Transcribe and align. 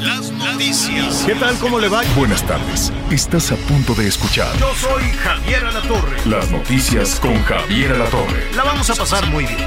Las 0.00 0.30
noticias. 0.30 1.22
¿Qué 1.26 1.34
tal? 1.34 1.56
¿Cómo 1.58 1.78
le 1.78 1.88
va? 1.88 2.02
Buenas 2.16 2.42
tardes. 2.46 2.92
Estás 3.10 3.52
a 3.52 3.56
punto 3.56 3.94
de 3.94 4.08
escuchar 4.08 4.56
Yo 4.58 4.74
soy 4.74 5.02
Javier 5.22 5.64
Alatorre. 5.64 6.16
las 6.26 6.50
noticias 6.50 7.18
con 7.20 7.40
Javier 7.44 7.92
Alatorre. 7.92 8.50
La 8.54 8.64
vamos 8.64 8.88
a 8.90 8.94
pasar 8.94 9.26
muy 9.30 9.44
bien. 9.44 9.66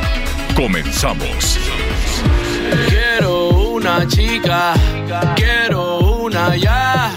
Comenzamos. 0.56 1.60
Quiero 2.90 3.50
una 3.50 4.08
chica, 4.08 4.74
quiero 5.36 6.00
una 6.00 6.56
ya, 6.56 7.12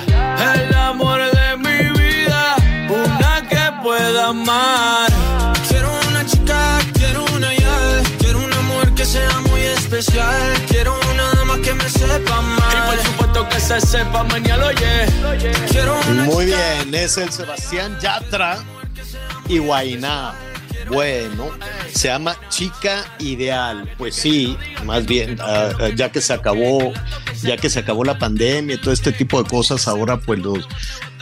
el 0.54 0.74
amor 0.74 1.20
de 1.20 1.56
mi 1.58 2.00
vida, 2.00 2.56
una 2.88 3.42
que 3.48 3.82
pueda 3.82 4.28
amar. 4.28 5.10
Quiero 5.68 5.90
una 6.08 6.24
chica, 6.24 6.78
quiero 6.94 7.24
una 7.34 7.52
ya, 7.54 8.02
quiero 8.18 8.38
un 8.38 8.52
amor 8.52 8.94
que 8.94 9.04
sea 9.04 9.40
muy 9.50 9.60
especial, 9.60 10.52
quiero 10.68 10.98
una 11.12 11.24
dama 11.34 11.58
que 11.60 11.74
me 11.74 11.88
sepa 11.88 12.36
amar. 12.38 12.51
Se 13.62 13.80
sepa 13.80 14.24
mañana, 14.24 14.66
oye. 14.66 15.06
Muy 16.24 16.46
bien, 16.46 16.94
es 16.94 17.16
el 17.16 17.30
Sebastián 17.30 17.96
Yatra 18.00 18.58
y 19.48 19.58
Guainá. 19.58 20.34
Bueno, 20.88 21.50
se 21.92 22.08
llama 22.08 22.36
Chica 22.48 23.04
Ideal. 23.20 23.88
Pues 23.96 24.16
sí, 24.16 24.58
más 24.84 25.06
bien, 25.06 25.38
ah, 25.40 25.70
ah, 25.78 25.88
ya 25.94 26.10
que 26.10 26.20
se 26.20 26.32
acabó, 26.32 26.92
ya 27.42 27.56
que 27.56 27.70
se 27.70 27.78
acabó 27.78 28.04
la 28.04 28.18
pandemia 28.18 28.74
y 28.74 28.78
todo 28.78 28.92
este 28.92 29.12
tipo 29.12 29.40
de 29.42 29.48
cosas, 29.48 29.86
ahora 29.86 30.18
pues 30.18 30.40
los, 30.40 30.68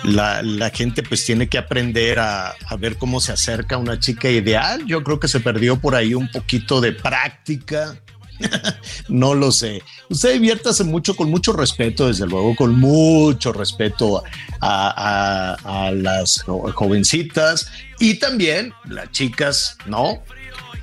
la, 0.03 0.42
la 0.42 0.70
gente 0.70 1.03
pues 1.03 1.25
tiene 1.27 1.48
que 1.48 1.59
aprender 1.59 2.19
a, 2.20 2.55
a 2.67 2.77
ver 2.77 2.97
cómo 2.97 3.20
se 3.20 3.33
acerca 3.33 3.75
a 3.75 3.79
una 3.79 4.01
chica 4.01 4.31
ideal. 4.31 4.86
Yo 4.86 5.05
creo 5.05 5.20
que 5.20 5.29
se 5.29 5.41
perdió 5.41 5.79
por 5.79 5.95
ahí 5.95 6.14
un 6.14 6.31
poquito 6.31 6.81
de 6.81 6.92
práctica. 6.92 7.97
no 9.08 9.34
lo 9.34 9.52
sé. 9.52 9.83
Usted 10.08 10.34
diviértase 10.34 10.84
mucho, 10.84 11.14
con 11.16 11.30
mucho 11.30 11.52
respeto, 11.52 12.08
desde 12.08 12.27
luego, 12.27 12.55
con 12.56 12.78
mucho 12.78 13.52
respeto 13.52 14.22
a, 14.60 15.91
las 15.94 16.42
jo- 16.42 16.72
jovencitas 16.72 17.70
y 17.98 18.14
también 18.14 18.72
las 18.88 19.11
chicas, 19.12 19.77
¿no? 19.86 20.22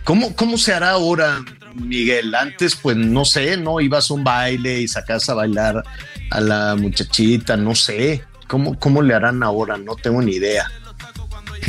¿Cómo, 0.04 0.36
¿Cómo 0.36 0.58
se 0.58 0.74
hará 0.74 0.92
ahora, 0.92 1.44
Miguel? 1.76 2.34
Antes, 2.36 2.76
pues 2.76 2.96
no 2.96 3.26
sé, 3.26 3.58
¿no? 3.58 3.82
Ibas 3.82 4.10
a 4.10 4.14
un 4.14 4.24
baile 4.24 4.80
y 4.82 4.88
sacas 4.88 5.28
a 5.30 5.34
bailar 5.34 5.84
a 6.32 6.40
la 6.42 6.76
muchachita, 6.76 7.58
no 7.58 7.76
sé. 7.76 8.24
¿Cómo, 8.48 8.80
¿Cómo 8.80 9.02
le 9.02 9.14
harán 9.14 9.44
ahora? 9.44 9.78
No 9.78 9.96
tengo 9.96 10.22
ni 10.22 10.34
idea. 10.36 10.72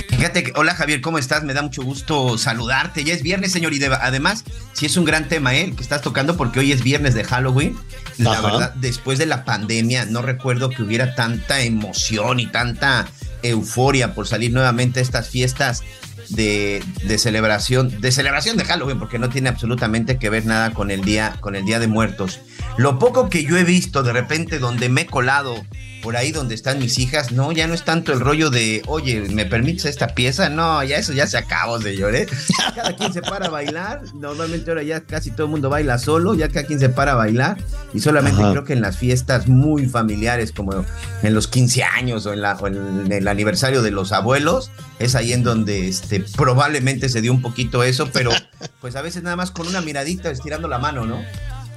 Fíjate 0.09 0.43
que, 0.43 0.53
hola 0.55 0.75
Javier, 0.75 1.01
¿cómo 1.01 1.19
estás? 1.19 1.45
Me 1.45 1.55
da 1.55 1.63
mucho 1.63 1.83
gusto 1.83 2.39
saludarte. 2.39 3.05
Ya 3.05 3.15
es 3.15 3.23
viernes, 3.23 3.53
señor, 3.53 3.73
y 3.75 3.79
de- 3.79 3.87
además, 3.87 4.45
sí 4.73 4.87
es 4.87 4.97
un 4.97 5.05
gran 5.05 5.29
tema, 5.29 5.55
¿eh? 5.55 5.65
el 5.65 5.77
que 5.77 5.83
estás 5.83 6.03
tocando, 6.03 6.37
porque 6.37 6.61
hoy 6.61 6.73
es 6.73 6.83
viernes 6.83 7.15
de 7.15 7.25
Halloween. 7.25 7.77
La 8.19 8.33
Ajá. 8.33 8.43
verdad, 8.43 8.75
después 8.77 9.19
de 9.19 9.27
la 9.27 9.45
pandemia, 9.45 10.07
no 10.07 10.23
recuerdo 10.23 10.71
que 10.71 10.83
hubiera 10.83 11.15
tanta 11.15 11.61
emoción 11.63 12.41
y 12.41 12.47
tanta 12.47 13.07
euforia 13.43 14.15
por 14.15 14.27
salir 14.27 14.53
nuevamente 14.53 15.01
a 15.01 15.03
estas 15.03 15.29
fiestas 15.29 15.83
de, 16.31 16.83
de 17.05 17.19
celebración, 17.19 18.01
de 18.01 18.11
celebración 18.13 18.57
de 18.57 18.65
Halloween, 18.65 18.99
porque 18.99 19.19
no 19.19 19.29
tiene 19.29 19.49
absolutamente 19.49 20.19
que 20.19 20.29
ver 20.31 20.45
nada 20.47 20.73
con 20.73 20.91
el 20.91 21.03
día, 21.03 21.37
con 21.41 21.55
el 21.57 21.65
día 21.65 21.79
de 21.79 21.87
muertos. 21.87 22.41
Lo 22.77 22.99
poco 22.99 23.29
que 23.31 23.45
yo 23.45 23.57
he 23.57 23.65
visto 23.65 24.03
de 24.03 24.13
repente 24.13 24.59
donde 24.59 24.89
me 24.89 25.03
he 25.03 25.07
colado 25.07 25.65
por 26.03 26.17
ahí 26.17 26.33
donde 26.33 26.55
están 26.55 26.79
mis 26.79 26.99
hijas, 26.99 27.33
no, 27.33 27.53
ya 27.53 27.67
no 27.67 27.75
es 27.75 27.85
tanto 27.85 28.13
el 28.13 28.21
rollo 28.21 28.51
de, 28.51 28.83
oye, 28.87 29.21
¿me 29.31 29.47
permites 29.47 29.85
esta 29.85 30.09
pieza? 30.09 30.49
No, 30.49 30.83
ya 30.85 30.97
eso 30.97 31.13
ya 31.13 31.27
se 31.27 31.39
acabó, 31.39 31.81
señor, 31.81 32.15
¿eh? 32.15 32.27
Cada 32.75 32.95
quien 32.97 33.13
se 33.13 33.23
para 33.23 33.47
a 33.47 33.51
bailar, 33.51 34.03
normalmente 34.15 34.71
ahora 34.71 34.83
ya 34.83 35.01
casi 35.01 35.31
todo 35.31 35.45
el 35.45 35.51
mundo 35.51 35.71
baila 35.71 35.99
solo, 35.99 36.35
ya 36.35 36.49
cada 36.49 36.67
quien 36.67 36.79
se 36.79 36.89
para 36.89 37.13
a 37.13 37.15
bailar, 37.17 37.59
y 37.93 38.01
solamente 38.01 38.41
Ajá. 38.41 38.53
creo 38.53 38.65
que 38.65 38.73
en 38.73 38.81
las 38.81 38.97
fiestas 38.97 39.49
muy 39.49 39.87
familiares, 39.87 40.53
como 40.53 40.85
en 41.23 41.35
los 41.35 41.49
15 41.49 41.83
años 41.83 42.27
o 42.27 42.33
en, 42.33 42.43
la, 42.43 42.55
o 42.55 42.67
en 42.67 43.11
el 43.11 43.29
aniversario 43.29 43.83
de 43.83 43.91
los 43.91 44.13
abuelos, 44.13 44.71
es 44.99 45.15
ahí 45.15 45.33
en 45.33 45.43
donde 45.43 45.89
este, 45.89 46.21
probablemente 46.37 47.09
se 47.09 47.21
dio 47.21 47.33
un 47.33 47.43
poquito 47.43 47.83
eso, 47.83 48.09
pero 48.13 48.31
pues 48.81 48.97
a 48.97 49.03
veces 49.03 49.23
nada 49.23 49.37
más 49.37 49.51
con 49.51 49.67
una 49.67 49.81
miradita 49.81 50.31
estirando 50.31 50.69
la 50.69 50.79
mano, 50.79 51.05
¿no? 51.07 51.23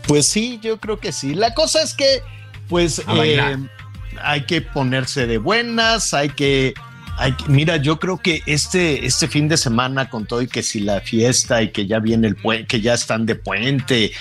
Pues 0.08 0.26
sí, 0.26 0.60
yo 0.62 0.80
creo 0.80 1.00
que 1.00 1.12
sí. 1.12 1.34
La 1.36 1.54
cosa 1.54 1.82
es 1.82 1.94
que, 1.94 2.22
pues, 2.68 3.02
A 3.06 3.14
bailar. 3.14 3.60
Hay 4.24 4.42
que 4.42 4.62
ponerse 4.62 5.28
de 5.28 5.38
buenas, 5.38 6.14
hay 6.14 6.30
que, 6.30 6.74
hay 7.18 7.34
que- 7.34 7.46
mira, 7.48 7.78
yo 7.78 8.00
creo 8.00 8.18
que 8.18 8.42
este, 8.46 9.06
este 9.06 9.28
fin 9.28 9.48
de 9.48 9.58
semana 9.58 10.10
con 10.10 10.26
todo 10.26 10.42
y 10.42 10.48
que 10.48 10.64
si 10.64 10.80
la 10.80 11.02
fiesta 11.02 11.62
y 11.62 11.72
que 11.72 11.88
ya 11.88 12.00
viene 12.00 12.28
el 12.28 12.68
que 12.68 12.82
ya 12.82 12.94
están 12.94 13.26
de 13.26 13.36
puente 13.36 14.12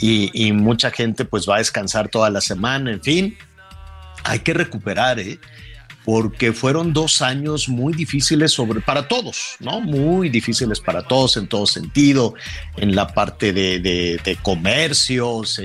y, 0.00 0.52
mucha 0.52 0.90
gente 0.90 1.24
pues 1.24 1.48
va 1.48 1.56
a 1.56 1.58
descansar 1.58 2.08
toda 2.08 2.30
la 2.30 2.40
semana, 2.40 2.90
en 2.90 3.02
fin, 3.02 3.38
hay 4.24 4.40
que 4.40 4.52
recuperar, 4.52 5.18
¿eh? 5.18 5.38
porque 6.04 6.52
fueron 6.52 6.92
dos 6.92 7.22
años 7.22 7.68
muy 7.68 7.92
difíciles 7.92 8.52
sobre, 8.52 8.80
para 8.80 9.06
todos, 9.06 9.56
¿no? 9.60 9.80
Muy 9.80 10.28
difíciles 10.28 10.80
para 10.80 11.02
todos 11.02 11.36
en 11.36 11.46
todo 11.46 11.66
sentido, 11.66 12.34
en 12.76 12.94
la 12.96 13.08
parte 13.08 13.52
de, 13.52 14.38
comercios, 14.42 15.60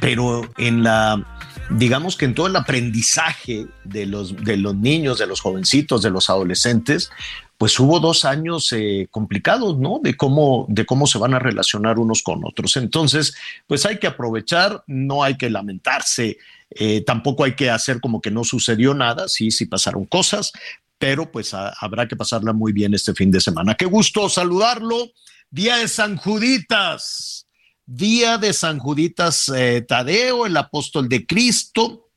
pero 0.00 0.50
en 0.56 0.82
la, 0.82 1.24
digamos 1.70 2.16
que 2.16 2.24
en 2.24 2.34
todo 2.34 2.46
el 2.46 2.56
aprendizaje 2.56 3.66
de 3.84 4.06
los, 4.06 4.36
de 4.44 4.56
los 4.56 4.74
niños, 4.74 5.18
de 5.18 5.26
los 5.26 5.40
jovencitos, 5.40 6.02
de 6.02 6.10
los 6.10 6.30
adolescentes, 6.30 7.10
pues 7.58 7.78
hubo 7.80 7.98
dos 7.98 8.24
años 8.24 8.72
eh, 8.72 9.08
complicados, 9.10 9.78
¿no? 9.78 10.00
De 10.02 10.16
cómo, 10.16 10.64
de 10.68 10.86
cómo 10.86 11.06
se 11.06 11.18
van 11.18 11.34
a 11.34 11.40
relacionar 11.40 11.98
unos 11.98 12.22
con 12.22 12.44
otros. 12.44 12.76
Entonces, 12.76 13.34
pues 13.66 13.84
hay 13.84 13.98
que 13.98 14.06
aprovechar, 14.06 14.84
no 14.86 15.24
hay 15.24 15.36
que 15.36 15.50
lamentarse, 15.50 16.38
eh, 16.70 17.02
tampoco 17.04 17.44
hay 17.44 17.56
que 17.56 17.68
hacer 17.70 18.00
como 18.00 18.20
que 18.20 18.30
no 18.30 18.44
sucedió 18.44 18.94
nada, 18.94 19.28
sí, 19.28 19.50
sí 19.50 19.66
pasaron 19.66 20.04
cosas, 20.04 20.52
pero 20.98 21.30
pues 21.30 21.52
habrá 21.52 22.06
que 22.06 22.16
pasarla 22.16 22.52
muy 22.52 22.72
bien 22.72 22.94
este 22.94 23.12
fin 23.12 23.30
de 23.30 23.40
semana. 23.40 23.74
Qué 23.74 23.86
gusto 23.86 24.28
saludarlo. 24.28 25.10
Día 25.50 25.78
de 25.78 25.88
San 25.88 26.16
Juditas, 26.16 27.47
día 27.88 28.36
de 28.36 28.52
San 28.52 28.78
Juditas 28.78 29.48
eh, 29.48 29.80
Tadeo, 29.80 30.44
el 30.44 30.56
apóstol 30.56 31.08
de 31.08 31.26
Cristo. 31.26 32.10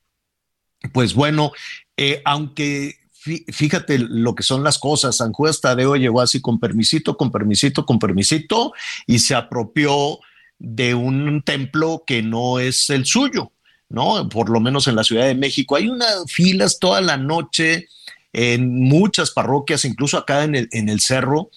Pues 0.94 1.14
bueno, 1.14 1.52
eh, 1.96 2.22
aunque 2.26 2.96
fí- 3.24 3.46
fíjate 3.54 3.98
lo 4.00 4.36
que 4.36 4.44
son 4.44 4.64
las 4.64 4.78
cosas, 4.78 5.18
San 5.18 5.32
Judas 5.32 5.62
Tadeo 5.62 5.96
llegó 5.96 6.20
así 6.22 6.42
con 6.42 6.60
permisito, 6.60 7.16
con 7.16 7.32
permisito, 7.32 7.86
con 7.86 8.00
permisito 8.00 8.74
y 9.08 9.20
se 9.20 9.34
apropió 9.34 10.20
de 10.60 10.94
un 10.94 11.42
templo 11.44 12.04
que 12.06 12.22
no 12.22 12.60
es 12.60 12.90
el 12.90 13.06
suyo. 13.06 13.52
¿no? 13.88 14.28
Por 14.30 14.50
lo 14.50 14.60
menos 14.60 14.88
en 14.88 14.96
la 14.96 15.04
Ciudad 15.04 15.26
de 15.26 15.36
México. 15.36 15.76
Hay 15.76 15.88
unas 15.90 16.24
filas 16.32 16.80
toda 16.80 17.02
la 17.02 17.18
noche 17.18 17.88
en 18.34 18.80
muchas 18.80 19.32
parroquias, 19.32 19.84
incluso 19.84 20.18
acá 20.18 20.44
en 20.46 20.90
el 20.90 21.00
cerro. 21.02 21.50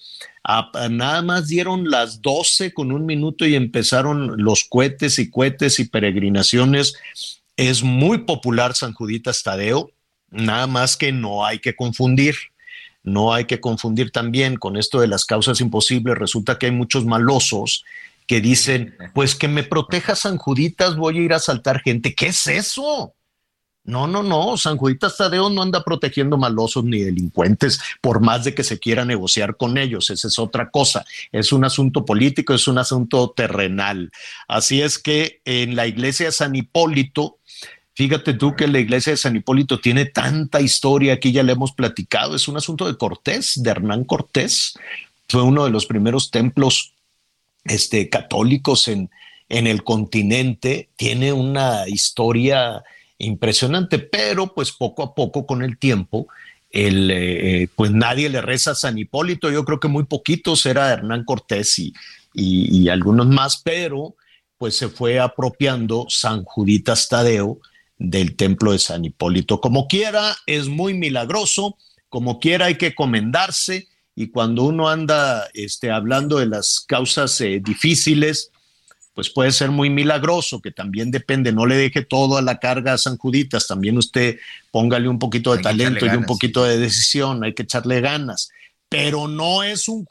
A- 0.47 0.69
a 0.75 0.89
nada 0.89 1.23
más 1.23 1.47
dieron 1.47 1.89
las 1.89 2.21
12 2.21 2.71
con 2.71 2.91
un 2.91 3.05
minuto 3.05 3.47
y 3.47 3.55
empezaron 3.55 4.35
los 4.43 4.63
cohetes 4.63 5.17
y 5.17 5.31
cohetes 5.31 5.79
y 5.79 5.85
peregrinaciones. 5.85 6.93
Es 7.57 7.81
muy 7.81 8.19
popular 8.19 8.75
San 8.75 8.93
Juditas 8.93 9.41
Tadeo, 9.41 9.89
nada 10.29 10.67
más 10.67 10.97
que 10.97 11.11
no 11.11 11.45
hay 11.45 11.57
que 11.59 11.75
confundir. 11.75 12.35
No 13.01 13.33
hay 13.33 13.45
que 13.45 13.59
confundir 13.59 14.11
también 14.11 14.55
con 14.57 14.77
esto 14.77 14.99
de 14.99 15.07
las 15.07 15.25
causas 15.25 15.61
imposibles. 15.61 16.15
Resulta 16.17 16.57
que 16.59 16.67
hay 16.67 16.71
muchos 16.71 17.05
malosos 17.05 17.83
que 18.27 18.39
dicen, 18.41 18.95
pues 19.13 19.35
que 19.35 19.47
me 19.47 19.63
proteja 19.63 20.15
San 20.15 20.37
Juditas, 20.37 20.95
voy 20.95 21.17
a 21.19 21.21
ir 21.21 21.33
a 21.33 21.37
asaltar 21.37 21.81
gente. 21.81 22.13
¿Qué 22.13 22.27
es 22.27 22.45
eso? 22.47 23.13
No, 23.85 24.07
no, 24.07 24.23
no, 24.23 24.57
San 24.57 24.77
Juditas 24.77 25.15
Tadeo 25.15 25.49
no 25.51 25.61
anda 25.61 25.83
protegiendo 25.83 26.37
malosos 26.37 26.83
ni 26.83 27.01
delincuentes, 27.01 27.79
por 28.01 28.19
más 28.19 28.43
de 28.43 28.55
que 28.55 28.63
se 28.63 28.79
quiera 28.79 29.05
negociar 29.05 29.57
con 29.57 29.77
ellos, 29.77 30.09
esa 30.09 30.27
es 30.27 30.39
otra 30.39 30.71
cosa, 30.71 31.05
es 31.31 31.53
un 31.53 31.65
asunto 31.65 32.03
político, 32.03 32.55
es 32.55 32.67
un 32.67 32.79
asunto 32.79 33.29
terrenal. 33.35 34.11
Así 34.47 34.81
es 34.81 34.97
que 34.97 35.39
en 35.45 35.75
la 35.75 35.85
iglesia 35.85 36.27
de 36.27 36.31
San 36.31 36.55
Hipólito, 36.55 37.37
fíjate 37.93 38.33
tú 38.33 38.55
que 38.55 38.67
la 38.67 38.79
iglesia 38.79 39.13
de 39.13 39.17
San 39.17 39.35
Hipólito 39.35 39.79
tiene 39.79 40.05
tanta 40.05 40.61
historia, 40.61 41.13
aquí 41.13 41.31
ya 41.31 41.43
le 41.43 41.51
hemos 41.51 41.71
platicado, 41.71 42.35
es 42.35 42.47
un 42.47 42.57
asunto 42.57 42.87
de 42.87 42.97
Cortés, 42.97 43.53
de 43.61 43.69
Hernán 43.69 44.03
Cortés, 44.03 44.73
fue 45.29 45.43
uno 45.43 45.63
de 45.63 45.69
los 45.69 45.85
primeros 45.85 46.31
templos 46.31 46.93
este, 47.65 48.09
católicos 48.09 48.87
en, 48.87 49.11
en 49.47 49.67
el 49.67 49.83
continente, 49.83 50.89
tiene 50.95 51.33
una 51.33 51.87
historia 51.87 52.83
impresionante, 53.17 53.99
pero 53.99 54.53
pues 54.53 54.71
poco 54.71 55.03
a 55.03 55.15
poco 55.15 55.45
con 55.45 55.63
el 55.63 55.77
tiempo, 55.77 56.27
el, 56.71 57.09
eh, 57.11 57.69
pues 57.75 57.91
nadie 57.91 58.29
le 58.29 58.41
reza 58.41 58.71
a 58.71 58.75
San 58.75 58.97
Hipólito, 58.97 59.49
yo 59.49 59.63
creo 59.63 59.79
que 59.79 59.87
muy 59.87 60.03
poquitos 60.03 60.65
era 60.65 60.91
Hernán 60.91 61.23
Cortés 61.23 61.79
y, 61.79 61.93
y, 62.33 62.89
algunos 62.89 63.27
más, 63.27 63.61
pero 63.63 64.15
pues 64.57 64.75
se 64.75 64.89
fue 64.89 65.19
apropiando 65.19 66.05
San 66.09 66.43
Juditas 66.43 67.07
Tadeo 67.07 67.59
del 67.97 68.35
templo 68.35 68.73
de 68.73 68.79
San 68.79 69.05
Hipólito. 69.05 69.61
Como 69.61 69.87
quiera, 69.87 70.35
es 70.45 70.67
muy 70.67 70.93
milagroso, 70.93 71.77
como 72.09 72.39
quiera 72.39 72.65
hay 72.65 72.75
que 72.75 72.93
comendarse 72.93 73.87
y 74.15 74.27
cuando 74.27 74.63
uno 74.63 74.89
anda 74.89 75.49
este, 75.53 75.91
hablando 75.91 76.39
de 76.39 76.47
las 76.47 76.83
causas 76.85 77.39
eh, 77.41 77.61
difíciles, 77.63 78.51
pues 79.15 79.29
puede 79.29 79.53
ser 79.53 79.71
muy 79.71 79.89
milagroso, 79.89 80.61
que 80.61 80.71
también 80.71 81.09
depende, 81.09 81.53
no 81.53 81.65
le 81.65 81.75
deje 81.75 82.03
todo 82.03 82.37
a 82.37 82.41
la 82.41 82.59
carga 82.59 82.93
a 82.93 82.97
San 82.97 83.17
Juditas, 83.17 83.65
también 83.65 83.97
usted 83.97 84.37
póngale 84.71 85.07
un 85.07 85.17
poquito 85.17 85.55
de 85.55 85.63
talento 85.63 86.05
y 86.05 86.09
un 86.09 86.25
poquito 86.25 86.65
de 86.65 86.77
decisión, 86.77 87.41
hay 87.43 87.53
que 87.53 87.63
echarle 87.63 88.01
ganas, 88.01 88.49
pero 88.89 89.29
no 89.29 89.63
es 89.63 89.87
un 89.87 90.05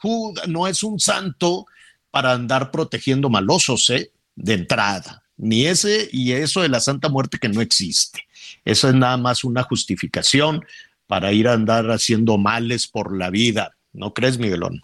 no 0.47 0.67
es 0.67 0.81
un 0.81 0.99
santo 0.99 1.67
para 2.09 2.33
andar 2.33 2.71
protegiendo 2.71 3.29
malosos, 3.29 3.89
¿eh? 3.91 4.11
De 4.35 4.55
entrada, 4.55 5.23
ni 5.37 5.67
ese 5.67 6.09
y 6.11 6.31
eso 6.31 6.63
de 6.63 6.69
la 6.69 6.79
Santa 6.79 7.07
Muerte 7.07 7.37
que 7.37 7.47
no 7.47 7.61
existe. 7.61 8.27
Eso 8.65 8.89
es 8.89 8.95
nada 8.95 9.17
más 9.17 9.43
una 9.43 9.61
justificación 9.61 10.65
para 11.05 11.31
ir 11.31 11.47
a 11.47 11.53
andar 11.53 11.91
haciendo 11.91 12.39
males 12.39 12.87
por 12.87 13.15
la 13.15 13.29
vida, 13.29 13.75
¿no 13.93 14.15
crees, 14.15 14.39
Miguelón? 14.39 14.81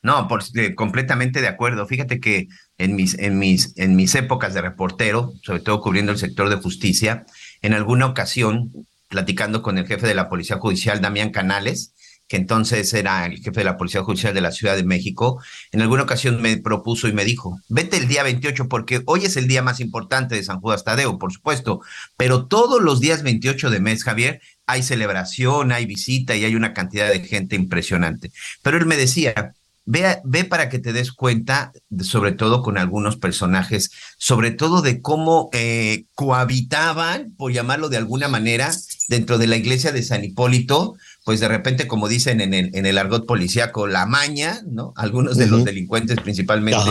No, 0.00 0.28
por, 0.28 0.44
completamente 0.76 1.40
de 1.40 1.48
acuerdo. 1.48 1.86
Fíjate 1.86 2.20
que 2.20 2.46
en 2.78 2.94
mis, 2.96 3.18
en, 3.18 3.38
mis, 3.38 3.74
en 3.76 3.96
mis 3.96 4.14
épocas 4.14 4.54
de 4.54 4.62
reportero, 4.62 5.34
sobre 5.42 5.60
todo 5.60 5.80
cubriendo 5.80 6.12
el 6.12 6.18
sector 6.18 6.48
de 6.48 6.56
justicia, 6.56 7.26
en 7.60 7.74
alguna 7.74 8.06
ocasión, 8.06 8.72
platicando 9.08 9.62
con 9.62 9.78
el 9.78 9.86
jefe 9.86 10.06
de 10.06 10.14
la 10.14 10.28
Policía 10.28 10.58
Judicial, 10.58 11.00
Damián 11.00 11.30
Canales, 11.30 11.92
que 12.28 12.36
entonces 12.36 12.92
era 12.92 13.24
el 13.26 13.38
jefe 13.38 13.60
de 13.60 13.64
la 13.64 13.78
Policía 13.78 14.02
Judicial 14.02 14.34
de 14.34 14.42
la 14.42 14.52
Ciudad 14.52 14.76
de 14.76 14.84
México, 14.84 15.42
en 15.72 15.80
alguna 15.80 16.02
ocasión 16.02 16.40
me 16.40 16.56
propuso 16.58 17.08
y 17.08 17.12
me 17.12 17.24
dijo, 17.24 17.58
vete 17.68 17.96
el 17.96 18.06
día 18.06 18.22
28 18.22 18.68
porque 18.68 19.02
hoy 19.06 19.24
es 19.24 19.36
el 19.36 19.48
día 19.48 19.62
más 19.62 19.80
importante 19.80 20.34
de 20.34 20.44
San 20.44 20.60
Judas 20.60 20.84
Tadeo, 20.84 21.18
por 21.18 21.32
supuesto, 21.32 21.80
pero 22.16 22.46
todos 22.46 22.82
los 22.82 23.00
días 23.00 23.22
28 23.22 23.70
de 23.70 23.80
mes, 23.80 24.04
Javier, 24.04 24.42
hay 24.66 24.82
celebración, 24.82 25.72
hay 25.72 25.86
visita 25.86 26.36
y 26.36 26.44
hay 26.44 26.54
una 26.54 26.74
cantidad 26.74 27.08
de 27.08 27.20
gente 27.20 27.56
impresionante. 27.56 28.30
Pero 28.62 28.76
él 28.76 28.84
me 28.84 28.98
decía, 28.98 29.54
Ve, 29.90 30.44
para 30.44 30.68
que 30.68 30.78
te 30.78 30.92
des 30.92 31.12
cuenta, 31.12 31.72
sobre 32.02 32.32
todo 32.32 32.60
con 32.60 32.76
algunos 32.76 33.16
personajes, 33.16 33.90
sobre 34.18 34.50
todo 34.50 34.82
de 34.82 35.00
cómo 35.00 35.48
eh, 35.54 36.04
cohabitaban, 36.14 37.32
por 37.38 37.54
llamarlo 37.54 37.88
de 37.88 37.96
alguna 37.96 38.28
manera, 38.28 38.70
dentro 39.08 39.38
de 39.38 39.46
la 39.46 39.56
iglesia 39.56 39.90
de 39.90 40.02
San 40.02 40.24
Hipólito, 40.24 40.96
pues 41.24 41.40
de 41.40 41.48
repente, 41.48 41.86
como 41.86 42.06
dicen 42.06 42.42
en 42.42 42.52
el, 42.52 42.70
en 42.74 42.84
el 42.84 42.98
argot 42.98 43.24
policíaco, 43.24 43.86
la 43.86 44.04
maña, 44.04 44.60
¿no? 44.66 44.92
Algunos 44.94 45.38
de 45.38 45.46
los 45.46 45.64
delincuentes 45.64 46.20
principalmente 46.20 46.84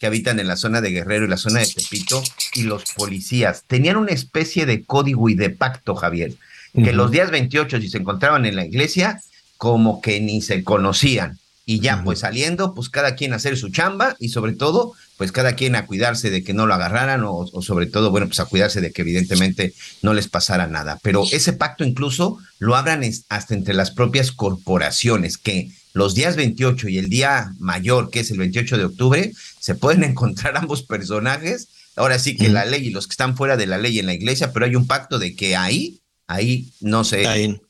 que 0.00 0.08
habitan 0.08 0.40
en 0.40 0.48
la 0.48 0.56
zona 0.56 0.80
de 0.80 0.90
Guerrero 0.90 1.26
y 1.26 1.28
la 1.28 1.36
zona 1.36 1.60
de 1.60 1.66
Tepito, 1.66 2.20
y 2.54 2.64
los 2.64 2.82
policías, 2.96 3.62
tenían 3.68 3.96
una 3.96 4.10
especie 4.10 4.66
de 4.66 4.82
código 4.82 5.28
y 5.28 5.36
de 5.36 5.50
pacto, 5.50 5.94
Javier, 5.94 6.34
que 6.74 6.92
los 6.92 7.12
días 7.12 7.30
28, 7.30 7.80
si 7.80 7.88
se 7.88 7.98
encontraban 7.98 8.44
en 8.44 8.56
la 8.56 8.66
iglesia, 8.66 9.22
como 9.56 10.00
que 10.00 10.20
ni 10.20 10.42
se 10.42 10.64
conocían 10.64 11.38
y 11.70 11.78
ya, 11.78 12.02
pues 12.02 12.18
saliendo, 12.18 12.74
pues 12.74 12.88
cada 12.88 13.14
quien 13.14 13.32
a 13.32 13.36
hacer 13.36 13.56
su 13.56 13.68
chamba 13.68 14.16
y 14.18 14.30
sobre 14.30 14.54
todo, 14.54 14.94
pues 15.16 15.30
cada 15.30 15.52
quien 15.52 15.76
a 15.76 15.86
cuidarse 15.86 16.28
de 16.28 16.42
que 16.42 16.52
no 16.52 16.66
lo 16.66 16.74
agarraran 16.74 17.22
o, 17.24 17.46
sobre 17.62 17.86
todo, 17.86 18.10
bueno, 18.10 18.26
pues 18.26 18.40
a 18.40 18.46
cuidarse 18.46 18.80
de 18.80 18.90
que 18.90 19.02
evidentemente 19.02 19.72
no 20.02 20.12
les 20.12 20.26
pasara 20.26 20.66
nada. 20.66 20.98
Pero 21.00 21.22
ese 21.30 21.52
pacto 21.52 21.84
incluso 21.84 22.38
lo 22.58 22.74
abran 22.74 23.04
hasta 23.28 23.54
entre 23.54 23.74
las 23.74 23.92
propias 23.92 24.32
corporaciones, 24.32 25.38
que 25.38 25.70
los 25.92 26.16
días 26.16 26.34
28 26.34 26.88
y 26.88 26.98
el 26.98 27.08
día 27.08 27.52
mayor, 27.60 28.10
que 28.10 28.18
es 28.18 28.32
el 28.32 28.38
28 28.38 28.76
de 28.76 28.84
octubre, 28.86 29.32
se 29.60 29.76
pueden 29.76 30.02
encontrar 30.10 30.56
ambos 30.56 30.82
personajes. 30.82 31.68
Ahora 31.94 32.18
sí 32.18 32.36
que 32.36 32.48
la 32.48 32.64
ley 32.64 32.88
y 32.88 32.90
los 32.90 33.06
que 33.06 33.12
están 33.12 33.36
fuera 33.36 33.56
de 33.56 33.66
la 33.66 33.78
ley 33.78 34.00
en 34.00 34.06
la 34.06 34.14
iglesia, 34.14 34.52
pero 34.52 34.66
hay 34.66 34.74
un 34.74 34.88
pacto 34.88 35.20
de 35.20 35.36
que 35.36 35.54
ahí, 35.54 36.00
ahí 36.26 36.72
no 36.80 37.04
se... 37.04 37.60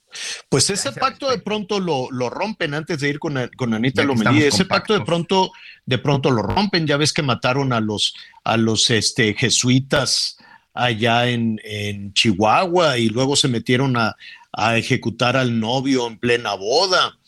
Pues 0.49 0.71
ese 0.71 0.93
pacto 0.93 1.31
de 1.31 1.39
pronto 1.39 1.81
lo, 1.81 2.11
lo 2.11 2.31
rompen 2.31 2.75
antes 2.75 3.01
de 3.01 3.09
ir 3.09 3.19
con, 3.19 3.39
con 3.57 3.75
Anita 3.75 4.03
Lomelí. 4.03 4.43
Ese 4.43 4.65
pacto 4.65 4.95
de 4.95 5.05
pronto, 5.05 5.53
de 5.87 5.99
pronto 5.99 6.31
lo 6.31 6.43
rompen. 6.43 6.87
Ya 6.87 6.97
ves 6.97 7.13
que 7.13 7.23
mataron 7.23 7.73
a 7.73 7.81
los, 7.81 8.15
a 8.45 8.57
los 8.57 8.91
este, 8.91 9.35
jesuitas 9.35 10.37
allá 10.75 11.29
en, 11.29 11.61
en 11.65 12.13
Chihuahua 12.13 12.99
y 12.99 13.09
luego 13.09 13.37
se 13.37 13.49
metieron 13.49 13.97
a, 13.97 14.17
a 14.53 14.77
ejecutar 14.77 15.37
al 15.37 15.59
novio 15.61 16.07
en 16.07 16.19
plena 16.19 16.55
boda. 16.55 17.19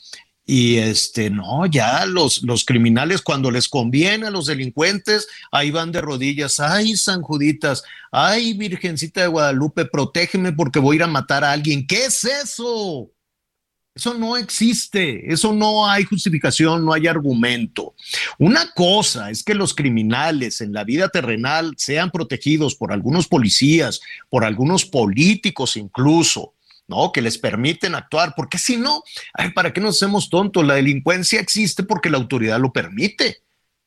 Y 0.44 0.76
este, 0.78 1.30
no, 1.30 1.66
ya 1.66 2.04
los, 2.04 2.42
los 2.42 2.64
criminales 2.64 3.22
cuando 3.22 3.50
les 3.50 3.68
conviene 3.68 4.26
a 4.26 4.30
los 4.30 4.46
delincuentes, 4.46 5.28
ahí 5.52 5.70
van 5.70 5.92
de 5.92 6.00
rodillas, 6.00 6.58
ay, 6.58 6.96
San 6.96 7.22
Juditas, 7.22 7.84
ay, 8.10 8.52
Virgencita 8.54 9.22
de 9.22 9.28
Guadalupe, 9.28 9.84
protégeme 9.84 10.52
porque 10.52 10.80
voy 10.80 10.96
a 10.96 10.98
ir 10.98 11.02
a 11.04 11.06
matar 11.06 11.44
a 11.44 11.52
alguien. 11.52 11.86
¿Qué 11.86 12.06
es 12.06 12.24
eso? 12.24 13.10
Eso 13.94 14.14
no 14.14 14.38
existe, 14.38 15.30
eso 15.30 15.52
no 15.52 15.86
hay 15.86 16.04
justificación, 16.04 16.84
no 16.84 16.94
hay 16.94 17.06
argumento. 17.06 17.94
Una 18.38 18.70
cosa 18.72 19.30
es 19.30 19.44
que 19.44 19.54
los 19.54 19.74
criminales 19.74 20.62
en 20.62 20.72
la 20.72 20.82
vida 20.82 21.10
terrenal 21.10 21.74
sean 21.76 22.10
protegidos 22.10 22.74
por 22.74 22.90
algunos 22.90 23.28
policías, 23.28 24.00
por 24.30 24.44
algunos 24.46 24.86
políticos 24.86 25.76
incluso, 25.76 26.54
¿no? 26.92 27.10
Que 27.10 27.22
les 27.22 27.38
permiten 27.38 27.94
actuar, 27.94 28.34
porque 28.36 28.58
si 28.58 28.76
no, 28.76 29.02
¿para 29.54 29.72
qué 29.72 29.80
nos 29.80 29.96
hacemos 29.96 30.28
tontos? 30.28 30.66
La 30.66 30.74
delincuencia 30.74 31.40
existe 31.40 31.82
porque 31.82 32.10
la 32.10 32.18
autoridad 32.18 32.60
lo 32.60 32.70
permite, 32.70 33.38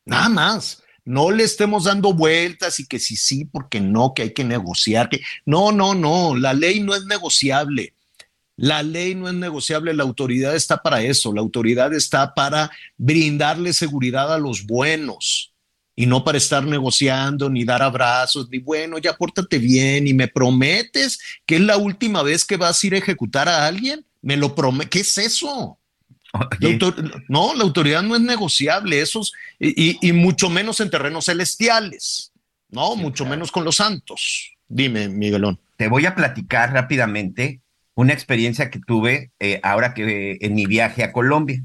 nada 0.05 0.27
más. 0.29 0.81
No 1.05 1.29
le 1.29 1.43
estemos 1.43 1.83
dando 1.83 2.13
vueltas 2.13 2.79
y 2.79 2.87
que 2.87 2.97
si 2.97 3.15
sí, 3.15 3.45
porque 3.45 3.79
no, 3.79 4.13
que 4.15 4.23
hay 4.23 4.33
que 4.33 4.43
negociar, 4.43 5.07
que 5.07 5.21
no, 5.45 5.71
no, 5.71 5.93
no, 5.93 6.35
la 6.35 6.55
ley 6.55 6.79
no 6.79 6.95
es 6.95 7.05
negociable. 7.05 7.93
La 8.57 8.81
ley 8.81 9.13
no 9.13 9.27
es 9.27 9.35
negociable, 9.35 9.93
la 9.93 10.03
autoridad 10.03 10.55
está 10.55 10.81
para 10.81 11.03
eso, 11.03 11.31
la 11.31 11.41
autoridad 11.41 11.93
está 11.93 12.33
para 12.33 12.71
brindarle 12.97 13.71
seguridad 13.73 14.33
a 14.33 14.39
los 14.39 14.65
buenos 14.65 15.54
y 15.95 16.05
no 16.05 16.23
para 16.23 16.37
estar 16.37 16.65
negociando, 16.65 17.49
ni 17.49 17.63
dar 17.63 17.81
abrazos, 17.81 18.49
ni 18.49 18.59
bueno, 18.59 18.97
ya 18.97 19.15
pórtate 19.15 19.59
bien 19.59 20.07
y 20.07 20.13
me 20.13 20.27
prometes 20.27 21.19
que 21.45 21.55
es 21.55 21.61
la 21.61 21.77
última 21.77 22.21
vez 22.21 22.43
que 22.43 22.57
vas 22.57 22.83
a 22.83 22.87
ir 22.87 22.95
a 22.95 22.97
ejecutar 22.97 23.47
a 23.47 23.65
alguien. 23.65 24.05
Me 24.21 24.35
lo 24.35 24.55
prometo. 24.55 24.89
¿Qué 24.89 24.99
es 24.99 25.17
eso? 25.17 25.77
no, 27.29 27.55
la 27.55 27.63
autoridad 27.63 28.03
no 28.03 28.15
es 28.15 28.21
negociable, 28.21 29.01
esos, 29.01 29.33
y, 29.59 30.11
mucho 30.11 30.49
menos 30.49 30.79
en 30.79 30.89
terrenos 30.89 31.25
celestiales, 31.25 32.33
no, 32.69 32.95
mucho 32.95 33.25
menos 33.25 33.51
con 33.51 33.63
los 33.63 33.77
santos. 33.77 34.51
Dime, 34.67 35.07
Miguelón. 35.07 35.59
Te 35.77 35.87
voy 35.87 36.05
a 36.05 36.15
platicar 36.15 36.73
rápidamente 36.73 37.61
una 37.93 38.13
experiencia 38.13 38.69
que 38.69 38.79
tuve 38.79 39.31
eh, 39.39 39.59
ahora 39.63 39.93
que 39.93 40.37
en 40.41 40.55
mi 40.55 40.65
viaje 40.65 41.03
a 41.03 41.13
Colombia. 41.13 41.63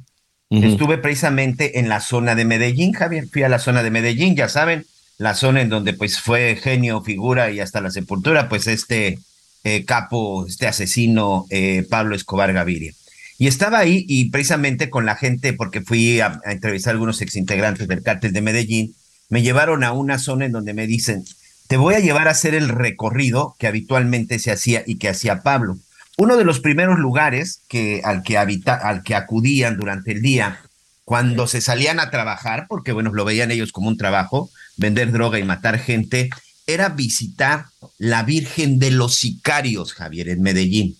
Estuve 0.50 0.98
precisamente 0.98 1.78
en 1.78 1.88
la 1.88 2.00
zona 2.00 2.34
de 2.34 2.44
Medellín, 2.44 2.92
Javier. 2.92 3.28
Fui 3.28 3.44
a 3.44 3.48
la 3.48 3.60
zona 3.60 3.84
de 3.84 3.92
Medellín, 3.92 4.34
ya 4.34 4.48
saben, 4.48 4.84
la 5.16 5.34
zona 5.34 5.60
en 5.60 5.68
donde 5.68 5.92
pues 5.92 6.18
fue 6.18 6.56
genio, 6.56 7.02
figura 7.02 7.52
y 7.52 7.60
hasta 7.60 7.80
la 7.80 7.90
sepultura, 7.90 8.48
pues 8.48 8.66
este 8.66 9.20
eh, 9.62 9.84
capo, 9.84 10.46
este 10.46 10.66
asesino 10.66 11.46
eh, 11.50 11.86
Pablo 11.88 12.16
Escobar 12.16 12.52
Gaviria. 12.52 12.92
Y 13.38 13.46
estaba 13.46 13.78
ahí 13.78 14.04
y 14.08 14.30
precisamente 14.30 14.90
con 14.90 15.06
la 15.06 15.14
gente, 15.14 15.52
porque 15.52 15.82
fui 15.82 16.18
a, 16.18 16.40
a 16.44 16.52
entrevistar 16.52 16.90
a 16.90 16.94
algunos 16.94 17.22
exintegrantes 17.22 17.86
del 17.86 18.02
cártel 18.02 18.32
de 18.32 18.42
Medellín, 18.42 18.94
me 19.28 19.42
llevaron 19.42 19.84
a 19.84 19.92
una 19.92 20.18
zona 20.18 20.46
en 20.46 20.52
donde 20.52 20.74
me 20.74 20.88
dicen, 20.88 21.24
te 21.68 21.76
voy 21.76 21.94
a 21.94 22.00
llevar 22.00 22.26
a 22.26 22.32
hacer 22.32 22.56
el 22.56 22.68
recorrido 22.68 23.54
que 23.58 23.68
habitualmente 23.68 24.40
se 24.40 24.50
hacía 24.50 24.82
y 24.84 24.96
que 24.96 25.08
hacía 25.08 25.42
Pablo. 25.42 25.78
Uno 26.16 26.36
de 26.36 26.44
los 26.44 26.60
primeros 26.60 26.98
lugares 26.98 27.62
que, 27.68 28.02
al, 28.04 28.22
que 28.22 28.38
habita, 28.38 28.74
al 28.74 29.02
que 29.02 29.14
acudían 29.14 29.76
durante 29.76 30.12
el 30.12 30.22
día 30.22 30.60
cuando 31.04 31.46
se 31.46 31.60
salían 31.60 31.98
a 31.98 32.10
trabajar, 32.10 32.66
porque 32.68 32.92
bueno, 32.92 33.10
lo 33.12 33.24
veían 33.24 33.50
ellos 33.50 33.72
como 33.72 33.88
un 33.88 33.96
trabajo, 33.96 34.50
vender 34.76 35.10
droga 35.10 35.38
y 35.38 35.44
matar 35.44 35.78
gente, 35.78 36.30
era 36.66 36.90
visitar 36.90 37.66
la 37.98 38.22
Virgen 38.22 38.78
de 38.78 38.92
los 38.92 39.16
Sicarios, 39.16 39.92
Javier, 39.92 40.28
en 40.28 40.42
Medellín. 40.42 40.96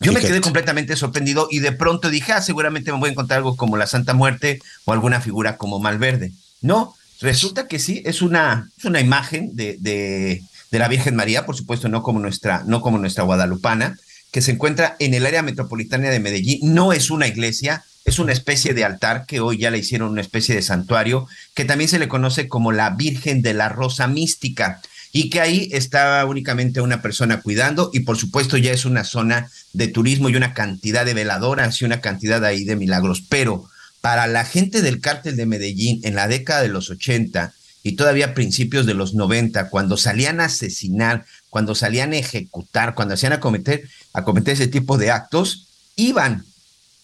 Yo 0.00 0.12
me 0.12 0.20
quedé 0.20 0.40
completamente 0.40 0.96
sorprendido 0.96 1.48
y 1.50 1.60
de 1.60 1.72
pronto 1.72 2.10
dije, 2.10 2.32
ah, 2.32 2.42
seguramente 2.42 2.92
me 2.92 2.98
voy 2.98 3.10
a 3.10 3.12
encontrar 3.12 3.38
algo 3.38 3.56
como 3.56 3.76
la 3.76 3.86
Santa 3.86 4.14
Muerte 4.14 4.60
o 4.84 4.92
alguna 4.92 5.20
figura 5.20 5.56
como 5.56 5.78
Malverde. 5.78 6.32
No, 6.60 6.94
resulta 7.20 7.68
que 7.68 7.78
sí, 7.78 8.02
es 8.04 8.22
una, 8.22 8.70
es 8.76 8.84
una 8.84 9.00
imagen 9.00 9.54
de, 9.54 9.76
de, 9.78 10.42
de, 10.70 10.78
la 10.78 10.88
Virgen 10.88 11.14
María, 11.14 11.46
por 11.46 11.56
supuesto, 11.56 11.88
no 11.88 12.02
como 12.02 12.18
nuestra, 12.18 12.64
no 12.66 12.80
como 12.80 12.98
nuestra 12.98 13.22
guadalupana, 13.22 13.96
que 14.32 14.42
se 14.42 14.50
encuentra 14.50 14.96
en 14.98 15.14
el 15.14 15.26
área 15.26 15.42
metropolitana 15.42 16.10
de 16.10 16.18
Medellín. 16.18 16.74
No 16.74 16.92
es 16.92 17.10
una 17.10 17.28
iglesia, 17.28 17.84
es 18.04 18.18
una 18.18 18.32
especie 18.32 18.74
de 18.74 18.84
altar 18.84 19.26
que 19.26 19.38
hoy 19.38 19.58
ya 19.58 19.70
le 19.70 19.78
hicieron 19.78 20.10
una 20.10 20.22
especie 20.22 20.54
de 20.56 20.62
santuario, 20.62 21.28
que 21.54 21.64
también 21.64 21.88
se 21.88 22.00
le 22.00 22.08
conoce 22.08 22.48
como 22.48 22.72
la 22.72 22.90
Virgen 22.90 23.42
de 23.42 23.54
la 23.54 23.68
Rosa 23.68 24.08
Mística 24.08 24.80
y 25.12 25.28
que 25.28 25.42
ahí 25.42 25.68
está 25.72 26.24
únicamente 26.24 26.80
una 26.80 27.02
persona 27.02 27.42
cuidando 27.42 27.90
y 27.92 28.00
por 28.00 28.16
supuesto 28.16 28.56
ya 28.56 28.72
es 28.72 28.86
una 28.86 29.04
zona 29.04 29.50
de 29.74 29.88
turismo 29.88 30.30
y 30.30 30.36
una 30.36 30.54
cantidad 30.54 31.04
de 31.04 31.14
veladoras 31.14 31.80
y 31.80 31.84
una 31.84 32.00
cantidad 32.00 32.42
ahí 32.44 32.64
de 32.64 32.76
milagros. 32.76 33.22
Pero 33.28 33.68
para 34.00 34.26
la 34.26 34.46
gente 34.46 34.80
del 34.80 35.00
cártel 35.00 35.36
de 35.36 35.46
Medellín 35.46 36.00
en 36.04 36.14
la 36.14 36.26
década 36.26 36.62
de 36.62 36.68
los 36.68 36.88
80 36.88 37.52
y 37.82 37.96
todavía 37.96 38.34
principios 38.34 38.86
de 38.86 38.94
los 38.94 39.14
90, 39.14 39.68
cuando 39.70 39.96
salían 39.96 40.40
a 40.40 40.46
asesinar, 40.46 41.24
cuando 41.50 41.74
salían 41.74 42.12
a 42.12 42.16
ejecutar, 42.16 42.94
cuando 42.94 43.14
hacían 43.14 43.32
a 43.32 43.40
cometer, 43.40 43.88
a 44.12 44.22
cometer 44.24 44.54
ese 44.54 44.68
tipo 44.68 44.98
de 44.98 45.10
actos, 45.10 45.68
iban 45.96 46.44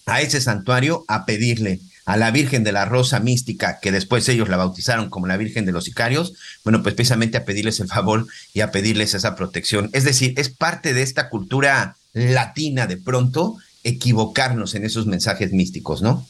a 0.06 0.20
ese 0.20 0.40
santuario 0.40 1.04
a 1.08 1.26
pedirle 1.26 1.80
a 2.06 2.16
la 2.16 2.30
Virgen 2.30 2.64
de 2.64 2.72
la 2.72 2.86
Rosa 2.86 3.20
Mística, 3.20 3.80
que 3.80 3.92
después 3.92 4.26
ellos 4.30 4.48
la 4.48 4.56
bautizaron 4.56 5.10
como 5.10 5.26
la 5.26 5.36
Virgen 5.36 5.66
de 5.66 5.72
los 5.72 5.84
Sicarios, 5.84 6.32
bueno, 6.64 6.82
pues 6.82 6.94
precisamente 6.94 7.36
a 7.36 7.44
pedirles 7.44 7.80
el 7.80 7.88
favor 7.88 8.26
y 8.54 8.60
a 8.60 8.70
pedirles 8.70 9.12
esa 9.12 9.36
protección. 9.36 9.90
Es 9.92 10.04
decir, 10.04 10.32
es 10.38 10.48
parte 10.48 10.94
de 10.94 11.02
esta 11.02 11.28
cultura 11.28 11.96
latina 12.14 12.86
de 12.86 12.96
pronto 12.96 13.58
equivocarnos 13.84 14.74
en 14.74 14.86
esos 14.86 15.06
mensajes 15.06 15.52
místicos, 15.52 16.00
¿no? 16.00 16.26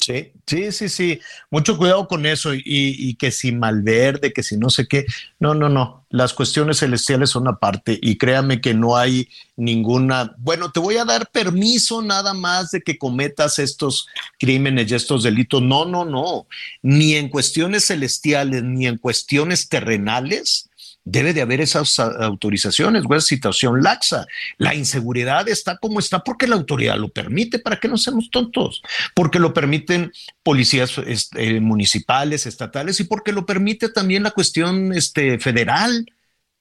Sí, 0.00 0.32
sí, 0.46 0.72
sí, 0.72 0.88
sí. 0.88 1.20
Mucho 1.50 1.76
cuidado 1.76 2.08
con 2.08 2.24
eso 2.24 2.54
y, 2.54 2.62
y, 2.64 3.14
que 3.16 3.30
si 3.30 3.52
malverde, 3.52 4.32
que 4.32 4.42
si 4.42 4.56
no 4.56 4.70
sé 4.70 4.88
qué. 4.88 5.04
No, 5.38 5.54
no, 5.54 5.68
no. 5.68 6.06
Las 6.08 6.32
cuestiones 6.32 6.78
celestiales 6.78 7.30
son 7.30 7.46
aparte 7.48 7.98
y 8.00 8.16
créame 8.16 8.62
que 8.62 8.72
no 8.72 8.96
hay 8.96 9.28
ninguna. 9.56 10.34
Bueno, 10.38 10.72
te 10.72 10.80
voy 10.80 10.96
a 10.96 11.04
dar 11.04 11.30
permiso 11.30 12.00
nada 12.00 12.32
más 12.32 12.70
de 12.70 12.80
que 12.80 12.96
cometas 12.96 13.58
estos 13.58 14.08
crímenes 14.38 14.90
y 14.90 14.94
estos 14.94 15.22
delitos. 15.22 15.60
No, 15.60 15.84
no, 15.84 16.06
no. 16.06 16.46
Ni 16.80 17.14
en 17.16 17.28
cuestiones 17.28 17.84
celestiales 17.86 18.62
ni 18.62 18.86
en 18.86 18.96
cuestiones 18.96 19.68
terrenales 19.68 20.69
debe 21.04 21.32
de 21.32 21.42
haber 21.42 21.60
esas 21.60 21.98
autorizaciones 21.98 23.04
esa 23.04 23.20
situación 23.20 23.82
laxa. 23.82 24.26
La 24.58 24.74
inseguridad 24.74 25.48
está 25.48 25.78
como 25.78 25.98
está 25.98 26.22
porque 26.22 26.46
la 26.46 26.56
autoridad 26.56 26.96
lo 26.96 27.08
permite, 27.08 27.58
para 27.58 27.78
que 27.78 27.88
no 27.88 27.96
seamos 27.96 28.30
tontos, 28.30 28.82
porque 29.14 29.38
lo 29.38 29.52
permiten 29.52 30.12
policías 30.42 30.96
este, 31.06 31.60
municipales, 31.60 32.46
estatales 32.46 33.00
y 33.00 33.04
porque 33.04 33.32
lo 33.32 33.46
permite 33.46 33.88
también 33.88 34.22
la 34.22 34.30
cuestión 34.30 34.92
este, 34.92 35.38
federal. 35.38 36.06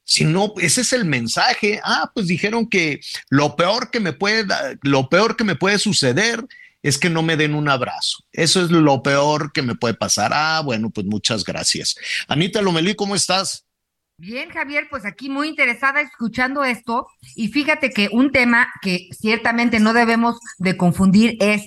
Si 0.04 0.26
no, 0.26 0.54
ese 0.58 0.82
es 0.82 0.94
el 0.94 1.06
mensaje. 1.06 1.80
Ah, 1.84 2.12
pues 2.14 2.28
dijeron 2.28 2.68
que 2.68 3.00
lo 3.30 3.56
peor 3.56 3.92
que 3.92 4.00
me 4.00 4.14
puede, 4.14 4.46
lo 4.82 5.10
peor 5.10 5.36
que 5.36 5.44
me 5.44 5.56
puede 5.56 5.78
suceder 5.78 6.44
es 6.82 6.98
que 6.98 7.10
no 7.10 7.22
me 7.22 7.38
den 7.38 7.54
un 7.54 7.70
abrazo. 7.70 8.24
Eso 8.32 8.64
es 8.64 8.72
lo 8.72 9.04
peor 9.04 9.52
que 9.52 9.62
me 9.62 9.76
puede 9.76 9.94
pasar. 9.94 10.32
Ah, 10.34 10.62
bueno, 10.64 10.90
pues 10.90 11.06
muchas 11.06 11.44
gracias. 11.44 11.96
Anita 12.28 12.62
Lomelí, 12.62 12.96
¿cómo 12.96 13.16
estás? 13.16 13.66
Bien, 14.22 14.50
Javier, 14.50 14.88
pues 14.90 15.06
aquí 15.06 15.30
muy 15.30 15.48
interesada 15.48 16.02
escuchando 16.02 16.66
esto 16.66 17.08
y 17.36 17.48
fíjate 17.48 17.90
que 17.90 18.10
un 18.12 18.34
tema 18.34 18.68
que 18.82 19.08
ciertamente 19.18 19.80
no 19.80 19.94
debemos 19.94 20.38
de 20.58 20.76
confundir 20.76 21.38
es 21.40 21.64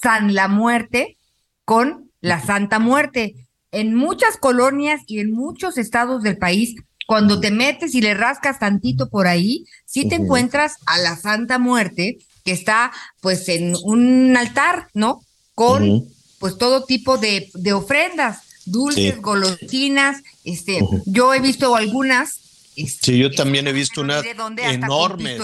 San 0.00 0.34
la 0.34 0.46
Muerte 0.46 1.16
con 1.64 2.12
la 2.20 2.40
Santa 2.40 2.78
Muerte. 2.78 3.48
En 3.72 3.96
muchas 3.96 4.36
colonias 4.36 5.00
y 5.08 5.18
en 5.18 5.32
muchos 5.32 5.76
estados 5.76 6.22
del 6.22 6.38
país, 6.38 6.76
cuando 7.08 7.40
te 7.40 7.50
metes 7.50 7.96
y 7.96 8.00
le 8.00 8.14
rascas 8.14 8.60
tantito 8.60 9.08
por 9.08 9.26
ahí, 9.26 9.64
sí 9.84 10.08
te 10.08 10.14
encuentras 10.14 10.76
a 10.86 10.98
la 10.98 11.16
Santa 11.16 11.58
Muerte 11.58 12.18
que 12.44 12.52
está 12.52 12.92
pues 13.20 13.48
en 13.48 13.74
un 13.82 14.36
altar, 14.36 14.90
¿no? 14.94 15.22
Con 15.56 16.04
pues 16.38 16.56
todo 16.56 16.84
tipo 16.84 17.18
de, 17.18 17.50
de 17.52 17.72
ofrendas 17.72 18.43
dulces, 18.66 19.20
golosinas. 19.20 20.22
Este, 20.44 20.80
yo 21.06 21.34
he 21.34 21.40
visto 21.40 21.74
algunas. 21.76 22.40
Este, 22.76 23.12
sí, 23.12 23.18
yo 23.18 23.30
también 23.30 23.66
he 23.68 23.72
visto 23.72 24.00
unas 24.00 24.24
enormes. 24.24 25.40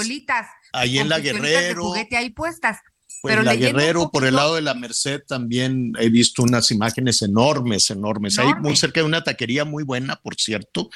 ahí 0.72 0.98
en 0.98 1.08
la 1.08 1.20
Guerrero. 1.20 1.84
juguete 1.84 2.16
ahí 2.16 2.30
puestas. 2.30 2.78
Pues 3.22 3.32
Pero 3.32 3.42
la 3.42 3.54
Guerrero, 3.54 4.10
por 4.10 4.24
el 4.24 4.36
lado 4.36 4.54
de 4.54 4.62
la 4.62 4.74
Merced, 4.74 5.22
también 5.26 5.92
he 5.98 6.08
visto 6.08 6.42
unas 6.42 6.70
imágenes 6.70 7.20
enormes, 7.20 7.90
enormes. 7.90 8.38
Hay 8.38 8.54
muy 8.60 8.76
cerca 8.76 9.00
de 9.00 9.06
una 9.06 9.22
taquería 9.22 9.64
muy 9.64 9.84
buena, 9.84 10.16
por 10.16 10.36
cierto. 10.36 10.88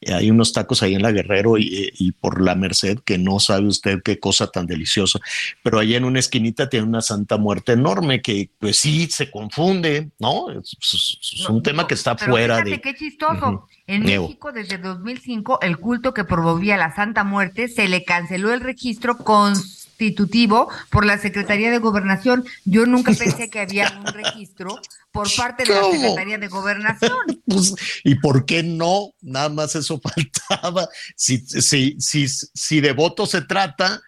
Eh, 0.00 0.12
hay 0.12 0.30
unos 0.30 0.52
tacos 0.52 0.82
ahí 0.82 0.94
en 0.94 1.02
la 1.02 1.12
Guerrero 1.12 1.56
y, 1.56 1.92
y, 1.98 2.12
por 2.12 2.40
la 2.40 2.54
Merced, 2.54 2.98
que 3.04 3.18
no 3.18 3.38
sabe 3.38 3.68
usted 3.68 4.02
qué 4.02 4.18
cosa 4.18 4.48
tan 4.48 4.66
deliciosa. 4.66 5.20
Pero 5.62 5.78
ahí 5.78 5.94
en 5.94 6.04
una 6.04 6.18
esquinita 6.18 6.68
tiene 6.68 6.86
una 6.86 7.00
Santa 7.00 7.36
Muerte 7.36 7.72
enorme 7.72 8.22
que, 8.22 8.50
pues 8.58 8.78
sí, 8.78 9.06
se 9.06 9.30
confunde, 9.30 10.10
¿no? 10.18 10.50
Es, 10.50 11.48
un 11.48 11.62
tema 11.62 11.86
que 11.86 11.94
está 11.94 12.16
fuera 12.16 12.62
de. 12.62 12.80
Qué 12.80 12.94
chistoso. 12.94 13.68
En 13.86 14.02
México, 14.02 14.52
desde 14.52 14.76
2005, 14.78 15.60
el 15.62 15.78
culto 15.78 16.12
que 16.12 16.24
promovía 16.24 16.76
la 16.76 16.94
Santa 16.94 17.24
Muerte 17.24 17.68
se 17.68 17.88
le 17.88 18.04
canceló 18.04 18.52
el 18.52 18.60
registro 18.60 19.16
con 19.16 19.54
constitutivo 19.98 20.68
por 20.90 21.04
la 21.04 21.18
Secretaría 21.18 21.70
de 21.70 21.78
Gobernación. 21.78 22.44
Yo 22.64 22.86
nunca 22.86 23.12
pensé 23.18 23.50
que 23.50 23.60
había 23.60 23.92
un 23.98 24.06
registro 24.06 24.80
por 25.10 25.28
parte 25.34 25.64
de 25.64 25.74
la 25.74 25.90
Secretaría 25.90 26.38
de 26.38 26.48
Gobernación. 26.48 27.12
Pues, 27.48 27.74
¿Y 28.04 28.16
por 28.16 28.44
qué 28.44 28.62
no? 28.62 29.14
Nada 29.22 29.48
más 29.48 29.74
eso 29.74 29.98
faltaba. 30.50 30.86
Si, 31.16 31.38
si, 31.38 31.96
si, 31.98 32.28
si 32.28 32.80
de 32.82 32.92
voto 32.92 33.24
se 33.24 33.40
trata, 33.40 34.02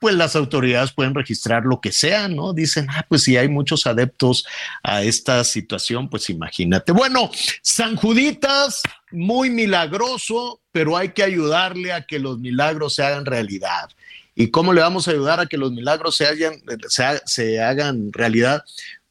pues 0.00 0.16
las 0.16 0.34
autoridades 0.34 0.90
pueden 0.90 1.14
registrar 1.14 1.64
lo 1.64 1.80
que 1.80 1.92
sea, 1.92 2.26
¿no? 2.26 2.52
Dicen, 2.52 2.88
ah, 2.90 3.06
pues 3.08 3.22
si 3.22 3.36
hay 3.36 3.48
muchos 3.48 3.86
adeptos 3.86 4.44
a 4.82 5.04
esta 5.04 5.44
situación, 5.44 6.10
pues 6.10 6.30
imagínate. 6.30 6.90
Bueno, 6.90 7.30
San 7.62 7.94
Juditas, 7.94 8.82
muy 9.12 9.50
milagroso, 9.50 10.60
pero 10.72 10.96
hay 10.96 11.10
que 11.10 11.22
ayudarle 11.22 11.92
a 11.92 12.06
que 12.06 12.18
los 12.18 12.40
milagros 12.40 12.96
se 12.96 13.04
hagan 13.04 13.24
realidad. 13.24 13.90
¿Y 14.34 14.50
cómo 14.50 14.72
le 14.72 14.80
vamos 14.80 15.06
a 15.06 15.10
ayudar 15.10 15.40
a 15.40 15.46
que 15.46 15.58
los 15.58 15.72
milagros 15.72 16.16
se, 16.16 17.60
hagan 17.60 18.12
realidad? 18.12 18.62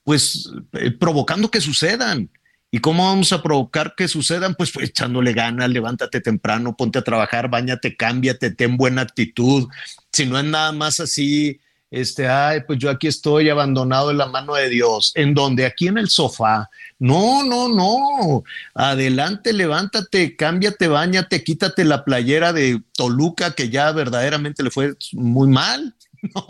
Pues 0.03 0.49
eh, 0.73 0.91
provocando 0.91 1.51
que 1.51 1.61
sucedan. 1.61 2.29
¿Y 2.71 2.79
cómo 2.79 3.05
vamos 3.07 3.33
a 3.33 3.41
provocar 3.41 3.95
que 3.95 4.07
sucedan? 4.07 4.53
Pues, 4.55 4.71
pues, 4.71 4.89
echándole 4.89 5.33
ganas, 5.33 5.69
levántate 5.69 6.21
temprano, 6.21 6.75
ponte 6.75 6.99
a 6.99 7.03
trabajar, 7.03 7.49
bañate, 7.49 7.95
cámbiate, 7.95 8.51
ten 8.51 8.77
buena 8.77 9.01
actitud. 9.01 9.67
Si 10.11 10.25
no 10.25 10.37
es 10.37 10.45
nada 10.45 10.71
más 10.71 10.99
así, 10.99 11.59
este, 11.91 12.27
ay, 12.27 12.61
pues 12.67 12.77
yo 12.77 12.89
aquí 12.89 13.07
estoy 13.07 13.49
abandonado 13.49 14.11
en 14.11 14.17
la 14.17 14.27
mano 14.27 14.55
de 14.55 14.69
Dios. 14.69 15.11
¿En 15.15 15.33
donde 15.33 15.65
Aquí 15.65 15.87
en 15.87 15.97
el 15.97 16.09
sofá. 16.09 16.69
No, 16.99 17.43
no, 17.43 17.67
no. 17.67 18.43
Adelante, 18.75 19.53
levántate, 19.53 20.35
cámbiate, 20.35 20.87
bañate, 20.87 21.43
quítate 21.43 21.85
la 21.85 22.03
playera 22.03 22.53
de 22.53 22.81
Toluca 22.93 23.53
que 23.53 23.69
ya 23.69 23.91
verdaderamente 23.91 24.63
le 24.63 24.71
fue 24.71 24.93
muy 25.13 25.47
mal. 25.47 25.95
¿no? 26.35 26.45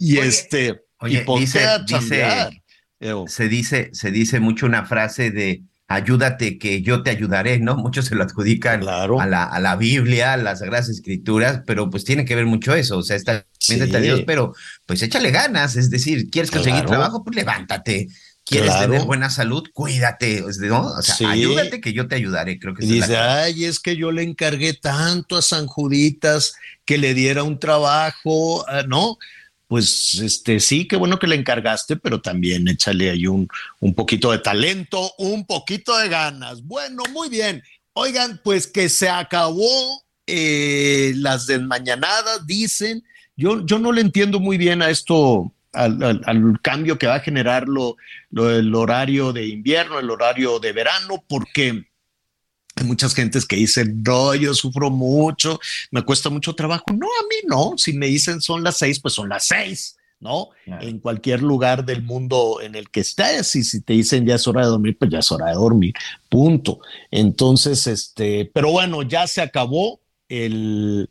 Y 0.00 0.18
este, 0.18 0.82
y 1.02 1.16
dice, 1.38 1.60
se 3.26 3.48
dice, 3.48 3.90
se 3.92 4.10
dice 4.10 4.40
mucho 4.40 4.66
una 4.66 4.84
frase 4.84 5.30
de 5.30 5.62
ayúdate 5.94 6.58
que 6.58 6.82
yo 6.82 7.02
te 7.02 7.10
ayudaré, 7.10 7.58
¿no? 7.58 7.76
Muchos 7.76 8.06
se 8.06 8.14
lo 8.14 8.24
adjudican 8.24 8.86
a, 8.88 9.26
la, 9.26 9.44
a 9.44 9.60
la 9.60 9.76
Biblia, 9.76 10.34
a 10.34 10.36
las 10.36 10.60
Sagradas 10.60 10.88
Escrituras, 10.88 11.62
pero 11.66 11.90
pues 11.90 12.04
tiene 12.04 12.24
que 12.24 12.34
ver 12.34 12.46
mucho 12.46 12.74
eso, 12.74 12.98
o 12.98 13.02
sea, 13.02 13.16
está 13.16 13.46
sí. 13.58 13.78
Dios, 13.78 14.22
pero 14.26 14.54
pues 14.86 15.02
échale 15.02 15.30
ganas, 15.30 15.76
es 15.76 15.90
decir, 15.90 16.30
¿quieres 16.30 16.50
conseguir 16.50 16.84
trabajo? 16.84 17.22
Pues 17.24 17.36
levántate. 17.36 18.08
¿Quieres 18.44 18.76
tener 18.76 19.02
buena 19.02 19.30
salud? 19.30 19.64
Cuídate, 19.72 20.44
¿no? 20.62 20.86
O 20.86 21.02
sea, 21.02 21.30
ayúdate 21.30 21.80
que 21.80 21.92
yo 21.92 22.08
te 22.08 22.16
ayudaré, 22.16 22.58
creo 22.58 22.74
que 22.74 22.84
y 22.84 22.88
Dice, 22.88 23.16
ay, 23.16 23.64
es 23.64 23.78
que 23.78 23.96
yo 23.96 24.10
le 24.10 24.22
encargué 24.24 24.74
tanto 24.74 25.36
a 25.36 25.42
San 25.42 25.66
Juditas 25.66 26.54
que 26.84 26.98
le 26.98 27.14
diera 27.14 27.44
un 27.44 27.60
trabajo, 27.60 28.68
ah, 28.68 28.82
¿no? 28.86 29.16
Pues 29.72 30.20
este 30.20 30.60
sí, 30.60 30.86
qué 30.86 30.96
bueno 30.96 31.18
que 31.18 31.26
le 31.26 31.34
encargaste, 31.34 31.96
pero 31.96 32.20
también 32.20 32.68
échale 32.68 33.08
ahí 33.08 33.26
un, 33.26 33.48
un 33.80 33.94
poquito 33.94 34.30
de 34.30 34.38
talento, 34.38 35.14
un 35.16 35.46
poquito 35.46 35.96
de 35.96 36.10
ganas. 36.10 36.62
Bueno, 36.62 37.04
muy 37.10 37.30
bien. 37.30 37.62
Oigan, 37.94 38.38
pues 38.44 38.66
que 38.66 38.90
se 38.90 39.08
acabó 39.08 40.04
eh, 40.26 41.14
las 41.16 41.46
desmañanadas, 41.46 42.46
dicen. 42.46 43.02
Yo, 43.34 43.64
yo 43.64 43.78
no 43.78 43.92
le 43.92 44.02
entiendo 44.02 44.40
muy 44.40 44.58
bien 44.58 44.82
a 44.82 44.90
esto, 44.90 45.50
al, 45.72 46.60
cambio 46.60 46.98
que 46.98 47.06
va 47.06 47.14
a 47.14 47.20
generar 47.20 47.66
lo, 47.66 47.96
lo, 48.28 48.50
el 48.50 48.74
horario 48.74 49.32
de 49.32 49.46
invierno, 49.46 49.98
el 49.98 50.10
horario 50.10 50.58
de 50.58 50.72
verano, 50.74 51.24
porque 51.26 51.86
hay 52.76 52.86
muchas 52.86 53.14
gentes 53.14 53.46
que 53.46 53.56
dicen, 53.56 54.02
no, 54.02 54.34
yo 54.34 54.54
sufro 54.54 54.90
mucho, 54.90 55.60
me 55.90 56.02
cuesta 56.02 56.30
mucho 56.30 56.54
trabajo. 56.54 56.84
No, 56.88 57.06
a 57.06 57.22
mí 57.28 57.36
no. 57.46 57.74
Si 57.76 57.92
me 57.92 58.06
dicen 58.06 58.40
son 58.40 58.62
las 58.62 58.78
seis, 58.78 59.00
pues 59.00 59.14
son 59.14 59.28
las 59.28 59.46
seis, 59.46 59.96
¿no? 60.20 60.48
En 60.66 60.98
cualquier 60.98 61.42
lugar 61.42 61.84
del 61.84 62.02
mundo 62.02 62.60
en 62.62 62.74
el 62.74 62.90
que 62.90 63.00
estés. 63.00 63.54
Y 63.56 63.64
si 63.64 63.82
te 63.82 63.92
dicen 63.92 64.26
ya 64.26 64.36
es 64.36 64.48
hora 64.48 64.62
de 64.62 64.68
dormir, 64.68 64.96
pues 64.98 65.10
ya 65.10 65.18
es 65.18 65.30
hora 65.30 65.46
de 65.46 65.54
dormir. 65.54 65.94
Punto. 66.28 66.80
Entonces, 67.10 67.86
este, 67.86 68.50
pero 68.54 68.70
bueno, 68.70 69.02
ya 69.02 69.26
se 69.26 69.42
acabó 69.42 70.00
el, 70.28 71.10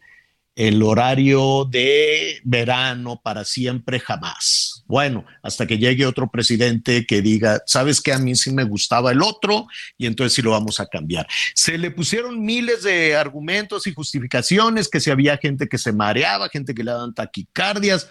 el 0.55 0.83
horario 0.83 1.65
de 1.65 2.41
verano 2.43 3.21
para 3.23 3.45
siempre 3.45 3.99
jamás. 3.99 4.80
Bueno, 4.91 5.23
hasta 5.41 5.65
que 5.65 5.77
llegue 5.77 6.05
otro 6.05 6.29
presidente 6.29 7.05
que 7.05 7.21
diga, 7.21 7.63
sabes 7.65 8.01
que 8.01 8.11
a 8.11 8.19
mí 8.19 8.35
sí 8.35 8.51
me 8.51 8.65
gustaba 8.65 9.13
el 9.13 9.21
otro 9.21 9.67
y 9.97 10.05
entonces 10.05 10.33
sí 10.33 10.41
lo 10.41 10.51
vamos 10.51 10.81
a 10.81 10.87
cambiar. 10.87 11.25
Se 11.55 11.77
le 11.77 11.91
pusieron 11.91 12.43
miles 12.43 12.83
de 12.83 13.15
argumentos 13.15 13.87
y 13.87 13.93
justificaciones, 13.93 14.89
que 14.89 14.99
si 14.99 15.09
había 15.09 15.37
gente 15.37 15.69
que 15.69 15.77
se 15.77 15.93
mareaba, 15.93 16.49
gente 16.49 16.75
que 16.75 16.83
le 16.83 16.91
daban 16.91 17.13
taquicardias, 17.13 18.09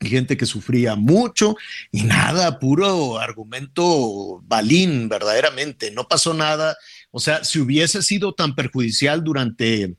gente 0.00 0.36
que 0.36 0.46
sufría 0.46 0.96
mucho 0.96 1.54
y 1.92 2.02
nada, 2.02 2.58
puro 2.58 3.20
argumento 3.20 4.40
balín, 4.42 5.08
verdaderamente, 5.08 5.92
no 5.92 6.08
pasó 6.08 6.34
nada. 6.34 6.76
O 7.12 7.20
sea, 7.20 7.44
si 7.44 7.60
hubiese 7.60 8.02
sido 8.02 8.34
tan 8.34 8.56
perjudicial 8.56 9.22
durante 9.22 9.94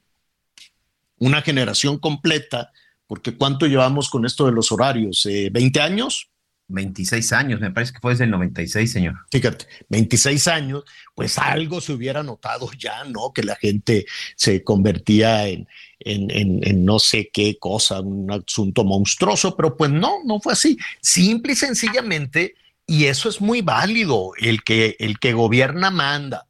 una 1.20 1.42
generación 1.42 2.00
completa, 2.00 2.70
porque 3.10 3.36
¿cuánto 3.36 3.66
llevamos 3.66 4.08
con 4.08 4.24
esto 4.24 4.46
de 4.46 4.52
los 4.52 4.72
horarios? 4.72 5.26
¿20 5.26 5.76
eh, 5.76 5.82
años? 5.82 6.30
26 6.68 7.34
años, 7.34 7.60
me 7.60 7.72
parece 7.72 7.92
que 7.92 8.00
fue 8.00 8.12
desde 8.12 8.26
el 8.26 8.30
96, 8.30 8.92
señor. 8.92 9.16
Fíjate, 9.32 9.66
26 9.90 10.48
años, 10.48 10.84
pues 11.16 11.40
algo 11.40 11.82
se 11.82 11.94
hubiera 11.94 12.22
notado 12.22 12.70
ya, 12.78 13.04
¿no? 13.06 13.34
Que 13.34 13.42
la 13.42 13.56
gente 13.56 14.06
se 14.36 14.64
convertía 14.64 15.48
en, 15.48 15.68
en, 16.02 16.30
en, 16.30 16.60
en, 16.62 16.86
no 16.86 17.00
sé 17.00 17.32
qué 17.34 17.58
cosa, 17.58 18.00
un 18.02 18.32
asunto 18.32 18.84
monstruoso, 18.84 19.56
pero 19.56 19.76
pues 19.76 19.90
no, 19.90 20.24
no 20.24 20.40
fue 20.40 20.54
así. 20.54 20.78
Simple 21.02 21.54
y 21.54 21.56
sencillamente, 21.56 22.54
y 22.86 23.06
eso 23.06 23.28
es 23.28 23.42
muy 23.42 23.64
válido, 23.64 24.34
el 24.38 24.62
que, 24.62 24.98
el 25.00 25.18
que 25.18 25.34
gobierna 25.34 25.90
manda. 25.90 26.46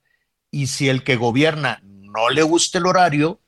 Y 0.52 0.68
si 0.68 0.90
el 0.90 1.06
que 1.06 1.16
gobierna 1.16 1.82
no 1.86 2.30
le 2.30 2.44
gusta 2.44 2.80
el 2.80 2.86
horario, 2.86 3.40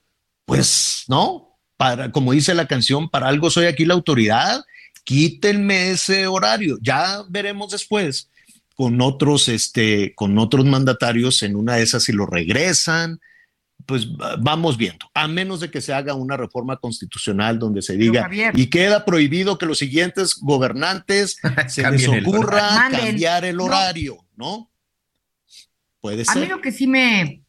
pues 0.46 1.04
no, 1.10 1.51
para, 1.82 2.12
como 2.12 2.32
dice 2.32 2.54
la 2.54 2.68
canción, 2.68 3.10
para 3.10 3.28
algo 3.28 3.50
soy 3.50 3.66
aquí 3.66 3.86
la 3.86 3.96
autoridad, 3.96 4.64
quítenme 5.04 5.90
ese 5.90 6.28
horario. 6.28 6.78
Ya 6.80 7.24
veremos 7.28 7.72
después 7.72 8.30
con 8.76 9.02
otros, 9.02 9.50
este, 9.50 10.14
con 10.14 10.38
otros 10.38 10.64
mandatarios 10.64 11.42
en 11.42 11.56
una 11.56 11.78
de 11.78 11.82
esas 11.82 12.04
si 12.04 12.12
lo 12.12 12.28
regresan, 12.28 13.20
pues 13.88 14.08
vamos 14.40 14.78
viendo, 14.78 15.10
a 15.16 15.28
menos 15.28 15.60
de 15.60 15.72
que 15.72 15.82
se 15.82 15.92
haga 15.92 16.14
una 16.14 16.38
reforma 16.38 16.78
constitucional 16.78 17.58
donde 17.58 17.82
se 17.82 17.98
diga 17.98 18.30
y 18.54 18.68
queda 18.68 19.04
prohibido 19.04 19.58
que 19.58 19.66
los 19.66 19.80
siguientes 19.80 20.36
gobernantes 20.40 21.38
se 21.68 21.90
les 21.90 22.08
ocurra 22.08 22.92
cambiar 22.92 23.44
el 23.44 23.60
horario, 23.60 24.24
¿no? 24.36 24.72
Puede 26.00 26.26
ser. 26.26 26.38
A 26.38 26.42
mí 26.42 26.46
lo 26.46 26.62
que 26.62 26.72
sí 26.72 26.86
me, 26.86 27.41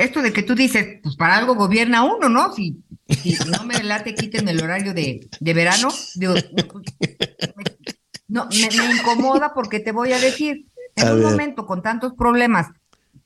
esto 0.00 0.22
de 0.22 0.32
que 0.32 0.42
tú 0.42 0.54
dices, 0.54 1.00
pues 1.02 1.16
para 1.16 1.36
algo 1.36 1.54
gobierna 1.54 2.02
uno, 2.02 2.28
¿no? 2.28 2.52
Si, 2.54 2.82
no 3.50 3.64
me 3.64 3.82
late, 3.82 4.14
quítenme 4.14 4.52
el 4.52 4.62
horario 4.62 4.94
de, 4.94 5.28
verano. 5.40 5.88
no, 8.28 8.46
me, 8.46 8.94
incomoda 8.96 9.52
porque 9.54 9.80
te 9.80 9.92
voy 9.92 10.12
a 10.12 10.18
decir, 10.18 10.66
en 10.96 11.12
un 11.12 11.22
momento 11.22 11.66
con 11.66 11.82
tantos 11.82 12.14
problemas, 12.14 12.68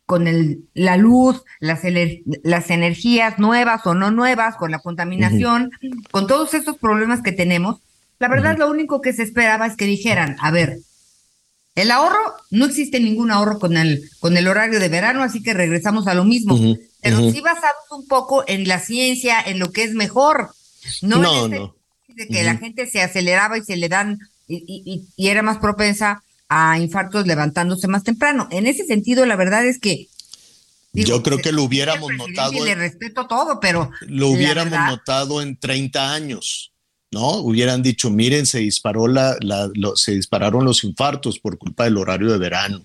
con 0.07 0.27
el, 0.27 0.69
la 0.75 0.97
luz, 0.97 1.45
las, 1.61 1.81
las 2.43 2.71
energías 2.71 3.39
nuevas 3.39 3.87
o 3.87 3.95
no 3.95 4.11
nuevas, 4.11 4.57
con 4.57 4.71
la 4.71 4.79
contaminación, 4.81 5.71
con 6.11 6.27
todos 6.27 6.55
estos 6.55 6.79
problemas 6.79 7.23
que 7.23 7.33
tenemos, 7.33 7.81
la 8.19 8.29
verdad 8.29 8.57
lo 8.59 8.71
único 8.71 9.01
que 9.01 9.13
se 9.13 9.23
esperaba 9.23 9.67
es 9.67 9.77
que 9.77 9.87
dijeran, 9.87 10.37
a 10.41 10.51
ver, 10.51 10.79
el 11.75 11.91
ahorro, 11.91 12.37
no 12.51 12.67
existe 12.67 13.01
ningún 13.01 13.31
ahorro 13.31 13.59
con 13.59 13.77
el, 13.77 14.09
con 14.21 14.37
el 14.37 14.47
horario 14.47 14.79
de 14.79 14.89
verano, 14.89 15.23
así 15.23 15.43
que 15.43 15.55
regresamos 15.55 16.07
a 16.07 16.15
lo 16.15 16.25
mismo. 16.25 16.57
pero 17.03 17.31
sí 17.31 17.41
basados 17.41 17.85
un 17.91 18.07
poco 18.07 18.45
en 18.47 18.69
la 18.69 18.79
ciencia, 18.79 19.41
en 19.41 19.59
lo 19.59 19.73
que 19.73 19.83
es 19.83 19.95
mejor. 19.95 20.55
No, 21.03 21.19
no, 21.19 21.49
no. 21.49 21.75
de 22.09 22.29
que 22.29 22.45
la 22.45 22.57
gente 22.57 22.87
se 22.87 23.03
aceleraba 23.03 23.59
y 23.59 23.63
se 23.63 23.77
le 23.77 23.89
dan, 23.89 24.19
y, 24.47 25.05
y, 25.17 25.29
era 25.29 25.43
más 25.43 25.59
propensa 25.59 26.23
a 26.49 26.79
infartos 26.79 27.27
levantándose 27.27 27.89
más 27.89 28.05
temprano. 28.05 28.47
En 28.51 28.67
ese 28.67 28.85
sentido, 28.85 29.27
la 29.27 29.37
verdad 29.37 29.67
es 29.67 29.81
que 29.81 30.09
yo 30.95 31.23
creo 31.23 31.39
que 31.39 31.53
lo 31.53 31.65
hubiéramos 31.65 32.13
notado. 32.13 32.65
Le 32.65 32.75
respeto 32.75 33.27
todo, 33.27 33.59
pero. 33.59 33.91
Lo 34.03 34.29
hubiéramos 34.29 34.79
notado 34.87 35.43
en 35.43 35.57
30 35.57 36.13
años. 36.13 36.73
¿No? 37.15 37.37
Hubieran 37.37 37.83
dicho, 37.83 38.11
miren, 38.11 38.45
se 38.45 38.59
disparó 38.59 39.07
la, 39.07 39.39
se 39.95 40.13
dispararon 40.13 40.65
los 40.65 40.85
infartos 40.85 41.39
por 41.39 41.57
culpa 41.57 41.85
del 41.85 41.97
horario 41.97 42.31
de 42.31 42.39
verano. 42.39 42.83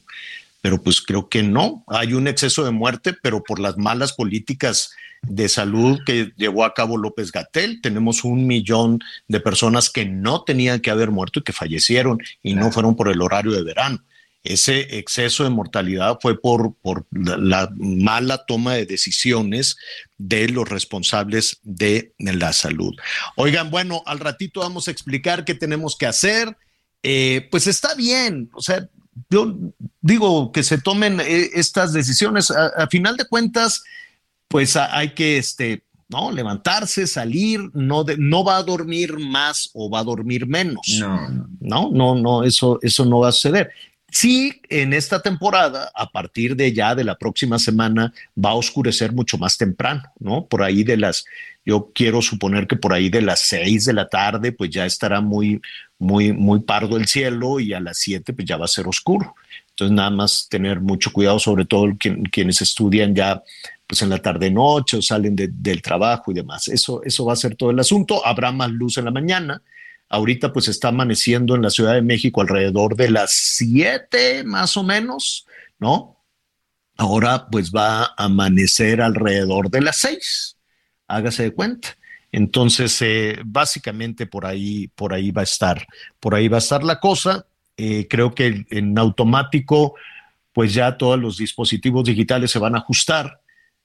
Pero 0.61 0.81
pues 0.81 1.01
creo 1.01 1.27
que 1.29 1.41
no, 1.41 1.83
hay 1.87 2.13
un 2.13 2.27
exceso 2.27 2.63
de 2.63 2.71
muerte, 2.71 3.13
pero 3.21 3.43
por 3.43 3.59
las 3.59 3.77
malas 3.77 4.13
políticas 4.13 4.91
de 5.21 5.49
salud 5.49 5.99
que 6.05 6.31
llevó 6.37 6.63
a 6.63 6.73
cabo 6.73 6.97
López 6.97 7.31
Gatel. 7.31 7.81
Tenemos 7.81 8.23
un 8.23 8.45
millón 8.45 8.99
de 9.27 9.39
personas 9.39 9.89
que 9.89 10.05
no 10.05 10.43
tenían 10.43 10.79
que 10.79 10.91
haber 10.91 11.11
muerto 11.11 11.39
y 11.39 11.43
que 11.43 11.53
fallecieron 11.53 12.19
y 12.43 12.53
no 12.53 12.71
fueron 12.71 12.95
por 12.95 13.09
el 13.09 13.21
horario 13.21 13.51
de 13.51 13.63
verano 13.63 14.01
ese 14.43 14.97
exceso 14.97 15.43
de 15.43 15.49
mortalidad 15.49 16.17
fue 16.21 16.39
por, 16.39 16.73
por 16.82 17.06
la, 17.12 17.69
mala 17.75 18.45
toma 18.45 18.75
de 18.75 18.86
decisiones 18.86 19.78
de 20.17 20.47
los 20.49 20.67
responsables 20.67 21.60
de 21.63 22.13
la 22.19 22.54
salud. 22.54 22.95
Oigan, 23.36 23.69
bueno, 23.69 24.02
al 24.06 24.19
ratito 24.19 24.62
vamos 24.62 24.88
a 24.88 24.91
explicar 24.91 25.43
qué 25.43 25.56
tenemos 25.56 25.97
que 25.97 26.06
hacer. 26.06 26.56
Eh, 27.04 27.47
pues 27.52 27.67
está 27.67 27.95
bien, 27.95 28.49
o 28.54 28.62
sea, 28.62 28.88
yo 29.30 29.56
digo 30.02 30.52
que 30.52 30.63
se 30.63 30.78
tomen 30.78 31.19
eh, 31.19 31.49
estas 31.54 31.93
decisiones. 31.93 32.52
A, 32.52 32.88
final 32.88 33.17
de 33.17 33.25
cuentas, 33.25 33.84
pues 34.47 34.75
hay 34.75 35.13
que 35.13 35.38
este, 35.38 35.84
¿no? 36.08 36.32
Levantarse, 36.32 37.08
salir, 37.08 37.60
no, 37.73 38.06
no 38.17 38.43
va 38.43 38.58
a 38.58 38.63
dormir 38.63 39.17
más 39.19 39.69
o 39.73 39.89
va 39.89 39.99
a 39.99 40.04
dormir 40.04 40.47
menos. 40.47 40.97
No, 40.99 41.47
no, 41.60 41.89
no, 41.91 42.15
no, 42.15 42.43
eso, 42.43 42.80
eso 42.82 43.06
no 43.06 43.19
va 43.19 43.30
a 43.30 43.34
suceder. 43.34 43.71
Sí, 44.11 44.61
en 44.69 44.93
esta 44.93 45.21
temporada, 45.21 45.91
a 45.93 46.09
partir 46.09 46.55
de 46.55 46.73
ya 46.73 46.95
de 46.95 47.03
la 47.03 47.17
próxima 47.17 47.59
semana, 47.59 48.13
va 48.37 48.51
a 48.51 48.55
oscurecer 48.55 49.13
mucho 49.13 49.37
más 49.37 49.57
temprano, 49.57 50.03
¿no? 50.19 50.45
Por 50.45 50.63
ahí 50.63 50.83
de 50.83 50.97
las, 50.97 51.25
yo 51.65 51.91
quiero 51.93 52.21
suponer 52.21 52.67
que 52.67 52.75
por 52.75 52.93
ahí 52.93 53.09
de 53.09 53.21
las 53.21 53.41
seis 53.41 53.85
de 53.85 53.93
la 53.93 54.07
tarde, 54.07 54.51
pues 54.51 54.69
ya 54.71 54.85
estará 54.85 55.21
muy, 55.21 55.61
muy, 55.99 56.33
muy 56.33 56.61
pardo 56.61 56.97
el 56.97 57.07
cielo 57.07 57.59
y 57.59 57.73
a 57.73 57.79
las 57.79 57.99
siete, 57.99 58.33
pues 58.33 58.47
ya 58.47 58.57
va 58.57 58.65
a 58.65 58.69
ser 58.69 58.87
oscuro. 58.87 59.35
Entonces, 59.69 59.95
nada 59.95 60.09
más 60.09 60.47
tener 60.49 60.81
mucho 60.81 61.11
cuidado, 61.13 61.39
sobre 61.39 61.65
todo 61.65 61.87
quienes 62.31 62.61
estudian 62.61 63.15
ya 63.15 63.41
pues 63.87 64.03
en 64.03 64.09
la 64.09 64.19
tarde 64.19 64.51
noche 64.51 64.97
o 64.97 65.01
salen 65.01 65.35
del 65.35 65.81
trabajo 65.81 66.31
y 66.31 66.35
demás. 66.35 66.67
Eso, 66.67 67.01
eso 67.03 67.25
va 67.25 67.33
a 67.33 67.35
ser 67.35 67.55
todo 67.55 67.71
el 67.71 67.79
asunto. 67.79 68.23
Habrá 68.23 68.51
más 68.51 68.69
luz 68.69 68.97
en 68.97 69.05
la 69.05 69.11
mañana 69.11 69.63
Ahorita 70.09 70.51
pues 70.51 70.67
está 70.67 70.87
amaneciendo 70.87 71.55
en 71.55 71.61
la 71.61 71.69
Ciudad 71.69 71.93
de 71.93 72.01
México 72.01 72.41
alrededor 72.41 72.95
de 72.95 73.11
las 73.11 73.31
7 73.31 74.43
más 74.43 74.75
o 74.75 74.83
menos, 74.83 75.45
¿no? 75.77 76.17
Ahora 76.97 77.47
pues 77.49 77.71
va 77.71 78.05
a 78.05 78.13
amanecer 78.17 79.01
alrededor 79.01 79.69
de 79.69 79.81
las 79.81 79.97
6, 79.97 80.57
hágase 81.07 81.43
de 81.43 81.53
cuenta. 81.53 81.89
Entonces, 82.31 83.01
eh, 83.01 83.39
básicamente 83.45 84.25
por 84.25 84.45
ahí, 84.45 84.87
por 84.89 85.13
ahí 85.13 85.31
va 85.31 85.41
a 85.41 85.45
estar, 85.45 85.85
por 86.19 86.35
ahí 86.35 86.47
va 86.47 86.57
a 86.57 86.59
estar 86.59 86.83
la 86.83 86.99
cosa. 86.99 87.45
Eh, 87.77 88.07
creo 88.09 88.35
que 88.35 88.65
en 88.69 88.97
automático, 88.97 89.95
pues 90.53 90.73
ya 90.73 90.97
todos 90.97 91.19
los 91.19 91.37
dispositivos 91.37 92.03
digitales 92.03 92.51
se 92.51 92.59
van 92.59 92.75
a 92.75 92.79
ajustar. 92.79 93.41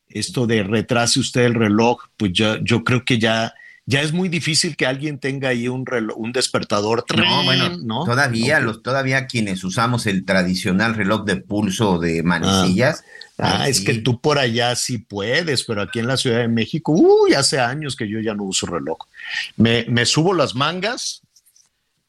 Esto 0.08 0.46
de 0.46 0.62
retrase 0.62 1.20
usted 1.20 1.44
el 1.44 1.54
reloj, 1.54 2.02
pues 2.16 2.32
yo 2.32 2.84
creo 2.84 3.04
que 3.04 3.18
ya 3.18 3.54
ya 3.86 4.00
es 4.00 4.12
muy 4.12 4.30
difícil 4.30 4.76
que 4.76 4.86
alguien 4.86 5.18
tenga 5.18 5.50
ahí 5.50 5.68
un 5.68 5.84
reloj, 5.84 6.16
un 6.16 6.32
despertador. 6.32 7.04
No, 7.16 7.44
bueno, 7.44 7.76
¿no? 7.82 8.04
todavía, 8.04 8.58
los, 8.58 8.82
todavía 8.82 9.26
quienes 9.26 9.62
usamos 9.62 10.06
el 10.06 10.24
tradicional 10.24 10.94
reloj 10.94 11.24
de 11.24 11.36
pulso 11.36 11.98
de 11.98 12.22
manecillas. 12.22 13.04
Ah, 13.36 13.58
ah 13.60 13.68
es 13.68 13.82
que 13.82 13.94
tú 13.94 14.20
por 14.20 14.38
allá 14.38 14.74
sí 14.74 14.98
puedes, 14.98 15.64
pero 15.64 15.82
aquí 15.82 15.98
en 15.98 16.06
la 16.06 16.16
Ciudad 16.16 16.38
de 16.38 16.48
México, 16.48 16.92
uy, 16.92 17.34
hace 17.34 17.60
años 17.60 17.94
que 17.94 18.08
yo 18.08 18.20
ya 18.20 18.34
no 18.34 18.44
uso 18.44 18.66
reloj. 18.66 18.98
Me, 19.56 19.84
me 19.88 20.06
subo 20.06 20.32
las 20.32 20.54
mangas, 20.54 21.20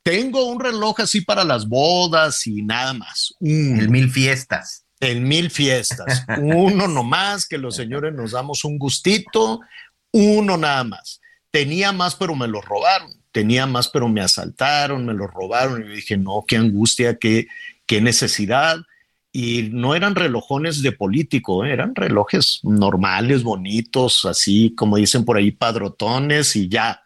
tengo 0.02 0.46
un 0.46 0.62
reloj 0.62 1.02
así 1.02 1.22
para 1.22 1.44
las 1.44 1.68
bodas 1.68 2.48
y 2.48 2.62
nada 2.62 2.94
más. 2.94 3.34
El 3.42 3.90
mil 3.90 4.10
fiestas. 4.10 4.86
El 5.02 5.20
mil 5.20 5.52
fiestas. 5.52 6.24
Uno 6.38 6.88
nomás, 6.88 7.46
que 7.46 7.58
los 7.58 7.76
señores 7.76 8.14
nos 8.14 8.32
damos 8.32 8.64
un 8.64 8.78
gustito, 8.78 9.60
uno 10.14 10.56
nada 10.56 10.86
más 10.86 11.20
tenía 11.56 11.94
más, 11.94 12.16
pero 12.16 12.36
me 12.36 12.50
lo 12.50 12.60
robaron, 12.60 13.14
tenía 13.32 13.66
más, 13.66 13.88
pero 13.88 14.10
me 14.10 14.20
asaltaron, 14.20 15.06
me 15.06 15.14
lo 15.14 15.26
robaron. 15.26 15.82
Y 15.82 15.88
yo 15.88 15.94
dije, 15.94 16.18
no, 16.18 16.44
qué 16.46 16.58
angustia, 16.58 17.16
qué, 17.18 17.48
qué 17.86 18.02
necesidad. 18.02 18.80
Y 19.32 19.70
no 19.72 19.96
eran 19.96 20.16
relojones 20.16 20.82
de 20.82 20.92
político, 20.92 21.64
¿eh? 21.64 21.72
eran 21.72 21.96
relojes 21.96 22.60
normales, 22.64 23.44
bonitos, 23.44 24.26
así 24.26 24.74
como 24.76 24.98
dicen 24.98 25.24
por 25.24 25.38
ahí, 25.38 25.52
padrotones 25.52 26.58
y 26.58 26.68
ya. 26.68 27.02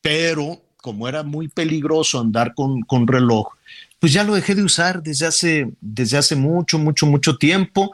Pero 0.00 0.62
como 0.78 1.06
era 1.06 1.22
muy 1.22 1.48
peligroso 1.48 2.18
andar 2.18 2.54
con, 2.54 2.80
con 2.80 3.06
reloj, 3.06 3.48
pues 3.98 4.14
ya 4.14 4.24
lo 4.24 4.34
dejé 4.34 4.54
de 4.54 4.64
usar 4.64 5.02
desde 5.02 5.26
hace, 5.26 5.70
desde 5.82 6.16
hace 6.16 6.34
mucho, 6.34 6.78
mucho, 6.78 7.04
mucho 7.04 7.36
tiempo 7.36 7.92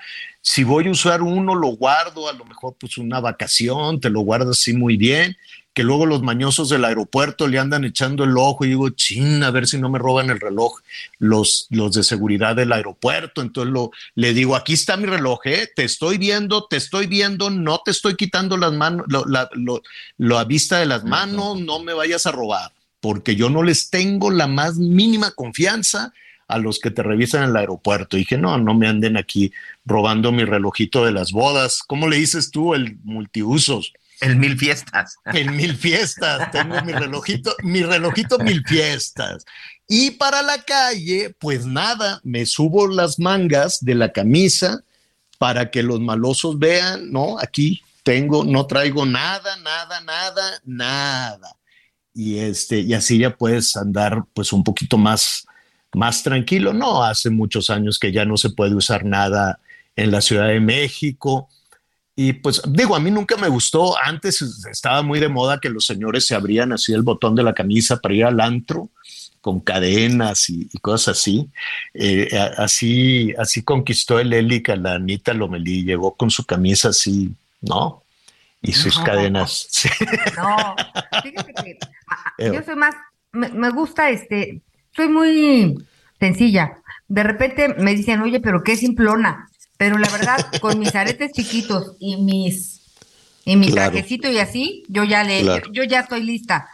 si 0.48 0.64
voy 0.64 0.88
a 0.88 0.90
usar 0.90 1.20
uno, 1.20 1.54
lo 1.54 1.68
guardo, 1.68 2.26
a 2.26 2.32
lo 2.32 2.44
mejor 2.46 2.74
pues 2.80 2.96
una 2.96 3.20
vacación, 3.20 4.00
te 4.00 4.08
lo 4.08 4.20
guardas 4.20 4.58
así 4.58 4.72
muy 4.72 4.96
bien, 4.96 5.36
que 5.78 5.84
luego 5.84 6.06
los 6.06 6.22
mañosos 6.22 6.70
del 6.70 6.84
aeropuerto 6.84 7.46
le 7.46 7.60
andan 7.60 7.84
echando 7.84 8.24
el 8.24 8.36
ojo 8.36 8.64
y 8.64 8.70
digo, 8.70 8.90
chin, 8.90 9.44
a 9.44 9.52
ver 9.52 9.68
si 9.68 9.78
no 9.78 9.88
me 9.88 10.00
roban 10.00 10.28
el 10.28 10.40
reloj 10.40 10.80
los, 11.20 11.68
los 11.70 11.92
de 11.94 12.02
seguridad 12.02 12.56
del 12.56 12.72
aeropuerto. 12.72 13.42
Entonces 13.42 13.72
lo, 13.72 13.92
le 14.16 14.34
digo, 14.34 14.56
aquí 14.56 14.72
está 14.72 14.96
mi 14.96 15.06
reloj, 15.06 15.38
¿eh? 15.44 15.68
te 15.76 15.84
estoy 15.84 16.18
viendo, 16.18 16.66
te 16.66 16.78
estoy 16.78 17.06
viendo, 17.06 17.48
no 17.48 17.80
te 17.84 17.92
estoy 17.92 18.16
quitando 18.16 18.56
las 18.56 18.72
manos, 18.72 19.06
lo, 19.08 19.24
la, 19.26 19.48
lo, 19.52 20.36
a 20.36 20.42
vista 20.42 20.80
de 20.80 20.86
las 20.86 21.04
manos, 21.04 21.60
no 21.60 21.78
me 21.78 21.94
vayas 21.94 22.26
a 22.26 22.32
robar, 22.32 22.72
porque 22.98 23.36
yo 23.36 23.48
no 23.48 23.62
les 23.62 23.88
tengo 23.88 24.32
la 24.32 24.48
más 24.48 24.78
mínima 24.78 25.30
confianza 25.30 26.12
a 26.48 26.58
los 26.58 26.80
que 26.80 26.90
te 26.90 27.04
revisan 27.04 27.44
en 27.44 27.50
el 27.50 27.56
aeropuerto. 27.56 28.16
Y 28.16 28.22
dije, 28.22 28.36
no, 28.36 28.58
no 28.58 28.74
me 28.74 28.88
anden 28.88 29.16
aquí 29.16 29.52
robando 29.86 30.32
mi 30.32 30.42
relojito 30.42 31.04
de 31.04 31.12
las 31.12 31.30
bodas. 31.30 31.84
¿Cómo 31.86 32.08
le 32.08 32.16
dices 32.16 32.50
tú 32.50 32.74
el 32.74 32.98
multiusos? 33.04 33.92
El 34.20 34.36
mil 34.36 34.58
fiestas. 34.58 35.16
El 35.26 35.52
mil 35.52 35.76
fiestas. 35.76 36.50
Tengo 36.50 36.80
mi 36.82 36.92
relojito, 36.92 37.54
mi 37.62 37.82
relojito 37.82 38.38
mil 38.38 38.64
fiestas. 38.66 39.44
Y 39.86 40.12
para 40.12 40.42
la 40.42 40.62
calle, 40.62 41.34
pues 41.38 41.64
nada, 41.64 42.20
me 42.24 42.44
subo 42.44 42.88
las 42.88 43.18
mangas 43.18 43.78
de 43.84 43.94
la 43.94 44.12
camisa 44.12 44.82
para 45.38 45.70
que 45.70 45.82
los 45.82 46.00
malosos 46.00 46.58
vean, 46.58 47.10
¿no? 47.12 47.38
Aquí 47.38 47.82
tengo, 48.02 48.44
no 48.44 48.66
traigo 48.66 49.06
nada, 49.06 49.56
nada, 49.58 50.00
nada, 50.00 50.60
nada. 50.64 51.56
Y 52.12 52.38
este, 52.38 52.80
y 52.80 52.94
así 52.94 53.18
ya 53.18 53.36
puedes 53.36 53.76
andar 53.76 54.24
pues 54.34 54.52
un 54.52 54.64
poquito 54.64 54.98
más, 54.98 55.46
más 55.94 56.22
tranquilo. 56.22 56.72
No, 56.72 57.04
hace 57.04 57.30
muchos 57.30 57.70
años 57.70 57.98
que 57.98 58.10
ya 58.10 58.24
no 58.24 58.36
se 58.36 58.50
puede 58.50 58.74
usar 58.74 59.04
nada 59.04 59.60
en 59.94 60.10
la 60.10 60.20
Ciudad 60.20 60.48
de 60.48 60.60
México. 60.60 61.48
Y 62.20 62.32
pues 62.32 62.60
digo, 62.66 62.96
a 62.96 62.98
mí 62.98 63.12
nunca 63.12 63.36
me 63.36 63.46
gustó, 63.46 63.96
antes 63.96 64.42
estaba 64.68 65.02
muy 65.02 65.20
de 65.20 65.28
moda 65.28 65.60
que 65.60 65.68
los 65.68 65.86
señores 65.86 66.26
se 66.26 66.34
abrían 66.34 66.72
así 66.72 66.92
el 66.92 67.02
botón 67.02 67.36
de 67.36 67.44
la 67.44 67.54
camisa 67.54 68.00
para 68.00 68.12
ir 68.12 68.24
al 68.24 68.40
antro 68.40 68.88
con 69.40 69.60
cadenas 69.60 70.50
y, 70.50 70.68
cosas 70.80 71.16
así. 71.16 71.48
Eh, 71.94 72.28
así. 72.56 73.32
Así 73.38 73.62
conquistó 73.62 74.18
el 74.18 74.32
Élica 74.32 74.74
la 74.74 74.94
Anita 74.94 75.32
Lomelí, 75.32 75.84
llegó 75.84 76.16
con 76.16 76.28
su 76.28 76.44
camisa 76.44 76.88
así, 76.88 77.32
¿no? 77.60 78.02
Y 78.62 78.72
sus 78.72 78.98
cadenas. 78.98 79.68
No, 80.36 80.74
fíjate 81.22 81.54
que 81.54 81.78
yo 82.52 82.64
soy 82.64 82.74
más, 82.74 82.96
me 83.30 83.70
gusta 83.70 84.10
este, 84.10 84.60
soy 84.90 85.06
muy 85.06 85.86
sencilla. 86.18 86.78
De 87.06 87.22
repente 87.22 87.76
me 87.78 87.94
dicen, 87.94 88.22
oye, 88.22 88.40
pero 88.40 88.64
qué 88.64 88.74
simplona. 88.74 89.47
Pero 89.78 89.96
la 89.96 90.10
verdad, 90.10 90.46
con 90.60 90.78
mis 90.78 90.94
aretes 90.94 91.32
chiquitos 91.32 91.94
y 91.98 92.16
mis 92.16 92.78
y 93.44 93.56
mi 93.56 93.70
trajecito 93.70 94.30
y 94.30 94.38
así, 94.38 94.84
yo 94.88 95.04
ya 95.04 95.24
le, 95.24 95.42
yo, 95.72 95.82
ya 95.84 96.00
estoy 96.00 96.22
lista. 96.22 96.68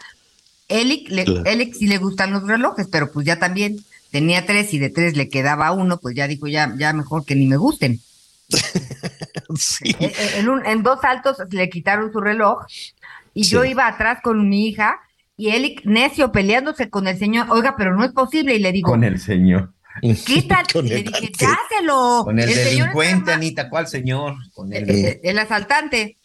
Elic, 0.66 1.08
le, 1.08 1.24
sí 1.72 1.86
le 1.86 1.98
gustan 1.98 2.32
los 2.32 2.42
relojes, 2.42 2.88
pero 2.90 3.12
pues 3.12 3.24
ya 3.24 3.38
también 3.38 3.76
tenía 4.10 4.44
tres 4.44 4.74
y 4.74 4.80
de 4.80 4.90
tres 4.90 5.16
le 5.16 5.28
quedaba 5.28 5.70
uno, 5.70 5.98
pues 5.98 6.16
ya 6.16 6.26
dijo, 6.26 6.48
ya, 6.48 6.74
ya 6.76 6.92
mejor 6.92 7.24
que 7.24 7.36
ni 7.36 7.46
me 7.46 7.56
gusten. 7.56 8.00
sí. 9.56 9.94
en, 10.00 10.66
en, 10.66 10.82
dos 10.82 11.00
saltos 11.00 11.36
le 11.50 11.68
quitaron 11.70 12.12
su 12.12 12.20
reloj 12.20 12.64
y 13.34 13.44
yo 13.44 13.64
iba 13.64 13.86
atrás 13.86 14.18
con 14.20 14.48
mi 14.48 14.66
hija 14.66 14.98
y 15.36 15.50
Elic 15.50 15.84
necio 15.84 16.32
peleándose 16.32 16.90
con 16.90 17.06
el 17.06 17.18
señor, 17.18 17.46
oiga, 17.50 17.76
pero 17.76 17.96
no 17.96 18.04
es 18.04 18.12
posible, 18.12 18.54
y 18.54 18.58
le 18.58 18.72
digo. 18.72 18.90
Con 18.90 19.04
el 19.04 19.20
señor. 19.20 19.70
Quítate, 20.00 20.82
le 20.82 21.02
dije, 21.02 21.32
dáselo. 21.38 22.22
Con 22.24 22.38
el, 22.38 22.52
delincuente, 22.52 23.32
Anita, 23.32 23.68
¿cuál 23.68 23.86
señor? 23.86 24.36
Con 24.52 24.72
el, 24.72 25.20
el, 25.22 25.38
asaltante. 25.38 26.16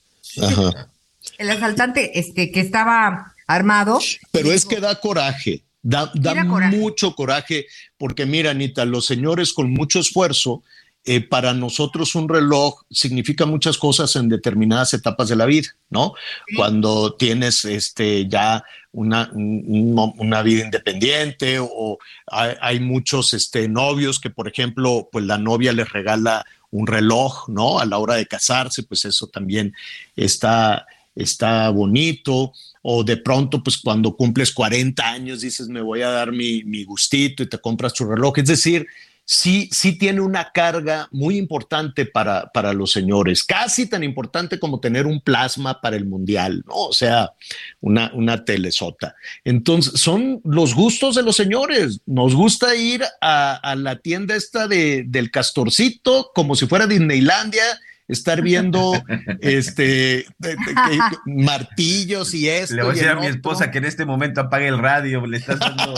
Ajá. 0.41 0.89
El 1.37 1.49
asaltante 1.51 2.19
este, 2.19 2.51
que 2.51 2.59
estaba 2.59 3.33
armado. 3.45 3.99
Pero 4.31 4.51
es 4.51 4.65
que 4.65 4.79
da 4.79 4.99
coraje, 4.99 5.63
da, 5.81 6.11
da 6.15 6.43
mucho 6.43 7.13
coraje, 7.15 7.65
porque 7.97 8.25
mira, 8.25 8.51
Anita, 8.51 8.83
los 8.85 9.05
señores 9.05 9.53
con 9.53 9.71
mucho 9.71 9.99
esfuerzo 9.99 10.63
eh, 11.05 11.21
para 11.21 11.53
nosotros 11.53 12.13
un 12.15 12.27
reloj 12.27 12.83
significa 12.91 13.45
muchas 13.45 13.77
cosas 13.77 14.15
en 14.17 14.27
determinadas 14.27 14.93
etapas 14.93 15.29
de 15.29 15.37
la 15.37 15.45
vida, 15.45 15.69
¿no? 15.89 16.13
Cuando 16.57 17.15
tienes 17.15 17.63
este, 17.63 18.27
ya 18.27 18.63
una, 18.91 19.29
una 19.33 20.41
vida 20.41 20.65
independiente 20.65 21.57
o 21.59 21.97
hay, 22.27 22.79
muchos 22.79 23.33
este, 23.33 23.67
novios 23.67 24.19
que, 24.19 24.29
por 24.29 24.47
ejemplo, 24.47 25.09
pues 25.11 25.25
la 25.25 25.37
novia 25.37 25.73
les 25.73 25.91
regala 25.91 26.45
un 26.71 26.87
reloj, 26.87 27.49
¿no? 27.49 27.79
A 27.79 27.85
la 27.85 27.97
hora 27.97 28.15
de 28.15 28.25
casarse, 28.25 28.83
pues 28.83 29.05
eso 29.05 29.27
también 29.27 29.73
está, 30.15 30.87
está 31.15 31.69
bonito. 31.69 32.53
O 32.81 33.03
de 33.03 33.17
pronto, 33.17 33.61
pues 33.61 33.77
cuando 33.77 34.15
cumples 34.15 34.51
40 34.51 35.07
años, 35.07 35.41
dices, 35.41 35.67
me 35.67 35.81
voy 35.81 36.01
a 36.01 36.09
dar 36.09 36.31
mi, 36.31 36.63
mi 36.63 36.83
gustito 36.83 37.43
y 37.43 37.49
te 37.49 37.59
compras 37.59 37.93
tu 37.93 38.05
reloj. 38.05 38.37
Es 38.37 38.47
decir, 38.47 38.87
sí, 39.31 39.69
sí 39.71 39.95
tiene 39.95 40.21
una 40.21 40.51
carga 40.51 41.07
muy 41.11 41.37
importante 41.37 42.07
para, 42.07 42.47
para 42.51 42.73
los 42.73 42.91
señores, 42.91 43.43
casi 43.43 43.85
tan 43.85 44.03
importante 44.03 44.57
como 44.57 44.79
tener 44.79 45.05
un 45.05 45.21
plasma 45.21 45.81
para 45.81 45.97
el 45.97 46.05
mundial, 46.05 46.63
¿no? 46.65 46.73
O 46.73 46.93
sea, 46.93 47.33
una, 47.79 48.11
una 48.15 48.43
telesota. 48.43 49.15
Entonces, 49.43 50.01
son 50.01 50.41
los 50.43 50.73
gustos 50.73 51.13
de 51.13 51.21
los 51.21 51.35
señores. 51.35 52.01
Nos 52.07 52.33
gusta 52.33 52.75
ir 52.75 53.03
a, 53.21 53.75
la 53.77 53.97
tienda 53.97 54.35
esta 54.35 54.67
de, 54.67 55.03
del 55.07 55.29
castorcito 55.29 56.31
como 56.33 56.55
si 56.55 56.65
fuera 56.65 56.87
Disneylandia 56.87 57.63
estar 58.07 58.41
viendo 58.41 58.93
este 59.41 60.25
martillos 61.27 62.33
y 62.33 62.49
esto. 62.49 62.75
Le 62.75 62.81
voy 62.81 62.91
a 62.91 62.93
decir 62.95 63.09
a 63.09 63.15
mi 63.15 63.27
esposa 63.27 63.69
que 63.69 63.77
en 63.77 63.85
este 63.85 64.05
momento 64.05 64.41
apague 64.41 64.67
el 64.67 64.79
radio, 64.79 65.27
le 65.27 65.37
estás 65.37 65.59
dando, 65.59 65.93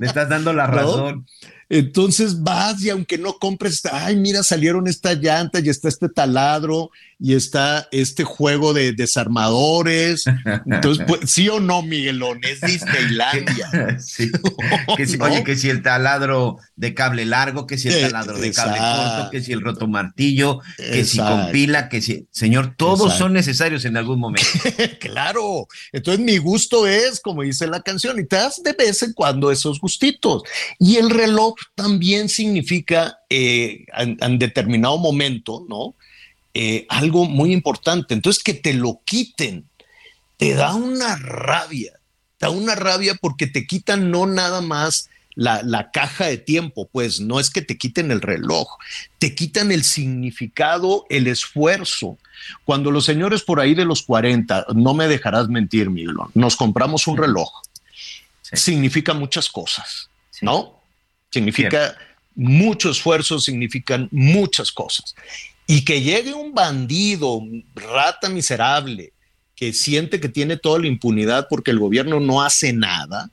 le, 0.00 0.06
estás 0.08 0.28
dando 0.28 0.52
la 0.52 0.66
razón. 0.66 1.24
Entonces 1.68 2.42
vas 2.42 2.82
y 2.82 2.90
aunque 2.90 3.18
no 3.18 3.38
compres, 3.38 3.82
ay, 3.90 4.16
mira, 4.16 4.42
salieron 4.42 4.88
estas 4.88 5.18
llantas 5.18 5.62
y 5.62 5.68
está 5.68 5.88
este 5.88 6.08
taladro 6.08 6.90
y 7.20 7.34
está 7.34 7.88
este 7.90 8.22
juego 8.22 8.72
de 8.72 8.92
desarmadores. 8.92 10.24
Entonces, 10.66 11.04
pues, 11.06 11.28
sí 11.28 11.48
o 11.48 11.58
no, 11.58 11.82
Miguelón, 11.82 12.40
es 12.44 12.60
Disneylandia. 12.60 13.98
sí. 14.00 14.30
Oye, 15.20 15.42
que 15.42 15.56
si 15.56 15.68
el 15.68 15.82
taladro 15.82 16.58
de 16.76 16.94
cable 16.94 17.24
largo, 17.26 17.66
que 17.66 17.76
si 17.76 17.88
el 17.88 17.96
eh, 17.96 18.00
taladro 18.02 18.38
de 18.38 18.52
cable 18.52 18.78
corto, 18.78 19.30
que 19.30 19.40
si 19.42 19.52
el 19.52 19.62
roto 19.62 19.88
martillo, 19.88 20.60
que 20.76 21.04
si 21.04 21.18
con 21.18 21.50
pila, 21.50 21.88
que 21.88 22.00
si, 22.00 22.28
señor, 22.30 22.74
todos 22.76 23.14
son 23.14 23.32
necesarios 23.32 23.84
en 23.84 23.96
algún 23.96 24.20
momento. 24.20 24.48
claro. 25.00 25.66
Entonces, 25.92 26.24
mi 26.24 26.38
gusto 26.38 26.86
es, 26.86 27.20
como 27.20 27.42
dice 27.42 27.66
la 27.66 27.82
canción, 27.82 28.20
y 28.20 28.26
te 28.26 28.36
das 28.36 28.62
de 28.62 28.72
vez 28.74 29.02
en 29.02 29.12
cuando 29.12 29.50
esos 29.50 29.80
gustitos. 29.80 30.42
Y 30.78 30.96
el 30.96 31.10
reloj 31.10 31.54
también 31.74 32.28
significa 32.28 33.18
eh, 33.28 33.84
en 33.96 34.38
determinado 34.38 34.98
momento, 34.98 35.66
¿no? 35.68 35.96
Eh, 36.60 36.86
algo 36.88 37.24
muy 37.24 37.52
importante. 37.52 38.14
Entonces, 38.14 38.42
que 38.42 38.52
te 38.52 38.74
lo 38.74 39.00
quiten, 39.04 39.68
te 40.38 40.54
da 40.54 40.74
una 40.74 41.14
rabia, 41.14 41.92
te 42.36 42.46
da 42.46 42.50
una 42.50 42.74
rabia 42.74 43.14
porque 43.14 43.46
te 43.46 43.64
quitan 43.64 44.10
no 44.10 44.26
nada 44.26 44.60
más 44.60 45.08
la, 45.36 45.62
la, 45.62 45.92
caja 45.92 46.26
de 46.26 46.36
tiempo, 46.36 46.88
pues 46.90 47.20
no 47.20 47.38
es 47.38 47.50
que 47.50 47.62
te 47.62 47.78
quiten 47.78 48.10
el 48.10 48.20
reloj, 48.20 48.66
te 49.20 49.36
quitan 49.36 49.70
el 49.70 49.84
significado, 49.84 51.06
el 51.10 51.28
esfuerzo. 51.28 52.18
Cuando 52.64 52.90
los 52.90 53.04
señores 53.04 53.42
por 53.42 53.60
ahí 53.60 53.74
de 53.76 53.84
los 53.84 54.02
40, 54.02 54.66
no 54.74 54.94
me 54.94 55.06
dejarás 55.06 55.48
mentir, 55.48 55.90
Miguel, 55.90 56.16
nos 56.34 56.56
compramos 56.56 57.06
un 57.06 57.18
reloj, 57.18 57.52
significa 58.42 59.14
muchas 59.14 59.48
cosas, 59.48 60.10
¿no? 60.40 60.82
Significa 61.30 61.96
mucho 62.34 62.90
esfuerzo, 62.90 63.38
significan 63.38 64.08
muchas 64.10 64.72
cosas. 64.72 65.14
Y 65.68 65.84
que 65.84 66.00
llegue 66.00 66.34
un 66.34 66.54
bandido, 66.54 67.40
rata 67.76 68.28
miserable, 68.28 69.12
que 69.54 69.72
siente 69.72 70.18
que 70.18 70.28
tiene 70.28 70.56
toda 70.56 70.80
la 70.80 70.86
impunidad 70.88 71.46
porque 71.48 71.70
el 71.70 71.78
gobierno 71.78 72.18
no 72.18 72.42
hace 72.42 72.72
nada, 72.72 73.30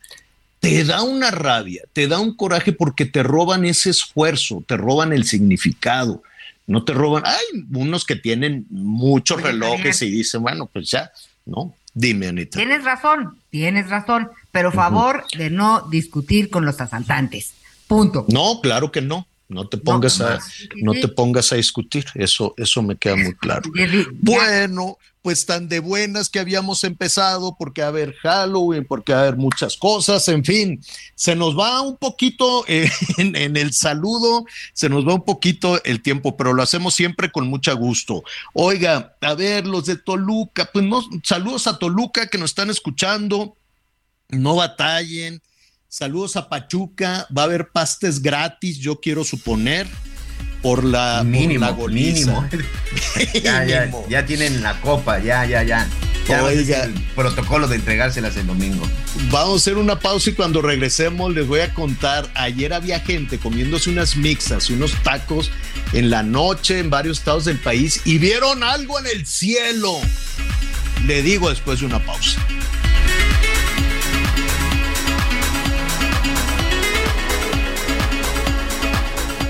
te 0.59 0.83
da 0.83 1.01
una 1.01 1.31
rabia, 1.31 1.83
te 1.93 2.07
da 2.07 2.19
un 2.19 2.35
coraje 2.35 2.73
porque 2.73 3.05
te 3.05 3.23
roban 3.23 3.63
ese 3.65 3.89
esfuerzo, 3.89 4.63
te 4.67 4.75
roban 4.75 5.13
el 5.13 5.23
significado, 5.23 6.23
no 6.67 6.83
te 6.83 6.93
roban. 6.93 7.23
Hay 7.25 7.65
unos 7.73 8.03
que 8.03 8.15
tienen 8.15 8.65
muchos 8.69 9.41
relojes 9.41 10.01
y 10.01 10.09
dicen, 10.09 10.41
bueno, 10.41 10.65
pues 10.65 10.91
ya, 10.91 11.11
¿no? 11.45 11.73
Dime, 11.93 12.27
Anita. 12.27 12.57
Tienes 12.57 12.83
razón, 12.83 13.39
tienes 13.49 13.89
razón, 13.89 14.29
pero 14.51 14.73
favor 14.73 15.23
de 15.37 15.49
no 15.49 15.87
discutir 15.89 16.49
con 16.49 16.65
los 16.65 16.81
asaltantes. 16.81 17.53
Punto. 17.87 18.25
No, 18.27 18.59
claro 18.61 18.91
que 18.91 19.01
no. 19.01 19.25
No 19.47 19.67
te 19.67 19.77
pongas 19.77 20.21
a, 20.21 20.39
no 20.77 20.93
te 20.93 21.07
pongas 21.07 21.51
a 21.51 21.55
discutir, 21.55 22.05
eso, 22.15 22.55
eso 22.57 22.81
me 22.81 22.95
queda 22.95 23.15
muy 23.15 23.35
claro. 23.35 23.69
Bueno, 24.13 24.97
pues 25.21 25.45
tan 25.45 25.69
de 25.69 25.79
buenas 25.79 26.29
que 26.29 26.39
habíamos 26.39 26.83
empezado, 26.83 27.55
porque 27.57 27.83
a 27.83 27.91
ver 27.91 28.15
Halloween, 28.21 28.85
porque 28.85 29.13
a 29.13 29.21
ver 29.21 29.37
muchas 29.37 29.77
cosas, 29.77 30.27
en 30.29 30.43
fin, 30.43 30.83
se 31.13 31.35
nos 31.35 31.57
va 31.57 31.81
un 31.81 31.97
poquito 31.97 32.65
eh, 32.67 32.89
en, 33.17 33.35
en, 33.35 33.55
el 33.55 33.73
saludo, 33.73 34.45
se 34.73 34.89
nos 34.89 35.07
va 35.07 35.13
un 35.13 35.25
poquito 35.25 35.83
el 35.83 36.01
tiempo, 36.01 36.35
pero 36.37 36.53
lo 36.53 36.63
hacemos 36.63 36.95
siempre 36.95 37.31
con 37.31 37.47
mucho 37.47 37.75
gusto. 37.77 38.23
Oiga, 38.53 39.15
a 39.21 39.33
ver, 39.35 39.67
los 39.67 39.85
de 39.85 39.97
Toluca, 39.97 40.69
pues 40.73 40.85
no, 40.85 41.03
saludos 41.23 41.67
a 41.67 41.77
Toluca 41.77 42.27
que 42.27 42.39
nos 42.39 42.51
están 42.51 42.71
escuchando, 42.71 43.55
no 44.29 44.55
batallen 44.55 45.41
Saludos 45.97 46.35
a 46.35 46.49
Pachuca. 46.49 47.25
Va 47.35 47.43
a 47.43 47.45
haber 47.45 47.69
pastes 47.69 48.21
gratis, 48.21 48.79
yo 48.79 48.99
quiero 48.99 49.23
suponer, 49.23 49.87
por 50.61 50.83
la, 50.83 51.23
mínimo, 51.23 51.87
mínimo. 51.87 52.45
ya, 53.41 53.63
ya, 53.63 53.89
ya 54.09 54.25
tienen 54.25 54.61
la 54.61 54.81
copa, 54.81 55.19
ya, 55.19 55.45
ya, 55.45 55.63
ya. 55.63 55.87
Ya 56.27 56.51
el 56.51 56.93
protocolo 57.15 57.69
de 57.69 57.77
entregárselas 57.77 58.35
el 58.35 58.45
domingo. 58.45 58.85
Vamos 59.31 59.53
a 59.53 59.55
hacer 59.55 59.77
una 59.77 59.97
pausa 59.97 60.31
y 60.31 60.33
cuando 60.33 60.61
regresemos 60.61 61.33
les 61.33 61.47
voy 61.47 61.61
a 61.61 61.73
contar. 61.73 62.29
Ayer 62.35 62.73
había 62.73 62.99
gente 62.99 63.37
comiéndose 63.37 63.89
unas 63.89 64.17
mixas 64.17 64.69
y 64.69 64.73
unos 64.73 65.01
tacos 65.01 65.49
en 65.93 66.09
la 66.09 66.23
noche 66.23 66.79
en 66.79 66.89
varios 66.89 67.19
estados 67.19 67.45
del 67.45 67.59
país 67.59 68.01
y 68.03 68.17
vieron 68.17 68.63
algo 68.63 68.99
en 68.99 69.05
el 69.07 69.25
cielo. 69.25 69.97
Le 71.05 71.21
digo 71.21 71.49
después 71.49 71.79
de 71.79 71.85
una 71.85 72.03
pausa. 72.03 72.45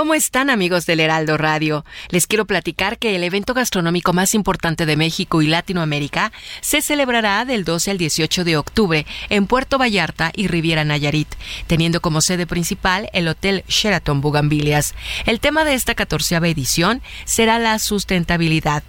¿Cómo 0.00 0.14
están 0.14 0.48
amigos 0.48 0.86
del 0.86 0.98
Heraldo 0.98 1.36
Radio? 1.36 1.84
Les 2.08 2.26
quiero 2.26 2.46
platicar 2.46 2.96
que 2.96 3.14
el 3.16 3.22
evento 3.22 3.52
gastronómico 3.52 4.14
más 4.14 4.34
importante 4.34 4.86
de 4.86 4.96
México 4.96 5.42
y 5.42 5.46
Latinoamérica 5.46 6.32
se 6.62 6.80
celebrará 6.80 7.44
del 7.44 7.64
12 7.64 7.90
al 7.90 7.98
18 7.98 8.44
de 8.44 8.56
octubre 8.56 9.04
en 9.28 9.46
Puerto 9.46 9.76
Vallarta 9.76 10.32
y 10.34 10.46
Riviera 10.46 10.86
Nayarit, 10.86 11.28
teniendo 11.66 12.00
como 12.00 12.22
sede 12.22 12.46
principal 12.46 13.10
el 13.12 13.28
Hotel 13.28 13.62
Sheraton 13.68 14.22
Bugambilias. 14.22 14.94
El 15.26 15.38
tema 15.38 15.66
de 15.66 15.74
esta 15.74 15.94
catorceava 15.94 16.48
edición 16.48 17.02
será 17.26 17.58
la 17.58 17.78
sustentabilidad, 17.78 18.82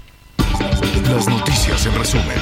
Las 1.10 1.26
noticias 1.26 1.86
en 1.86 1.94
resumen. 1.94 2.36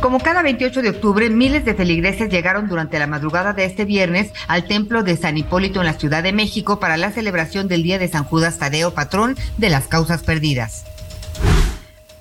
Como 0.00 0.20
cada 0.20 0.42
28 0.42 0.80
de 0.80 0.90
octubre, 0.90 1.28
miles 1.28 1.64
de 1.64 1.74
feligreses 1.74 2.30
llegaron 2.30 2.68
durante 2.68 3.00
la 3.00 3.08
madrugada 3.08 3.52
de 3.52 3.64
este 3.64 3.84
viernes 3.84 4.30
al 4.46 4.62
templo 4.64 5.02
de 5.02 5.16
San 5.16 5.36
Hipólito 5.36 5.80
en 5.80 5.86
la 5.86 5.94
Ciudad 5.94 6.22
de 6.22 6.32
México 6.32 6.78
para 6.78 6.96
la 6.96 7.10
celebración 7.10 7.66
del 7.66 7.82
Día 7.82 7.98
de 7.98 8.06
San 8.06 8.22
Judas 8.22 8.58
Tadeo, 8.58 8.94
patrón 8.94 9.34
de 9.56 9.70
las 9.70 9.88
causas 9.88 10.22
perdidas. 10.22 10.84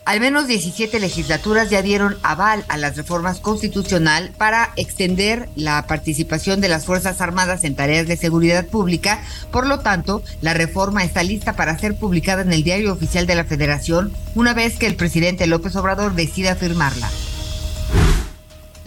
Al 0.07 0.21
menos 0.21 0.47
17 0.47 1.01
legislaturas 1.01 1.69
ya 1.69 1.81
dieron 1.81 2.15
aval 2.23 2.63
a 2.69 2.77
las 2.77 2.95
reformas 2.95 3.41
constitucional 3.41 4.31
para 4.37 4.71
extender 4.77 5.49
la 5.57 5.85
participación 5.85 6.61
de 6.61 6.69
las 6.69 6.85
Fuerzas 6.85 7.19
Armadas 7.19 7.65
en 7.65 7.75
tareas 7.75 8.07
de 8.07 8.15
seguridad 8.15 8.65
pública. 8.67 9.19
Por 9.51 9.67
lo 9.67 9.79
tanto, 9.79 10.23
la 10.39 10.53
reforma 10.53 11.03
está 11.03 11.23
lista 11.23 11.57
para 11.57 11.77
ser 11.77 11.95
publicada 11.95 12.41
en 12.41 12.53
el 12.53 12.63
Diario 12.63 12.93
Oficial 12.93 13.27
de 13.27 13.35
la 13.35 13.43
Federación 13.43 14.13
una 14.33 14.53
vez 14.53 14.79
que 14.79 14.87
el 14.87 14.95
presidente 14.95 15.45
López 15.45 15.75
Obrador 15.75 16.15
decida 16.15 16.55
firmarla. 16.55 17.09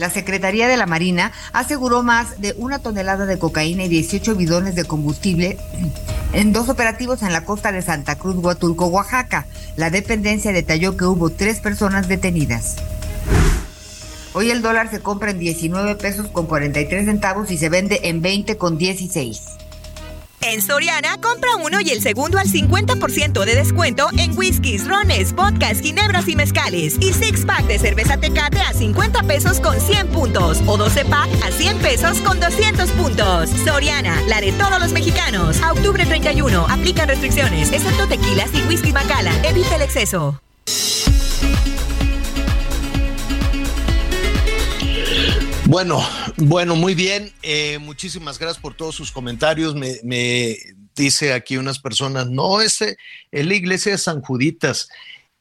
La 0.00 0.08
Secretaría 0.08 0.66
de 0.66 0.78
la 0.78 0.86
Marina 0.86 1.30
aseguró 1.52 2.02
más 2.02 2.40
de 2.40 2.54
una 2.56 2.78
tonelada 2.78 3.26
de 3.26 3.38
cocaína 3.38 3.84
y 3.84 3.88
18 3.88 4.34
bidones 4.34 4.74
de 4.74 4.86
combustible 4.86 5.58
en 6.32 6.54
dos 6.54 6.70
operativos 6.70 7.22
en 7.22 7.34
la 7.34 7.44
costa 7.44 7.70
de 7.70 7.82
Santa 7.82 8.16
Cruz, 8.16 8.36
Huatulco, 8.36 8.86
Oaxaca. 8.86 9.44
La 9.76 9.90
dependencia 9.90 10.52
detalló 10.52 10.96
que 10.96 11.04
hubo 11.04 11.28
tres 11.28 11.60
personas 11.60 12.08
detenidas. 12.08 12.76
Hoy 14.32 14.50
el 14.50 14.62
dólar 14.62 14.90
se 14.90 15.00
compra 15.00 15.32
en 15.32 15.38
19 15.38 15.96
pesos 15.96 16.28
con 16.28 16.46
43 16.46 17.04
centavos 17.04 17.50
y 17.50 17.58
se 17.58 17.68
vende 17.68 18.00
en 18.04 18.22
20 18.22 18.56
con 18.56 18.78
16. 18.78 19.60
En 20.42 20.62
Soriana, 20.62 21.18
compra 21.20 21.57
uno 21.57 21.83
y 21.83 21.90
el 21.90 22.00
segundo 22.00 22.38
al 22.38 22.46
50% 22.46 23.44
de 23.44 23.55
descuento 23.55 24.09
en 24.16 24.37
whiskies, 24.37 24.88
rones, 24.88 25.35
vodkas, 25.35 25.81
ginebras 25.81 26.29
y 26.29 26.37
mezcales. 26.37 26.96
Y 26.98 27.12
six 27.12 27.44
pack 27.44 27.66
de 27.66 27.79
cerveza 27.79 28.16
tecate 28.16 28.59
a 28.61 28.72
50 28.72 29.22
pesos 29.24 29.61
con 29.61 29.79
100 29.79 30.09
puntos. 30.09 30.62
O 30.66 30.79
12 30.79 31.05
pack 31.05 31.29
a 31.44 31.50
100 31.50 31.79
pesos 31.79 32.18
con 32.20 32.40
200 32.40 32.90
puntos. 32.92 33.50
Soriana, 33.64 34.18
la 34.29 34.40
de 34.40 34.53
todos 34.53 34.81
los 34.81 34.92
mexicanos. 34.92 35.61
A 35.62 35.72
octubre 35.72 36.07
31, 36.07 36.66
aplican 36.70 37.09
restricciones, 37.09 37.70
excepto 37.72 38.09
tequilas 38.09 38.50
y 38.55 38.62
whisky 38.62 38.92
bacala. 38.92 39.33
Evita 39.44 39.76
el 39.76 39.83
exceso. 39.83 40.40
Bueno, 45.70 46.02
bueno, 46.37 46.74
muy 46.74 46.96
bien. 46.96 47.30
Eh, 47.42 47.78
muchísimas 47.78 48.40
gracias 48.40 48.61
por 48.61 48.74
todos 48.74 48.96
sus 48.96 49.12
comentarios. 49.12 49.76
Me, 49.76 50.56
dice 50.96 51.33
aquí 51.33 51.59
unas 51.59 51.78
personas, 51.78 52.28
no, 52.28 52.61
ese 52.61 52.96
es 53.30 53.46
la 53.46 53.54
iglesia 53.54 53.92
de 53.92 53.98
San 53.98 54.20
Juditas. 54.20 54.88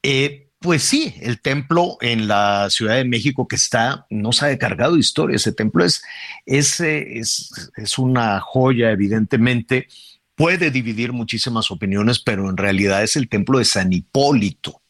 Eh, 0.04 0.46
pues 0.60 0.84
sí, 0.84 1.16
el 1.20 1.40
templo 1.40 1.98
en 2.00 2.28
la 2.28 2.70
Ciudad 2.70 2.94
de 2.94 3.04
México 3.04 3.48
que 3.48 3.56
está, 3.56 4.06
no 4.08 4.30
ha 4.40 4.56
cargado 4.56 4.94
de 4.94 5.00
historia. 5.00 5.34
Ese 5.34 5.50
templo 5.50 5.84
es, 5.84 6.00
es, 6.46 6.78
es, 6.78 7.72
es 7.76 7.98
una 7.98 8.38
joya, 8.38 8.92
evidentemente. 8.92 9.88
Puede 10.36 10.70
dividir 10.70 11.12
muchísimas 11.12 11.72
opiniones, 11.72 12.20
pero 12.20 12.48
en 12.48 12.56
realidad 12.56 13.02
es 13.02 13.16
el 13.16 13.28
templo 13.28 13.58
de 13.58 13.64
San 13.64 13.92
Hipólito. 13.92 14.80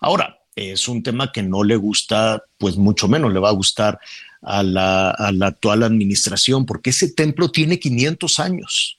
Ahora, 0.00 0.38
es 0.54 0.86
un 0.86 1.02
tema 1.02 1.32
que 1.32 1.42
no 1.42 1.64
le 1.64 1.74
gusta, 1.74 2.44
pues 2.58 2.76
mucho 2.76 3.08
menos 3.08 3.32
le 3.32 3.40
va 3.40 3.48
a 3.48 3.54
gustar 3.54 3.98
a 4.44 4.62
la, 4.62 5.10
actual 5.46 5.82
administración, 5.82 6.66
porque 6.66 6.90
ese 6.90 7.12
templo 7.12 7.50
tiene 7.50 7.78
500 7.78 8.38
años. 8.40 8.98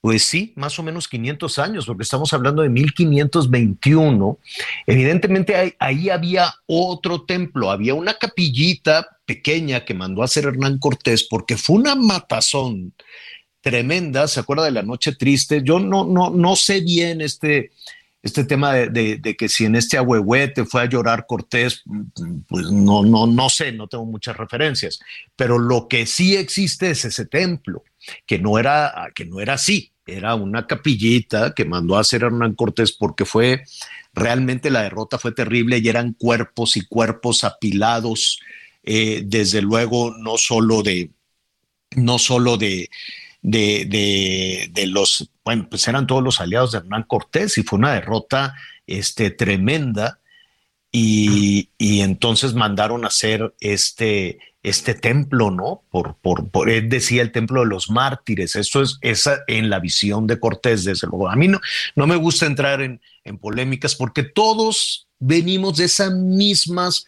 Pues 0.00 0.24
sí, 0.24 0.52
más 0.56 0.78
o 0.80 0.82
menos 0.82 1.06
500 1.06 1.58
años, 1.60 1.86
porque 1.86 2.02
estamos 2.02 2.32
hablando 2.32 2.62
de 2.62 2.68
1521. 2.68 4.38
Evidentemente 4.86 5.76
ahí, 5.78 6.10
había 6.10 6.52
otro 6.66 7.22
templo, 7.22 7.70
había 7.70 7.94
una 7.94 8.14
capillita 8.14 9.06
pequeña 9.24 9.84
que 9.84 9.94
mandó 9.94 10.22
a 10.22 10.24
hacer 10.24 10.44
Hernán 10.44 10.78
Cortés 10.78 11.22
porque 11.30 11.56
fue 11.56 11.76
una 11.76 11.94
matazón 11.94 12.92
tremenda, 13.60 14.26
¿se 14.26 14.40
acuerda 14.40 14.64
de 14.64 14.72
la 14.72 14.82
noche 14.82 15.14
triste? 15.14 15.62
Yo 15.64 15.78
no, 15.78 16.04
no, 16.04 16.30
no 16.30 16.56
sé 16.56 16.80
bien 16.80 17.20
este, 17.20 17.70
este 18.22 18.44
tema 18.44 18.72
de, 18.74 19.36
que 19.36 19.48
si 19.48 19.64
en 19.64 19.74
este 19.74 19.96
ahuehuete 19.96 20.64
fue 20.64 20.82
a 20.82 20.88
llorar 20.88 21.26
Cortés, 21.26 21.82
pues 22.48 22.70
no, 22.70 23.02
no, 23.02 23.26
no 23.26 23.48
sé, 23.48 23.72
no 23.72 23.88
tengo 23.88 24.06
muchas 24.06 24.36
referencias, 24.36 25.00
pero 25.34 25.58
lo 25.58 25.88
que 25.88 26.06
sí 26.06 26.36
existe 26.36 26.90
es 26.90 27.04
ese 27.04 27.26
templo, 27.26 27.82
que 28.24 28.38
no 28.38 28.58
era, 28.58 29.10
que 29.14 29.24
no 29.24 29.40
era 29.40 29.54
así, 29.54 29.92
era 30.06 30.34
una 30.34 30.66
capillita 30.66 31.52
que 31.54 31.64
mandó 31.64 31.96
a 31.96 32.00
hacer 32.00 32.22
Hernán 32.22 32.54
Cortés 32.54 32.92
porque 32.92 33.24
fue, 33.24 33.64
realmente 34.14 34.70
la 34.70 34.82
derrota 34.82 35.18
fue 35.18 35.32
terrible 35.32 35.78
y 35.78 35.88
eran 35.88 36.12
cuerpos 36.12 36.76
y 36.76 36.82
cuerpos 36.86 37.44
apilados 37.44 38.40
eh, 38.84 39.22
desde 39.24 39.62
luego, 39.62 40.14
no 40.16 40.38
solo 40.38 40.82
de, 40.82 41.10
no 41.96 42.18
solo 42.18 42.56
de, 42.56 42.88
de, 43.42 44.68
de, 44.72 44.86
los, 44.86 45.30
bueno, 45.44 45.66
pues 45.68 45.86
eran 45.88 46.06
todos 46.06 46.22
los 46.22 46.40
aliados 46.40 46.72
de 46.72 46.78
Hernán 46.78 47.04
Cortés 47.04 47.58
y 47.58 47.62
fue 47.62 47.78
una 47.78 47.94
derrota 47.94 48.54
este, 48.86 49.30
tremenda. 49.30 50.18
Y, 50.94 51.70
y 51.78 52.02
entonces 52.02 52.52
mandaron 52.52 53.04
a 53.04 53.08
hacer 53.08 53.54
este, 53.60 54.38
este 54.62 54.94
templo, 54.94 55.50
¿no? 55.50 55.82
Por, 55.90 56.16
por, 56.16 56.48
por, 56.50 56.70
él 56.70 56.88
decía 56.88 57.22
el 57.22 57.32
templo 57.32 57.62
de 57.62 57.66
los 57.66 57.90
mártires. 57.90 58.56
Eso 58.56 58.82
es 58.82 58.98
esa 59.00 59.42
en 59.48 59.70
la 59.70 59.80
visión 59.80 60.26
de 60.26 60.38
Cortés, 60.38 60.84
desde 60.84 61.06
luego. 61.08 61.30
A 61.30 61.36
mí 61.36 61.48
no, 61.48 61.60
me 62.06 62.16
gusta 62.16 62.46
entrar 62.46 62.82
en, 62.82 63.00
en 63.24 63.38
polémicas 63.38 63.94
porque 63.94 64.22
todos 64.22 65.08
venimos 65.18 65.78
de 65.78 65.86
esas 65.86 66.12
mismas, 66.12 67.06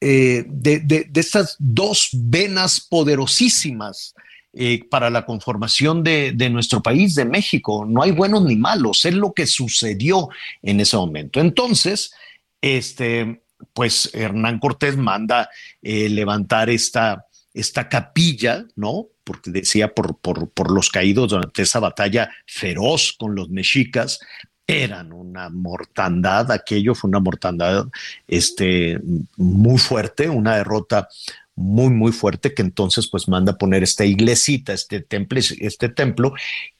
eh, 0.00 0.44
de, 0.46 0.80
de, 0.80 1.06
de, 1.08 1.20
estas 1.20 1.56
dos 1.58 2.10
venas 2.12 2.80
poderosísimas 2.80 4.14
eh, 4.56 4.84
para 4.88 5.10
la 5.10 5.26
conformación 5.26 6.02
de, 6.04 6.32
nuestro 6.50 6.82
país, 6.82 7.14
de 7.14 7.24
México. 7.24 7.84
No 7.88 8.02
hay 8.02 8.12
buenos 8.12 8.44
ni 8.44 8.56
malos, 8.56 9.04
es 9.04 9.14
lo 9.14 9.32
que 9.32 9.46
sucedió 9.46 10.28
en 10.62 10.80
ese 10.80 10.96
momento. 10.96 11.40
Entonces, 11.40 12.12
este, 12.60 13.42
pues 13.72 14.10
Hernán 14.14 14.60
Cortés 14.60 14.96
manda 14.96 15.50
eh, 15.82 16.08
levantar 16.08 16.70
esta, 16.70 17.26
esta 17.52 17.88
capilla, 17.88 18.64
¿no? 18.76 19.08
Porque 19.24 19.50
decía 19.50 19.92
por, 19.92 20.18
por, 20.18 20.50
por, 20.50 20.70
los 20.70 20.88
caídos 20.90 21.30
durante 21.30 21.62
esa 21.62 21.80
batalla 21.80 22.30
feroz 22.46 23.12
con 23.18 23.34
los 23.34 23.48
mexicas, 23.50 24.20
eran 24.66 25.12
una 25.12 25.50
mortandad, 25.50 26.50
aquello 26.50 26.94
fue 26.94 27.08
una 27.08 27.20
mortandad 27.20 27.86
este, 28.26 28.98
muy 29.36 29.78
fuerte, 29.78 30.28
una 30.28 30.56
derrota 30.56 31.08
muy, 31.56 31.90
muy 31.90 32.12
fuerte, 32.12 32.54
que 32.54 32.62
entonces 32.62 33.08
pues 33.08 33.28
manda 33.28 33.58
poner 33.58 33.82
esta 33.82 34.04
iglesita, 34.04 34.72
este 34.72 35.00
templo, 35.00 35.38
este 35.38 35.88
templo, 35.88 36.34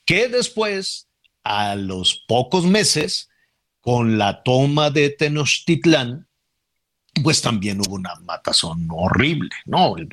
que 0.04 0.28
después, 0.28 1.08
a 1.44 1.76
los 1.76 2.24
pocos 2.26 2.64
meses, 2.64 3.28
con 3.80 4.18
la 4.18 4.42
toma 4.42 4.90
de 4.90 5.10
Tenochtitlán, 5.10 6.26
pues 7.22 7.42
también 7.42 7.80
hubo 7.80 7.94
una 7.94 8.14
matazón 8.24 8.88
horrible, 8.90 9.50
¿no? 9.66 9.96
El, 9.96 10.08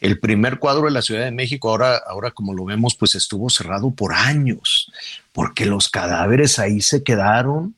el, 0.00 0.20
primer 0.20 0.58
cuadro 0.58 0.86
de 0.86 0.90
la 0.90 1.00
Ciudad 1.00 1.24
de 1.24 1.30
México, 1.30 1.70
ahora, 1.70 1.96
ahora 2.06 2.32
como 2.32 2.52
lo 2.52 2.64
vemos, 2.64 2.94
pues 2.96 3.14
estuvo 3.14 3.48
cerrado 3.48 3.90
por 3.92 4.12
años, 4.12 4.92
porque 5.32 5.64
los 5.64 5.88
cadáveres 5.88 6.58
ahí 6.58 6.80
se 6.82 7.02
quedaron, 7.02 7.76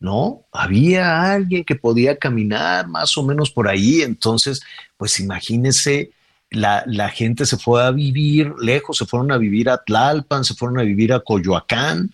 ¿no? 0.00 0.42
Había 0.50 1.32
alguien 1.32 1.64
que 1.64 1.76
podía 1.76 2.18
caminar 2.18 2.88
más 2.88 3.16
o 3.16 3.22
menos 3.22 3.50
por 3.52 3.68
ahí, 3.68 4.02
entonces, 4.02 4.62
pues 5.02 5.18
imagínense, 5.18 6.12
la, 6.48 7.08
gente 7.08 7.44
se 7.44 7.56
fue 7.56 7.82
a 7.82 7.90
vivir 7.90 8.52
lejos, 8.60 8.98
se 8.98 9.04
fueron 9.04 9.32
a 9.32 9.36
vivir 9.36 9.68
a 9.68 9.78
Tlalpan, 9.78 10.44
se 10.44 10.54
fueron 10.54 10.78
a 10.78 10.84
vivir 10.84 11.12
a 11.12 11.18
Coyoacán, 11.18 12.12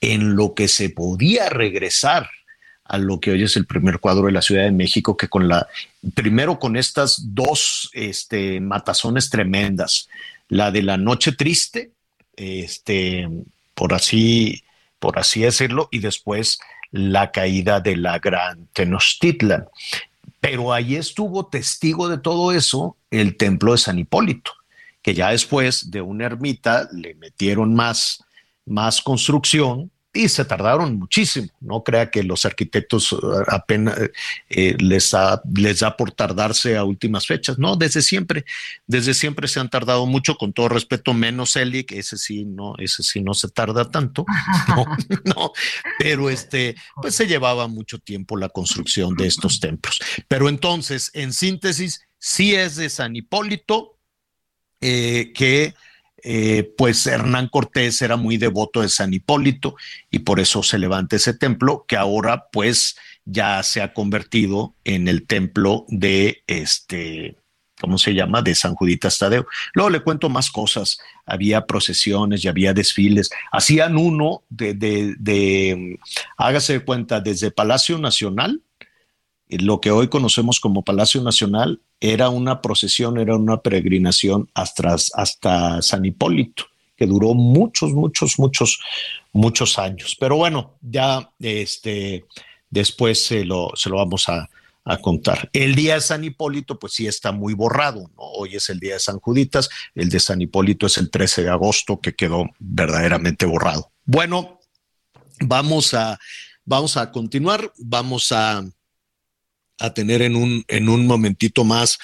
en 0.00 0.36
lo 0.36 0.54
que 0.54 0.68
se 0.68 0.90
podía 0.90 1.48
regresar 1.48 2.30
a 2.84 2.98
lo 2.98 3.18
que 3.18 3.32
hoy 3.32 3.42
es 3.42 3.56
el 3.56 3.66
primer 3.66 3.98
cuadro 3.98 4.26
de 4.26 4.30
la 4.30 4.42
Ciudad 4.42 4.62
de 4.62 4.70
México, 4.70 5.16
que 5.16 5.26
con 5.26 5.48
la, 5.48 5.66
primero 6.14 6.60
con 6.60 6.76
estas 6.76 7.34
dos 7.34 7.90
este, 7.94 8.60
matazones 8.60 9.28
tremendas, 9.28 10.08
la 10.48 10.70
de 10.70 10.84
la 10.84 10.98
noche 10.98 11.32
triste, 11.32 11.90
este, 12.36 13.28
por 13.74 13.92
así, 13.92 14.62
por 15.00 15.18
así 15.18 15.40
decirlo, 15.40 15.88
y 15.90 15.98
después 15.98 16.60
la 16.92 17.32
caída 17.32 17.80
de 17.80 17.96
la 17.96 18.20
gran 18.20 18.68
Tenochtitlan. 18.72 19.66
Pero 20.40 20.72
ahí 20.72 20.96
estuvo 20.96 21.46
testigo 21.46 22.08
de 22.08 22.18
todo 22.18 22.52
eso 22.52 22.96
el 23.10 23.36
templo 23.36 23.72
de 23.72 23.78
San 23.78 23.98
Hipólito, 23.98 24.52
que 25.02 25.14
ya 25.14 25.30
después 25.30 25.90
de 25.90 26.00
una 26.00 26.26
ermita 26.26 26.88
le 26.92 27.14
metieron 27.14 27.74
más, 27.74 28.24
más 28.64 29.02
construcción 29.02 29.90
y 30.12 30.28
se 30.28 30.44
tardaron 30.44 30.98
muchísimo. 30.98 31.48
No 31.60 31.84
crea 31.84 32.10
que 32.10 32.24
los 32.24 32.44
arquitectos 32.44 33.16
apenas 33.46 33.96
eh, 34.48 34.76
les, 34.78 35.14
ha, 35.14 35.40
les 35.54 35.80
da 35.80 35.96
por 35.96 36.10
tardarse 36.10 36.76
a 36.76 36.84
últimas 36.84 37.26
fechas. 37.26 37.58
No, 37.58 37.76
desde 37.76 38.02
siempre, 38.02 38.44
desde 38.86 39.14
siempre 39.14 39.46
se 39.46 39.60
han 39.60 39.70
tardado 39.70 40.06
mucho, 40.06 40.36
con 40.36 40.52
todo 40.52 40.68
respeto, 40.68 41.14
menos 41.14 41.54
Eli, 41.54 41.84
que 41.84 42.00
ese 42.00 42.18
sí 42.18 42.44
no, 42.44 42.74
ese 42.78 43.02
sí 43.04 43.20
no 43.20 43.34
se 43.34 43.48
tarda 43.48 43.88
tanto. 43.88 44.24
No, 44.68 44.84
no, 45.24 45.52
pero 45.98 46.28
este, 46.28 46.74
pues 47.00 47.14
se 47.14 47.26
llevaba 47.26 47.68
mucho 47.68 47.98
tiempo 47.98 48.36
la 48.36 48.48
construcción 48.48 49.14
de 49.14 49.28
estos 49.28 49.60
templos. 49.60 50.00
Pero 50.26 50.48
entonces, 50.48 51.10
en 51.14 51.32
síntesis, 51.32 52.02
sí 52.18 52.54
es 52.54 52.76
de 52.76 52.88
San 52.88 53.14
Hipólito, 53.14 53.96
eh, 54.80 55.32
que 55.34 55.74
eh, 56.24 56.72
pues 56.76 57.06
Hernán 57.06 57.48
Cortés 57.48 58.02
era 58.02 58.16
muy 58.16 58.36
devoto 58.36 58.82
de 58.82 58.88
San 58.88 59.12
Hipólito 59.12 59.76
y 60.10 60.20
por 60.20 60.40
eso 60.40 60.62
se 60.62 60.78
levanta 60.78 61.16
ese 61.16 61.34
templo 61.34 61.84
que 61.86 61.96
ahora 61.96 62.46
pues 62.52 62.96
ya 63.24 63.62
se 63.62 63.82
ha 63.82 63.92
convertido 63.92 64.74
en 64.84 65.08
el 65.08 65.26
templo 65.26 65.84
de 65.88 66.42
este, 66.46 67.36
¿cómo 67.80 67.98
se 67.98 68.14
llama? 68.14 68.42
De 68.42 68.54
San 68.54 68.74
Juditas 68.74 69.18
Tadeo. 69.18 69.46
Luego 69.74 69.90
le 69.90 70.00
cuento 70.00 70.28
más 70.28 70.50
cosas. 70.50 70.98
Había 71.26 71.66
procesiones 71.66 72.44
y 72.44 72.48
había 72.48 72.72
desfiles. 72.72 73.30
Hacían 73.52 73.96
uno 73.96 74.42
de, 74.48 74.74
de, 74.74 75.14
de 75.18 75.98
hágase 76.36 76.74
de 76.74 76.84
cuenta, 76.84 77.20
desde 77.20 77.50
Palacio 77.50 77.98
Nacional, 77.98 78.62
lo 79.48 79.80
que 79.80 79.90
hoy 79.90 80.08
conocemos 80.08 80.60
como 80.60 80.84
Palacio 80.84 81.22
Nacional, 81.22 81.80
era 82.00 82.30
una 82.30 82.62
procesión, 82.62 83.18
era 83.18 83.36
una 83.36 83.58
peregrinación 83.58 84.48
hasta, 84.54 85.82
San 85.82 86.04
Hipólito, 86.04 86.64
que 86.96 87.06
duró 87.06 87.34
muchos, 87.34 87.92
muchos, 87.92 88.38
muchos, 88.38 88.80
muchos 89.32 89.78
años. 89.78 90.16
Pero 90.18 90.36
bueno, 90.36 90.74
ya 90.80 91.30
este, 91.38 92.24
después 92.70 93.24
se 93.26 93.44
lo, 93.44 93.72
vamos 93.90 94.28
a, 94.28 94.48
contar. 95.02 95.48
El 95.52 95.76
día 95.76 95.94
de 95.94 96.00
San 96.00 96.24
Hipólito, 96.24 96.76
pues 96.76 96.94
sí 96.94 97.06
está 97.06 97.30
muy 97.30 97.54
borrado, 97.54 98.10
¿no? 98.16 98.22
Hoy 98.22 98.56
es 98.56 98.70
el 98.70 98.80
día 98.80 98.94
de 98.94 98.98
San 98.98 99.20
Juditas, 99.20 99.68
el 99.94 100.08
de 100.08 100.18
San 100.18 100.42
Hipólito 100.42 100.86
es 100.86 100.98
el 100.98 101.12
13 101.12 101.44
de 101.44 101.50
agosto, 101.50 102.00
que 102.00 102.16
quedó 102.16 102.50
verdaderamente 102.58 103.46
borrado. 103.46 103.92
Bueno, 104.04 104.58
vamos 105.38 105.94
a 105.94 106.18
continuar, 107.12 107.72
vamos 107.78 108.32
a, 108.32 108.64
a 109.80 109.92
tener 109.94 110.22
en 110.22 110.36
un, 110.36 110.64
en 110.68 110.88
un 110.88 111.06
momentito 111.06 111.64
más 111.64 111.98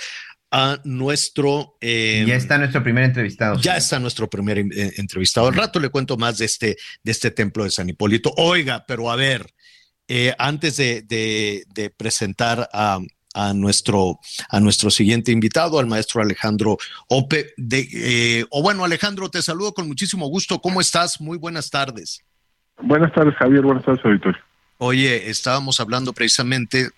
a 0.50 0.80
nuestro... 0.84 1.76
Eh, 1.80 2.24
ya 2.26 2.36
está 2.36 2.56
nuestro 2.56 2.82
primer 2.82 3.04
entrevistado. 3.04 3.60
Ya 3.60 3.76
está 3.76 3.98
nuestro 3.98 4.28
primer 4.28 4.58
eh, 4.58 4.92
entrevistado. 4.96 5.48
Al 5.48 5.54
rato 5.54 5.80
le 5.80 5.88
cuento 5.88 6.16
más 6.16 6.38
de 6.38 6.46
este, 6.46 6.76
de 7.02 7.12
este 7.12 7.30
templo 7.30 7.64
de 7.64 7.70
San 7.70 7.88
Hipólito. 7.88 8.32
Oiga, 8.36 8.84
pero 8.86 9.10
a 9.10 9.16
ver, 9.16 9.46
eh, 10.08 10.34
antes 10.38 10.76
de, 10.76 11.02
de, 11.02 11.64
de 11.74 11.90
presentar 11.90 12.68
a, 12.72 13.00
a, 13.34 13.52
nuestro, 13.54 14.18
a 14.48 14.60
nuestro 14.60 14.90
siguiente 14.90 15.32
invitado, 15.32 15.78
al 15.78 15.86
maestro 15.86 16.22
Alejandro 16.22 16.78
Ope. 17.08 17.52
De, 17.56 17.88
eh, 17.92 18.44
o 18.50 18.62
bueno, 18.62 18.84
Alejandro, 18.84 19.28
te 19.28 19.42
saludo 19.42 19.74
con 19.74 19.88
muchísimo 19.88 20.28
gusto. 20.28 20.60
¿Cómo 20.60 20.80
estás? 20.80 21.20
Muy 21.20 21.38
buenas 21.38 21.70
tardes. 21.70 22.22
Buenas 22.80 23.12
tardes, 23.12 23.34
Javier. 23.34 23.62
Buenas 23.62 23.84
tardes, 23.84 24.04
auditorio. 24.04 24.40
Oye, 24.78 25.30
estábamos 25.30 25.80
hablando 25.80 26.12
precisamente, 26.12 26.90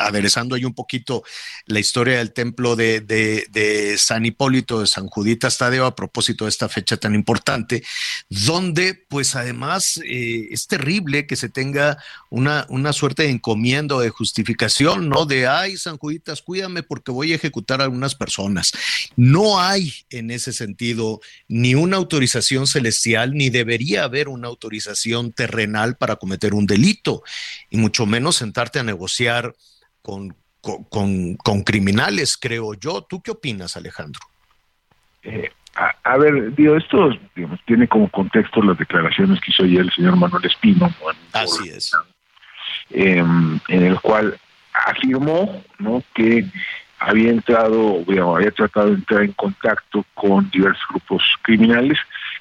aderezando 0.00 0.56
ahí 0.56 0.64
un 0.64 0.74
poquito 0.74 1.22
la 1.66 1.78
historia 1.78 2.18
del 2.18 2.32
templo 2.32 2.74
de, 2.74 3.00
de, 3.00 3.46
de, 3.52 3.96
San 3.98 4.26
Hipólito, 4.26 4.80
de 4.80 4.88
San 4.88 5.06
Juditas 5.06 5.58
Tadeo, 5.58 5.86
a 5.86 5.94
propósito 5.94 6.44
de 6.44 6.48
esta 6.48 6.68
fecha 6.68 6.96
tan 6.96 7.14
importante, 7.14 7.84
donde 8.28 8.94
pues 8.94 9.36
además 9.36 10.00
eh, 10.04 10.48
es 10.50 10.66
terrible 10.66 11.28
que 11.28 11.36
se 11.36 11.48
tenga 11.48 12.02
una, 12.30 12.66
una 12.68 12.92
suerte 12.92 13.22
de 13.22 13.30
encomienda 13.30 13.94
o 13.94 14.00
de 14.00 14.10
justificación, 14.10 15.08
¿no? 15.08 15.24
De, 15.24 15.46
ay, 15.46 15.76
San 15.76 15.98
Juditas, 15.98 16.42
cuídame 16.42 16.82
porque 16.82 17.12
voy 17.12 17.30
a 17.30 17.36
ejecutar 17.36 17.80
a 17.80 17.84
algunas 17.84 18.16
personas. 18.16 18.72
No 19.14 19.60
hay 19.60 19.94
en 20.10 20.32
ese 20.32 20.52
sentido 20.52 21.20
ni 21.46 21.76
una 21.76 21.96
autorización 21.96 22.66
celestial, 22.66 23.34
ni 23.34 23.50
debería 23.50 24.02
haber 24.02 24.28
una 24.28 24.48
autorización 24.48 25.32
terrenal 25.32 25.96
para 25.96 26.16
cometer 26.16 26.54
un 26.54 26.66
delito 26.66 26.87
y 27.70 27.76
mucho 27.76 28.06
menos 28.06 28.36
sentarte 28.36 28.78
a 28.78 28.82
negociar 28.82 29.54
con, 30.02 30.34
con, 30.60 31.36
con, 31.36 31.62
criminales, 31.62 32.36
creo 32.36 32.74
yo. 32.74 33.02
¿Tú 33.02 33.20
qué 33.22 33.30
opinas, 33.30 33.76
Alejandro? 33.76 34.20
Eh, 35.22 35.50
a, 35.76 35.94
a, 36.04 36.16
ver, 36.18 36.54
digo, 36.54 36.76
esto 36.76 37.10
digamos, 37.36 37.60
tiene 37.66 37.86
como 37.88 38.08
contexto 38.10 38.62
las 38.62 38.78
declaraciones 38.78 39.40
que 39.40 39.50
hizo 39.50 39.64
ayer 39.64 39.80
el 39.80 39.92
señor 39.92 40.16
Manuel 40.16 40.44
Espino. 40.44 40.92
Bueno, 41.00 41.18
Así 41.32 41.68
es. 41.68 41.92
Eh, 42.90 43.18
en 43.18 43.82
el 43.82 44.00
cual 44.00 44.38
afirmó 44.72 45.62
¿no? 45.78 46.02
que 46.14 46.46
había 46.98 47.30
entrado, 47.30 48.02
digamos, 48.06 48.36
había 48.36 48.50
tratado 48.50 48.88
de 48.88 48.94
entrar 48.94 49.22
en 49.22 49.32
contacto 49.32 50.04
con 50.14 50.50
diversos 50.50 50.82
grupos 50.90 51.22
criminales, 51.42 51.98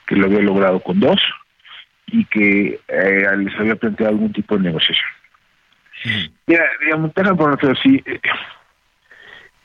que 0.07 0.15
lo 0.15 0.25
había 0.25 0.39
logrado 0.39 0.79
con 0.79 0.99
dos, 0.99 1.21
y 2.07 2.25
que 2.25 2.79
eh, 2.87 3.37
les 3.37 3.59
había 3.59 3.75
planteado 3.75 4.13
algún 4.13 4.31
tipo 4.33 4.57
de 4.57 4.63
negociación. 4.63 5.09
Mira, 6.45 6.63
digamos, 6.79 7.11
ponerlo 7.13 7.71
así. 7.71 8.01
Eh, 8.05 8.19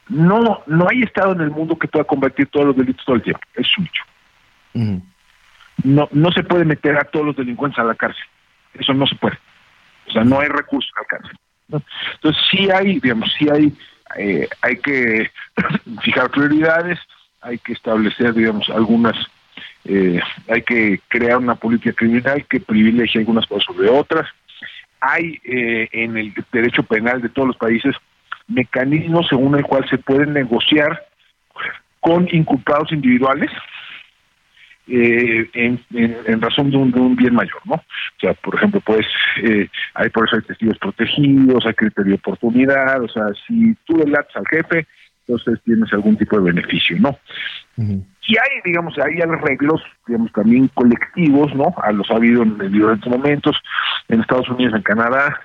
no, 0.08 0.62
no 0.66 0.86
hay 0.88 1.02
Estado 1.02 1.32
en 1.32 1.40
el 1.42 1.50
mundo 1.50 1.78
que 1.78 1.88
pueda 1.88 2.04
combatir 2.04 2.46
todos 2.48 2.66
los 2.66 2.76
delitos 2.76 3.04
todo 3.04 3.16
el 3.16 3.22
tiempo. 3.22 3.40
Es 3.54 3.66
un 3.78 3.86
hecho. 3.86 4.04
No, 5.84 6.08
no 6.12 6.32
se 6.32 6.42
puede 6.42 6.64
meter 6.64 6.96
a 6.96 7.04
todos 7.04 7.26
los 7.26 7.36
delincuentes 7.36 7.78
a 7.78 7.84
la 7.84 7.94
cárcel. 7.94 8.24
Eso 8.74 8.92
no 8.94 9.06
se 9.06 9.14
puede. 9.16 9.38
O 10.08 10.12
sea, 10.12 10.24
no 10.24 10.40
hay 10.40 10.48
recursos 10.48 10.90
al 10.98 11.06
cárcel. 11.06 11.36
Entonces 12.14 12.42
sí 12.50 12.68
hay, 12.70 13.00
digamos, 13.00 13.32
sí 13.38 13.48
hay, 13.48 13.72
eh, 14.18 14.48
hay 14.60 14.76
que 14.76 15.30
fijar 16.02 16.30
prioridades, 16.30 16.98
hay 17.40 17.58
que 17.58 17.72
establecer, 17.72 18.34
digamos, 18.34 18.68
algunas, 18.70 19.16
eh, 19.84 20.20
hay 20.48 20.62
que 20.62 21.00
crear 21.08 21.38
una 21.38 21.56
política 21.56 21.92
criminal 21.92 22.46
que 22.46 22.60
privilegie 22.60 23.20
algunas 23.20 23.46
cosas 23.46 23.64
sobre 23.64 23.88
otras. 23.88 24.28
Hay 25.00 25.40
eh, 25.44 25.88
en 25.92 26.16
el 26.16 26.32
derecho 26.52 26.82
penal 26.84 27.20
de 27.20 27.28
todos 27.28 27.48
los 27.48 27.56
países 27.56 27.94
mecanismos 28.46 29.26
según 29.28 29.56
el 29.56 29.64
cual 29.64 29.88
se 29.88 29.98
puede 29.98 30.26
negociar 30.26 31.04
con 32.00 32.28
inculpados 32.32 32.92
individuales 32.92 33.50
eh, 34.88 35.48
en, 35.54 36.40
razón 36.40 36.70
de 36.70 36.76
un, 36.76 37.14
bien 37.14 37.34
mayor, 37.34 37.60
¿no? 37.64 37.74
O 37.74 38.20
sea, 38.20 38.34
por 38.34 38.56
ejemplo, 38.56 38.80
pues 38.84 39.06
eh, 39.42 39.68
hay 39.94 40.08
por 40.10 40.26
eso 40.26 40.36
hay 40.36 40.42
testigos 40.42 40.78
protegidos, 40.78 41.64
hay 41.64 41.74
criterio 41.74 42.10
de 42.10 42.18
oportunidad, 42.18 43.00
o 43.00 43.08
sea, 43.08 43.26
si 43.46 43.74
tú 43.84 43.96
delatas 43.98 44.34
al 44.34 44.46
jefe, 44.48 44.86
entonces 45.26 45.60
tienes 45.64 45.92
algún 45.92 46.16
tipo 46.16 46.38
de 46.38 46.52
beneficio, 46.52 46.98
¿no? 47.00 47.16
Y 47.76 48.36
hay, 48.36 48.60
digamos, 48.64 48.94
hay 48.98 49.20
arreglos, 49.20 49.82
digamos, 50.06 50.30
también 50.32 50.68
colectivos, 50.68 51.54
¿no? 51.54 51.74
A 51.82 51.92
los 51.92 52.10
ha 52.10 52.16
habido 52.16 52.42
en, 52.42 52.58
diferentes 52.58 53.10
momentos, 53.10 53.56
en 54.08 54.20
Estados 54.20 54.48
Unidos, 54.50 54.74
en 54.74 54.82
Canadá, 54.82 55.40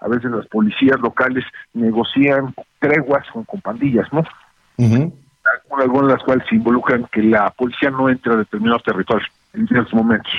a 0.00 0.08
veces 0.08 0.30
las 0.30 0.46
policías 0.46 0.98
locales 1.00 1.44
negocian 1.74 2.54
treguas 2.78 3.26
con, 3.32 3.44
con 3.44 3.60
pandillas, 3.60 4.06
¿no? 4.12 4.24
algunas 5.80 6.08
de 6.08 6.14
las 6.14 6.24
cuales 6.24 6.46
se 6.48 6.56
involucran 6.56 7.08
que 7.12 7.22
la 7.22 7.50
policía 7.50 7.90
no 7.90 8.08
entre 8.08 8.32
a 8.32 8.36
determinados 8.36 8.82
territorios 8.82 9.28
en 9.54 9.66
ciertos 9.66 9.94
momentos. 9.94 10.32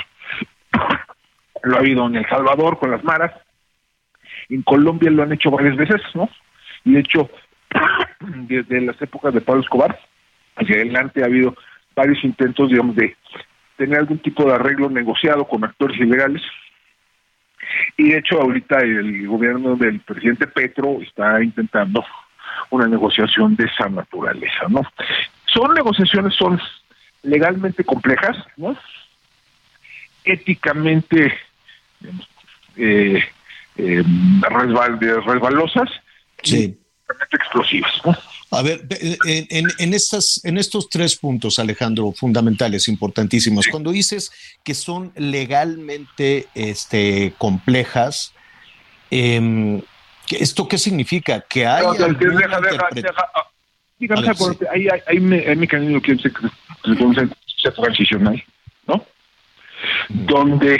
Lo 1.62 1.76
ha 1.76 1.80
habido 1.80 2.06
en 2.06 2.16
El 2.16 2.28
Salvador 2.28 2.78
con 2.78 2.90
las 2.90 3.04
maras, 3.04 3.32
en 4.48 4.62
Colombia 4.62 5.10
lo 5.10 5.22
han 5.22 5.32
hecho 5.32 5.50
varias 5.50 5.76
veces, 5.76 6.00
¿no? 6.14 6.28
Y 6.84 6.94
de 6.94 7.00
hecho, 7.00 7.28
desde 8.20 8.80
las 8.80 9.00
épocas 9.00 9.34
de 9.34 9.40
Pablo 9.40 9.62
Escobar 9.62 9.98
hacia 10.56 10.76
adelante 10.76 11.22
ha 11.22 11.26
habido 11.26 11.56
varios 11.94 12.22
intentos, 12.24 12.68
digamos, 12.68 12.96
de 12.96 13.16
tener 13.76 13.98
algún 13.98 14.18
tipo 14.18 14.44
de 14.44 14.54
arreglo 14.54 14.90
negociado 14.90 15.46
con 15.46 15.64
actores 15.64 15.98
ilegales. 15.98 16.42
Y 17.96 18.10
de 18.10 18.18
hecho, 18.18 18.40
ahorita 18.40 18.78
el 18.80 19.26
gobierno 19.26 19.76
del 19.76 20.00
presidente 20.00 20.46
Petro 20.46 21.00
está 21.00 21.42
intentando 21.42 22.04
una 22.70 22.86
negociación 22.86 23.56
de 23.56 23.64
esa 23.64 23.88
naturaleza, 23.88 24.66
¿no? 24.68 24.82
Son 25.46 25.72
negociaciones, 25.74 26.34
son 26.34 26.60
legalmente 27.22 27.84
complejas, 27.84 28.36
¿no? 28.56 28.76
Éticamente 30.24 31.32
eh, 32.76 33.22
eh, 33.76 34.02
resbalosas, 35.26 35.90
sí. 36.42 36.79
Explosivas, 37.32 37.92
¿no? 38.04 38.16
A 38.52 38.62
ver, 38.62 38.84
en, 39.26 39.68
en, 39.78 39.94
estas, 39.94 40.44
en 40.44 40.58
estos 40.58 40.88
tres 40.88 41.14
puntos, 41.14 41.60
Alejandro, 41.60 42.10
fundamentales, 42.10 42.88
importantísimos, 42.88 43.68
cuando 43.70 43.92
dices 43.92 44.32
que 44.64 44.74
son 44.74 45.12
legalmente 45.14 46.48
este, 46.54 47.32
complejas, 47.38 48.32
eh, 49.12 49.80
¿Esto 50.38 50.68
qué 50.68 50.78
significa? 50.78 51.40
Que 51.40 51.66
hay. 51.66 51.84
No, 51.84 51.92
deja, 51.92 52.60
deja, 52.60 52.88
deja, 52.92 53.12
Dígame, 53.98 54.28
hay, 54.72 54.88
hay, 54.88 55.00
hay, 55.06 55.56
mecanismo 55.56 56.00
que 56.00 56.16
se, 56.16 56.30
se 57.56 57.70
transicional, 57.72 58.42
¿no? 58.86 59.04
Donde 60.08 60.78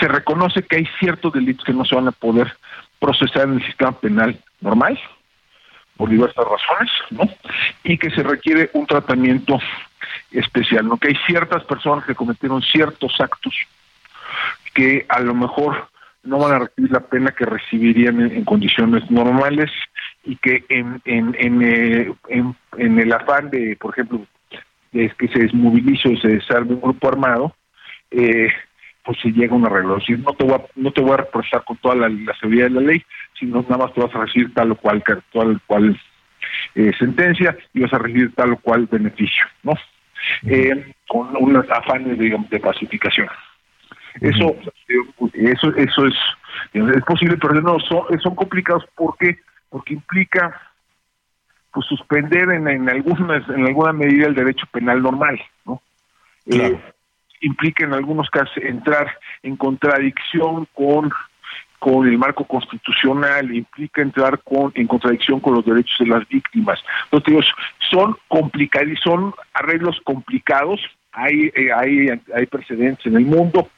se 0.00 0.08
reconoce 0.08 0.62
que 0.62 0.76
hay 0.76 0.88
ciertos 0.98 1.34
delitos 1.34 1.64
que 1.66 1.74
no 1.74 1.84
se 1.84 1.94
van 1.94 2.08
a 2.08 2.12
poder 2.12 2.56
procesar 2.98 3.42
en 3.42 3.54
el 3.54 3.66
sistema 3.66 3.92
penal 4.00 4.40
normal, 4.62 4.98
por 5.96 6.10
diversas 6.10 6.44
razones, 6.44 6.92
¿no? 7.10 7.22
Y 7.84 7.98
que 7.98 8.10
se 8.10 8.22
requiere 8.22 8.70
un 8.74 8.86
tratamiento 8.86 9.58
especial, 10.30 10.86
¿no? 10.86 10.96
Que 10.96 11.08
hay 11.08 11.16
ciertas 11.26 11.64
personas 11.64 12.04
que 12.04 12.14
cometieron 12.14 12.62
ciertos 12.62 13.20
actos 13.20 13.54
que 14.74 15.06
a 15.08 15.20
lo 15.20 15.34
mejor 15.34 15.88
no 16.22 16.38
van 16.38 16.54
a 16.54 16.58
recibir 16.58 16.90
la 16.90 17.00
pena 17.00 17.30
que 17.30 17.46
recibirían 17.46 18.20
en, 18.20 18.44
condiciones 18.44 19.10
normales 19.10 19.70
y 20.24 20.36
que 20.36 20.64
en, 20.68 21.00
en, 21.04 21.34
en, 21.38 21.62
eh, 21.62 22.12
en, 22.28 22.98
el 22.98 23.12
afán 23.12 23.48
de, 23.48 23.76
por 23.80 23.94
ejemplo, 23.94 24.26
de 24.92 25.10
que 25.18 25.28
se 25.28 25.38
desmovilice 25.38 26.08
o 26.08 26.16
se 26.18 26.28
desarme 26.28 26.74
un 26.74 26.80
grupo 26.80 27.08
armado, 27.08 27.54
eh, 28.10 28.48
pues 29.06 29.18
se 29.20 29.30
llega 29.30 29.54
a 29.54 29.56
un 29.56 29.64
arreglo. 29.64 29.98
Es 29.98 30.18
no 30.18 30.32
te 30.32 30.44
voy 30.44 30.54
a, 30.54 30.62
no 30.74 30.90
te 30.90 31.00
voy 31.00 31.12
a 31.12 31.18
represar 31.18 31.64
con 31.64 31.76
toda 31.76 31.94
la, 31.94 32.34
seguridad 32.40 32.64
de 32.64 32.70
la 32.70 32.80
ley, 32.80 33.02
sino 33.38 33.62
nada 33.62 33.84
más 33.84 33.94
te 33.94 34.00
vas 34.00 34.14
a 34.14 34.18
recibir 34.18 34.52
tal 34.52 34.72
o 34.72 34.74
cual, 34.74 35.02
tal 35.32 35.60
cual 35.66 36.00
eh, 36.74 36.92
sentencia 36.98 37.56
y 37.72 37.82
vas 37.82 37.92
a 37.92 37.98
recibir 37.98 38.34
tal 38.34 38.52
o 38.52 38.56
cual 38.56 38.86
beneficio, 38.90 39.46
¿no? 39.62 39.74
con 41.06 41.36
unos 41.38 41.70
afanes, 41.70 42.18
digamos, 42.18 42.50
de 42.50 42.58
pacificación. 42.58 43.28
Eso, 44.20 44.56
eso, 45.34 45.76
eso 45.76 46.06
es, 46.06 46.14
es 46.72 47.04
posible, 47.04 47.36
pero 47.36 47.54
no, 47.60 47.78
son, 47.78 48.20
son 48.20 48.34
complicados 48.34 48.84
porque, 48.96 49.38
porque 49.68 49.94
implica 49.94 50.60
pues 51.72 51.86
suspender 51.86 52.50
en, 52.50 52.66
en 52.66 52.88
algunas, 52.88 53.48
en 53.50 53.66
alguna 53.66 53.92
medida 53.92 54.26
el 54.26 54.34
derecho 54.34 54.66
penal 54.72 55.02
normal, 55.02 55.38
¿no? 55.64 55.80
Eh, 56.46 56.80
implica 57.40 57.84
en 57.84 57.94
algunos 57.94 58.28
casos 58.30 58.56
entrar 58.58 59.18
en 59.42 59.56
contradicción 59.56 60.66
con 60.74 61.12
con 61.78 62.08
el 62.08 62.16
marco 62.16 62.44
constitucional, 62.44 63.54
implica 63.54 64.00
entrar 64.02 64.40
con, 64.42 64.72
en 64.74 64.86
contradicción 64.86 65.40
con 65.40 65.54
los 65.54 65.64
derechos 65.64 65.94
de 65.98 66.06
las 66.06 66.26
víctimas. 66.26 66.80
Entonces, 67.12 67.46
son 67.90 68.16
complicados, 68.28 68.98
son 69.04 69.34
arreglos 69.52 70.00
complicados, 70.02 70.80
hay, 71.12 71.52
eh, 71.54 71.70
hay, 71.74 72.08
hay 72.34 72.46
precedentes 72.46 73.06
en 73.06 73.16
el 73.16 73.26
mundo, 73.26 73.68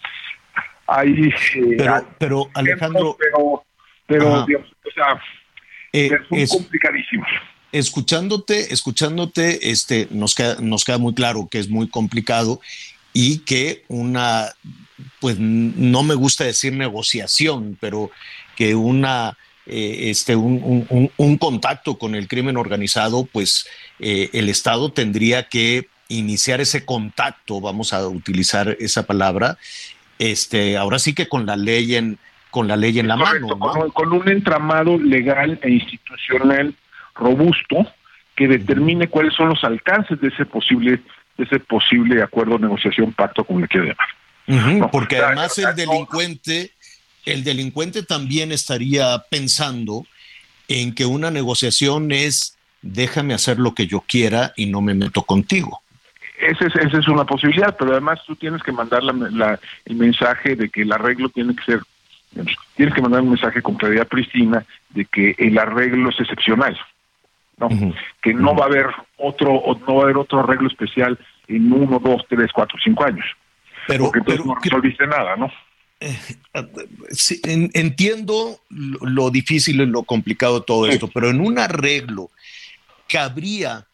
hay 0.87 1.33
pero, 1.77 2.07
pero 2.19 2.51
Alejandro 2.55 3.17
pero, 3.19 3.63
pero 4.07 4.47
digamos, 4.47 4.69
o 4.87 4.91
sea, 4.91 5.21
eh, 5.93 6.09
son 6.29 6.39
es, 6.39 6.51
complicadísimos. 6.51 7.29
Escuchándote 7.71 8.73
escuchándote 8.73 9.71
este 9.71 10.09
nos 10.11 10.35
queda 10.35 10.57
nos 10.61 10.85
queda 10.85 10.97
muy 10.97 11.15
claro 11.15 11.49
que 11.51 11.59
es 11.59 11.69
muy 11.69 11.91
complicado 11.91 12.61
y 13.13 13.41
que 13.41 13.85
una 13.89 14.53
pues 15.21 15.39
no 15.39 16.03
me 16.03 16.15
gusta 16.15 16.45
decir 16.45 16.73
negociación 16.73 17.77
pero 17.81 18.11
que 18.57 18.75
una 18.75 19.37
eh, 19.71 20.09
este, 20.11 20.35
un, 20.35 20.87
un, 20.89 21.11
un, 21.15 21.37
contacto 21.37 21.99
con 21.99 22.15
el 22.15 22.27
crimen 22.27 22.57
organizado, 22.57 23.29
pues 23.31 23.69
eh, 23.99 24.31
el 24.33 24.49
Estado 24.49 24.93
tendría 24.93 25.49
que 25.51 25.89
iniciar 26.09 26.63
ese 26.63 26.87
contacto, 26.87 27.61
vamos 27.61 27.93
a 27.93 28.09
utilizar 28.09 28.79
esa 28.81 29.07
palabra, 29.07 29.59
este, 30.19 30.79
ahora 30.79 30.99
sí 30.99 31.15
que 31.15 31.29
con 31.29 31.45
la 31.45 31.57
ley 31.57 31.97
en, 31.97 32.19
con 32.51 32.67
la 32.67 32.77
ley 32.77 32.99
en 32.99 33.09
la 33.09 33.17
mano. 33.17 33.47
Con, 33.93 34.13
un 34.13 34.29
entramado 34.31 34.99
legal 34.99 35.61
e 35.63 35.71
institucional 35.71 36.75
robusto 37.15 37.87
que 38.37 38.49
determine 38.49 39.09
cuáles 39.09 39.35
son 39.35 39.51
los 39.51 39.63
alcances 39.65 40.19
de 40.21 40.29
ese 40.29 40.47
posible, 40.47 41.01
ese 41.39 41.61
posible 41.61 42.23
acuerdo, 42.23 42.59
negociación, 42.59 43.13
pacto, 43.13 43.45
como 43.45 43.61
le 43.61 43.69
quiera 43.69 43.95
llamar. 44.47 44.91
porque 44.91 45.19
además 45.19 45.57
el 45.59 45.75
delincuente, 45.75 46.73
el 47.25 47.45
delincuente 47.45 48.03
también 48.03 48.53
estaría 48.53 49.19
pensando 49.31 50.05
en 50.69 50.95
que 50.95 51.07
una 51.07 51.31
negociación 51.31 52.13
es 52.13 52.59
déjame 52.83 53.35
hacer 53.35 53.59
lo 53.59 53.75
que 53.75 53.87
yo 53.87 54.01
quiera 54.01 54.53
y 54.57 54.67
no 54.67 54.81
me 54.81 54.95
meto 54.95 55.23
contigo. 55.23 55.83
Esa 56.39 56.67
es, 56.67 56.77
esa 56.77 56.99
es 56.99 57.09
una 57.09 57.25
posibilidad, 57.25 57.77
pero 57.77 57.93
además 57.93 58.21
tú 58.25 58.37
tienes 58.37 58.63
que 58.63 58.71
mandar 58.71 59.03
la, 59.03 59.59
el 59.85 59.97
mensaje 59.97 60.55
de 60.55 60.69
que 60.69 60.83
el 60.83 60.93
arreglo 60.93 61.29
tiene 61.31 61.55
que 61.57 61.65
ser, 61.65 61.81
tienes 62.77 62.95
que 62.95 63.03
mandar 63.03 63.23
un 63.23 63.31
mensaje 63.31 63.61
con 63.61 63.75
claridad 63.75 64.07
pristina 64.07 64.65
de 64.91 65.05
que 65.07 65.35
el 65.39 65.59
arreglo 65.59 66.11
es 66.11 66.21
excepcional, 66.21 66.79
¿no? 67.59 67.69
Que 68.23 68.35
no 68.35 68.55
va 68.55 68.65
a 68.65 68.69
haber 68.69 68.87
otro, 69.17 69.63
no 69.87 69.95
va 69.95 70.01
a 70.01 70.05
haber 70.05 70.17
otro 70.17 70.41
arreglo 70.41 70.69
especial 70.69 71.19
en 71.49 71.73
uno, 71.73 71.99
dos, 71.99 72.23
tres, 72.29 72.51
cuatro, 72.53 72.79
cinco 72.83 73.05
años. 73.05 73.27
Pero, 73.87 74.05
porque 74.05 74.19
entonces 74.21 74.47
no 74.47 74.55
resolviste 74.55 75.07
nada, 75.07 75.37
¿no? 75.37 75.51
Eh, 76.01 76.17
sí, 77.11 77.41
entiendo 77.45 78.61
lo, 78.71 79.31
difícil 79.31 79.81
y 79.81 79.87
lo 79.87 80.05
complicado 80.05 80.61
de 80.61 80.67
todo 80.67 80.87
esto, 80.87 81.09
pero 81.09 81.31
en 81.31 81.41
un 81.41 81.59
arreglo 81.59 82.31
cabría 83.09 83.87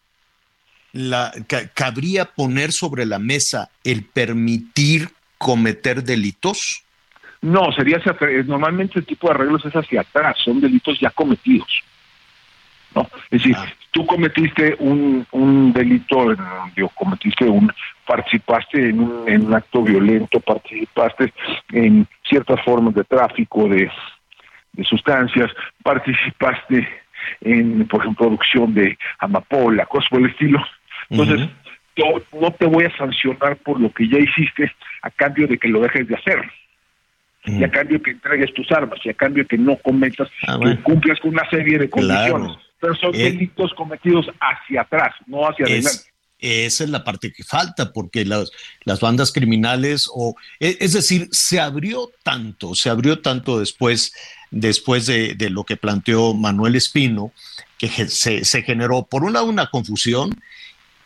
la, 0.93 1.33
¿cabría 1.73 2.27
poner 2.27 2.73
sobre 2.73 3.07
la 3.07 3.19
mesa 3.19 3.71
el 3.85 4.05
permitir 4.05 5.09
cometer 5.39 6.05
delitos? 6.05 6.85
No, 7.41 7.73
sería 7.73 8.01
normalmente 8.47 8.99
el 8.99 9.07
tipo 9.07 9.29
de 9.29 9.35
arreglos 9.35 9.65
es 9.65 9.73
hacia 9.73 10.03
atrás, 10.03 10.37
son 10.45 10.61
delitos 10.61 10.99
ya 11.01 11.11
cometidos. 11.11 11.83
¿No? 12.95 13.03
Es 13.31 13.43
decir, 13.43 13.57
ah. 13.59 13.67
tú 13.91 14.07
cometiste 14.07 14.77
un, 14.79 15.27
un 15.33 15.73
delito, 15.73 16.35
digo, 16.77 16.89
cometiste 16.95 17.45
un, 17.45 17.73
participaste 18.07 18.91
en 18.91 19.01
un, 19.01 19.29
en 19.29 19.47
un 19.47 19.55
acto 19.55 19.83
violento, 19.83 20.41
participaste 20.41 21.33
en 21.73 22.07
ciertas 22.29 22.63
formas 22.65 22.95
de 22.95 23.05
tráfico 23.05 23.69
de, 23.69 23.91
de 24.73 24.85
sustancias, 24.85 25.51
participaste 25.83 26.89
en, 27.41 27.87
por 27.89 28.01
ejemplo, 28.01 28.27
producción 28.27 28.75
de 28.75 28.99
amapola, 29.19 29.87
cosas 29.87 30.09
por 30.11 30.21
el 30.21 30.31
estilo. 30.31 30.63
Entonces, 31.11 31.49
yo 31.97 32.05
no 32.41 32.51
te 32.51 32.67
voy 32.67 32.85
a 32.85 32.97
sancionar 32.97 33.57
por 33.57 33.81
lo 33.81 33.91
que 33.93 34.09
ya 34.09 34.19
hiciste 34.19 34.73
a 35.03 35.11
cambio 35.11 35.47
de 35.47 35.59
que 35.59 35.69
lo 35.69 35.81
dejes 35.81 36.07
de 36.09 36.17
hacer. 36.17 36.51
Y 37.47 37.63
a 37.63 37.71
cambio 37.71 38.03
que 38.03 38.13
entregues 38.13 38.55
tus 38.55 38.73
armas, 38.73 38.99
y 39.05 39.11
a 39.11 39.15
cambio 39.15 39.47
que 39.47 39.59
no 39.59 39.77
cometas, 39.77 40.29
Ah, 40.49 40.53
que 40.53 40.65
bueno. 40.65 40.83
cumplas 40.83 41.21
con 41.21 41.33
una 41.33 41.49
serie 41.51 41.79
de 41.79 41.91
Claro. 41.91 42.59
Pero 42.85 42.97
son 42.97 43.15
Eh, 43.15 43.25
delitos 43.31 43.73
cometidos 43.75 44.27
hacia 44.41 44.83
atrás, 44.83 45.15
no 45.27 45.49
hacia 45.49 45.65
adelante. 45.65 45.89
Es, 45.89 46.11
esa 46.39 46.85
es 46.85 46.91
la 46.91 47.03
parte 47.03 47.33
que 47.33 47.43
falta, 47.43 47.93
porque 47.93 48.25
las, 48.27 48.51
las 48.85 49.01
bandas 49.01 49.33
criminales, 49.33 50.07
o 50.13 50.35
e- 50.61 50.77
es 50.81 50.93
decir, 50.93 51.29
se 51.31 51.59
abrió 51.59 52.11
tanto, 52.23 52.75
se 52.75 52.91
abrió 52.91 53.21
tanto 53.21 53.59
después, 53.59 54.13
después 54.51 55.07
de, 55.07 55.35
de 55.35 55.49
lo 55.49 55.65
que 55.65 55.79
planteó 55.79 56.35
Manuel 56.35 56.75
Espino, 56.77 57.33
que 57.79 57.89
se 57.89 58.63
generó, 58.63 59.05
por 59.05 59.25
un 59.25 59.33
lado, 59.33 59.47
una 59.47 59.71
confusión, 59.71 60.39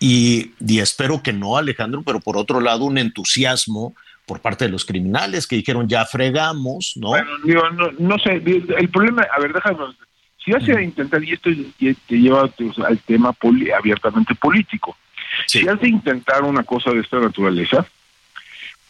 y, 0.00 0.52
y 0.60 0.80
espero 0.80 1.22
que 1.22 1.32
no, 1.32 1.56
Alejandro, 1.56 2.02
pero 2.04 2.18
por 2.20 2.36
otro 2.36 2.60
lado, 2.60 2.84
un 2.84 2.98
entusiasmo 2.98 3.94
por 4.26 4.40
parte 4.40 4.66
de 4.66 4.70
los 4.70 4.84
criminales 4.84 5.46
que 5.46 5.56
dijeron 5.56 5.88
ya 5.88 6.04
fregamos, 6.04 6.92
¿no? 6.96 7.08
Bueno, 7.08 7.30
digo, 7.44 7.70
no, 7.70 7.90
no 7.98 8.18
sé, 8.18 8.42
el 8.44 8.88
problema, 8.90 9.26
a 9.34 9.40
ver, 9.40 9.52
déjame, 9.52 9.78
si 10.44 10.52
vas 10.52 10.62
a 10.68 10.80
intentar, 10.82 11.22
y 11.24 11.32
esto 11.32 11.50
te 11.78 12.18
lleva 12.18 12.46
pues, 12.48 12.78
al 12.78 12.98
tema 13.00 13.32
poli- 13.32 13.70
abiertamente 13.70 14.34
político, 14.34 14.96
si 15.46 15.68
has 15.68 15.80
de 15.80 15.88
intentar 15.88 16.42
una 16.42 16.62
cosa 16.62 16.90
de 16.92 17.00
esta 17.00 17.18
naturaleza, 17.18 17.86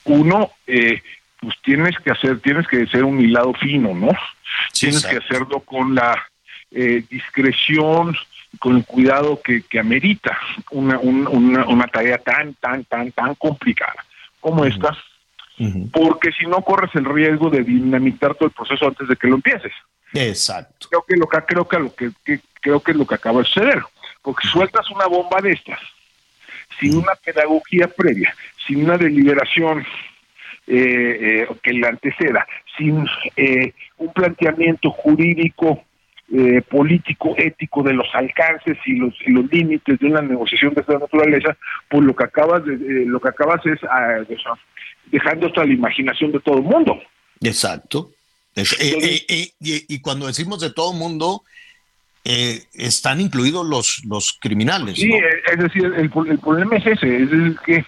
uno, 0.04 0.52
eh, 0.66 1.02
pues 1.40 1.54
tienes 1.62 1.96
que 1.98 2.10
hacer, 2.10 2.40
tienes 2.40 2.66
que 2.66 2.86
ser 2.86 3.04
un 3.04 3.20
hilado 3.20 3.52
fino, 3.54 3.94
¿no? 3.94 4.08
tienes 4.72 5.04
que 5.10 5.16
hacerlo 5.18 5.60
con 5.60 5.94
la 5.94 6.16
eh, 6.70 7.02
discreción, 7.10 8.16
con 8.58 8.76
el 8.76 8.84
cuidado 8.84 9.40
que, 9.42 9.62
que 9.62 9.78
amerita 9.78 10.38
una, 10.70 10.98
un- 10.98 11.26
una, 11.26 11.66
una 11.66 11.86
tarea 11.86 12.18
tan, 12.18 12.54
tan, 12.54 12.84
tan, 12.84 13.12
tan 13.12 13.34
complicada 13.34 14.04
como 14.40 14.64
esta, 14.64 14.96
porque 15.92 16.30
si 16.32 16.46
no 16.46 16.62
corres 16.62 16.94
el 16.94 17.04
riesgo 17.04 17.50
de 17.50 17.62
dinamitar 17.64 18.34
todo 18.36 18.46
el 18.48 18.54
proceso 18.54 18.86
antes 18.86 19.08
de 19.08 19.16
que 19.16 19.26
lo 19.26 19.34
empieces. 19.36 19.72
Exacto. 20.14 20.88
Creo 20.88 21.04
que 21.06 21.16
lo 21.16 21.26
que 21.28 21.38
creo 21.46 21.68
que 21.68 21.78
lo 21.78 21.94
que, 21.94 22.10
que- 22.24 22.40
creo 22.60 22.80
que 22.80 22.90
es 22.92 22.96
lo 22.96 23.06
que 23.06 23.14
acaba 23.14 23.38
de 23.40 23.44
suceder, 23.46 23.82
porque 24.22 24.48
sueltas 24.48 24.90
una 24.90 25.06
bomba 25.06 25.40
de 25.40 25.52
estas 25.52 25.78
sin 26.80 26.96
una 26.96 27.14
pedagogía 27.24 27.88
previa, 27.88 28.32
sin 28.66 28.84
una 28.84 28.96
deliberación 28.96 29.84
eh, 30.66 31.44
eh, 31.48 31.48
que 31.62 31.72
la 31.72 31.88
anteceda, 31.88 32.46
sin 32.76 33.04
eh, 33.36 33.72
un 33.96 34.12
planteamiento 34.12 34.90
jurídico, 34.90 35.82
eh, 36.32 36.60
político, 36.62 37.34
ético 37.38 37.82
de 37.82 37.94
los 37.94 38.06
alcances 38.14 38.76
y 38.84 38.92
los, 38.96 39.14
y 39.26 39.30
los 39.32 39.50
límites 39.50 39.98
de 39.98 40.06
una 40.06 40.20
negociación 40.20 40.74
de 40.74 40.82
esta 40.82 40.98
naturaleza, 40.98 41.56
pues 41.88 42.04
lo 42.04 42.14
que 42.14 42.24
acabas 42.24 42.64
de, 42.64 42.74
eh, 42.74 43.04
lo 43.06 43.18
que 43.18 43.28
acabas 43.30 43.64
es 43.66 43.78
ah, 43.84 44.18
dejando 45.06 45.46
esto 45.46 45.60
a 45.62 45.66
la 45.66 45.72
imaginación 45.72 46.30
de 46.32 46.40
todo 46.40 46.58
el 46.58 46.64
mundo. 46.64 47.00
Exacto. 47.40 48.10
Es- 48.58 48.72
eh, 48.80 49.24
eh, 49.28 49.52
eh, 49.60 49.84
y, 49.88 50.00
cuando 50.00 50.26
decimos 50.26 50.60
de 50.60 50.70
todo 50.72 50.92
mundo, 50.92 51.42
están 52.74 53.20
incluidos 53.22 53.66
los, 53.66 54.02
los 54.04 54.36
criminales. 54.40 54.96
Sí, 54.96 55.08
¿no? 55.08 55.16
es 55.52 55.58
decir, 55.58 55.92
el, 55.96 56.10
pro- 56.10 56.26
el 56.26 56.38
problema 56.38 56.76
es 56.76 56.86
ese, 56.86 57.22
es 57.22 57.32
el 57.32 57.56
que 57.64 57.84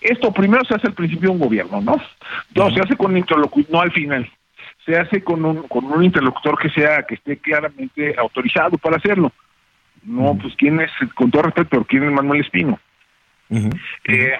esto 0.00 0.32
primero 0.32 0.64
se 0.64 0.74
hace 0.74 0.88
al 0.88 0.94
principio 0.94 1.28
de 1.28 1.34
un 1.34 1.38
gobierno, 1.40 1.80
¿no? 1.80 2.02
No, 2.54 2.70
se 2.74 2.80
hace 2.80 2.96
con 2.96 3.12
un 3.12 3.18
interlocutor, 3.18 3.70
no 3.70 3.80
al 3.82 3.92
final. 3.92 4.28
Se 4.84 4.96
hace 4.96 5.22
con 5.22 5.44
un, 5.44 5.68
con 5.68 5.84
un 5.84 6.02
interlocutor 6.02 6.58
que 6.58 6.70
sea, 6.70 7.04
que 7.04 7.14
esté 7.16 7.36
claramente 7.36 8.14
autorizado 8.18 8.78
para 8.78 8.96
hacerlo. 8.96 9.32
No, 10.02 10.36
pues 10.40 10.54
quién 10.56 10.80
es, 10.80 10.90
con 11.14 11.30
todo 11.30 11.42
respeto, 11.42 11.84
quién 11.88 12.04
es 12.04 12.10
Manuel 12.10 12.40
Espino. 12.40 12.80
Eh, 13.50 14.32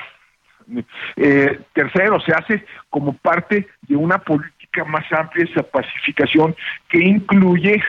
eh, 1.16 1.60
tercero, 1.74 2.18
se 2.20 2.32
hace 2.32 2.64
como 2.88 3.12
parte 3.12 3.68
de 3.82 3.96
una 3.96 4.18
política 4.18 4.59
más 4.86 5.04
amplia 5.12 5.44
de 5.44 5.50
esa 5.50 5.62
pacificación 5.62 6.54
que 6.88 6.98
incluye 6.98 7.82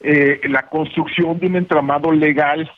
eh, 0.00 0.40
la 0.44 0.62
construcción 0.68 1.38
de 1.38 1.46
un 1.46 1.56
entramado 1.56 2.10
legal 2.12 2.70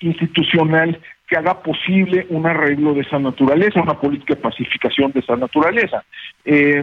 institucional 0.00 1.00
que 1.26 1.36
haga 1.36 1.62
posible 1.62 2.26
un 2.28 2.46
arreglo 2.46 2.92
de 2.94 3.00
esa 3.00 3.18
naturaleza, 3.18 3.80
una 3.80 3.98
política 3.98 4.34
de 4.34 4.40
pacificación 4.42 5.10
de 5.12 5.20
esa 5.20 5.36
naturaleza. 5.36 6.04
Eh, 6.44 6.82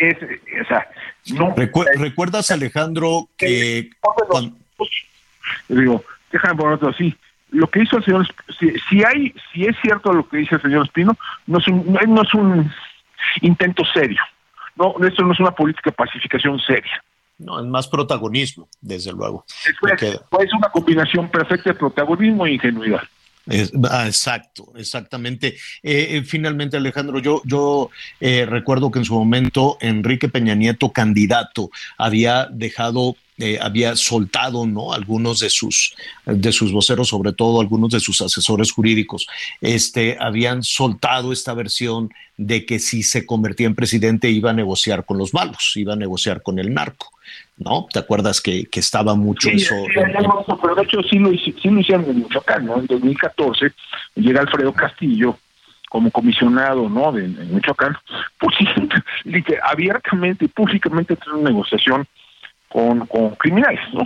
es, 0.00 0.16
o 0.64 0.68
sea, 0.68 0.88
no, 1.34 1.54
Recu- 1.54 1.86
¿Recuerdas, 1.98 2.50
Alejandro, 2.50 3.28
que 3.36 3.90
cuan- 4.28 4.56
digo, 5.68 6.04
déjame 6.32 6.56
ponerlo 6.56 6.88
así. 6.88 7.14
Lo 7.50 7.70
que 7.70 7.82
hizo 7.82 7.98
el 7.98 8.04
señor, 8.04 8.26
si, 8.58 8.72
si 8.90 9.04
hay, 9.04 9.32
si 9.52 9.64
es 9.64 9.76
cierto 9.80 10.12
lo 10.12 10.28
que 10.28 10.38
dice 10.38 10.56
el 10.56 10.62
señor 10.62 10.84
Espino, 10.86 11.16
no 11.46 11.58
es 11.58 11.68
un, 11.68 11.96
no 12.08 12.22
es 12.22 12.34
un 12.34 12.70
intento 13.42 13.84
serio. 13.94 14.20
No, 14.76 14.94
esto 15.06 15.22
no 15.22 15.32
es 15.32 15.40
una 15.40 15.50
política 15.52 15.90
de 15.90 15.94
pacificación 15.96 16.58
seria. 16.60 17.02
no, 17.38 17.60
es 17.60 17.66
más 17.66 17.86
protagonismo, 17.88 18.68
desde 18.80 19.12
luego. 19.12 19.44
Es, 19.66 20.52
una 20.52 20.68
combinación 20.70 21.28
perfecta 21.30 21.70
de 21.70 21.74
protagonismo 21.74 22.46
e 22.46 22.54
ingenuidad. 22.54 23.02
Es- 23.46 23.72
ah, 23.90 24.06
exacto, 24.06 24.72
exactamente. 24.76 25.56
Eh, 25.82 26.16
eh, 26.16 26.22
finalmente, 26.24 26.76
Alejandro, 26.76 27.20
yo, 27.20 27.42
yo 27.44 27.90
eh, 28.20 28.44
recuerdo 28.46 28.90
que 28.90 28.98
en 28.98 29.04
su 29.04 29.14
momento 29.14 29.76
Enrique 29.80 30.28
Peña 30.28 30.54
Nieto, 30.54 30.90
candidato, 30.92 31.70
había 31.96 32.46
dejado, 32.50 33.16
eh, 33.38 33.58
había 33.60 33.96
soltado, 33.96 34.66
¿no? 34.66 34.94
Algunos 34.94 35.40
de 35.40 35.50
sus, 35.50 35.94
de 36.24 36.52
sus 36.52 36.72
voceros, 36.72 37.08
sobre 37.08 37.32
todo 37.32 37.60
algunos 37.60 37.90
de 37.90 38.00
sus 38.00 38.22
asesores 38.22 38.72
jurídicos, 38.72 39.26
este, 39.60 40.16
habían 40.18 40.62
soltado 40.62 41.32
esta 41.32 41.52
versión 41.52 42.10
de 42.38 42.64
que 42.64 42.78
si 42.78 43.02
se 43.02 43.26
convertía 43.26 43.66
en 43.66 43.74
presidente 43.74 44.30
iba 44.30 44.50
a 44.50 44.54
negociar 44.54 45.04
con 45.04 45.18
los 45.18 45.34
malos, 45.34 45.72
iba 45.76 45.92
a 45.92 45.96
negociar 45.96 46.42
con 46.42 46.58
el 46.58 46.72
narco, 46.72 47.12
¿no? 47.58 47.86
¿Te 47.92 47.98
acuerdas 47.98 48.40
que, 48.40 48.66
que 48.66 48.80
estaba 48.80 49.14
mucho 49.14 49.48
Sí, 49.50 49.56
eso? 49.56 49.74
sí, 49.86 50.00
eso, 50.00 50.58
pero 50.60 50.74
de 50.74 50.82
hecho 50.82 51.02
sí 51.02 51.18
lo, 51.18 51.30
sí 51.30 51.52
lo 51.64 51.80
hicieron 51.80 52.04
en 52.06 52.16
Michoacán, 52.22 52.64
¿no? 52.64 52.78
En 52.78 52.86
2014 52.86 53.72
llega 54.14 54.40
Alfredo 54.40 54.72
Castillo 54.72 55.38
como 55.90 56.10
comisionado, 56.10 56.88
¿no? 56.88 57.12
De, 57.12 57.24
en 57.24 57.54
Michoacán, 57.54 57.96
pues 58.38 58.56
sí, 58.58 58.66
abiertamente 59.62 60.46
y 60.46 60.48
públicamente 60.48 61.16
tiene 61.16 61.38
una 61.38 61.50
negociación 61.50 62.06
con, 62.76 63.06
con 63.06 63.30
criminales, 63.36 63.80
¿no? 63.94 64.02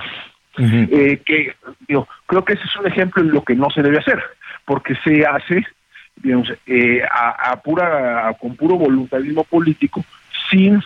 Eh, 0.92 1.20
que 1.26 1.54
digo, 1.88 2.06
creo 2.26 2.44
que 2.44 2.52
ese 2.52 2.62
es 2.62 2.76
un 2.76 2.86
ejemplo 2.86 3.20
de 3.20 3.30
lo 3.32 3.42
que 3.42 3.56
no 3.56 3.68
se 3.70 3.82
debe 3.82 3.98
hacer, 3.98 4.22
porque 4.64 4.94
se 5.02 5.26
hace, 5.26 5.66
digamos, 6.14 6.52
eh, 6.68 7.02
a, 7.10 7.50
a 7.50 7.56
pura, 7.62 8.28
a- 8.28 8.34
con 8.34 8.54
puro 8.54 8.76
voluntarismo 8.76 9.42
político, 9.42 10.04
sin 10.50 10.80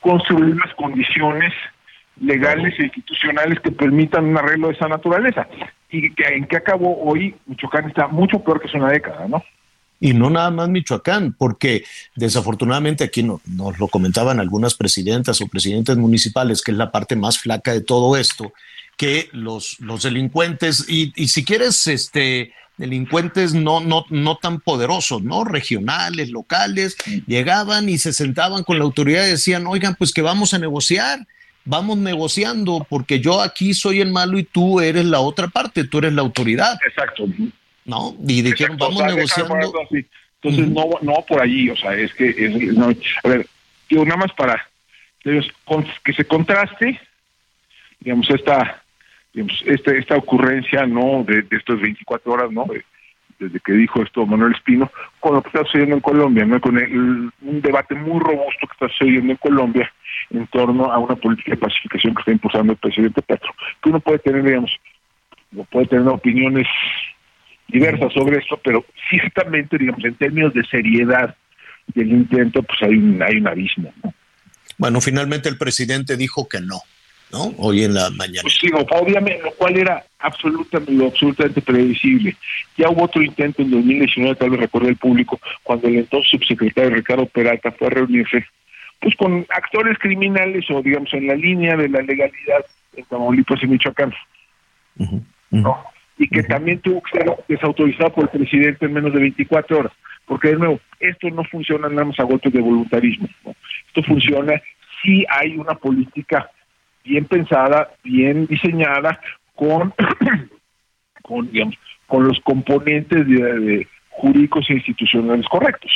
construir 0.00 0.56
las 0.62 0.74
condiciones 0.74 1.54
legales 2.20 2.78
e 2.78 2.82
institucionales 2.84 3.60
que 3.60 3.70
permitan 3.72 4.26
un 4.26 4.36
arreglo 4.36 4.68
de 4.68 4.74
esa 4.74 4.88
naturaleza. 4.88 5.48
Y 5.90 6.12
que, 6.14 6.24
en 6.34 6.44
qué 6.44 6.58
acabó 6.58 7.02
hoy, 7.02 7.34
Michoacán 7.46 7.88
está 7.88 8.08
mucho 8.08 8.40
peor 8.44 8.60
que 8.60 8.68
hace 8.68 8.76
una 8.76 8.90
década, 8.90 9.26
¿no? 9.26 9.42
Y 10.02 10.14
no 10.14 10.30
nada 10.30 10.50
más 10.50 10.68
Michoacán, 10.68 11.32
porque 11.32 11.84
desafortunadamente 12.16 13.04
aquí 13.04 13.22
no- 13.22 13.40
nos 13.46 13.78
lo 13.78 13.86
comentaban 13.86 14.40
algunas 14.40 14.74
presidentas 14.74 15.40
o 15.40 15.46
presidentes 15.46 15.96
municipales, 15.96 16.60
que 16.60 16.72
es 16.72 16.76
la 16.76 16.90
parte 16.90 17.14
más 17.14 17.38
flaca 17.38 17.72
de 17.72 17.82
todo 17.82 18.16
esto, 18.16 18.52
que 18.96 19.28
los, 19.32 19.78
los 19.80 20.02
delincuentes, 20.02 20.84
y, 20.88 21.12
si 21.28 21.44
quieres, 21.44 21.86
este, 21.86 22.52
delincuentes 22.78 23.54
no, 23.54 23.78
no, 23.80 24.04
no 24.10 24.36
tan 24.38 24.58
poderosos, 24.60 25.22
¿no? 25.22 25.44
Regionales, 25.44 26.30
locales, 26.30 26.96
llegaban 27.28 27.88
y 27.88 27.98
se 27.98 28.12
sentaban 28.12 28.64
con 28.64 28.78
la 28.78 28.84
autoridad 28.84 29.24
y 29.26 29.30
decían, 29.30 29.66
oigan, 29.68 29.94
pues 29.94 30.12
que 30.12 30.22
vamos 30.22 30.52
a 30.52 30.58
negociar, 30.58 31.26
vamos 31.64 31.96
negociando, 31.98 32.84
porque 32.90 33.20
yo 33.20 33.40
aquí 33.40 33.72
soy 33.72 34.00
el 34.00 34.10
malo 34.10 34.36
y 34.36 34.42
tú 34.42 34.80
eres 34.80 35.04
la 35.04 35.20
otra 35.20 35.46
parte, 35.46 35.84
tú 35.84 35.98
eres 35.98 36.12
la 36.12 36.22
autoridad. 36.22 36.76
Exacto. 36.86 37.26
¿No? 37.84 38.14
Y 38.26 38.42
dijeron, 38.42 38.74
Exacto, 38.76 38.84
vamos 38.84 39.02
o 39.02 39.04
sea, 39.04 39.06
déjame 39.14 39.54
negociando. 39.60 39.80
así. 39.82 40.06
Entonces, 40.42 40.68
no, 40.70 40.84
no 41.02 41.24
por 41.26 41.40
allí, 41.40 41.70
o 41.70 41.76
sea, 41.76 41.94
es 41.94 42.12
que, 42.14 42.28
es- 42.30 42.74
no, 42.74 42.86
a 43.24 43.28
ver, 43.28 43.46
digo, 43.88 44.04
nada 44.04 44.16
más 44.16 44.32
para 44.32 44.66
que 45.22 46.12
se 46.12 46.24
contraste, 46.24 47.00
digamos, 48.00 48.28
esta, 48.30 48.82
digamos, 49.32 49.62
esta, 49.66 49.92
esta 49.92 50.16
ocurrencia, 50.16 50.84
¿no?, 50.86 51.22
de, 51.24 51.42
de 51.42 51.56
estas 51.56 51.80
24 51.80 52.32
horas, 52.32 52.50
¿no?, 52.50 52.64
de- 52.66 52.84
desde 53.38 53.58
que 53.60 53.72
dijo 53.72 54.02
esto 54.02 54.24
Manuel 54.26 54.52
Espino, 54.54 54.90
con 55.20 55.34
lo 55.34 55.42
que 55.42 55.48
está 55.48 55.64
sucediendo 55.64 55.96
en 55.96 56.00
Colombia, 56.00 56.44
¿no?, 56.44 56.60
con 56.60 56.76
el- 56.78 57.30
un 57.40 57.60
debate 57.60 57.94
muy 57.94 58.18
robusto 58.20 58.66
que 58.66 58.72
está 58.72 58.88
sucediendo 58.88 59.32
en 59.32 59.38
Colombia 59.38 59.92
en 60.30 60.46
torno 60.48 60.90
a 60.92 60.98
una 60.98 61.14
política 61.16 61.52
de 61.52 61.56
pacificación 61.56 62.14
que 62.14 62.20
está 62.20 62.32
impulsando 62.32 62.72
el 62.72 62.78
presidente 62.78 63.22
Petro, 63.22 63.52
que 63.82 63.90
uno 63.90 64.00
puede 64.00 64.18
tener, 64.20 64.42
digamos, 64.42 64.76
puede 65.70 65.86
tener 65.86 66.08
opiniones 66.08 66.66
diversas 67.72 68.12
sobre 68.12 68.38
esto, 68.38 68.60
pero 68.62 68.84
ciertamente, 69.08 69.78
digamos, 69.78 70.04
en 70.04 70.14
términos 70.14 70.52
de 70.54 70.64
seriedad 70.64 71.34
del 71.94 72.10
intento, 72.10 72.62
pues 72.62 72.82
hay 72.82 72.94
un, 72.96 73.22
hay 73.22 73.36
un 73.36 73.48
abismo. 73.48 73.92
Bueno, 74.78 75.00
finalmente 75.00 75.48
el 75.48 75.58
presidente 75.58 76.16
dijo 76.16 76.48
que 76.48 76.60
no, 76.60 76.80
¿no? 77.32 77.54
Hoy 77.58 77.84
en 77.84 77.94
la 77.94 78.10
mañana. 78.10 78.42
Pues 78.42 78.58
digo, 78.62 78.84
obviamente, 78.90 79.42
lo 79.42 79.52
cual 79.52 79.76
era 79.76 80.04
absolutamente, 80.18 81.06
absolutamente 81.06 81.62
previsible. 81.62 82.36
Ya 82.76 82.88
hubo 82.88 83.04
otro 83.04 83.22
intento 83.22 83.62
en 83.62 83.70
2019, 83.70 84.36
tal 84.36 84.50
vez 84.50 84.60
recuerde 84.60 84.88
el 84.90 84.96
público, 84.96 85.40
cuando 85.62 85.88
el 85.88 85.96
entonces 85.96 86.30
subsecretario 86.30 86.90
Ricardo 86.90 87.26
Peralta 87.26 87.72
fue 87.72 87.88
a 87.88 87.90
reunirse 87.90 88.46
pues 89.00 89.16
con 89.16 89.44
actores 89.50 89.98
criminales 89.98 90.64
o 90.70 90.80
digamos 90.80 91.12
en 91.12 91.26
la 91.26 91.34
línea 91.34 91.76
de 91.76 91.88
la 91.88 92.02
legalidad 92.02 92.64
en 92.96 93.04
Tamaulipas 93.06 93.60
y 93.62 93.66
Michoacán. 93.66 94.14
¿no? 95.50 95.84
Y 96.18 96.28
que 96.28 96.42
también 96.42 96.80
tuvo 96.80 97.02
que 97.02 97.18
ser 97.18 97.32
desautorizado 97.48 98.12
por 98.12 98.24
el 98.24 98.30
presidente 98.30 98.86
en 98.86 98.92
menos 98.92 99.12
de 99.12 99.20
24 99.20 99.78
horas. 99.78 99.92
Porque 100.26 100.48
de 100.48 100.56
nuevo, 100.56 100.80
esto 101.00 101.30
no 101.30 101.44
funciona 101.44 101.88
nada 101.88 102.04
más 102.04 102.18
a 102.20 102.24
golpes 102.24 102.52
de 102.52 102.60
voluntarismo. 102.60 103.28
Esto 103.88 104.02
funciona 104.02 104.60
si 105.02 105.24
hay 105.28 105.56
una 105.56 105.74
política 105.74 106.50
bien 107.04 107.24
pensada, 107.24 107.90
bien 108.04 108.46
diseñada, 108.46 109.20
con, 109.54 109.92
con 111.22 111.50
digamos, 111.50 111.76
con 112.06 112.28
los 112.28 112.38
componentes 112.40 113.26
de, 113.26 113.86
jurídicos 114.10 114.68
e 114.68 114.74
institucionales 114.74 115.46
correctos. 115.48 115.90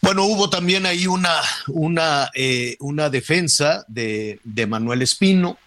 Bueno, 0.00 0.24
hubo 0.24 0.50
también 0.50 0.86
ahí 0.86 1.06
una, 1.06 1.36
una, 1.68 2.30
eh, 2.34 2.76
una 2.80 3.10
defensa 3.10 3.84
de, 3.86 4.40
de 4.42 4.66
Manuel 4.66 5.02
Espino, 5.02 5.58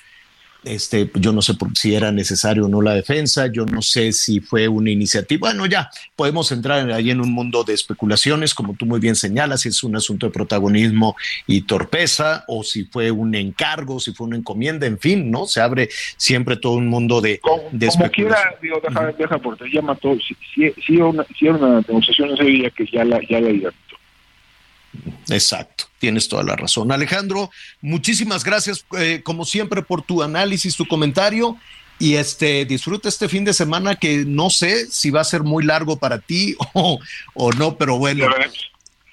este, 0.66 1.10
yo 1.16 1.32
no 1.32 1.42
sé 1.42 1.54
si 1.74 1.96
era 1.96 2.12
necesario 2.12 2.66
o 2.66 2.70
no 2.70 2.82
la 2.82 2.94
defensa, 2.94 3.48
yo 3.48 3.66
no 3.66 3.82
sé 3.82 4.12
si 4.12 4.40
fue 4.40 4.68
una 4.68 4.92
iniciativa. 4.92 5.50
Bueno, 5.50 5.66
ya 5.66 5.90
podemos 6.16 6.52
entrar 6.52 6.92
ahí 6.92 7.12
en 7.12 7.22
un 7.22 7.32
mundo 7.32 7.64
de 7.64 7.74
especulaciones, 7.74 8.54
como 8.54 8.74
tú 8.74 8.86
muy 8.86 9.00
bien 9.00 9.16
señalas, 9.16 9.62
si 9.62 9.70
es 9.70 9.84
un 9.84 9.96
asunto 9.96 10.26
de 10.26 10.32
protagonismo 10.32 11.16
y 11.48 11.62
torpeza, 11.62 12.44
o 12.48 12.64
si 12.64 12.86
fue 12.86 13.12
un 13.12 13.36
encargo, 13.36 14.00
si 14.00 14.14
fue 14.14 14.28
una 14.28 14.38
encomienda, 14.38 14.88
en 14.88 15.00
fin, 15.00 15.32
¿no? 15.32 15.46
Se 15.46 15.62
abre 15.62 15.90
siempre 16.18 16.58
todo 16.58 16.74
un 16.74 16.88
mundo 16.88 17.22
de, 17.22 17.40
como, 17.40 17.64
de 17.72 17.88
como 17.88 18.10
quiera, 18.10 18.56
digo, 18.62 18.82
deja, 18.88 19.12
deja 19.18 19.38
porque 19.38 19.70
llama 19.70 19.96
todo. 19.96 20.18
Si, 20.20 20.74
si, 20.86 20.98
una, 20.98 21.26
si 21.38 21.48
era 21.48 21.56
una 21.56 21.82
negociación 21.88 22.32
ese 22.32 22.44
día 22.44 22.70
que 22.70 22.86
ya 22.92 23.04
la, 23.06 23.20
ya 23.30 23.40
la 23.40 23.50
Exacto, 25.30 25.86
tienes 26.00 26.28
toda 26.28 26.44
la 26.44 26.56
razón. 26.56 26.92
Alejandro, 26.92 27.50
muchísimas 27.82 28.44
gracias 28.44 28.86
eh, 28.98 29.22
como 29.24 29.46
siempre 29.46 29.82
por 29.82 30.02
tu 30.02 30.22
análisis, 30.24 30.76
tu 30.76 30.88
comentario 30.88 31.58
y 31.98 32.16
este 32.16 32.66
disfruta 32.66 33.08
este 33.08 33.30
fin 33.30 33.46
de 33.46 33.54
semana 33.54 33.96
que 33.96 34.26
no 34.26 34.50
sé 34.50 34.88
si 34.88 35.12
va 35.12 35.22
a 35.22 35.26
ser 35.26 35.44
muy 35.44 35.64
largo 35.64 35.98
para 35.98 36.20
ti 36.20 36.56
o, 36.74 37.00
o 37.34 37.52
no, 37.54 37.78
pero 37.78 37.98
bueno. 37.98 38.26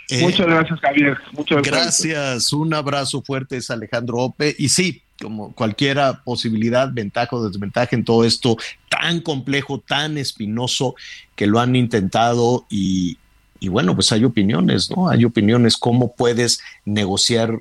Eh, 0.09 0.21
Muchas 0.21 0.47
gracias, 0.47 0.81
Javier. 0.81 1.17
Muchas 1.33 1.63
gracias. 1.63 2.53
Un 2.53 2.75
abrazo 2.75 3.23
fuerte, 3.23 3.57
es 3.57 3.71
Alejandro 3.71 4.19
Ope. 4.19 4.55
Y 4.59 4.69
sí, 4.69 5.01
como 5.21 5.53
cualquiera 5.55 6.23
posibilidad, 6.23 6.93
ventaja 6.93 7.37
o 7.37 7.49
desventaja 7.49 7.97
en 7.97 8.05
todo 8.05 8.25
esto 8.25 8.57
tan 8.91 9.21
complejo, 9.21 9.79
tan 9.79 10.19
espinoso 10.19 10.97
que 11.35 11.47
lo 11.47 11.61
han 11.61 11.77
intentado 11.77 12.67
y, 12.69 13.17
y 13.63 13.69
bueno, 13.69 13.95
pues 13.95 14.11
hay 14.11 14.25
opiniones, 14.25 14.91
¿no? 14.91 15.09
Hay 15.09 15.25
opiniones, 15.25 15.77
cómo 15.77 16.17
puedes 16.17 16.61
negociar 16.85 17.61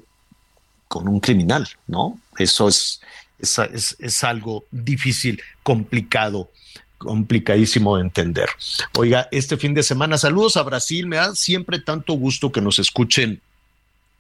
con 0.88 1.08
un 1.08 1.20
criminal, 1.20 1.70
¿no? 1.86 2.20
Eso 2.39 2.68
es, 2.68 3.02
es, 3.38 3.95
es, 3.99 4.24
algo 4.24 4.66
difícil, 4.72 5.39
complicado, 5.62 6.49
complicadísimo 6.97 7.97
de 7.97 8.02
entender. 8.02 8.49
Oiga, 8.97 9.30
este 9.32 9.58
fin 9.58 9.76
de 9.76 9.84
semana, 9.84 10.18
saludos 10.18 10.58
a 10.58 10.64
Brasil, 10.64 11.06
me 11.06 11.18
da 11.18 11.36
siempre 11.36 11.80
tanto 11.80 12.14
gusto 12.14 12.52
que 12.52 12.62
nos 12.62 12.80
escuchen 12.80 13.39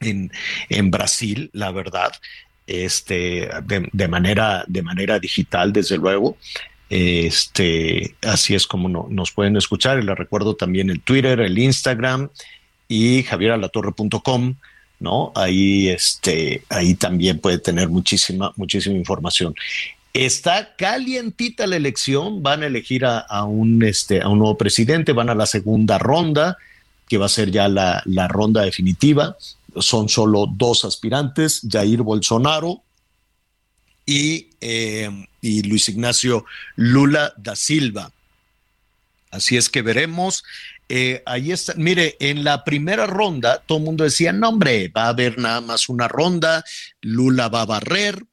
en, 0.01 0.31
en 0.69 0.91
Brasil, 0.91 1.49
la 1.51 1.71
verdad, 1.71 2.11
este, 2.67 3.49
de, 3.63 3.89
de, 3.91 4.07
manera, 4.07 4.65
de 4.67 4.83
manera 4.83 5.17
digital, 5.17 5.73
desde 5.73 5.97
luego. 5.97 6.37
Este, 6.93 8.15
así 8.21 8.53
es 8.53 8.67
como 8.67 8.89
nos 8.89 9.31
pueden 9.31 9.55
escuchar. 9.55 9.97
Y 9.97 10.05
les 10.05 10.17
recuerdo 10.17 10.57
también 10.57 10.89
el 10.89 10.99
Twitter, 10.99 11.39
el 11.39 11.57
Instagram 11.57 12.29
y 12.89 13.23
javieralatorre.com, 13.23 14.55
¿no? 14.99 15.31
Ahí, 15.33 15.87
este, 15.87 16.65
ahí 16.67 16.95
también 16.95 17.39
puede 17.39 17.59
tener 17.59 17.87
muchísima, 17.87 18.51
muchísima 18.57 18.97
información. 18.97 19.55
Está 20.13 20.75
calientita 20.75 21.65
la 21.65 21.77
elección, 21.77 22.43
van 22.43 22.63
a 22.63 22.67
elegir 22.67 23.05
a, 23.05 23.45
un, 23.45 23.81
este, 23.83 24.21
a 24.21 24.27
un 24.27 24.39
nuevo 24.39 24.57
presidente, 24.57 25.13
van 25.13 25.29
a 25.29 25.35
la 25.35 25.45
segunda 25.45 25.97
ronda, 25.97 26.57
que 27.07 27.17
va 27.17 27.27
a 27.27 27.29
ser 27.29 27.51
ya 27.51 27.69
la, 27.69 28.03
la 28.03 28.27
ronda 28.27 28.63
definitiva. 28.63 29.37
Son 29.77 30.09
solo 30.09 30.45
dos 30.45 30.83
aspirantes, 30.83 31.61
Jair 31.71 32.01
Bolsonaro 32.01 32.81
y, 34.05 34.50
eh, 34.61 35.09
y 35.41 35.63
Luis 35.63 35.89
Ignacio 35.89 36.45
Lula 36.75 37.33
da 37.37 37.55
Silva. 37.55 38.11
Así 39.31 39.57
es 39.57 39.69
que 39.69 39.81
veremos. 39.81 40.43
Eh, 40.89 41.23
ahí 41.25 41.51
está. 41.51 41.73
Mire, 41.75 42.17
en 42.19 42.43
la 42.43 42.63
primera 42.63 43.07
ronda 43.07 43.63
todo 43.65 43.77
el 43.77 43.85
mundo 43.85 44.03
decía, 44.03 44.33
no 44.33 44.49
hombre, 44.49 44.89
va 44.89 45.05
a 45.05 45.09
haber 45.09 45.39
nada 45.39 45.61
más 45.61 45.89
una 45.89 46.07
ronda, 46.07 46.63
Lula 47.01 47.47
va 47.47 47.61
a 47.61 47.65
barrer, 47.65 48.23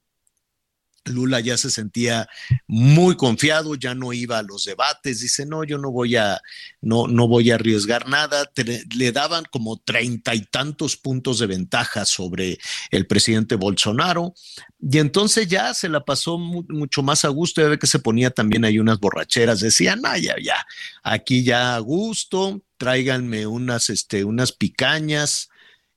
Lula 1.05 1.39
ya 1.39 1.57
se 1.57 1.69
sentía 1.69 2.27
muy 2.67 3.15
confiado, 3.15 3.75
ya 3.75 3.95
no 3.95 4.13
iba 4.13 4.37
a 4.37 4.43
los 4.43 4.65
debates, 4.65 5.21
dice, 5.21 5.45
no, 5.45 5.63
yo 5.63 5.77
no 5.77 5.91
voy 5.91 6.15
a, 6.15 6.41
no, 6.81 7.07
no 7.07 7.27
voy 7.27 7.51
a 7.51 7.55
arriesgar 7.55 8.07
nada. 8.07 8.49
le 8.95 9.11
daban 9.11 9.45
como 9.51 9.77
treinta 9.77 10.35
y 10.35 10.41
tantos 10.41 10.97
puntos 10.97 11.39
de 11.39 11.47
ventaja 11.47 12.05
sobre 12.05 12.57
el 12.91 13.07
presidente 13.07 13.55
Bolsonaro. 13.55 14.33
Y 14.81 14.97
entonces 14.99 15.47
ya 15.47 15.73
se 15.73 15.89
la 15.89 16.05
pasó 16.05 16.37
mucho 16.37 17.03
más 17.03 17.25
a 17.25 17.29
gusto, 17.29 17.61
ya 17.61 17.67
ve 17.67 17.79
que 17.79 17.87
se 17.87 17.99
ponía 17.99 18.31
también 18.31 18.65
ahí 18.65 18.79
unas 18.79 18.99
borracheras, 18.99 19.59
decían, 19.59 20.01
ah, 20.05 20.17
ya, 20.17 20.35
ya, 20.41 20.65
aquí 21.03 21.43
ya 21.43 21.75
a 21.75 21.79
gusto, 21.79 22.61
tráiganme 22.77 23.47
unas, 23.47 23.89
este, 23.89 24.23
unas 24.23 24.51
picañas. 24.51 25.49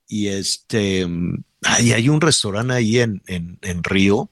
Y 0.09 0.29
este, 0.29 1.09
ahí 1.63 1.93
hay 1.93 2.09
un 2.09 2.21
restaurante 2.21 2.75
ahí 2.75 2.99
en, 2.99 3.23
en, 3.27 3.59
en 3.63 3.83
Río, 3.83 4.31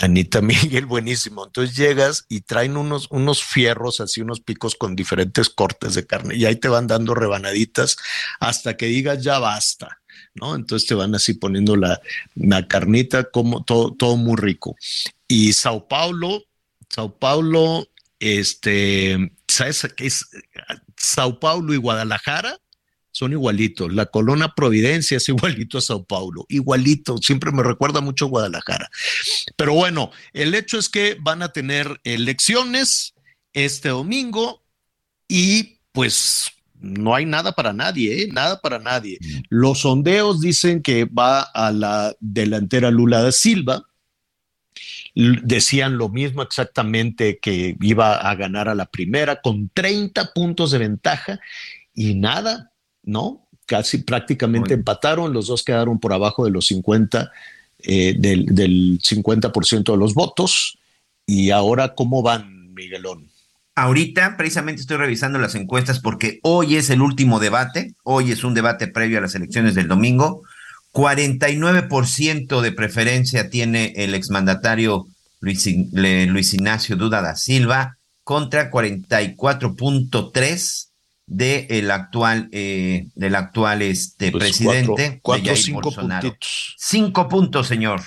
Anita 0.00 0.40
Miguel, 0.42 0.86
buenísimo. 0.86 1.46
Entonces 1.46 1.76
llegas 1.76 2.26
y 2.28 2.42
traen 2.42 2.76
unos, 2.76 3.08
unos 3.10 3.42
fierros, 3.42 4.00
así 4.00 4.20
unos 4.20 4.40
picos 4.40 4.74
con 4.74 4.96
diferentes 4.96 5.48
cortes 5.48 5.94
de 5.94 6.06
carne 6.06 6.36
y 6.36 6.44
ahí 6.44 6.56
te 6.56 6.68
van 6.68 6.86
dando 6.86 7.14
rebanaditas 7.14 7.96
hasta 8.40 8.76
que 8.76 8.86
digas 8.86 9.22
ya 9.22 9.38
basta, 9.38 10.00
¿no? 10.34 10.54
Entonces 10.54 10.86
te 10.86 10.94
van 10.94 11.14
así 11.14 11.34
poniendo 11.34 11.76
la, 11.76 12.00
la 12.34 12.66
carnita 12.66 13.24
como 13.30 13.64
todo, 13.64 13.94
todo 13.94 14.16
muy 14.16 14.36
rico. 14.36 14.76
Y 15.28 15.52
Sao 15.52 15.88
Paulo, 15.88 16.44
Sao 16.88 17.18
Paulo, 17.18 17.88
este, 18.20 19.32
¿sabes 19.48 19.86
qué 19.96 20.06
es? 20.06 20.26
Sao 20.96 21.40
Paulo 21.40 21.74
y 21.74 21.78
Guadalajara 21.78 22.58
son 23.16 23.32
igualitos. 23.32 23.94
La 23.94 24.04
Colona 24.04 24.54
Providencia 24.54 25.16
es 25.16 25.26
igualito 25.30 25.78
a 25.78 25.80
Sao 25.80 26.04
Paulo, 26.04 26.44
igualito. 26.50 27.16
Siempre 27.16 27.50
me 27.50 27.62
recuerda 27.62 28.02
mucho 28.02 28.26
a 28.26 28.28
Guadalajara. 28.28 28.90
Pero 29.56 29.72
bueno, 29.72 30.10
el 30.34 30.54
hecho 30.54 30.78
es 30.78 30.90
que 30.90 31.16
van 31.18 31.40
a 31.40 31.48
tener 31.48 31.98
elecciones 32.04 33.14
este 33.54 33.88
domingo 33.88 34.62
y 35.28 35.78
pues 35.92 36.50
no 36.74 37.14
hay 37.14 37.24
nada 37.24 37.52
para 37.52 37.72
nadie, 37.72 38.24
¿eh? 38.24 38.28
nada 38.30 38.60
para 38.60 38.78
nadie. 38.78 39.16
Mm. 39.18 39.38
Los 39.48 39.80
sondeos 39.80 40.42
dicen 40.42 40.82
que 40.82 41.06
va 41.06 41.40
a 41.40 41.72
la 41.72 42.14
delantera 42.20 42.90
Lula 42.90 43.22
da 43.22 43.32
Silva. 43.32 43.82
Decían 45.14 45.96
lo 45.96 46.10
mismo 46.10 46.42
exactamente 46.42 47.38
que 47.38 47.78
iba 47.80 48.18
a 48.18 48.34
ganar 48.34 48.68
a 48.68 48.74
la 48.74 48.84
primera 48.84 49.40
con 49.40 49.70
30 49.70 50.34
puntos 50.34 50.70
de 50.72 50.78
ventaja 50.78 51.40
y 51.94 52.14
nada, 52.14 52.72
¿no? 53.06 53.46
Casi 53.64 53.96
prácticamente 53.98 54.74
empataron, 54.74 55.32
los 55.32 55.46
dos 55.46 55.64
quedaron 55.64 55.98
por 55.98 56.12
abajo 56.12 56.44
de 56.44 56.50
los 56.50 56.66
50, 56.66 57.32
eh, 57.78 58.14
del, 58.18 58.44
del 58.46 59.00
50% 59.00 59.92
de 59.92 59.98
los 59.98 60.14
votos. 60.14 60.78
¿Y 61.24 61.50
ahora 61.50 61.94
cómo 61.94 62.22
van, 62.22 62.74
Miguelón? 62.74 63.30
Ahorita 63.74 64.36
precisamente 64.36 64.82
estoy 64.82 64.98
revisando 64.98 65.38
las 65.38 65.54
encuestas 65.54 66.00
porque 66.00 66.40
hoy 66.42 66.76
es 66.76 66.90
el 66.90 67.00
último 67.02 67.40
debate, 67.40 67.94
hoy 68.04 68.32
es 68.32 68.44
un 68.44 68.54
debate 68.54 68.86
previo 68.86 69.18
a 69.18 69.20
las 69.20 69.34
elecciones 69.34 69.74
del 69.74 69.88
domingo. 69.88 70.42
49% 70.92 72.62
de 72.62 72.72
preferencia 72.72 73.50
tiene 73.50 73.92
el 73.96 74.14
exmandatario 74.14 75.06
Luis, 75.40 75.68
Luis 75.92 76.54
Ignacio 76.54 76.96
Duda 76.96 77.20
da 77.20 77.36
Silva 77.36 77.98
contra 78.24 78.70
44.3 78.70 80.88
de 81.28 81.66
el 81.70 81.90
actual, 81.90 82.48
eh, 82.52 83.08
del 83.16 83.34
actual 83.34 83.82
este, 83.82 84.30
Pues 84.30 84.44
presidente. 84.44 85.18
cuatro- 85.22 85.50
de 85.50 85.56
cinco 85.56 85.80
Bolsonaro. 85.82 86.22
puntitos. 86.28 86.74
Cinco 86.78 87.28
puntos, 87.28 87.66
señor, 87.66 88.00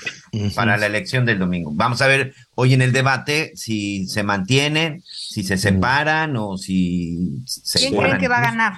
para 0.56 0.78
la 0.78 0.86
elección 0.86 1.26
del 1.26 1.38
domingo. 1.38 1.72
Vamos 1.74 2.02
a 2.02 2.08
ver 2.08 2.34
hoy 2.56 2.74
en 2.74 2.82
el 2.82 2.94
debate 2.94 3.52
si 3.56 4.08
se 4.08 4.24
mantienen, 4.24 5.04
si 5.06 5.44
se 5.44 5.58
separan 5.58 6.36
o 6.38 6.58
si 6.58 7.30
se 7.46 7.80
¿Quién 7.80 7.98
creen 7.98 8.18
que 8.20 8.28
va 8.30 8.38
a 8.38 8.42
ganar? 8.42 8.74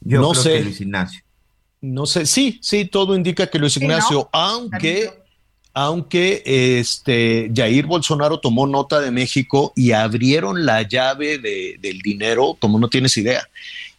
Yo 0.00 0.20
No 0.20 0.30
creo 0.32 0.42
sé. 0.42 0.52
que 0.54 0.64
Luis 0.64 0.80
Ignacio. 0.80 1.20
No 1.80 2.06
sé, 2.06 2.26
sí, 2.26 2.58
sí, 2.60 2.86
todo 2.86 3.14
indica 3.14 3.46
que 3.46 3.60
Luis 3.60 3.74
Sí, 3.74 3.80
Ignacio, 3.80 4.18
¿no? 4.18 4.28
aunque, 4.32 5.12
aunque 5.74 6.42
este 6.44 7.50
Jair 7.54 7.86
Bolsonaro 7.86 8.40
tomó 8.40 8.66
nota 8.66 9.00
de 9.00 9.10
México 9.10 9.72
y 9.76 9.92
abrieron 9.92 10.66
la 10.66 10.82
llave 10.82 11.38
de- 11.38 11.76
del 11.80 12.00
dinero, 12.00 12.56
como 12.58 12.78
no 12.78 12.88
tienes 12.88 13.16
idea. 13.16 13.48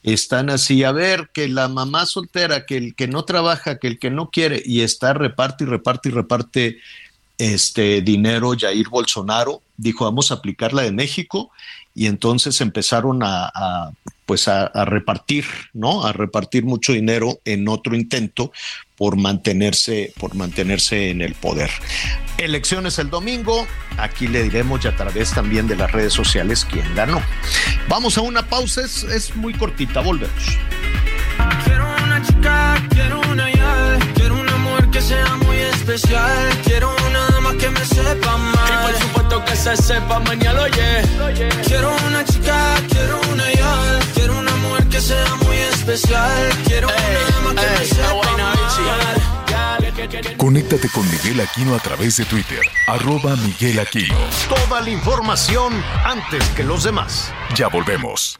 Están 0.03 0.49
así, 0.49 0.83
a 0.83 0.91
ver, 0.91 1.29
que 1.33 1.47
la 1.47 1.67
mamá 1.67 2.05
soltera, 2.05 2.65
que 2.65 2.77
el 2.77 2.95
que 2.95 3.07
no 3.07 3.23
trabaja, 3.23 3.79
que 3.79 3.87
el 3.87 3.99
que 3.99 4.09
no 4.09 4.29
quiere, 4.29 4.61
y 4.65 4.81
está 4.81 5.13
reparte 5.13 5.63
y 5.63 5.67
reparte 5.67 6.09
y 6.09 6.11
reparte 6.11 6.77
este 7.37 8.01
dinero 8.01 8.53
Jair 8.57 8.89
Bolsonaro, 8.89 9.61
dijo, 9.77 10.03
vamos 10.05 10.31
a 10.31 10.35
aplicar 10.35 10.73
la 10.73 10.81
de 10.81 10.91
México, 10.91 11.51
y 11.93 12.07
entonces 12.07 12.61
empezaron 12.61 13.21
a, 13.23 13.91
pues 14.25 14.47
a, 14.47 14.69
repartir, 14.85 15.45
¿no? 15.73 16.05
A 16.05 16.13
repartir 16.13 16.63
mucho 16.63 16.93
dinero 16.93 17.39
en 17.45 17.67
otro 17.67 17.95
intento 17.95 18.51
por 18.95 19.17
mantenerse, 19.17 20.13
por 20.19 20.35
mantenerse 20.35 21.09
en 21.09 21.21
el 21.21 21.33
poder. 21.35 21.69
Elecciones 22.37 22.99
el 22.99 23.09
domingo, 23.09 23.67
aquí 23.97 24.27
le 24.27 24.43
diremos 24.43 24.81
ya 24.81 24.91
a 24.91 24.95
través 24.95 25.33
también 25.33 25.67
de 25.67 25.75
las 25.75 25.91
redes 25.91 26.13
sociales 26.13 26.65
quién 26.69 26.95
ganó. 26.95 27.21
Vamos 27.87 28.17
a 28.17 28.21
una 28.21 28.47
pausa, 28.47 28.81
es, 28.81 29.03
es 29.03 29.35
muy 29.35 29.53
cortita, 29.53 30.01
volvemos. 30.01 30.57
Quiero 31.65 31.87
una 32.03 32.21
chica, 32.21 32.87
quiero 32.89 33.21
una 33.21 33.49
ya. 33.51 33.99
Quiero 34.15 34.39
una 34.39 34.57
mujer 34.57 34.89
que 34.89 35.01
sea 35.01 35.35
muy 35.37 35.57
especial. 35.57 36.49
Quiero 36.63 36.95
una 37.07 37.28
sepa 37.89 38.37
mal. 38.37 38.69
Y 38.69 38.91
por 38.91 39.01
supuesto 39.01 39.45
que 39.45 39.55
se 39.55 39.77
sepa 39.77 40.19
mañana, 40.19 40.61
oye. 40.61 41.01
Quiero 41.65 41.95
una 42.07 42.23
chica, 42.25 42.75
quiero 42.89 43.19
una 43.31 43.51
ya. 43.53 43.99
Quiero 44.13 44.39
una 44.39 44.55
mujer 44.57 44.87
que 44.87 45.01
sea 45.01 45.35
muy 45.43 45.57
especial. 45.57 46.49
Quiero 46.65 46.87
una 46.87 47.19
dama 47.29 47.61
que 47.61 47.79
me 47.79 47.85
sepa 47.85 48.37
mal. 48.37 48.59
Conéctate 50.37 50.89
con 50.89 51.09
Miguel 51.11 51.41
Aquino 51.41 51.75
a 51.75 51.79
través 51.79 52.15
de 52.17 52.25
Twitter, 52.25 52.61
arroba 52.87 53.35
Miguel 53.35 53.79
Aquino. 53.79 54.15
Toda 54.47 54.81
la 54.81 54.89
información 54.89 55.73
antes 56.05 56.43
que 56.49 56.63
los 56.63 56.83
demás. 56.83 57.31
Ya 57.55 57.67
volvemos. 57.67 58.39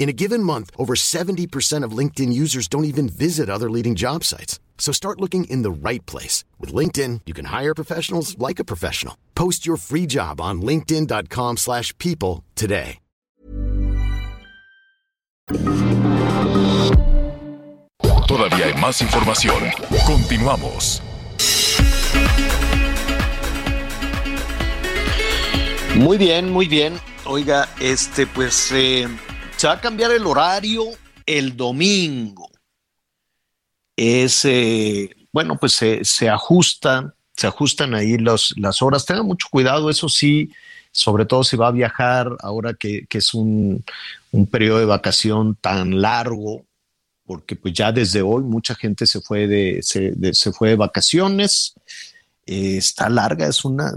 In 0.00 0.08
a 0.08 0.14
given 0.14 0.42
month, 0.42 0.70
over 0.78 0.94
70% 0.94 1.84
of 1.84 1.92
LinkedIn 1.92 2.32
users 2.32 2.68
don't 2.68 2.86
even 2.86 3.06
visit 3.06 3.50
other 3.50 3.68
leading 3.68 3.94
job 3.94 4.24
sites. 4.24 4.58
So 4.78 4.92
start 4.92 5.20
looking 5.20 5.44
in 5.44 5.60
the 5.60 5.70
right 5.70 6.04
place. 6.06 6.42
With 6.58 6.72
LinkedIn, 6.72 7.20
you 7.26 7.34
can 7.34 7.44
hire 7.44 7.74
professionals 7.74 8.34
like 8.38 8.58
a 8.58 8.64
professional. 8.64 9.14
Post 9.34 9.66
your 9.66 9.76
free 9.76 10.06
job 10.06 10.40
on 10.40 10.62
linkedin.com/people 10.62 11.56
slash 11.58 11.92
people 11.98 12.42
today. 12.56 12.98
Todavía 18.26 18.66
hay 18.66 18.74
más 18.80 19.02
información. 19.02 19.70
Continuamos. 20.06 21.02
Muy 25.96 26.16
bien, 26.16 26.50
muy 26.50 26.68
bien. 26.68 26.98
Oiga, 27.26 27.68
este, 27.80 28.26
pues 28.26 28.72
eh, 28.72 29.06
se 29.60 29.66
va 29.66 29.74
a 29.74 29.80
cambiar 29.82 30.10
el 30.10 30.26
horario 30.26 30.86
el 31.26 31.54
domingo. 31.54 32.50
Es, 33.94 34.46
eh, 34.46 35.14
bueno, 35.32 35.58
pues 35.60 35.74
se, 35.74 36.02
se 36.02 36.30
ajustan, 36.30 37.12
se 37.36 37.46
ajustan 37.46 37.94
ahí 37.94 38.16
las 38.16 38.80
horas. 38.80 39.04
Tengan 39.04 39.26
mucho 39.26 39.48
cuidado, 39.50 39.90
eso 39.90 40.08
sí, 40.08 40.50
sobre 40.92 41.26
todo 41.26 41.44
si 41.44 41.58
va 41.58 41.68
a 41.68 41.72
viajar 41.72 42.34
ahora 42.40 42.72
que, 42.72 43.04
que 43.06 43.18
es 43.18 43.34
un, 43.34 43.84
un 44.30 44.46
periodo 44.46 44.78
de 44.78 44.86
vacación 44.86 45.54
tan 45.56 46.00
largo, 46.00 46.64
porque 47.26 47.54
pues 47.54 47.74
ya 47.74 47.92
desde 47.92 48.22
hoy 48.22 48.42
mucha 48.42 48.74
gente 48.74 49.06
se 49.06 49.20
fue 49.20 49.46
de, 49.46 49.80
se, 49.82 50.14
se 50.32 50.52
fue 50.52 50.70
de 50.70 50.76
vacaciones. 50.76 51.74
Eh, 52.46 52.78
está 52.78 53.10
larga, 53.10 53.46
es 53.46 53.62
una, 53.66 53.92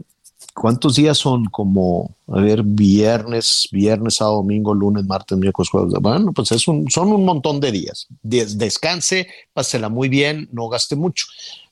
¿Cuántos 0.54 0.96
días 0.96 1.18
son? 1.18 1.46
Como, 1.46 2.16
a 2.28 2.40
ver, 2.40 2.62
viernes, 2.64 3.68
viernes, 3.72 4.16
sábado, 4.16 4.38
domingo, 4.38 4.74
lunes, 4.74 5.06
martes, 5.06 5.38
miércoles, 5.38 5.70
jueves. 5.70 5.94
Bueno, 6.00 6.32
pues 6.32 6.52
es 6.52 6.68
un, 6.68 6.90
son 6.92 7.10
un 7.12 7.26
montón 7.26 7.60
de 7.60 7.72
días. 7.72 8.08
Des- 8.22 8.58
descanse, 8.58 9.28
pásela 9.54 9.90
muy 9.90 10.10
bien, 10.10 10.48
no 10.52 10.70
gaste 10.70 10.96
mucho. 10.96 11.26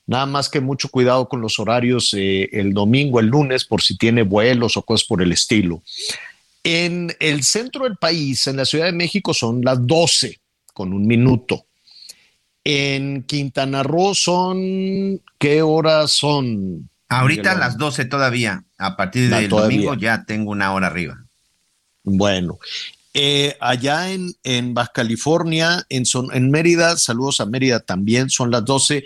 Nada 0.06 0.26
más 0.26 0.48
que 0.48 0.60
mucho 0.60 0.88
cuidado 0.88 1.28
con 1.28 1.40
los 1.40 1.60
horarios 1.60 2.12
eh, 2.14 2.48
el 2.52 2.74
domingo, 2.74 3.20
el 3.20 3.26
lunes, 3.26 3.64
por 3.64 3.82
si 3.82 3.96
tiene 3.96 4.22
vuelos 4.22 4.76
o 4.76 4.82
cosas 4.82 5.06
por 5.06 5.22
el 5.22 5.30
estilo. 5.30 5.82
En 6.64 7.14
el 7.20 7.44
centro 7.44 7.84
del 7.84 7.96
país, 7.96 8.46
en 8.48 8.56
la 8.56 8.64
Ciudad 8.64 8.86
de 8.86 8.92
México, 8.92 9.32
son 9.32 9.62
las 9.62 9.84
12 9.86 10.40
con 10.74 10.92
un 10.92 11.06
minuto. 11.06 11.66
En 12.64 13.22
Quintana 13.24 13.82
Roo 13.82 14.14
son, 14.14 15.20
¿qué 15.38 15.62
horas 15.62 16.12
son? 16.12 16.88
Ahorita 17.08 17.52
a 17.52 17.54
las 17.56 17.76
12 17.76 18.04
todavía. 18.06 18.64
A 18.84 18.96
partir 18.96 19.30
del 19.30 19.48
todavía. 19.48 19.76
domingo 19.78 19.94
ya 19.94 20.24
tengo 20.24 20.50
una 20.50 20.72
hora 20.72 20.88
arriba. 20.88 21.18
Bueno, 22.04 22.58
eh, 23.14 23.56
allá 23.60 24.10
en, 24.10 24.32
en 24.42 24.74
Baja 24.74 24.90
California, 24.94 25.84
en, 25.88 26.04
Son- 26.06 26.34
en 26.34 26.50
Mérida, 26.50 26.96
saludos 26.96 27.40
a 27.40 27.46
Mérida 27.46 27.80
también, 27.80 28.30
son 28.30 28.50
las 28.50 28.64
12. 28.64 29.04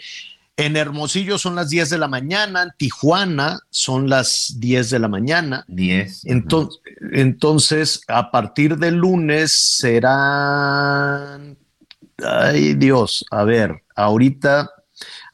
En 0.59 0.75
Hermosillo 0.79 1.37
son 1.37 1.55
las 1.55 1.69
10 1.69 1.91
de 1.91 1.99
la 1.99 2.09
mañana, 2.09 2.63
en 2.63 2.71
Tijuana 2.79 3.61
son 3.69 4.09
las 4.09 4.55
10 4.59 4.89
de 4.89 4.99
la 4.99 5.09
mañana. 5.09 5.67
10. 5.69 6.25
Entonces, 6.25 6.81
entonces 7.13 8.01
a 8.09 8.31
partir 8.31 8.79
del 8.79 8.95
lunes 8.95 9.53
serán, 10.31 11.59
ay 12.25 12.75
Dios, 12.75 13.25
a 13.31 13.45
ver, 13.45 13.83
ahorita, 13.95 14.71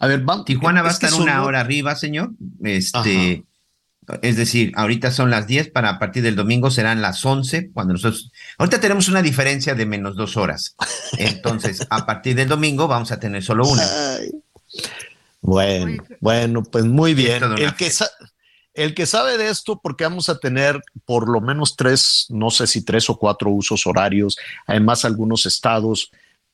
a 0.01 0.07
ver, 0.09 0.21
vamos. 0.23 0.45
Tijuana 0.45 0.83
va 0.83 0.89
a 0.89 0.93
estar 0.93 1.15
una 1.15 1.45
hora 1.45 1.61
arriba, 1.61 1.95
señor. 1.95 2.31
Este, 2.65 3.45
es 4.21 4.37
decir, 4.37 4.73
ahorita 4.75 5.13
son 5.13 5.31
las 5.31 5.47
10, 5.47 5.71
para 5.71 5.91
a 5.91 5.99
partir 5.99 6.23
del 6.23 6.37
domingo 6.37 6.71
serán 6.71 7.03
las 7.03 7.25
11, 7.25 7.71
cuando 7.73 7.95
nosotros, 7.95 8.33
ahorita 8.59 8.81
tenemos 8.81 9.09
una 9.09 9.23
diferencia 9.23 9.75
de 9.75 9.87
menos 9.87 10.17
dos 10.17 10.37
horas. 10.37 10.75
Entonces, 11.19 11.87
a 11.89 12.05
partir 12.05 12.35
del 12.35 12.49
domingo 12.49 12.89
vamos 12.89 13.13
a 13.13 13.21
tener 13.21 13.43
solo 13.43 13.67
una. 13.67 13.85
Ay. 14.17 14.31
Bueno, 15.41 16.05
bueno, 16.21 16.63
pues 16.63 16.85
muy 16.85 17.15
bien. 17.15 17.43
El 17.59 17.75
que, 17.75 17.91
el 18.75 18.95
que 18.95 19.07
sabe 19.07 19.39
de 19.39 19.51
esto, 19.51 19.81
porque 19.83 20.05
vamos 20.05 20.29
a 20.29 20.39
tener 20.39 20.81
por 21.05 21.29
lo 21.29 21.41
menos 21.41 21.77
tres, 21.77 22.27
no 22.31 22.51
sé 22.51 22.67
si 22.67 22.85
tres 22.85 23.11
o 23.11 23.19
cuatro 23.19 23.51
usos 23.51 23.87
horarios. 23.87 24.37
Además, 24.67 25.05
algunos 25.05 25.47
estados 25.47 26.11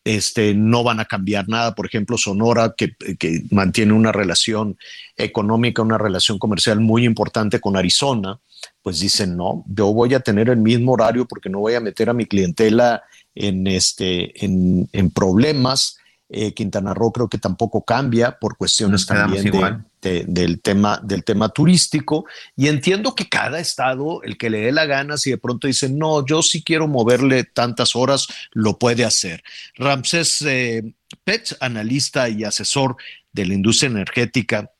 este, 0.08 0.54
no 0.54 0.82
van 0.82 1.00
a 1.00 1.04
cambiar 1.04 1.50
nada. 1.50 1.74
Por 1.74 1.84
ejemplo, 1.84 2.16
Sonora, 2.16 2.74
que, 2.74 2.94
que 3.18 3.42
mantiene 3.50 3.92
una 3.92 4.10
relación 4.10 4.78
económica, 5.18 5.82
una 5.82 5.98
relación 5.98 6.38
comercial 6.38 6.80
muy 6.80 7.04
importante 7.04 7.60
con 7.60 7.76
Arizona, 7.76 8.40
pues 8.82 9.00
dicen, 9.00 9.36
no, 9.36 9.64
yo 9.68 9.92
voy 9.92 10.14
a 10.14 10.20
tener 10.20 10.48
el 10.48 10.56
mismo 10.56 10.92
horario 10.92 11.26
porque 11.26 11.50
no 11.50 11.58
voy 11.58 11.74
a 11.74 11.80
meter 11.80 12.08
a 12.08 12.14
mi 12.14 12.24
clientela 12.24 13.02
en, 13.34 13.66
este, 13.66 14.44
en, 14.44 14.88
en 14.92 15.10
problemas. 15.10 15.98
Eh, 16.30 16.54
Quintana 16.54 16.94
Roo 16.94 17.12
creo 17.12 17.28
que 17.28 17.38
tampoco 17.38 17.84
cambia 17.84 18.38
por 18.38 18.56
cuestiones 18.56 19.02
Nos 19.02 19.06
también 19.06 19.42
de, 19.42 19.48
igual. 19.48 19.84
De- 20.02 20.24
del, 20.26 20.60
tema, 20.60 21.00
del 21.02 21.24
tema 21.24 21.48
turístico. 21.48 22.24
Y 22.56 22.68
entiendo 22.68 23.14
que 23.14 23.28
cada 23.28 23.60
estado, 23.60 24.22
el 24.22 24.36
que 24.36 24.50
le 24.50 24.60
dé 24.60 24.72
la 24.72 24.86
gana, 24.86 25.16
si 25.16 25.30
de 25.30 25.38
pronto 25.38 25.66
dice, 25.66 25.88
no, 25.88 26.24
yo 26.24 26.42
sí 26.42 26.62
quiero 26.62 26.88
moverle 26.88 27.44
tantas 27.44 27.94
horas, 27.96 28.28
lo 28.52 28.78
puede 28.78 29.04
hacer. 29.04 29.42
Ramsés 29.76 30.42
eh, 30.42 30.94
Pech, 31.24 31.56
analista 31.60 32.28
y 32.28 32.44
asesor 32.44 32.96
de 33.32 33.46
la 33.46 33.54
industria 33.54 33.90
energética, 33.90 34.70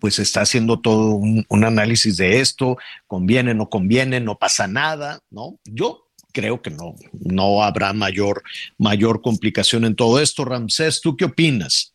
pues 0.00 0.18
está 0.18 0.42
haciendo 0.42 0.80
todo 0.80 1.14
un, 1.14 1.44
un, 1.48 1.64
análisis 1.64 2.16
de 2.16 2.40
esto, 2.40 2.76
conviene, 3.06 3.54
no 3.54 3.68
conviene, 3.68 4.20
no 4.20 4.38
pasa 4.38 4.68
nada, 4.68 5.20
¿no? 5.30 5.58
Yo 5.64 6.10
creo 6.32 6.62
que 6.62 6.70
no, 6.70 6.94
no 7.12 7.62
habrá 7.62 7.92
mayor, 7.92 8.42
mayor 8.78 9.20
complicación 9.20 9.84
en 9.84 9.96
todo 9.96 10.20
esto. 10.20 10.44
Ramsés, 10.44 11.00
¿tú 11.00 11.16
qué 11.16 11.24
opinas? 11.24 11.89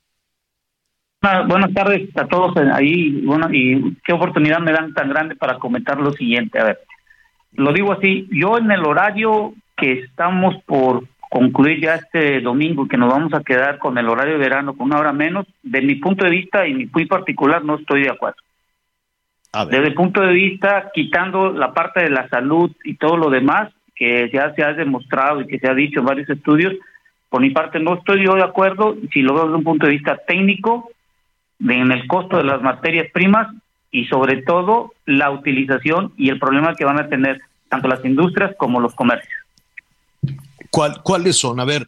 Buenas 1.47 1.73
tardes 1.73 2.15
a 2.17 2.27
todos 2.27 2.55
ahí, 2.57 3.21
bueno, 3.25 3.47
y 3.51 3.95
qué 4.03 4.13
oportunidad 4.13 4.59
me 4.59 4.71
dan 4.71 4.93
tan 4.93 5.09
grande 5.09 5.35
para 5.35 5.57
comentar 5.57 5.99
lo 5.99 6.11
siguiente. 6.11 6.59
A 6.59 6.65
ver, 6.65 6.79
lo 7.53 7.73
digo 7.73 7.93
así, 7.93 8.27
yo 8.31 8.59
en 8.59 8.69
el 8.69 8.85
horario 8.85 9.55
que 9.75 9.93
estamos 9.93 10.55
por 10.65 11.03
concluir 11.29 11.81
ya 11.81 11.95
este 11.95 12.41
domingo, 12.41 12.87
que 12.87 12.97
nos 12.97 13.11
vamos 13.11 13.33
a 13.33 13.43
quedar 13.43 13.79
con 13.79 13.97
el 13.97 14.07
horario 14.07 14.33
de 14.33 14.39
verano 14.39 14.77
con 14.77 14.87
una 14.87 14.99
hora 14.99 15.13
menos, 15.13 15.47
de 15.63 15.81
mi 15.81 15.95
punto 15.95 16.25
de 16.25 16.31
vista 16.31 16.67
y 16.67 16.75
mi 16.75 16.85
muy 16.85 17.07
particular 17.07 17.65
no 17.65 17.77
estoy 17.77 18.03
de 18.03 18.11
acuerdo. 18.11 18.37
Desde 19.71 19.87
el 19.87 19.93
punto 19.95 20.21
de 20.21 20.33
vista, 20.33 20.91
quitando 20.93 21.51
la 21.51 21.73
parte 21.73 22.03
de 22.03 22.09
la 22.09 22.27
salud 22.29 22.71
y 22.83 22.95
todo 22.97 23.17
lo 23.17 23.29
demás, 23.31 23.71
que 23.95 24.29
ya 24.31 24.53
se 24.53 24.63
ha 24.63 24.73
demostrado 24.73 25.41
y 25.41 25.47
que 25.47 25.57
se 25.57 25.67
ha 25.67 25.73
dicho 25.73 26.01
en 26.01 26.05
varios 26.05 26.29
estudios, 26.29 26.73
por 27.29 27.41
mi 27.41 27.49
parte 27.49 27.79
no 27.79 27.95
estoy 27.95 28.25
yo 28.25 28.35
de 28.35 28.43
acuerdo, 28.43 28.95
si 29.11 29.21
lo 29.21 29.33
veo 29.33 29.45
desde 29.45 29.57
un 29.57 29.63
punto 29.63 29.87
de 29.87 29.93
vista 29.93 30.17
técnico, 30.27 30.91
en 31.59 31.91
el 31.91 32.07
costo 32.07 32.37
de 32.37 32.43
las 32.43 32.61
materias 32.61 33.07
primas 33.13 33.47
y 33.91 34.05
sobre 34.05 34.41
todo 34.41 34.93
la 35.05 35.31
utilización 35.31 36.13
y 36.17 36.29
el 36.29 36.39
problema 36.39 36.75
que 36.75 36.85
van 36.85 36.99
a 36.99 37.07
tener 37.07 37.41
tanto 37.69 37.87
las 37.87 38.03
industrias 38.03 38.53
como 38.57 38.79
los 38.79 38.93
comercios. 38.93 39.33
¿Cuáles 40.69 41.37
son? 41.37 41.59
A 41.61 41.65
ver, 41.65 41.87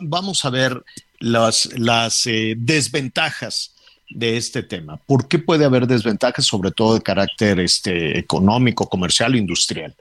vamos 0.00 0.44
a 0.44 0.50
ver 0.50 0.82
las, 1.18 1.72
las 1.78 2.26
eh, 2.26 2.54
desventajas 2.58 3.74
de 4.10 4.36
este 4.36 4.62
tema. 4.62 4.98
¿Por 4.98 5.28
qué 5.28 5.38
puede 5.38 5.64
haber 5.64 5.86
desventajas, 5.86 6.44
sobre 6.44 6.70
todo 6.70 6.94
de 6.94 7.00
carácter 7.00 7.58
este, 7.60 8.18
económico, 8.18 8.88
comercial, 8.88 9.34
industrial? 9.34 9.94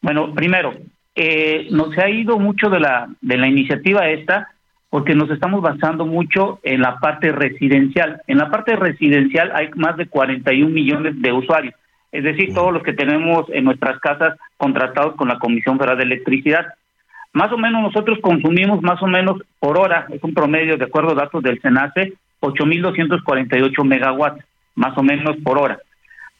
Bueno, 0.00 0.32
primero, 0.34 0.74
eh, 1.14 1.68
nos 1.70 1.96
ha 1.98 2.08
ido 2.08 2.38
mucho 2.38 2.70
de 2.70 2.80
la, 2.80 3.08
de 3.20 3.36
la 3.36 3.46
iniciativa 3.46 4.08
esta 4.08 4.48
porque 4.92 5.14
nos 5.14 5.30
estamos 5.30 5.62
basando 5.62 6.04
mucho 6.04 6.60
en 6.62 6.82
la 6.82 6.98
parte 6.98 7.32
residencial. 7.32 8.20
En 8.26 8.36
la 8.36 8.50
parte 8.50 8.76
residencial 8.76 9.50
hay 9.54 9.70
más 9.74 9.96
de 9.96 10.06
41 10.06 10.68
millones 10.68 11.14
de 11.22 11.32
usuarios, 11.32 11.74
es 12.12 12.22
decir, 12.22 12.52
todos 12.52 12.74
los 12.74 12.82
que 12.82 12.92
tenemos 12.92 13.46
en 13.54 13.64
nuestras 13.64 13.98
casas 14.00 14.38
contratados 14.58 15.16
con 15.16 15.28
la 15.28 15.38
Comisión 15.38 15.78
Federal 15.78 15.96
de 15.96 16.04
Electricidad. 16.04 16.74
Más 17.32 17.50
o 17.52 17.56
menos 17.56 17.80
nosotros 17.80 18.18
consumimos 18.20 18.82
más 18.82 19.02
o 19.02 19.06
menos 19.06 19.40
por 19.58 19.78
hora, 19.78 20.08
es 20.10 20.22
un 20.22 20.34
promedio 20.34 20.76
de 20.76 20.84
acuerdo 20.84 21.12
a 21.12 21.22
datos 21.22 21.42
del 21.42 21.58
SENACE, 21.62 22.12
8.248 22.42 23.84
megawatts, 23.84 24.44
más 24.74 24.92
o 24.98 25.02
menos 25.02 25.38
por 25.42 25.58
hora. 25.58 25.78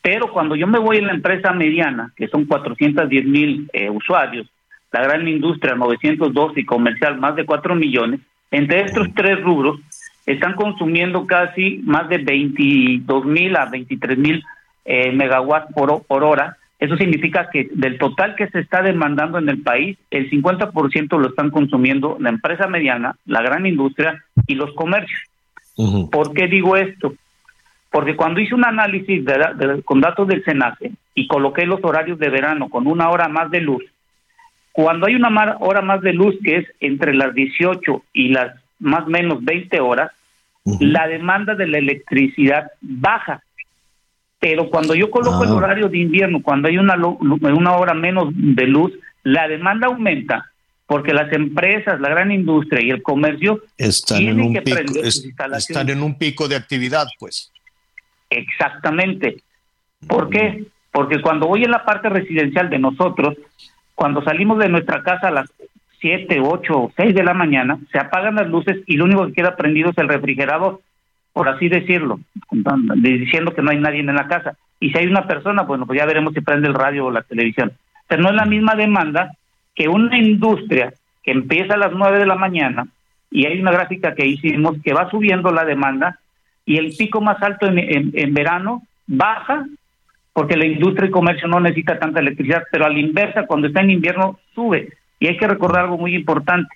Pero 0.02 0.30
cuando 0.30 0.56
yo 0.56 0.66
me 0.66 0.78
voy 0.78 0.98
en 0.98 1.06
la 1.06 1.14
empresa 1.14 1.54
mediana, 1.54 2.12
que 2.16 2.28
son 2.28 2.44
410 2.44 3.24
mil 3.24 3.70
eh, 3.72 3.88
usuarios, 3.88 4.46
la 4.92 5.00
gran 5.04 5.26
industria 5.26 5.74
912 5.74 6.60
y 6.60 6.66
comercial 6.66 7.18
más 7.18 7.34
de 7.34 7.46
4 7.46 7.74
millones, 7.74 8.20
entre 8.52 8.84
estos 8.84 9.08
tres 9.14 9.42
rubros 9.42 9.80
están 10.26 10.54
consumiendo 10.54 11.26
casi 11.26 11.80
más 11.84 12.08
de 12.08 12.18
22 12.18 13.24
mil 13.24 13.56
a 13.56 13.66
23 13.66 14.16
mil 14.18 14.44
eh, 14.84 15.10
megawatts 15.10 15.72
por, 15.72 16.04
por 16.04 16.22
hora. 16.22 16.56
Eso 16.78 16.96
significa 16.96 17.48
que 17.50 17.68
del 17.72 17.98
total 17.98 18.34
que 18.36 18.48
se 18.48 18.60
está 18.60 18.82
demandando 18.82 19.38
en 19.38 19.48
el 19.48 19.62
país, 19.62 19.96
el 20.10 20.30
50% 20.30 21.18
lo 21.18 21.28
están 21.28 21.50
consumiendo 21.50 22.16
la 22.20 22.28
empresa 22.28 22.66
mediana, 22.66 23.16
la 23.24 23.40
gran 23.42 23.66
industria 23.66 24.22
y 24.46 24.54
los 24.54 24.72
comercios. 24.74 25.20
¿Por 26.10 26.34
qué 26.34 26.48
digo 26.48 26.76
esto? 26.76 27.14
Porque 27.90 28.16
cuando 28.16 28.40
hice 28.40 28.54
un 28.54 28.64
análisis 28.64 29.24
con 29.84 30.00
datos 30.00 30.28
del 30.28 30.44
SENACE 30.44 30.92
y 31.14 31.26
coloqué 31.26 31.66
los 31.66 31.82
horarios 31.82 32.18
de 32.18 32.30
verano 32.30 32.68
con 32.68 32.86
una 32.86 33.10
hora 33.10 33.28
más 33.28 33.50
de 33.50 33.60
luz, 33.60 33.82
cuando 34.72 35.06
hay 35.06 35.14
una 35.14 35.56
hora 35.60 35.82
más 35.82 36.00
de 36.00 36.12
luz 36.12 36.34
que 36.42 36.56
es 36.56 36.66
entre 36.80 37.14
las 37.14 37.34
18 37.34 38.04
y 38.12 38.28
las 38.28 38.54
más 38.78 39.06
o 39.06 39.10
menos 39.10 39.44
20 39.44 39.80
horas, 39.80 40.10
la 40.80 41.06
demanda 41.06 41.54
de 41.54 41.66
la 41.66 41.78
electricidad 41.78 42.72
baja. 42.80 43.42
Pero 44.40 44.70
cuando 44.70 44.94
yo 44.94 45.10
coloco 45.10 45.44
el 45.44 45.50
ah. 45.50 45.54
horario 45.54 45.88
de 45.88 45.98
invierno, 45.98 46.42
cuando 46.42 46.68
hay 46.68 46.78
una, 46.78 46.96
una 46.96 47.76
hora 47.76 47.94
menos 47.94 48.28
de 48.34 48.66
luz, 48.66 48.92
la 49.22 49.46
demanda 49.46 49.86
aumenta 49.86 50.52
porque 50.86 51.14
las 51.14 51.32
empresas, 51.32 52.00
la 52.00 52.10
gran 52.10 52.30
industria 52.32 52.84
y 52.84 52.90
el 52.90 53.02
comercio 53.02 53.62
están, 53.78 54.24
en 54.24 54.40
un, 54.40 54.52
pico, 54.52 54.78
están 55.02 55.88
en 55.88 56.02
un 56.02 56.18
pico 56.18 56.48
de 56.48 56.56
actividad, 56.56 57.06
pues. 57.18 57.52
Exactamente. 58.28 59.42
¿Por 60.06 60.28
qué? 60.28 60.64
Porque 60.90 61.22
cuando 61.22 61.46
voy 61.46 61.64
en 61.64 61.70
la 61.70 61.84
parte 61.84 62.08
residencial 62.08 62.68
de 62.68 62.78
nosotros, 62.78 63.36
cuando 63.94 64.22
salimos 64.22 64.58
de 64.58 64.68
nuestra 64.68 65.02
casa 65.02 65.28
a 65.28 65.32
las 65.32 65.52
7, 66.00 66.40
8 66.40 66.72
o 66.74 66.92
6 66.96 67.14
de 67.14 67.22
la 67.22 67.34
mañana, 67.34 67.78
se 67.90 67.98
apagan 67.98 68.34
las 68.34 68.48
luces 68.48 68.78
y 68.86 68.96
lo 68.96 69.04
único 69.04 69.26
que 69.26 69.34
queda 69.34 69.56
prendido 69.56 69.90
es 69.90 69.98
el 69.98 70.08
refrigerador, 70.08 70.80
por 71.32 71.48
así 71.48 71.68
decirlo, 71.68 72.20
diciendo 72.96 73.54
que 73.54 73.62
no 73.62 73.70
hay 73.70 73.78
nadie 73.78 74.00
en 74.00 74.14
la 74.14 74.26
casa. 74.26 74.56
Y 74.80 74.90
si 74.90 74.98
hay 74.98 75.06
una 75.06 75.28
persona, 75.28 75.62
bueno, 75.62 75.86
pues 75.86 75.98
ya 75.98 76.06
veremos 76.06 76.34
si 76.34 76.40
prende 76.40 76.68
el 76.68 76.74
radio 76.74 77.06
o 77.06 77.10
la 77.10 77.22
televisión. 77.22 77.72
Pero 78.08 78.22
no 78.22 78.30
es 78.30 78.34
la 78.34 78.46
misma 78.46 78.74
demanda 78.74 79.32
que 79.74 79.88
una 79.88 80.18
industria 80.18 80.92
que 81.22 81.30
empieza 81.30 81.74
a 81.74 81.78
las 81.78 81.92
9 81.92 82.18
de 82.18 82.26
la 82.26 82.34
mañana 82.34 82.86
y 83.30 83.46
hay 83.46 83.60
una 83.60 83.70
gráfica 83.70 84.14
que 84.14 84.26
hicimos 84.26 84.76
que 84.82 84.92
va 84.92 85.08
subiendo 85.08 85.52
la 85.52 85.64
demanda 85.64 86.18
y 86.66 86.78
el 86.78 86.94
pico 86.96 87.20
más 87.20 87.40
alto 87.42 87.66
en, 87.66 88.10
en 88.12 88.34
verano 88.34 88.82
baja 89.06 89.64
porque 90.32 90.56
la 90.56 90.66
industria 90.66 91.08
y 91.08 91.12
comercio 91.12 91.48
no 91.48 91.60
necesita 91.60 91.98
tanta 91.98 92.20
electricidad, 92.20 92.64
pero 92.70 92.86
a 92.86 92.90
la 92.90 92.98
inversa, 92.98 93.46
cuando 93.46 93.68
está 93.68 93.80
en 93.80 93.90
invierno, 93.90 94.38
sube. 94.54 94.88
Y 95.18 95.28
hay 95.28 95.36
que 95.36 95.46
recordar 95.46 95.84
algo 95.84 95.98
muy 95.98 96.14
importante. 96.14 96.74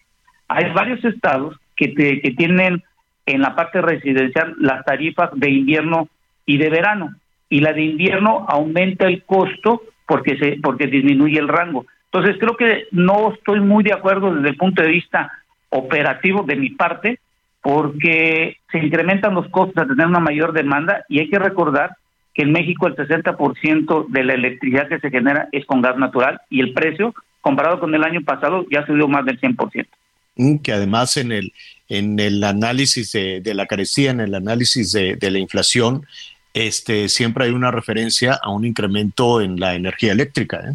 Hay 0.49 0.73
varios 0.73 1.05
estados 1.05 1.57
que, 1.75 1.95
que 1.95 2.35
tienen 2.37 2.83
en 3.25 3.41
la 3.41 3.55
parte 3.57 3.81
residencial 3.81 4.55
las 4.59 4.85
tarifas 4.85 5.31
de 5.35 5.51
invierno 5.51 6.09
y 6.45 6.59
de 6.59 6.71
verano. 6.71 7.15
Y 7.49 7.61
la 7.61 7.73
de 7.73 7.83
invierno 7.83 8.47
aumenta 8.49 9.07
el 9.07 9.25
costo 9.25 9.83
porque, 10.07 10.39
se, 10.39 10.59
porque 10.63 10.87
disminuye 10.87 11.39
el 11.39 11.49
rango. 11.49 11.87
Entonces 12.13 12.37
creo 12.39 12.57
que 12.57 12.87
no 12.93 13.33
estoy 13.33 13.61
muy 13.61 13.85
de 13.85 13.93
acuerdo 13.93 14.35
desde 14.35 14.51
el 14.51 14.57
punto 14.57 14.83
de 14.83 14.89
vista 14.89 15.31
operativo 15.71 16.45
de 16.45 16.57
mi 16.57 16.71
parte, 16.71 17.19
porque 17.61 18.59
se 18.71 18.79
incrementan 18.79 19.35
los 19.35 19.49
costos 19.49 19.83
a 19.83 19.87
tener 19.87 20.07
una 20.07 20.21
mayor 20.21 20.53
demanda 20.53 21.05
y 21.09 21.19
hay 21.19 21.29
que 21.29 21.39
recordar 21.39 21.97
que 22.37 22.43
en 22.43 22.53
México 22.53 22.87
el 22.87 22.95
60% 22.95 24.09
de 24.09 24.25
la 24.25 24.35
electricidad 24.35 24.89
que 24.89 25.01
se 25.01 25.11
genera 25.11 25.49
es 25.53 25.65
con 25.65 25.81
gas 25.81 25.97
natural 25.97 26.39
y 26.51 26.61
el 26.61 26.75
precio, 26.75 27.15
comparado 27.41 27.81
con 27.81 27.95
el 27.95 28.05
año 28.05 28.21
pasado, 28.21 28.67
ya 28.71 28.85
subió 28.85 29.09
más 29.09 29.25
del 29.25 29.41
100%. 29.41 29.87
Mm, 30.37 30.59
que 30.59 30.73
además 30.73 31.17
en 31.17 31.33
el, 31.33 31.55
en 31.89 32.21
el 32.21 32.45
análisis 32.45 33.13
de, 33.13 33.55
la 33.55 33.65
carestía, 33.65 34.11
en 34.11 34.21
el 34.21 34.35
análisis 34.35 34.93
de, 34.93 35.31
la 35.31 35.39
inflación, 35.39 36.05
este, 36.53 37.09
siempre 37.09 37.47
hay 37.47 37.53
una 37.53 37.71
referencia 37.71 38.39
a 38.43 38.51
un 38.51 38.67
incremento 38.67 39.41
en 39.41 39.59
la 39.59 39.75
energía 39.75 40.13
eléctrica. 40.13 40.59
¿eh? 40.59 40.75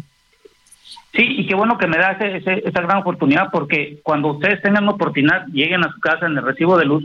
Sí, 1.14 1.22
y 1.22 1.46
qué 1.46 1.54
bueno 1.54 1.78
que 1.78 1.86
me 1.86 1.98
da 1.98 2.18
esa 2.18 2.80
gran 2.80 2.98
oportunidad 2.98 3.50
porque 3.52 4.00
cuando 4.02 4.32
ustedes 4.32 4.60
tengan 4.62 4.86
la 4.86 4.92
oportunidad, 4.92 5.46
lleguen 5.46 5.84
a 5.84 5.92
su 5.92 6.00
casa 6.00 6.26
en 6.26 6.36
el 6.36 6.42
recibo 6.42 6.76
de 6.76 6.86
luz, 6.86 7.04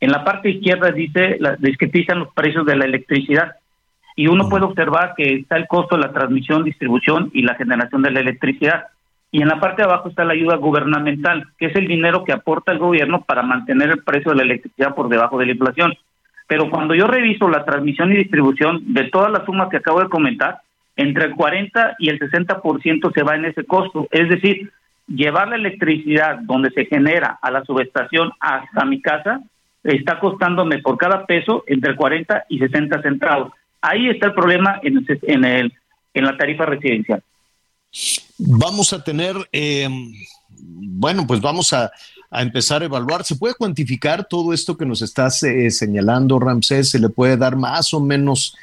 en 0.00 0.10
la 0.10 0.24
parte 0.24 0.48
izquierda 0.48 0.90
dice, 0.90 1.36
la, 1.38 1.56
descriptizan 1.56 2.20
los 2.20 2.32
precios 2.32 2.64
de 2.64 2.76
la 2.76 2.86
electricidad 2.86 3.56
y 4.20 4.26
uno 4.26 4.50
puede 4.50 4.66
observar 4.66 5.14
que 5.16 5.32
está 5.32 5.56
el 5.56 5.66
costo 5.66 5.96
de 5.96 6.02
la 6.02 6.12
transmisión, 6.12 6.62
distribución 6.62 7.30
y 7.32 7.40
la 7.40 7.54
generación 7.54 8.02
de 8.02 8.10
la 8.10 8.20
electricidad. 8.20 8.88
Y 9.32 9.40
en 9.40 9.48
la 9.48 9.58
parte 9.58 9.80
de 9.80 9.88
abajo 9.88 10.10
está 10.10 10.26
la 10.26 10.34
ayuda 10.34 10.56
gubernamental, 10.56 11.46
que 11.56 11.68
es 11.68 11.74
el 11.74 11.88
dinero 11.88 12.22
que 12.22 12.34
aporta 12.34 12.70
el 12.70 12.78
gobierno 12.78 13.22
para 13.22 13.40
mantener 13.40 13.88
el 13.88 14.02
precio 14.02 14.32
de 14.32 14.36
la 14.36 14.42
electricidad 14.42 14.94
por 14.94 15.08
debajo 15.08 15.38
de 15.38 15.46
la 15.46 15.52
inflación. 15.52 15.94
Pero 16.46 16.68
cuando 16.68 16.94
yo 16.94 17.06
reviso 17.06 17.48
la 17.48 17.64
transmisión 17.64 18.12
y 18.12 18.16
distribución 18.16 18.92
de 18.92 19.04
todas 19.04 19.32
las 19.32 19.46
sumas 19.46 19.70
que 19.70 19.78
acabo 19.78 20.00
de 20.00 20.10
comentar, 20.10 20.58
entre 20.96 21.24
el 21.24 21.34
40 21.34 21.96
y 21.98 22.10
el 22.10 22.20
60% 22.20 23.14
se 23.14 23.22
va 23.22 23.36
en 23.36 23.46
ese 23.46 23.64
costo. 23.64 24.06
Es 24.10 24.28
decir, 24.28 24.70
llevar 25.06 25.48
la 25.48 25.56
electricidad 25.56 26.40
donde 26.40 26.68
se 26.72 26.84
genera 26.84 27.38
a 27.40 27.50
la 27.50 27.64
subestación 27.64 28.32
hasta 28.38 28.84
mi 28.84 29.00
casa 29.00 29.40
está 29.82 30.20
costándome 30.20 30.80
por 30.80 30.98
cada 30.98 31.24
peso 31.24 31.64
entre 31.66 31.96
40 31.96 32.44
y 32.50 32.58
60 32.58 33.00
centavos. 33.00 33.54
Ahí 33.80 34.08
está 34.08 34.26
el 34.26 34.34
problema 34.34 34.80
en, 34.82 35.44
el, 35.44 35.72
en 36.14 36.24
la 36.24 36.36
tarifa 36.36 36.66
residencial. 36.66 37.22
Vamos 38.38 38.92
a 38.92 39.02
tener, 39.02 39.36
eh, 39.52 39.88
bueno, 40.58 41.26
pues 41.26 41.40
vamos 41.40 41.72
a, 41.72 41.90
empezar 42.32 42.82
a 42.82 42.84
evaluar. 42.84 43.24
¿Se 43.24 43.34
puede 43.34 43.54
cuantificar 43.54 44.24
todo 44.24 44.52
esto 44.52 44.76
que 44.76 44.86
nos 44.86 45.02
estás 45.02 45.42
eh, 45.42 45.70
señalando, 45.70 46.38
Ramsés? 46.38 46.90
¿Se 46.90 46.98
le 47.00 47.08
puede 47.08 47.36
dar 47.36 47.56
más 47.56 47.92
o 47.92 48.00
menos? 48.00 48.56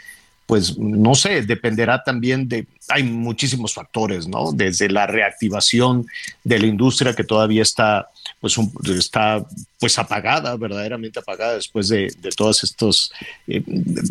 Pues 0.46 0.78
no 0.78 1.14
sé, 1.14 1.42
dependerá 1.42 2.02
también 2.02 2.48
de, 2.48 2.66
hay 2.88 3.04
muchísimos 3.04 3.74
factores, 3.74 4.26
¿no? 4.26 4.54
Desde 4.54 4.90
la 4.90 5.06
reactivación 5.06 6.08
de 6.46 6.60
la 6.60 6.68
industria 6.68 7.14
que 7.14 7.26
todavía 7.26 7.64
está 7.64 8.08
pues 8.40 8.58
está 8.88 9.46
pues 9.80 9.98
apagada, 9.98 10.56
verdaderamente 10.58 11.20
apagada 11.20 11.56
después 11.56 11.88
de, 11.88 12.12
de 12.20 12.30
todos 12.30 12.64
estos, 12.64 13.12
eh, 13.48 13.64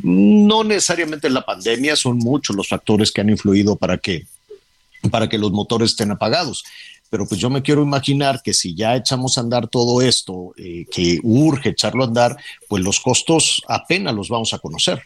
no 0.02 0.64
necesariamente 0.64 1.30
la 1.30 1.44
pandemia, 1.44 1.96
son 1.96 2.18
muchos 2.18 2.56
los 2.56 2.68
factores 2.68 3.12
que 3.12 3.20
han 3.20 3.30
influido 3.30 3.76
para 3.76 3.98
que, 3.98 4.24
para 5.10 5.28
que 5.28 5.38
los 5.38 5.52
motores 5.52 5.90
estén 5.90 6.10
apagados 6.10 6.64
pero 7.10 7.26
pues 7.26 7.40
yo 7.40 7.50
me 7.50 7.62
quiero 7.62 7.82
imaginar 7.82 8.40
que 8.42 8.52
si 8.52 8.74
ya 8.74 8.96
echamos 8.96 9.38
a 9.38 9.40
andar 9.40 9.68
todo 9.68 10.02
esto, 10.02 10.52
eh, 10.56 10.86
que 10.90 11.18
urge 11.22 11.70
echarlo 11.70 12.04
a 12.04 12.06
andar, 12.06 12.36
pues 12.68 12.82
los 12.82 13.00
costos 13.00 13.62
apenas 13.68 14.14
los 14.14 14.28
vamos 14.28 14.52
a 14.54 14.58
conocer. 14.58 15.02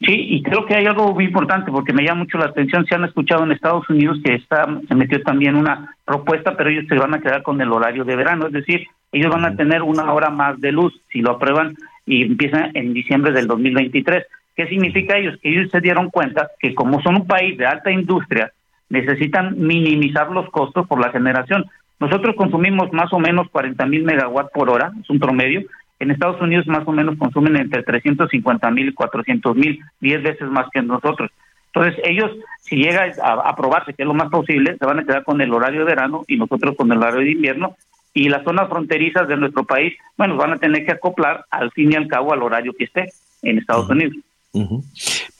Sí, 0.00 0.12
y 0.12 0.42
creo 0.42 0.66
que 0.66 0.74
hay 0.74 0.86
algo 0.86 1.14
muy 1.14 1.24
importante 1.24 1.70
porque 1.70 1.92
me 1.92 2.02
llama 2.02 2.22
mucho 2.22 2.38
la 2.38 2.46
atención. 2.46 2.84
Se 2.86 2.94
han 2.94 3.04
escuchado 3.04 3.44
en 3.44 3.52
Estados 3.52 3.88
Unidos 3.88 4.18
que 4.24 4.34
está, 4.34 4.66
se 4.88 4.94
metió 4.94 5.22
también 5.22 5.54
una 5.54 5.93
propuesta, 6.04 6.56
pero 6.56 6.70
ellos 6.70 6.84
se 6.88 6.96
van 6.96 7.14
a 7.14 7.20
quedar 7.20 7.42
con 7.42 7.60
el 7.60 7.72
horario 7.72 8.04
de 8.04 8.16
verano, 8.16 8.46
es 8.46 8.52
decir, 8.52 8.86
ellos 9.12 9.30
van 9.30 9.44
a 9.44 9.56
tener 9.56 9.82
una 9.82 10.12
hora 10.12 10.30
más 10.30 10.60
de 10.60 10.72
luz 10.72 10.92
si 11.10 11.20
lo 11.20 11.32
aprueban 11.32 11.74
y 12.04 12.22
empiezan 12.22 12.70
en 12.74 12.92
diciembre 12.92 13.32
del 13.32 13.46
2023. 13.46 14.24
¿Qué 14.56 14.66
significa 14.68 15.16
ellos? 15.16 15.38
Que 15.40 15.50
ellos 15.50 15.70
se 15.70 15.80
dieron 15.80 16.10
cuenta 16.10 16.50
que 16.60 16.74
como 16.74 17.00
son 17.02 17.16
un 17.16 17.26
país 17.26 17.56
de 17.56 17.66
alta 17.66 17.90
industria, 17.90 18.52
necesitan 18.88 19.58
minimizar 19.58 20.30
los 20.30 20.50
costos 20.50 20.86
por 20.86 21.00
la 21.00 21.10
generación. 21.10 21.64
Nosotros 22.00 22.34
consumimos 22.36 22.92
más 22.92 23.12
o 23.12 23.18
menos 23.18 23.48
40 23.50 23.86
mil 23.86 24.04
megawatts 24.04 24.50
por 24.52 24.70
hora, 24.70 24.92
es 25.00 25.08
un 25.08 25.18
promedio, 25.18 25.62
en 26.00 26.10
Estados 26.10 26.40
Unidos 26.40 26.66
más 26.66 26.86
o 26.86 26.92
menos 26.92 27.16
consumen 27.16 27.56
entre 27.56 27.82
350 27.82 28.70
mil 28.72 28.88
y 28.88 28.92
400 28.92 29.56
mil, 29.56 29.80
10 30.00 30.22
veces 30.22 30.48
más 30.48 30.66
que 30.72 30.82
nosotros. 30.82 31.30
Entonces 31.74 32.00
ellos, 32.04 32.30
si 32.60 32.76
llega 32.76 33.12
a 33.22 33.48
aprobarse, 33.48 33.94
que 33.94 34.02
es 34.02 34.06
lo 34.06 34.14
más 34.14 34.30
posible, 34.30 34.76
se 34.78 34.86
van 34.86 35.00
a 35.00 35.04
quedar 35.04 35.24
con 35.24 35.40
el 35.40 35.52
horario 35.52 35.80
de 35.80 35.86
verano 35.86 36.24
y 36.28 36.36
nosotros 36.36 36.76
con 36.76 36.92
el 36.92 36.98
horario 36.98 37.20
de 37.20 37.32
invierno. 37.32 37.76
Y 38.12 38.28
las 38.28 38.44
zonas 38.44 38.68
fronterizas 38.68 39.26
de 39.26 39.36
nuestro 39.36 39.64
país, 39.64 39.92
bueno, 40.16 40.36
van 40.36 40.52
a 40.52 40.58
tener 40.58 40.86
que 40.86 40.92
acoplar 40.92 41.44
al 41.50 41.72
fin 41.72 41.92
y 41.92 41.96
al 41.96 42.06
cabo 42.06 42.32
al 42.32 42.42
horario 42.42 42.72
que 42.78 42.84
esté 42.84 43.12
en 43.42 43.58
Estados 43.58 43.90
Unidos. 43.90 44.16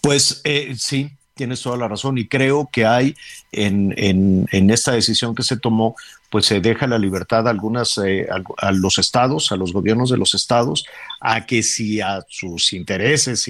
Pues 0.03 0.43
eh, 0.45 0.75
sí, 0.77 1.09
tienes 1.35 1.61
toda 1.63 1.77
la 1.77 1.89
razón 1.89 2.17
y 2.19 2.27
creo 2.27 2.69
que 2.73 2.87
hay 2.87 3.17
en, 3.53 3.93
en, 3.97 4.47
en, 4.53 4.71
esta 4.71 4.93
decisión 4.93 5.35
que 5.35 5.43
se 5.43 5.57
tomó 5.57 5.97
pues 6.35 6.47
se 6.47 6.61
deja 6.61 6.89
la 6.89 6.99
libertad 6.99 7.47
a 7.47 7.51
algunas 7.51 7.97
eh, 7.99 8.27
a, 8.59 8.73
los 8.73 8.99
estados, 8.99 9.53
a 9.53 9.57
los 9.57 9.73
gobiernos 9.73 10.11
de 10.11 10.17
los 10.17 10.35
estados, 10.35 10.85
a 11.21 11.47
que 11.47 11.63
si 11.63 12.01
a 12.01 12.25
sus 12.29 12.73
intereses, 12.73 13.49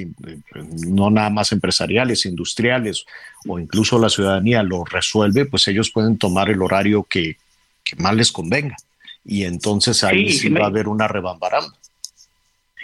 no 0.87 1.09
nada 1.09 1.31
más 1.31 1.53
empresariales, 1.53 2.27
industriales 2.27 3.07
o 3.49 3.59
incluso 3.59 3.99
la 3.99 4.11
ciudadanía 4.11 4.63
lo 4.63 4.85
resuelve, 4.85 5.47
pues 5.47 5.67
ellos 5.69 5.91
pueden 5.91 6.19
tomar 6.19 6.51
el 6.51 6.61
horario 6.61 7.05
que, 7.05 7.39
más 7.97 8.15
les 8.15 8.31
convenga. 8.31 8.77
Y 9.25 9.45
entonces 9.45 10.05
ahí 10.05 10.31
sí, 10.31 10.51
va 10.51 10.65
a 10.65 10.69
haber 10.69 10.87
una 10.87 11.09
rebambaramba. 11.09 11.73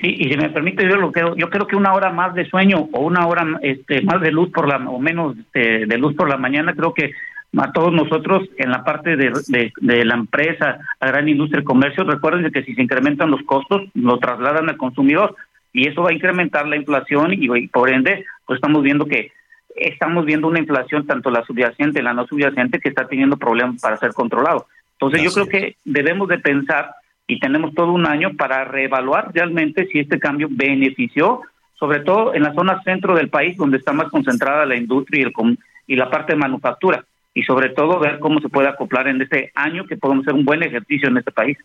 Sí, 0.01 0.17
y 0.19 0.31
si 0.31 0.37
me 0.37 0.49
permite, 0.49 0.89
yo 0.89 0.97
lo 0.97 1.13
creo, 1.13 1.37
yo 1.37 1.51
creo 1.51 1.67
que 1.67 1.77
una 1.77 1.93
hora 1.93 2.11
más 2.11 2.35
de 2.35 2.49
sueño 2.49 2.89
o 2.93 3.01
una 3.01 3.27
hora 3.27 3.47
este, 3.61 4.01
más 4.03 4.21
de 4.21 4.33
luz 4.33 4.51
por 4.51 4.67
la 4.67 4.77
o 4.89 4.99
menos 4.99 5.37
de, 5.53 5.85
de 5.87 5.99
luz 5.99 6.15
por 6.15 6.29
la 6.29 6.39
mañana, 6.39 6.75
creo 6.75 6.95
que 6.95 7.13
a 7.59 7.73
todos 7.73 7.93
nosotros 7.93 8.49
en 8.57 8.71
la 8.71 8.85
parte 8.85 9.17
de, 9.17 9.33
de, 9.81 10.05
la 10.05 10.15
empresa, 10.15 10.79
a 11.01 11.07
gran 11.07 11.29
industria 11.29 11.63
y 11.63 11.65
comercio, 11.65 12.05
recuerden 12.05 12.51
que 12.53 12.63
si 12.63 12.75
se 12.75 12.83
incrementan 12.83 13.31
los 13.31 13.43
costos, 13.43 13.83
lo 13.95 14.19
trasladan 14.19 14.69
al 14.69 14.77
consumidor 14.77 15.35
y 15.73 15.89
eso 15.89 16.03
va 16.03 16.11
a 16.11 16.15
incrementar 16.15 16.67
la 16.67 16.77
inflación 16.77 17.33
y, 17.33 17.69
por 17.69 17.91
ende, 17.91 18.25
pues 18.47 18.59
estamos 18.59 18.83
viendo 18.83 19.07
que 19.07 19.33
estamos 19.77 20.25
viendo 20.27 20.49
una 20.49 20.61
inflación, 20.61 21.07
tanto 21.07 21.31
la 21.31 21.45
subyacente 21.45 22.01
y 22.01 22.03
la 22.03 22.13
no 22.13 22.27
subyacente, 22.27 22.81
que 22.81 22.89
está 22.89 23.07
teniendo 23.07 23.37
problemas 23.37 23.81
para 23.81 23.97
ser 23.97 24.13
controlado. 24.13 24.67
Entonces 24.93 25.23
yo 25.23 25.31
creo 25.33 25.49
que 25.49 25.77
debemos 25.85 26.29
de 26.29 26.39
pensar 26.39 26.91
y 27.31 27.39
tenemos 27.39 27.73
todo 27.75 27.93
un 27.93 28.07
año 28.07 28.33
para 28.37 28.65
reevaluar 28.65 29.31
realmente 29.33 29.87
si 29.87 30.01
este 30.01 30.19
cambio 30.19 30.49
benefició, 30.51 31.43
sobre 31.79 32.01
todo 32.01 32.35
en 32.35 32.43
la 32.43 32.53
zona 32.55 32.83
centro 32.83 33.15
del 33.15 33.31
país, 33.31 33.57
donde 33.57 33.77
está 33.77 33.93
más 33.93 34.09
concentrada 34.09 34.67
la 34.67 34.77
industria 34.77 35.21
y, 35.21 35.23
el, 35.23 35.59
y 35.87 35.95
la 35.95 36.11
parte 36.11 36.33
de 36.33 36.39
manufactura 36.39 37.05
y 37.33 37.43
sobre 37.45 37.69
todo 37.69 38.01
ver 38.01 38.19
cómo 38.19 38.41
se 38.41 38.49
puede 38.49 38.67
acoplar 38.67 39.07
en 39.07 39.23
este 39.23 39.53
año 39.55 39.87
que 39.87 39.97
podemos 39.97 40.25
hacer 40.25 40.35
un 40.35 40.45
buen 40.45 40.65
ejercicio 40.65 41.09
en 41.09 41.19
este 41.19 41.31
país. 41.31 41.57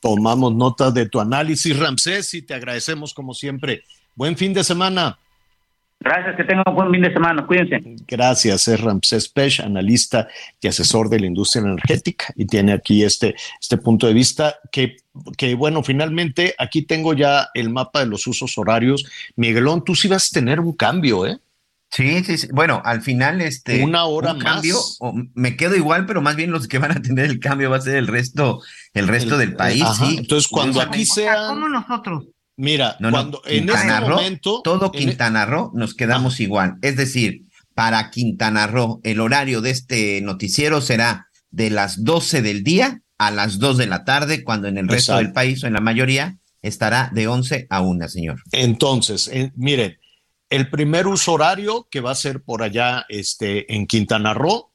Tomamos 0.00 0.54
nota 0.54 0.90
de 0.90 1.08
tu 1.08 1.18
análisis, 1.18 1.78
Ramsés, 1.78 2.34
y 2.34 2.42
te 2.42 2.52
agradecemos 2.52 3.14
como 3.14 3.32
siempre. 3.32 3.84
Buen 4.14 4.36
fin 4.36 4.52
de 4.52 4.64
semana. 4.64 5.18
Gracias, 6.06 6.36
que 6.36 6.44
tengan 6.44 6.62
un 6.68 6.74
buen 6.76 6.92
fin 6.92 7.02
de 7.02 7.12
semana, 7.12 7.44
cuídense. 7.44 7.96
Gracias, 8.06 8.68
es 8.68 8.80
Ramsés 8.80 9.28
Pech, 9.28 9.58
analista 9.58 10.28
y 10.60 10.68
asesor 10.68 11.08
de 11.08 11.18
la 11.18 11.26
industria 11.26 11.62
energética, 11.62 12.26
y 12.36 12.46
tiene 12.46 12.72
aquí 12.72 13.02
este, 13.02 13.34
este 13.60 13.76
punto 13.76 14.06
de 14.06 14.14
vista 14.14 14.54
que, 14.70 14.98
que, 15.36 15.56
bueno, 15.56 15.82
finalmente 15.82 16.54
aquí 16.58 16.82
tengo 16.82 17.12
ya 17.12 17.48
el 17.54 17.70
mapa 17.70 18.00
de 18.00 18.06
los 18.06 18.24
usos 18.28 18.56
horarios. 18.56 19.04
Miguelón, 19.34 19.82
tú 19.82 19.96
sí 19.96 20.06
vas 20.06 20.28
a 20.28 20.34
tener 20.34 20.60
un 20.60 20.74
cambio, 20.74 21.26
¿eh? 21.26 21.38
Sí, 21.90 22.22
sí, 22.22 22.38
sí. 22.38 22.48
Bueno, 22.52 22.80
al 22.84 23.00
final, 23.00 23.40
este. 23.40 23.82
Una 23.82 24.04
hora 24.04 24.34
más. 24.34 24.44
Cambio, 24.44 24.78
me 25.34 25.56
quedo 25.56 25.74
igual, 25.74 26.06
pero 26.06 26.22
más 26.22 26.36
bien 26.36 26.52
los 26.52 26.68
que 26.68 26.78
van 26.78 26.92
a 26.92 27.02
tener 27.02 27.26
el 27.26 27.40
cambio 27.40 27.70
va 27.70 27.78
a 27.78 27.80
ser 27.80 27.96
el 27.96 28.06
resto, 28.06 28.60
el 28.94 29.08
resto 29.08 29.38
del 29.38 29.56
país, 29.56 29.84
sí. 29.98 30.16
Entonces, 30.18 30.48
cuando 30.48 30.80
aquí 30.80 31.04
sea. 31.04 31.48
Como 31.48 31.68
nosotros. 31.68 32.26
Mira, 32.56 32.96
cuando 32.98 33.42
en 33.44 33.68
este 33.68 34.00
momento. 34.00 34.62
Todo 34.62 34.90
e 34.94 34.98
Quintana 34.98 35.44
Roo 35.44 35.70
nos 35.74 35.94
quedamos 35.94 36.40
igual. 36.40 36.76
Es 36.82 36.96
decir, 36.96 37.42
para 37.74 38.10
Quintana 38.10 38.66
Roo, 38.66 39.00
el 39.04 39.20
horario 39.20 39.60
de 39.60 39.70
este 39.70 40.20
noticiero 40.22 40.80
será 40.80 41.28
de 41.50 41.70
las 41.70 42.04
12 42.04 42.42
del 42.42 42.64
día 42.64 43.02
a 43.18 43.30
las 43.30 43.58
2 43.58 43.78
de 43.78 43.86
la 43.86 44.04
tarde, 44.04 44.44
cuando 44.44 44.68
en 44.68 44.78
el 44.78 44.88
resto 44.88 45.16
del 45.16 45.32
país 45.32 45.62
o 45.62 45.66
en 45.66 45.74
la 45.74 45.80
mayoría 45.80 46.38
estará 46.62 47.10
de 47.12 47.28
11 47.28 47.66
a 47.70 47.80
1, 47.80 48.08
señor. 48.08 48.42
Entonces, 48.52 49.30
miren 49.54 49.98
el 50.50 50.70
primer 50.70 51.06
uso 51.06 51.32
horario 51.32 51.88
que 51.90 52.00
va 52.00 52.12
a 52.12 52.16
ser 52.16 52.42
por 52.42 52.62
allá 52.62 53.04
este, 53.08 53.74
en 53.74 53.86
Quintana 53.86 54.34
Roo, 54.34 54.70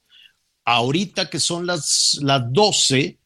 ahorita 0.65 1.29
que 1.29 1.39
son 1.39 1.65
las, 1.65 2.17
las 2.21 2.51
12, 2.51 3.17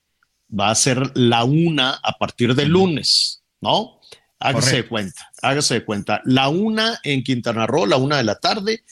va 0.58 0.70
a 0.70 0.76
ser 0.76 1.12
la 1.16 1.44
una 1.44 2.00
a 2.04 2.18
partir 2.18 2.54
del 2.56 2.70
lunes, 2.70 3.44
¿no? 3.62 4.00
Hágase 4.40 4.78
de 4.78 4.88
cuenta, 4.88 5.32
hágase 5.42 5.76
de 5.76 5.86
cuenta. 5.86 6.22
La 6.26 6.50
una 6.50 7.00
en 7.04 7.24
Quintana 7.24 7.66
Roo, 7.66 7.86
la 7.86 7.98
una 7.98 8.18
de 8.18 8.24
la 8.24 8.40
tarde, 8.40 8.84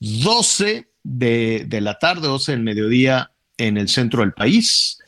12 0.00 0.88
de, 1.02 1.64
de 1.66 1.80
la 1.80 1.98
tarde, 1.98 2.28
12 2.28 2.52
del 2.52 2.62
mediodía 2.62 3.32
en 3.56 3.76
el 3.76 3.88
centro 3.88 4.20
del 4.20 4.32
país, 4.32 4.98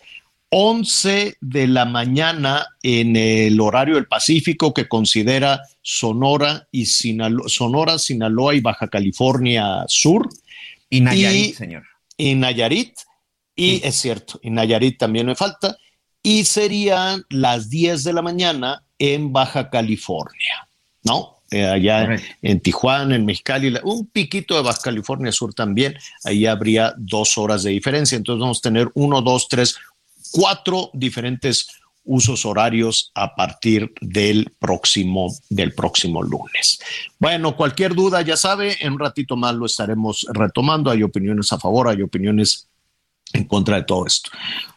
11 0.57 1.37
de 1.41 1.67
la 1.67 1.85
mañana 1.85 2.65
en 2.81 3.17
el 3.17 3.61
horario 3.61 3.97
del 3.97 4.07
Pacífico 4.07 4.73
que 4.73 4.87
considera 4.87 5.61
Sonora 5.83 6.69
y 6.71 6.87
Sinaloa, 6.87 7.49
Sonora, 7.49 7.99
Sinaloa 7.99 8.55
y 8.55 8.61
Baja 8.61 8.87
California 8.87 9.85
Sur. 9.89 10.29
Y 10.89 11.01
Nayarit, 11.01 11.57
señor. 11.57 11.83
Y 12.17 12.37
Nayarit, 12.37 12.95
y 13.57 13.85
es 13.85 13.97
cierto, 13.97 14.39
y 14.45 14.51
Nayarit 14.51 14.97
también 14.97 15.27
me 15.27 15.35
falta, 15.35 15.77
y 16.23 16.45
serían 16.45 17.25
las 17.31 17.69
10 17.69 18.05
de 18.05 18.13
la 18.13 18.23
mañana 18.23 18.84
en 18.99 19.33
Baja 19.33 19.71
California, 19.71 20.69
¿no? 21.03 21.35
Eh, 21.51 21.65
allá 21.65 22.17
en 22.43 22.61
Tijuana, 22.61 23.15
en 23.15 23.25
Mexicali, 23.27 23.75
un 23.85 24.07
piquito 24.07 24.57
de 24.57 24.63
Baja 24.63 24.81
California 24.83 25.31
Sur 25.31 25.55
también, 25.55 25.97
ahí 26.25 26.47
habría 26.47 26.95
dos 26.97 27.39
horas 27.39 27.63
de 27.63 27.71
diferencia, 27.71 28.17
entonces 28.17 28.41
vamos 28.41 28.59
a 28.59 28.63
tener 28.63 28.91
uno, 28.95 29.21
dos, 29.21 29.49
tres, 29.49 29.77
cuatro 30.33 30.91
diferentes 30.95 31.69
usos 32.05 32.45
horarios 32.45 33.11
a 33.15 33.35
partir 33.35 33.93
del 34.01 34.53
próximo, 34.59 35.35
del 35.49 35.73
próximo 35.75 36.23
lunes. 36.23 36.79
Bueno, 37.19 37.57
cualquier 37.57 37.95
duda, 37.95 38.23
ya 38.23 38.37
sabe, 38.37 38.77
en 38.81 38.93
un 38.93 38.99
ratito 38.99 39.37
más 39.37 39.55
lo 39.55 39.67
estaremos 39.67 40.27
retomando. 40.33 40.91
Hay 40.91 41.03
opiniones 41.03 41.53
a 41.53 41.59
favor, 41.59 41.89
hay 41.89 42.03
opiniones 42.03 42.69
en 43.33 43.45
contra 43.45 43.77
de 43.77 43.83
todo 43.85 44.07
esto. 44.07 44.31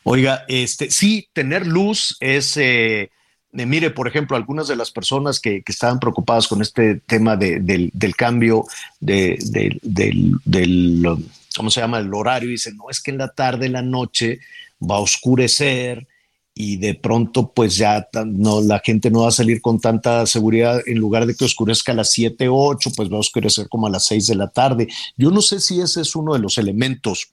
Oiga, 0.04 0.46
este 0.48 0.90
sí, 0.90 1.28
tener 1.34 1.68
luz 1.68 2.16
es. 2.20 2.58
Eh, 2.58 3.10
mire, 3.52 3.92
por 3.92 4.08
ejemplo, 4.08 4.36
algunas 4.36 4.68
de 4.68 4.76
las 4.76 4.92
personas 4.92 5.40
que, 5.40 5.64
estaban 5.66 6.00
preocupadas 6.00 6.48
con 6.48 6.62
este 6.62 6.96
tema 6.96 7.36
del, 7.36 7.92
cambio 8.16 8.66
de, 9.00 9.38
del, 9.82 10.40
del, 10.44 11.18
¿cómo 11.56 11.70
se 11.70 11.82
llama? 11.82 12.00
El 12.00 12.14
horario, 12.14 12.50
dicen, 12.50 12.78
no, 12.78 12.90
es 12.90 13.02
que 13.02 13.12
en 13.12 13.18
la 13.18 13.30
tarde, 13.30 13.66
en 13.66 13.74
la 13.74 13.82
noche, 13.82 14.40
va 14.82 14.98
a 14.98 15.00
oscurecer 15.00 16.08
y 16.54 16.78
de 16.78 16.96
pronto 16.96 17.52
pues 17.54 17.78
ya 17.78 18.08
no, 18.26 18.62
la 18.62 18.80
gente 18.84 19.12
no 19.12 19.22
va 19.22 19.28
a 19.28 19.32
salir 19.32 19.62
con 19.62 19.80
tanta 19.80 20.26
seguridad, 20.26 20.82
en 20.88 20.98
lugar 20.98 21.28
de 21.28 21.36
que 21.36 21.46
oscurezca 21.46 21.92
a 21.92 21.96
las 21.96 22.12
7, 22.12 22.48
8, 22.50 22.92
pues 22.96 23.12
va 23.12 23.18
a 23.18 23.20
oscurecer 23.20 23.70
como 23.70 23.86
a 23.86 23.92
las 23.92 24.06
6 24.06 24.28
de 24.28 24.36
la 24.36 24.48
tarde. 24.48 24.88
Yo 25.16 25.30
no 25.30 25.42
sé 25.42 25.60
si 25.60 25.80
ese 25.80 26.02
es 26.02 26.16
uno 26.16 26.34
de 26.34 26.40
los 26.40 26.58
elementos 26.58 27.32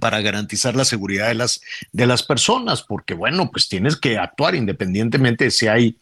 para 0.00 0.20
garantizar 0.20 0.74
la 0.74 0.84
seguridad 0.84 1.28
de 1.28 1.34
las, 1.34 1.60
de 1.92 2.06
las 2.06 2.22
personas, 2.22 2.82
porque 2.82 3.14
bueno, 3.14 3.50
pues 3.50 3.68
tienes 3.68 3.96
que 3.96 4.18
actuar 4.18 4.54
independientemente 4.54 5.44
de 5.44 5.50
si 5.50 5.68
hay, 5.68 5.98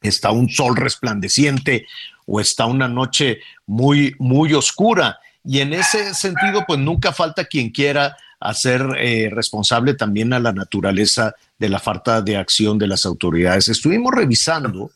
está 0.00 0.30
un 0.30 0.48
sol 0.48 0.76
resplandeciente 0.76 1.86
o 2.26 2.40
está 2.40 2.66
una 2.66 2.88
noche 2.88 3.40
muy, 3.66 4.14
muy 4.18 4.52
oscura. 4.54 5.18
Y 5.44 5.60
en 5.60 5.72
ese 5.72 6.14
sentido, 6.14 6.64
pues 6.66 6.78
nunca 6.78 7.12
falta 7.12 7.44
quien 7.44 7.70
quiera 7.70 8.16
hacer 8.42 8.84
eh, 8.98 9.30
responsable 9.32 9.94
también 9.94 10.32
a 10.32 10.40
la 10.40 10.52
naturaleza 10.52 11.34
de 11.58 11.68
la 11.68 11.78
falta 11.78 12.22
de 12.22 12.36
acción 12.36 12.76
de 12.76 12.88
las 12.88 13.06
autoridades. 13.06 13.68
Estuvimos 13.68 14.12
revisando, 14.12 14.90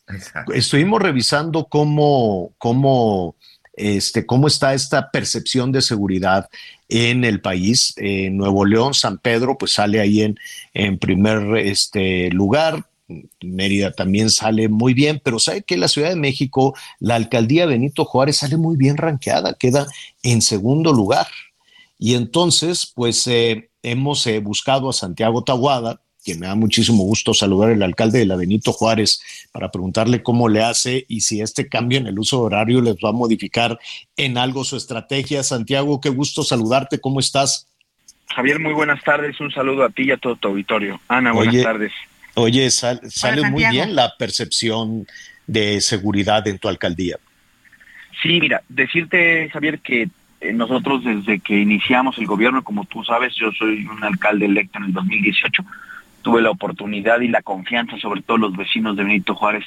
estuvimos 0.53 1.01
revisando 1.01 1.65
cómo, 1.65 2.53
cómo, 2.57 3.35
este, 3.77 4.25
cómo 4.25 4.47
está 4.47 4.73
esta 4.73 5.09
percepción 5.11 5.71
de 5.71 5.81
seguridad 5.81 6.49
en 6.89 7.23
el 7.23 7.39
país. 7.39 7.95
Nuevo 8.31 8.65
León, 8.65 8.93
San 8.93 9.17
Pedro, 9.17 9.57
pues 9.57 9.73
sale 9.73 10.01
ahí 10.01 10.23
en, 10.23 10.37
en 10.73 10.99
primer 10.99 11.57
este, 11.57 12.29
lugar. 12.31 12.85
Mérida 13.41 13.91
también 13.91 14.29
sale 14.29 14.67
muy 14.67 14.93
bien, 14.93 15.21
pero 15.23 15.39
sabe 15.39 15.61
que 15.61 15.77
la 15.77 15.87
Ciudad 15.87 16.09
de 16.09 16.17
México, 16.17 16.75
la 16.99 17.15
alcaldía 17.15 17.65
Benito 17.65 18.03
Juárez 18.03 18.37
sale 18.37 18.57
muy 18.57 18.75
bien 18.75 18.97
ranqueada, 18.97 19.53
queda 19.53 19.87
en 20.23 20.41
segundo 20.41 20.91
lugar. 20.91 21.27
Y 21.97 22.15
entonces, 22.15 22.91
pues 22.93 23.25
eh, 23.27 23.69
hemos 23.81 24.27
eh, 24.27 24.39
buscado 24.39 24.89
a 24.89 24.93
Santiago 24.93 25.43
Taguada, 25.43 26.01
quien 26.27 26.41
me 26.41 26.47
da 26.47 26.55
muchísimo 26.55 27.03
gusto 27.03 27.33
saludar 27.33 27.71
el 27.71 27.81
alcalde 27.81 28.19
de 28.19 28.25
la 28.25 28.35
Benito 28.35 28.73
Juárez 28.73 29.21
para 29.53 29.71
preguntarle 29.71 30.21
cómo 30.21 30.49
le 30.49 30.61
hace 30.61 31.05
y 31.07 31.21
si 31.21 31.39
este 31.39 31.69
cambio 31.69 31.99
en 31.99 32.07
el 32.07 32.19
uso 32.19 32.41
horario 32.41 32.81
les 32.81 32.95
va 32.95 33.09
a 33.09 33.13
modificar 33.13 33.79
en 34.17 34.37
algo 34.37 34.65
su 34.65 34.75
estrategia. 34.75 35.41
Santiago, 35.41 36.01
qué 36.01 36.09
gusto 36.09 36.43
saludarte, 36.43 36.99
¿cómo 36.99 37.21
estás? 37.21 37.69
Javier, 38.35 38.59
muy 38.59 38.73
buenas 38.73 39.01
tardes, 39.05 39.39
un 39.39 39.53
saludo 39.53 39.85
a 39.85 39.89
ti 39.89 40.03
y 40.03 40.11
a 40.11 40.17
todo 40.17 40.35
tu 40.35 40.49
auditorio. 40.49 40.99
Ana, 41.07 41.31
buenas 41.31 41.63
tardes. 41.63 41.93
Oye, 42.33 42.69
sale 42.71 43.49
muy 43.49 43.65
bien 43.69 43.95
la 43.95 44.13
percepción 44.19 45.07
de 45.45 45.79
seguridad 45.79 46.45
en 46.49 46.59
tu 46.59 46.67
alcaldía. 46.67 47.15
Sí, 48.21 48.41
mira, 48.41 48.63
decirte, 48.67 49.49
Javier, 49.49 49.79
que 49.79 50.09
eh, 50.41 50.51
nosotros 50.51 51.05
desde 51.05 51.39
que 51.39 51.57
iniciamos 51.57 52.17
el 52.17 52.27
gobierno, 52.27 52.65
como 52.65 52.83
tú 52.83 53.01
sabes, 53.05 53.33
yo 53.35 53.49
soy 53.53 53.85
un 53.85 54.03
alcalde 54.03 54.45
electo 54.45 54.77
en 54.79 54.85
el 54.85 54.93
2018, 54.93 55.63
tuve 56.27 56.41
la 56.41 56.49
oportunidad 56.49 57.21
y 57.21 57.29
la 57.29 57.41
confianza, 57.41 57.97
sobre 57.99 58.21
todo 58.21 58.37
los 58.37 58.57
vecinos 58.57 58.97
de 58.97 59.05
Benito 59.05 59.33
Juárez, 59.33 59.63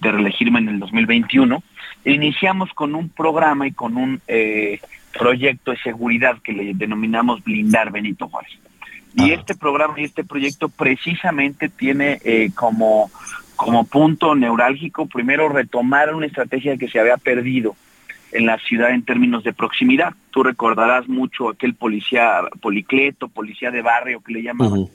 de 0.00 0.10
reelegirme 0.10 0.58
en 0.58 0.70
el 0.70 0.78
2021. 0.78 1.62
E 2.02 2.12
iniciamos 2.12 2.72
con 2.72 2.94
un 2.94 3.10
programa 3.10 3.66
y 3.66 3.72
con 3.72 3.98
un 3.98 4.18
eh, 4.26 4.80
proyecto 5.12 5.72
de 5.72 5.76
seguridad 5.76 6.38
que 6.42 6.54
le 6.54 6.72
denominamos 6.72 7.44
Blindar 7.44 7.92
Benito 7.92 8.26
Juárez. 8.26 8.52
Y 9.16 9.32
este 9.32 9.54
programa 9.54 10.00
y 10.00 10.04
este 10.04 10.24
proyecto 10.24 10.70
precisamente 10.70 11.68
tiene 11.68 12.20
eh, 12.24 12.52
como, 12.54 13.10
como 13.54 13.84
punto 13.84 14.34
neurálgico, 14.34 15.04
primero, 15.04 15.50
retomar 15.50 16.14
una 16.14 16.24
estrategia 16.24 16.78
que 16.78 16.88
se 16.88 17.00
había 17.00 17.18
perdido 17.18 17.76
en 18.32 18.46
la 18.46 18.56
ciudad 18.60 18.92
en 18.92 19.02
términos 19.02 19.44
de 19.44 19.52
proximidad. 19.52 20.14
Tú 20.30 20.42
recordarás 20.42 21.06
mucho 21.06 21.50
aquel 21.50 21.74
policía, 21.74 22.40
policleto, 22.62 23.28
policía 23.28 23.70
de 23.70 23.82
barrio 23.82 24.22
que 24.22 24.32
le 24.32 24.42
llamaban. 24.42 24.88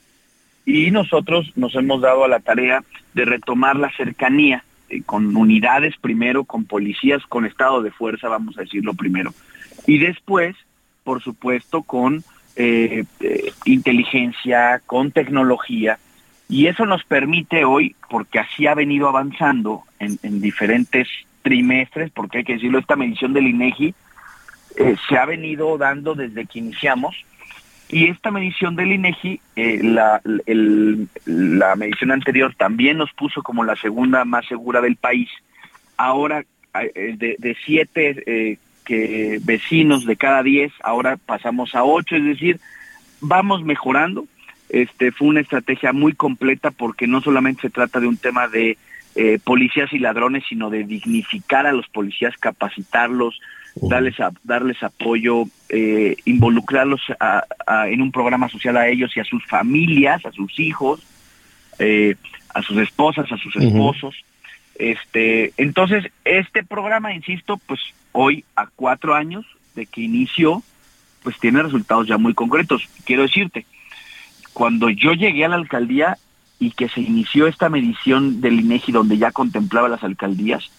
Y 0.65 0.91
nosotros 0.91 1.51
nos 1.55 1.75
hemos 1.75 2.01
dado 2.01 2.23
a 2.23 2.27
la 2.27 2.39
tarea 2.39 2.83
de 3.13 3.25
retomar 3.25 3.75
la 3.75 3.91
cercanía 3.95 4.63
eh, 4.89 5.01
con 5.05 5.35
unidades 5.35 5.95
primero, 5.99 6.45
con 6.45 6.65
policías, 6.65 7.21
con 7.27 7.45
estado 7.45 7.81
de 7.81 7.91
fuerza, 7.91 8.29
vamos 8.29 8.57
a 8.57 8.61
decirlo 8.61 8.93
primero. 8.93 9.33
Y 9.85 9.97
después, 9.97 10.55
por 11.03 11.21
supuesto, 11.21 11.83
con 11.83 12.23
eh, 12.55 13.03
eh, 13.19 13.51
inteligencia, 13.65 14.81
con 14.85 15.11
tecnología. 15.11 15.99
Y 16.47 16.67
eso 16.67 16.85
nos 16.85 17.03
permite 17.03 17.65
hoy, 17.65 17.95
porque 18.09 18.39
así 18.39 18.67
ha 18.67 18.75
venido 18.75 19.09
avanzando 19.09 19.83
en, 19.99 20.19
en 20.23 20.39
diferentes 20.39 21.07
trimestres, 21.41 22.11
porque 22.11 22.39
hay 22.39 22.43
que 22.43 22.53
decirlo, 22.53 22.79
esta 22.79 22.95
medición 22.95 23.33
del 23.33 23.47
INEGI 23.47 23.93
eh, 24.75 24.95
se 25.07 25.17
ha 25.17 25.25
venido 25.25 25.77
dando 25.77 26.15
desde 26.15 26.45
que 26.45 26.59
iniciamos. 26.59 27.15
Y 27.93 28.07
esta 28.07 28.31
medición 28.31 28.75
del 28.75 28.91
INEGI, 28.91 29.39
eh, 29.55 29.79
la, 29.83 30.21
medición 31.75 32.11
anterior 32.11 32.53
también 32.55 32.97
nos 32.97 33.11
puso 33.13 33.43
como 33.43 33.63
la 33.63 33.75
segunda 33.75 34.25
más 34.25 34.45
segura 34.47 34.81
del 34.81 34.95
país. 34.95 35.29
Ahora, 35.97 36.43
eh, 36.73 37.15
de, 37.17 37.35
de 37.37 37.55
siete 37.65 38.59
que 38.83 39.39
vecinos 39.43 40.05
de 40.05 40.17
cada 40.17 40.43
diez, 40.43 40.71
ahora 40.83 41.17
pasamos 41.17 41.73
a 41.75 41.83
ocho, 41.83 42.15
es 42.15 42.25
decir, 42.25 42.59
vamos 43.21 43.63
mejorando. 43.63 44.25
Este 44.69 45.11
fue 45.11 45.27
una 45.27 45.41
estrategia 45.41 45.93
muy 45.93 46.13
completa 46.13 46.71
porque 46.71 47.07
no 47.07 47.21
solamente 47.21 47.61
se 47.61 47.69
trata 47.69 47.99
de 47.99 48.07
un 48.07 48.17
tema 48.17 48.47
de 48.47 48.77
eh, 49.15 49.39
policías 49.43 49.93
y 49.93 49.99
ladrones, 49.99 50.43
sino 50.49 50.69
de 50.69 50.83
dignificar 50.83 51.67
a 51.67 51.71
los 51.71 51.87
policías, 51.87 52.35
capacitarlos, 52.37 53.39
darles, 53.75 54.15
darles 54.43 54.81
apoyo, 54.83 55.45
eh, 55.69 56.15
involucrarlos 56.25 57.01
en 57.87 58.01
un 58.01 58.11
programa 58.11 58.49
social 58.49 58.77
a 58.77 58.87
ellos 58.87 59.15
y 59.15 59.19
a 59.19 59.25
sus 59.25 59.45
familias, 59.45 60.25
a 60.25 60.31
sus 60.31 60.59
hijos, 60.59 61.01
eh, 61.79 62.15
a 62.53 62.61
sus 62.61 62.77
esposas, 62.77 63.31
a 63.31 63.37
sus 63.37 63.55
esposos. 63.55 64.15
Este, 64.75 65.53
entonces, 65.57 66.05
este 66.25 66.63
programa, 66.63 67.13
insisto, 67.13 67.57
pues 67.57 67.79
hoy 68.11 68.43
a 68.55 68.67
cuatro 68.67 69.15
años 69.15 69.45
de 69.75 69.85
que 69.85 70.01
inició, 70.01 70.63
pues 71.23 71.39
tiene 71.39 71.63
resultados 71.63 72.07
ya 72.07 72.17
muy 72.17 72.33
concretos. 72.33 72.87
Quiero 73.05 73.23
decirte, 73.23 73.65
cuando 74.53 74.89
yo 74.89 75.13
llegué 75.13 75.45
a 75.45 75.49
la 75.49 75.55
alcaldía, 75.55 76.17
y 76.63 76.71
que 76.71 76.87
se 76.87 77.01
inició 77.01 77.47
esta 77.47 77.67
medición 77.67 78.39
del 78.39 78.59
INEGI 78.59 78.93
donde 78.93 79.17
ya 79.17 79.31
contemplaba 79.31 79.89
las 79.89 80.03
alcaldías, 80.03 80.71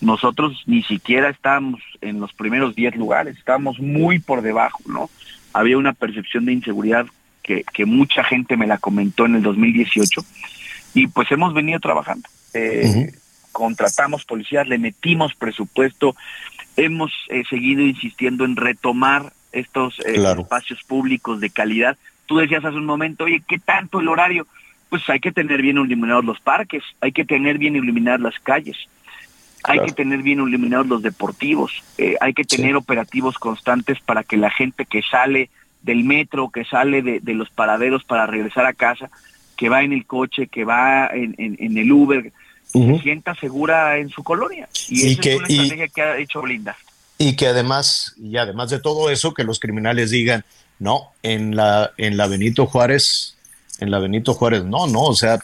nosotros 0.00 0.62
ni 0.66 0.82
siquiera 0.82 1.30
estábamos 1.30 1.80
en 2.00 2.20
los 2.20 2.32
primeros 2.32 2.74
10 2.74 2.96
lugares, 2.96 3.36
estábamos 3.36 3.78
muy 3.78 4.18
por 4.18 4.42
debajo, 4.42 4.80
¿no? 4.86 5.10
Había 5.52 5.78
una 5.78 5.92
percepción 5.92 6.44
de 6.44 6.52
inseguridad 6.52 7.06
que, 7.42 7.64
que 7.72 7.84
mucha 7.84 8.24
gente 8.24 8.56
me 8.56 8.66
la 8.66 8.78
comentó 8.78 9.26
en 9.26 9.36
el 9.36 9.42
2018 9.42 10.24
y 10.94 11.06
pues 11.06 11.30
hemos 11.30 11.54
venido 11.54 11.80
trabajando. 11.80 12.28
Eh, 12.54 13.12
contratamos 13.52 14.24
policías, 14.24 14.66
le 14.66 14.78
metimos 14.78 15.34
presupuesto, 15.34 16.16
hemos 16.76 17.12
eh, 17.28 17.44
seguido 17.48 17.82
insistiendo 17.82 18.44
en 18.44 18.56
retomar 18.56 19.32
estos 19.52 20.00
eh, 20.00 20.16
espacios 20.38 20.82
públicos 20.82 21.40
de 21.40 21.50
calidad. 21.50 21.96
Tú 22.26 22.38
decías 22.38 22.64
hace 22.64 22.76
un 22.76 22.86
momento, 22.86 23.24
oye, 23.24 23.42
¿qué 23.46 23.58
tanto 23.58 24.00
el 24.00 24.08
horario? 24.08 24.46
pues 24.94 25.10
hay 25.10 25.18
que 25.18 25.32
tener 25.32 25.60
bien 25.60 25.76
iluminados 25.76 26.24
los 26.24 26.38
parques, 26.38 26.84
hay 27.00 27.10
que 27.10 27.24
tener 27.24 27.58
bien 27.58 27.74
iluminadas 27.74 28.20
las 28.20 28.38
calles, 28.38 28.76
hay 29.64 29.80
que 29.80 29.92
tener 29.92 30.22
bien 30.22 30.40
iluminados 30.40 30.86
los 30.86 31.02
deportivos, 31.02 31.72
eh, 31.98 32.16
hay 32.20 32.34
que 32.34 32.44
tener 32.44 32.76
operativos 32.76 33.38
constantes 33.38 33.98
para 34.00 34.22
que 34.22 34.36
la 34.36 34.50
gente 34.50 34.84
que 34.84 35.02
sale 35.02 35.50
del 35.82 36.04
metro, 36.04 36.50
que 36.50 36.64
sale 36.64 37.02
de, 37.02 37.34
los 37.34 37.50
paraderos 37.50 38.04
para 38.04 38.26
regresar 38.26 38.66
a 38.66 38.72
casa, 38.72 39.10
que 39.56 39.68
va 39.68 39.82
en 39.82 39.92
el 39.92 40.06
coche, 40.06 40.46
que 40.46 40.64
va 40.64 41.08
en, 41.12 41.34
el 41.38 41.92
Uber, 41.92 42.32
se 42.66 42.98
sienta 43.00 43.34
segura 43.34 43.98
en 43.98 44.08
su 44.08 44.22
colonia. 44.22 44.68
Y, 44.88 45.12
esa 45.12 45.20
es 45.20 45.36
una 45.36 45.46
estrategia 45.46 45.88
que 45.88 46.02
ha 46.02 46.18
hecho 46.18 46.42
Blinda. 46.42 46.76
Y 47.18 47.36
que 47.36 47.46
además, 47.46 48.14
y 48.16 48.36
además 48.36 48.70
de 48.70 48.80
todo 48.80 49.10
eso, 49.10 49.34
que 49.34 49.44
los 49.44 49.60
criminales 49.60 50.10
digan, 50.10 50.44
no, 50.78 51.12
en 51.22 51.54
la, 51.54 51.92
en 51.98 52.16
la 52.16 52.26
Benito 52.26 52.66
Juárez 52.66 53.34
en 53.80 53.90
la 53.90 53.98
Benito 53.98 54.34
Juárez. 54.34 54.64
No, 54.64 54.86
no, 54.86 55.02
o 55.02 55.14
sea, 55.14 55.38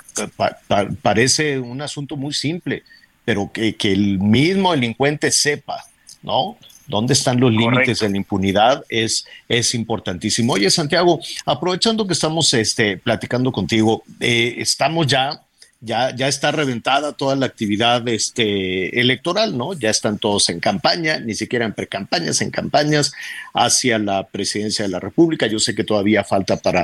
parece 1.02 1.58
un 1.58 1.82
asunto 1.82 2.16
muy 2.16 2.32
simple, 2.32 2.82
pero 3.30 3.48
que, 3.52 3.76
el 3.82 4.18
mismo 4.18 4.72
delincuente 4.72 5.30
sepa, 5.30 5.84
¿no? 6.20 6.58
¿Dónde 6.88 7.12
están 7.12 7.38
los 7.38 7.52
límites 7.52 8.00
de 8.00 8.08
la 8.08 8.16
impunidad? 8.16 8.84
Es, 8.88 9.24
es 9.48 9.72
importantísimo. 9.76 10.54
Oye, 10.54 10.68
Santiago, 10.68 11.20
aprovechando 11.46 12.08
que 12.08 12.14
estamos 12.14 12.52
este, 12.54 12.96
platicando 12.96 13.52
contigo, 13.52 14.02
eh, 14.18 14.56
estamos 14.58 15.06
ya, 15.06 15.42
ya, 15.80 16.12
ya 16.12 16.26
está 16.26 16.50
reventada 16.50 17.12
toda 17.12 17.36
la 17.36 17.46
actividad 17.46 18.08
este, 18.08 19.00
electoral, 19.00 19.56
¿no? 19.56 19.74
Ya 19.74 19.90
están 19.90 20.18
todos 20.18 20.48
en 20.48 20.58
campaña, 20.58 21.20
ni 21.20 21.34
siquiera 21.34 21.64
en 21.64 21.72
precampañas, 21.72 22.40
en 22.40 22.50
campañas 22.50 23.12
hacia 23.54 24.00
la 24.00 24.26
presidencia 24.26 24.84
de 24.84 24.88
la 24.88 24.98
República. 24.98 25.46
Yo 25.46 25.60
sé 25.60 25.76
que 25.76 25.84
todavía 25.84 26.24
falta 26.24 26.56
para 26.56 26.82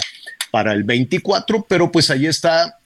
para 0.53 0.74
el 0.74 0.85
24, 0.85 1.66
pero 1.68 1.90
pues 1.90 2.09
ahí 2.09 2.27
está 2.27 2.78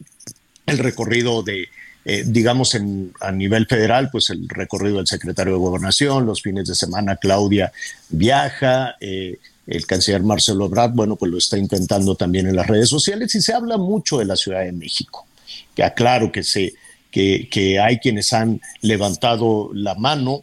el 0.65 0.79
recorrido 0.79 1.43
de, 1.43 1.69
eh, 2.05 2.25
digamos, 2.27 2.75
en, 2.75 3.13
a 3.21 3.31
nivel 3.31 3.67
federal, 3.67 4.09
pues 4.11 4.31
el 4.31 4.49
recorrido 4.49 4.97
del 4.97 5.07
secretario 5.07 5.53
de 5.53 5.59
Gobernación, 5.59 6.27
los 6.27 6.43
fines 6.43 6.67
de 6.67 6.75
semana 6.75 7.17
Claudia 7.17 7.73
viaja, 8.09 8.97
eh, 9.01 9.39
el 9.67 9.87
canciller 9.87 10.23
Marcelo 10.23 10.67
Ebrard, 10.67 10.93
bueno, 10.93 11.17
pues 11.17 11.31
lo 11.31 11.39
está 11.39 11.59
intentando 11.59 12.15
también 12.15 12.47
en 12.47 12.57
las 12.57 12.67
redes 12.67 12.89
sociales 12.89 13.35
y 13.35 13.43
se 13.43 13.53
habla 13.53 13.77
mucho 13.77 14.19
de 14.19 14.25
la 14.25 14.37
Ciudad 14.37 14.65
de 14.65 14.73
México, 14.73 15.27
que 15.75 15.85
aclaro 15.85 16.33
que, 16.33 16.43
se, 16.43 16.73
que, 17.11 17.49
que 17.51 17.79
hay 17.79 17.99
quienes 17.99 18.33
han 18.33 18.61
levantado 18.81 19.71
la 19.75 19.95
mano 19.95 20.43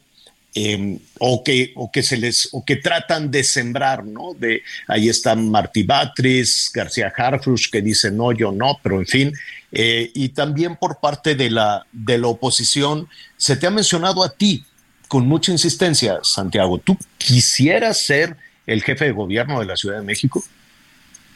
Em, 0.56 0.98
o, 1.20 1.44
que, 1.44 1.72
o 1.76 1.92
que 1.92 2.02
se 2.02 2.18
les 2.18 2.50
o 2.52 2.66
que 2.66 2.78
tratan 2.78 3.30
de 3.30 3.44
sembrar, 3.44 4.04
¿no? 4.04 4.34
De 4.34 4.64
ahí 4.88 5.08
están 5.08 5.52
Martí 5.52 5.84
Batres, 5.84 6.72
García 6.74 7.14
Harfush, 7.16 7.70
que 7.70 7.82
dicen 7.82 8.18
no, 8.18 8.32
yo 8.32 8.52
no, 8.52 8.80
pero 8.82 8.98
en 8.98 9.06
fin. 9.06 9.34
Eh, 9.72 10.10
y 10.16 10.30
también 10.30 10.76
por 10.76 11.00
parte 11.00 11.36
de 11.36 11.52
la, 11.52 11.86
de 11.92 12.18
la 12.18 12.28
oposición, 12.28 13.08
se 13.36 13.56
te 13.56 13.68
ha 13.68 13.70
mencionado 13.70 14.24
a 14.24 14.30
ti 14.30 14.64
con 15.08 15.28
mucha 15.28 15.52
insistencia, 15.52 16.20
Santiago. 16.24 16.80
¿Tú 16.80 16.98
quisieras 17.18 18.04
ser 18.04 18.36
el 18.66 18.82
jefe 18.82 19.06
de 19.06 19.12
gobierno 19.12 19.60
de 19.60 19.66
la 19.66 19.76
Ciudad 19.76 20.00
de 20.00 20.06
México? 20.06 20.44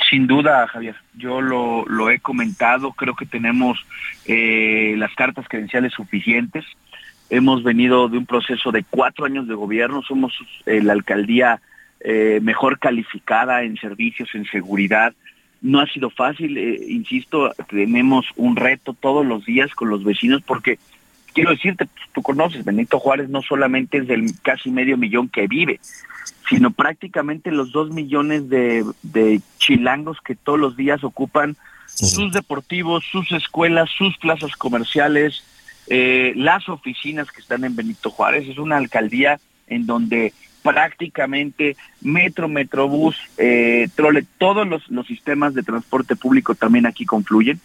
Sin 0.09 0.25
duda, 0.25 0.67
Javier. 0.67 0.95
Yo 1.13 1.41
lo, 1.41 1.85
lo 1.85 2.09
he 2.09 2.19
comentado. 2.19 2.91
Creo 2.93 3.15
que 3.15 3.25
tenemos 3.25 3.77
eh, 4.25 4.95
las 4.97 5.13
cartas 5.13 5.45
credenciales 5.47 5.93
suficientes. 5.93 6.65
Hemos 7.31 7.63
venido 7.63 8.09
de 8.09 8.17
un 8.17 8.25
proceso 8.25 8.71
de 8.71 8.83
cuatro 8.83 9.25
años 9.25 9.47
de 9.47 9.55
gobierno. 9.55 10.03
Somos 10.03 10.33
eh, 10.65 10.83
la 10.83 10.93
alcaldía 10.93 11.61
eh, 12.01 12.39
mejor 12.43 12.77
calificada 12.77 13.63
en 13.63 13.77
servicios, 13.77 14.29
en 14.35 14.45
seguridad. 14.45 15.13
No 15.61 15.79
ha 15.79 15.87
sido 15.87 16.09
fácil, 16.09 16.57
insisto, 16.57 17.53
tenemos 17.69 18.25
un 18.35 18.55
reto 18.55 18.93
todos 18.93 19.25
los 19.25 19.45
días 19.45 19.73
con 19.73 19.89
los 19.89 20.03
vecinos 20.03 20.41
porque 20.45 20.77
quiero 21.33 21.51
decirte, 21.51 21.87
tú 22.13 22.21
conoces, 22.21 22.65
Benito 22.65 22.99
Juárez 22.99 23.29
no 23.29 23.41
solamente 23.41 23.99
es 23.99 24.07
del 24.07 24.31
casi 24.41 24.69
medio 24.69 24.97
millón 24.97 25.29
que 25.29 25.47
vive, 25.47 25.79
sino 26.49 26.71
prácticamente 26.71 27.51
los 27.51 27.71
dos 27.71 27.91
millones 27.91 28.49
de, 28.49 29.41
chilangos 29.57 30.19
que 30.21 30.35
todos 30.35 30.59
los 30.59 30.75
días 30.75 31.03
ocupan 31.03 31.55
sus 31.85 32.33
deportivos, 32.33 33.05
sus 33.11 33.31
escuelas, 33.31 33.89
sus 33.97 34.17
plazas 34.17 34.55
comerciales, 34.55 35.43
eh, 35.87 36.33
las 36.35 36.69
oficinas 36.69 37.31
que 37.31 37.41
están 37.41 37.63
en 37.63 37.75
Benito 37.75 38.09
Juárez. 38.09 38.47
Es 38.47 38.57
una 38.57 38.77
alcaldía 38.77 39.39
en 39.67 39.85
donde 39.85 40.33
prácticamente 40.63 41.75
metro, 42.01 42.47
metrobús, 42.47 43.17
eh, 43.37 43.87
trole, 43.95 44.23
todos 44.37 44.67
los, 44.67 44.89
los 44.89 45.07
sistemas 45.07 45.53
de 45.53 45.63
transporte 45.63 46.15
público 46.15 46.55
también 46.55 46.85
aquí 46.85 47.05
confluyen. 47.05 47.59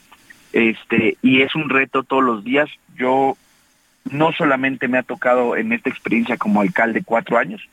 Este, 0.52 1.18
y 1.22 1.42
es 1.42 1.54
un 1.54 1.68
reto 1.68 2.02
todos 2.02 2.24
los 2.24 2.44
días. 2.44 2.68
Yo 2.96 3.36
no 4.10 4.32
solamente 4.32 4.88
me 4.88 4.98
ha 4.98 5.02
tocado 5.02 5.56
en 5.56 5.72
esta 5.72 5.90
experiencia 5.90 6.36
como 6.36 6.60
alcalde 6.60 7.02
cuatro 7.04 7.38
años, 7.38 7.68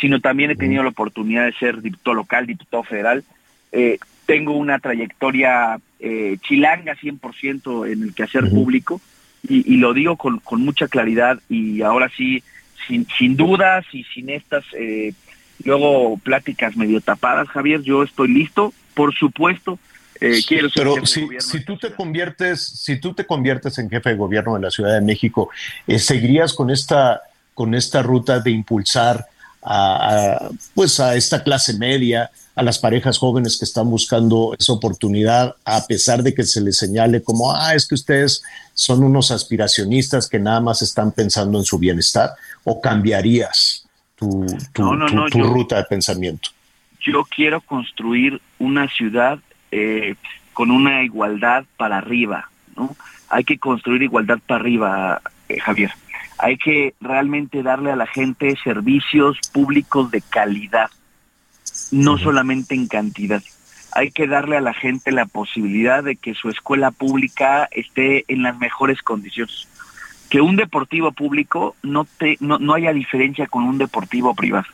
sino 0.00 0.20
también 0.20 0.50
he 0.50 0.56
tenido 0.56 0.82
la 0.82 0.90
oportunidad 0.90 1.46
de 1.46 1.52
ser 1.52 1.82
diputado 1.82 2.14
local, 2.14 2.46
diputado 2.46 2.82
federal. 2.84 3.24
Eh, 3.72 3.98
tengo 4.26 4.52
una 4.52 4.78
trayectoria 4.78 5.80
eh, 5.98 6.36
chilanga 6.42 6.94
100% 6.94 7.90
en 7.90 8.02
el 8.02 8.14
quehacer 8.14 8.48
público 8.48 9.00
y, 9.48 9.76
lo 9.76 9.94
digo 9.94 10.16
con, 10.16 10.38
con, 10.40 10.62
mucha 10.62 10.86
claridad 10.86 11.38
y 11.48 11.82
ahora 11.82 12.10
sí, 12.16 12.42
sin, 12.86 13.06
sin 13.18 13.36
dudas 13.36 13.84
y 13.92 14.04
sin 14.04 14.30
estas 14.30 14.64
eh, 14.74 15.14
luego 15.64 16.18
pláticas 16.18 16.76
medio 16.76 17.00
tapadas, 17.00 17.48
Javier, 17.48 17.82
yo 17.82 18.02
estoy 18.02 18.28
listo, 18.28 18.72
por 18.94 19.14
supuesto, 19.14 19.78
eh, 20.20 20.40
quiero 20.46 20.68
Pero 20.74 21.06
si, 21.06 21.26
si 21.38 21.64
tú 21.64 21.78
te 21.78 21.94
conviertes, 21.94 22.62
si 22.62 23.00
tú 23.00 23.14
te 23.14 23.24
conviertes 23.24 23.78
en 23.78 23.88
jefe 23.88 24.10
de 24.10 24.16
gobierno 24.16 24.54
de 24.54 24.60
la 24.60 24.70
Ciudad 24.70 24.94
de 24.94 25.00
México, 25.00 25.48
eh, 25.86 25.98
¿seguirías 25.98 26.52
con 26.52 26.70
esta, 26.70 27.22
con 27.54 27.74
esta 27.74 28.02
ruta 28.02 28.40
de 28.40 28.50
impulsar 28.50 29.26
a, 29.62 30.50
pues 30.74 31.00
a 31.00 31.16
esta 31.16 31.42
clase 31.42 31.74
media, 31.74 32.30
a 32.60 32.62
las 32.62 32.78
parejas 32.78 33.16
jóvenes 33.16 33.56
que 33.56 33.64
están 33.64 33.88
buscando 33.88 34.54
esa 34.58 34.74
oportunidad, 34.74 35.56
a 35.64 35.86
pesar 35.86 36.22
de 36.22 36.34
que 36.34 36.42
se 36.42 36.60
les 36.60 36.76
señale 36.76 37.22
como, 37.22 37.54
ah, 37.54 37.74
es 37.74 37.88
que 37.88 37.94
ustedes 37.94 38.42
son 38.74 39.02
unos 39.02 39.30
aspiracionistas 39.30 40.28
que 40.28 40.38
nada 40.38 40.60
más 40.60 40.82
están 40.82 41.10
pensando 41.10 41.56
en 41.56 41.64
su 41.64 41.78
bienestar, 41.78 42.32
o 42.64 42.78
cambiarías 42.78 43.88
tu, 44.14 44.44
tu, 44.74 45.42
ruta 45.42 45.76
de 45.76 45.84
pensamiento? 45.84 46.50
Yo 47.00 47.24
quiero 47.34 47.62
construir 47.62 48.42
una 48.58 48.88
ciudad 48.88 49.38
eh, 49.70 50.16
con 50.52 50.70
una 50.70 51.02
igualdad 51.02 51.64
para 51.78 51.96
arriba, 51.96 52.50
¿no? 52.76 52.94
Hay 53.30 53.44
que 53.44 53.56
construir 53.58 54.02
igualdad 54.02 54.38
para 54.46 54.60
arriba, 54.60 55.22
eh, 55.48 55.60
Javier. 55.60 55.92
Hay 56.36 56.58
que 56.58 56.92
realmente 57.00 57.62
darle 57.62 57.90
a 57.90 57.96
la 57.96 58.06
gente 58.06 58.54
servicios 58.62 59.38
públicos 59.50 60.10
de 60.10 60.20
calidad, 60.20 60.90
no 61.90 62.18
solamente 62.18 62.74
en 62.74 62.86
cantidad. 62.86 63.42
Hay 63.92 64.10
que 64.10 64.26
darle 64.26 64.56
a 64.56 64.60
la 64.60 64.74
gente 64.74 65.10
la 65.10 65.26
posibilidad 65.26 66.04
de 66.04 66.16
que 66.16 66.34
su 66.34 66.48
escuela 66.48 66.90
pública 66.90 67.68
esté 67.72 68.24
en 68.28 68.42
las 68.42 68.58
mejores 68.58 69.02
condiciones. 69.02 69.68
Que 70.28 70.40
un 70.40 70.56
deportivo 70.56 71.10
público 71.10 71.74
no, 71.82 72.04
te, 72.04 72.36
no, 72.40 72.58
no 72.58 72.74
haya 72.74 72.92
diferencia 72.92 73.46
con 73.46 73.64
un 73.64 73.78
deportivo 73.78 74.34
privado. 74.34 74.66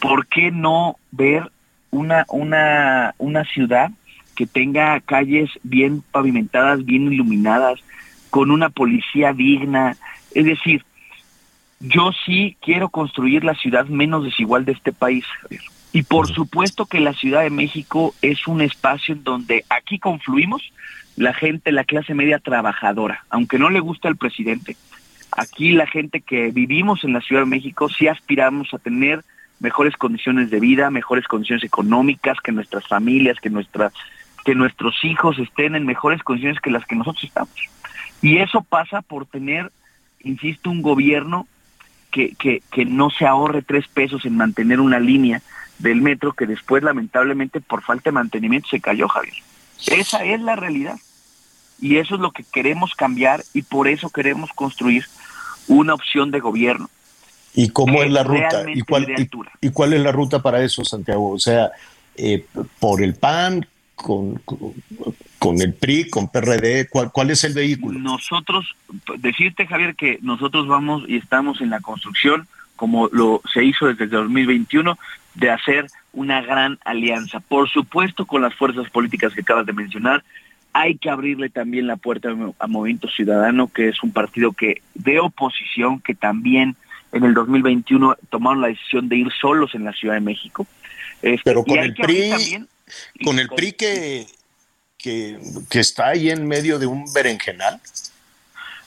¿Por 0.00 0.26
qué 0.28 0.50
no 0.52 0.96
ver 1.10 1.50
una, 1.90 2.24
una, 2.28 3.14
una 3.18 3.44
ciudad 3.44 3.90
que 4.34 4.46
tenga 4.46 5.00
calles 5.00 5.50
bien 5.62 6.02
pavimentadas, 6.12 6.84
bien 6.84 7.12
iluminadas, 7.12 7.80
con 8.30 8.50
una 8.50 8.70
policía 8.70 9.32
digna. 9.32 9.96
Es 10.34 10.46
decir, 10.46 10.84
yo 11.80 12.10
sí 12.24 12.56
quiero 12.62 12.88
construir 12.88 13.44
la 13.44 13.54
ciudad 13.54 13.86
menos 13.86 14.24
desigual 14.24 14.64
de 14.64 14.72
este 14.72 14.92
país. 14.92 15.24
Y 15.92 16.02
por 16.02 16.28
supuesto 16.28 16.86
que 16.86 17.00
la 17.00 17.12
Ciudad 17.14 17.42
de 17.42 17.50
México 17.50 18.14
es 18.22 18.46
un 18.46 18.60
espacio 18.60 19.14
en 19.14 19.24
donde 19.24 19.64
aquí 19.68 19.98
confluimos 19.98 20.72
la 21.16 21.34
gente, 21.34 21.72
la 21.72 21.84
clase 21.84 22.14
media 22.14 22.38
trabajadora, 22.38 23.24
aunque 23.28 23.58
no 23.58 23.70
le 23.70 23.80
gusta 23.80 24.08
el 24.08 24.16
presidente. 24.16 24.76
Aquí 25.32 25.72
la 25.72 25.86
gente 25.86 26.20
que 26.20 26.50
vivimos 26.50 27.04
en 27.04 27.12
la 27.12 27.20
Ciudad 27.20 27.42
de 27.42 27.48
México 27.48 27.88
sí 27.88 28.08
aspiramos 28.08 28.72
a 28.72 28.78
tener 28.78 29.24
mejores 29.58 29.96
condiciones 29.96 30.50
de 30.50 30.60
vida, 30.60 30.90
mejores 30.90 31.26
condiciones 31.26 31.64
económicas, 31.64 32.38
que 32.40 32.52
nuestras 32.52 32.86
familias, 32.86 33.38
que 33.40 33.50
nuestras 33.50 33.92
que 34.44 34.54
nuestros 34.54 35.04
hijos 35.04 35.38
estén 35.38 35.74
en 35.74 35.84
mejores 35.84 36.22
condiciones 36.22 36.60
que 36.60 36.70
las 36.70 36.86
que 36.86 36.96
nosotros 36.96 37.24
estamos. 37.24 37.54
Y 38.22 38.38
eso 38.38 38.62
pasa 38.62 39.02
por 39.02 39.26
tener, 39.26 39.70
insisto, 40.22 40.70
un 40.70 40.80
gobierno 40.80 41.46
que, 42.10 42.34
que, 42.36 42.62
que 42.72 42.86
no 42.86 43.10
se 43.10 43.26
ahorre 43.26 43.60
tres 43.60 43.86
pesos 43.88 44.24
en 44.24 44.38
mantener 44.38 44.80
una 44.80 44.98
línea 44.98 45.42
del 45.80 46.00
metro 46.00 46.32
que 46.32 46.46
después 46.46 46.82
lamentablemente 46.82 47.60
por 47.60 47.82
falta 47.82 48.10
de 48.10 48.12
mantenimiento 48.12 48.68
se 48.68 48.80
cayó, 48.80 49.08
Javier. 49.08 49.34
Esa 49.86 50.24
es 50.24 50.40
la 50.40 50.56
realidad. 50.56 50.96
Y 51.80 51.96
eso 51.96 52.16
es 52.16 52.20
lo 52.20 52.32
que 52.32 52.44
queremos 52.44 52.94
cambiar 52.94 53.42
y 53.54 53.62
por 53.62 53.88
eso 53.88 54.10
queremos 54.10 54.50
construir 54.52 55.06
una 55.66 55.94
opción 55.94 56.30
de 56.30 56.40
gobierno. 56.40 56.90
¿Y 57.54 57.70
cómo 57.70 58.02
es 58.02 58.10
la 58.10 58.22
ruta? 58.22 58.64
¿Y 58.72 58.82
cuál, 58.82 59.06
y, 59.60 59.70
cuál 59.70 59.92
es 59.94 60.00
la 60.00 60.12
ruta 60.12 60.42
para 60.42 60.62
eso, 60.62 60.84
Santiago? 60.84 61.30
O 61.30 61.38
sea, 61.38 61.70
eh, 62.16 62.44
por 62.78 63.02
el 63.02 63.14
PAN, 63.14 63.66
con, 63.94 64.40
con, 65.38 65.60
el 65.60 65.74
PRI, 65.74 66.08
con 66.08 66.28
PRD? 66.28 66.88
¿Cuál, 66.88 67.10
¿Cuál 67.10 67.30
es 67.30 67.44
el 67.44 67.54
vehículo? 67.54 67.98
Nosotros, 67.98 68.74
decirte 69.18 69.66
Javier 69.66 69.94
que 69.94 70.18
nosotros 70.22 70.68
vamos 70.68 71.04
y 71.08 71.16
estamos 71.16 71.60
en 71.60 71.70
la 71.70 71.80
construcción, 71.80 72.48
como 72.80 73.08
lo 73.12 73.42
se 73.52 73.62
hizo 73.62 73.88
desde 73.88 74.04
el 74.04 74.10
2021, 74.10 74.98
de 75.34 75.50
hacer 75.50 75.86
una 76.14 76.40
gran 76.40 76.78
alianza. 76.82 77.38
Por 77.38 77.68
supuesto, 77.68 78.24
con 78.24 78.40
las 78.40 78.54
fuerzas 78.54 78.88
políticas 78.88 79.34
que 79.34 79.42
acabas 79.42 79.66
de 79.66 79.74
mencionar, 79.74 80.24
hay 80.72 80.96
que 80.96 81.10
abrirle 81.10 81.50
también 81.50 81.86
la 81.86 81.96
puerta 81.96 82.30
a 82.58 82.66
Movimiento 82.66 83.06
Ciudadano, 83.08 83.68
que 83.68 83.90
es 83.90 84.02
un 84.02 84.12
partido 84.12 84.52
que 84.52 84.80
de 84.94 85.20
oposición, 85.20 86.00
que 86.00 86.14
también 86.14 86.74
en 87.12 87.24
el 87.24 87.34
2021 87.34 88.16
tomaron 88.30 88.62
la 88.62 88.68
decisión 88.68 89.10
de 89.10 89.16
ir 89.16 89.28
solos 89.38 89.74
en 89.74 89.84
la 89.84 89.92
Ciudad 89.92 90.14
de 90.14 90.20
México. 90.20 90.66
Este, 91.20 91.42
Pero 91.44 91.62
con 91.62 91.78
el 91.78 91.92
PRI, 91.92 92.66
con 93.22 93.38
el 93.38 93.48
PRI 93.50 93.72
que, 93.72 94.26
que, 94.96 95.38
está 95.72 96.08
ahí 96.08 96.30
en 96.30 96.48
medio 96.48 96.78
de 96.78 96.86
un 96.86 97.04
berenjenal. 97.12 97.78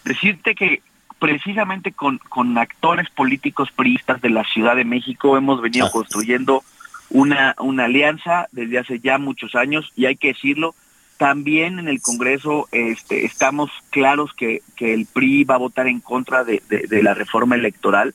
Decirte 0.03 0.55
que 0.55 0.81
precisamente 1.23 1.93
con, 1.93 2.17
con 2.17 2.57
actores 2.57 3.09
políticos 3.09 3.69
priistas 3.73 4.19
de 4.21 4.29
la 4.29 4.43
Ciudad 4.43 4.75
de 4.75 4.83
México 4.83 5.37
hemos 5.37 5.61
venido 5.61 5.89
construyendo 5.89 6.65
una, 7.09 7.55
una 7.59 7.85
alianza 7.85 8.49
desde 8.51 8.79
hace 8.79 8.99
ya 8.99 9.17
muchos 9.19 9.55
años 9.55 9.89
y 9.95 10.05
hay 10.05 10.17
que 10.17 10.33
decirlo, 10.33 10.75
también 11.15 11.79
en 11.79 11.87
el 11.87 12.01
Congreso 12.01 12.67
este, 12.73 13.23
estamos 13.23 13.71
claros 13.89 14.33
que, 14.33 14.63
que 14.75 14.93
el 14.93 15.05
PRI 15.05 15.45
va 15.45 15.55
a 15.55 15.59
votar 15.59 15.87
en 15.87 16.01
contra 16.01 16.43
de, 16.43 16.61
de 16.67 17.01
la 17.01 17.13
reforma 17.13 17.55
electoral 17.55 18.13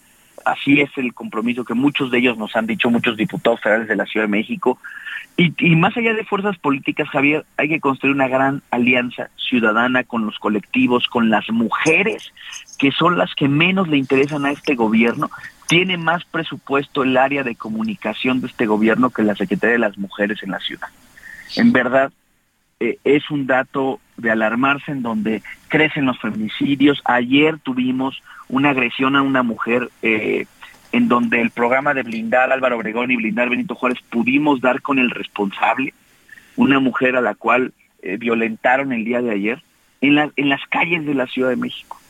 así 0.48 0.80
es 0.80 0.90
el 0.96 1.14
compromiso 1.14 1.64
que 1.64 1.74
muchos 1.74 2.10
de 2.10 2.18
ellos 2.18 2.38
nos 2.38 2.54
han 2.56 2.66
dicho, 2.66 2.90
muchos 2.90 3.16
diputados 3.16 3.60
federales 3.60 3.88
de 3.88 3.96
la 3.96 4.06
Ciudad 4.06 4.24
de 4.26 4.30
México. 4.30 4.78
Y, 5.36 5.76
más 5.76 5.96
allá 5.96 6.14
de 6.14 6.24
fuerzas 6.24 6.58
políticas, 6.58 7.08
Javier, 7.10 7.44
hay 7.56 7.68
que 7.68 7.78
construir 7.78 8.12
una 8.12 8.26
gran 8.26 8.60
alianza 8.72 9.30
ciudadana 9.36 10.02
con 10.02 10.26
los 10.26 10.36
colectivos, 10.38 11.06
con 11.06 11.30
las 11.30 11.48
mujeres, 11.50 12.32
que 12.78 12.92
son 12.92 13.18
las 13.18 13.34
que 13.34 13.48
menos 13.48 13.88
le 13.88 13.98
interesan 13.98 14.46
a 14.46 14.52
este 14.52 14.74
gobierno. 14.74 15.30
Tiene 15.66 15.98
más 15.98 16.24
presupuesto 16.24 17.02
el 17.02 17.16
área 17.16 17.42
de 17.42 17.56
comunicación 17.56 18.40
de 18.40 18.46
este 18.46 18.66
gobierno 18.66 19.10
que 19.10 19.22
la 19.22 19.34
Secretaría 19.34 19.72
de 19.72 19.80
las 19.80 19.98
Mujeres 19.98 20.42
en 20.42 20.52
la 20.52 20.60
ciudad. 20.60 20.88
En 21.56 21.72
verdad, 21.72 22.12
eh, 22.80 22.98
es 23.04 23.30
un 23.30 23.46
dato 23.46 24.00
de 24.16 24.30
alarmarse 24.30 24.92
en 24.92 25.02
donde 25.02 25.42
crecen 25.68 26.06
los 26.06 26.18
feminicidios. 26.20 27.02
Ayer 27.04 27.58
tuvimos 27.58 28.22
una 28.48 28.70
agresión 28.70 29.16
a 29.16 29.22
una 29.22 29.42
mujer 29.42 29.90
eh, 30.02 30.46
en 30.92 31.08
donde 31.08 31.40
el 31.40 31.50
programa 31.50 31.92
de 31.92 32.04
blindar 32.04 32.52
Álvaro 32.52 32.76
Obregón 32.76 33.10
y 33.10 33.16
blindar 33.16 33.50
Benito 33.50 33.74
Juárez 33.74 33.98
pudimos 34.08 34.60
dar 34.60 34.80
con 34.80 34.98
el 34.98 35.10
responsable, 35.10 35.92
una 36.56 36.78
mujer 36.78 37.16
a 37.16 37.20
la 37.20 37.34
cual 37.34 37.72
eh, 38.02 38.16
violentaron 38.16 38.92
el 38.92 39.04
día 39.04 39.20
de 39.20 39.32
ayer, 39.32 39.62
en, 40.00 40.32
en 40.36 40.48
las 40.48 40.64
calles 40.68 41.04
de 41.04 41.14
la 41.14 41.26
Ciudad 41.26 41.50
de 41.50 41.56
México. 41.56 42.00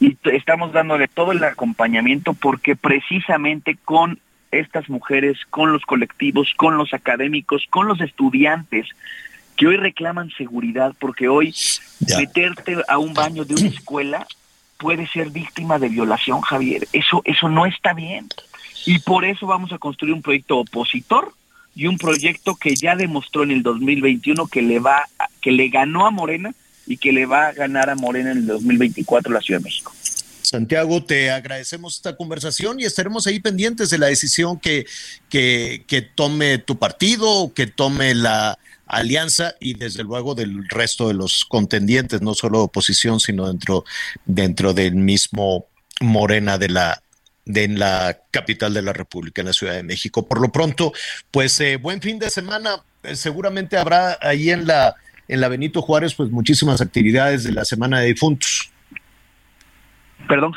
Y 0.00 0.16
estamos 0.24 0.72
dándole 0.72 1.08
todo 1.08 1.32
el 1.32 1.42
acompañamiento 1.44 2.34
porque 2.34 2.76
precisamente 2.76 3.76
con 3.84 4.18
estas 4.50 4.88
mujeres, 4.88 5.38
con 5.50 5.72
los 5.72 5.82
colectivos, 5.82 6.52
con 6.56 6.76
los 6.76 6.94
académicos, 6.94 7.66
con 7.70 7.88
los 7.88 8.00
estudiantes 8.00 8.86
que 9.56 9.66
hoy 9.66 9.76
reclaman 9.76 10.30
seguridad, 10.30 10.94
porque 10.98 11.28
hoy 11.28 11.54
meterte 12.16 12.76
a 12.88 12.98
un 12.98 13.14
baño 13.14 13.44
de 13.44 13.54
una 13.54 13.68
escuela 13.68 14.26
puede 14.78 15.06
ser 15.06 15.30
víctima 15.30 15.78
de 15.78 15.88
violación, 15.88 16.40
Javier. 16.40 16.86
Eso, 16.92 17.22
eso 17.24 17.48
no 17.48 17.66
está 17.66 17.94
bien. 17.94 18.28
Y 18.86 18.98
por 18.98 19.24
eso 19.24 19.46
vamos 19.46 19.72
a 19.72 19.78
construir 19.78 20.12
un 20.12 20.22
proyecto 20.22 20.58
opositor 20.58 21.32
y 21.74 21.86
un 21.86 21.98
proyecto 21.98 22.56
que 22.56 22.74
ya 22.74 22.96
demostró 22.96 23.44
en 23.44 23.50
el 23.50 23.62
2021 23.62 24.46
que 24.48 24.62
le 24.62 24.78
va, 24.78 25.04
que 25.40 25.52
le 25.52 25.68
ganó 25.68 26.06
a 26.06 26.10
Morena 26.10 26.52
y 26.86 26.96
que 26.96 27.12
le 27.12 27.26
va 27.26 27.48
a 27.48 27.52
ganar 27.52 27.90
a 27.90 27.94
Morena 27.94 28.32
en 28.32 28.38
el 28.38 28.46
2024 28.46 29.32
la 29.32 29.40
Ciudad 29.40 29.60
de 29.60 29.64
México. 29.64 29.92
Santiago, 30.44 31.02
te 31.02 31.30
agradecemos 31.30 31.96
esta 31.96 32.16
conversación 32.16 32.78
y 32.78 32.84
estaremos 32.84 33.26
ahí 33.26 33.40
pendientes 33.40 33.90
de 33.90 33.98
la 33.98 34.06
decisión 34.06 34.58
que, 34.58 34.86
que, 35.30 36.10
tome 36.14 36.58
tu 36.58 36.78
partido, 36.78 37.52
que 37.54 37.66
tome 37.66 38.14
la 38.14 38.58
alianza 38.86 39.54
y 39.58 39.74
desde 39.74 40.04
luego 40.04 40.34
del 40.34 40.68
resto 40.68 41.08
de 41.08 41.14
los 41.14 41.46
contendientes, 41.46 42.20
no 42.20 42.34
solo 42.34 42.62
oposición, 42.62 43.20
sino 43.20 43.48
dentro, 43.48 43.84
dentro 44.26 44.74
del 44.74 44.94
mismo 44.94 45.66
Morena 46.00 46.58
de 46.58 46.68
la 46.68 47.00
de 47.46 47.68
la 47.68 48.18
capital 48.30 48.72
de 48.72 48.80
la 48.80 48.94
República, 48.94 49.42
en 49.42 49.48
la 49.48 49.52
Ciudad 49.52 49.74
de 49.74 49.82
México. 49.82 50.26
Por 50.26 50.40
lo 50.40 50.50
pronto, 50.50 50.92
pues 51.30 51.60
eh, 51.60 51.76
buen 51.76 52.00
fin 52.00 52.18
de 52.18 52.30
semana. 52.30 52.82
Eh, 53.02 53.16
seguramente 53.16 53.76
habrá 53.76 54.18
ahí 54.22 54.50
en 54.50 54.66
la 54.66 54.94
en 55.28 55.40
la 55.40 55.48
Benito 55.48 55.82
Juárez, 55.82 56.14
pues 56.14 56.30
muchísimas 56.30 56.80
actividades 56.80 57.44
de 57.44 57.52
la 57.52 57.64
Semana 57.64 58.00
de 58.00 58.08
Difuntos. 58.08 58.70
Perdón. 60.28 60.52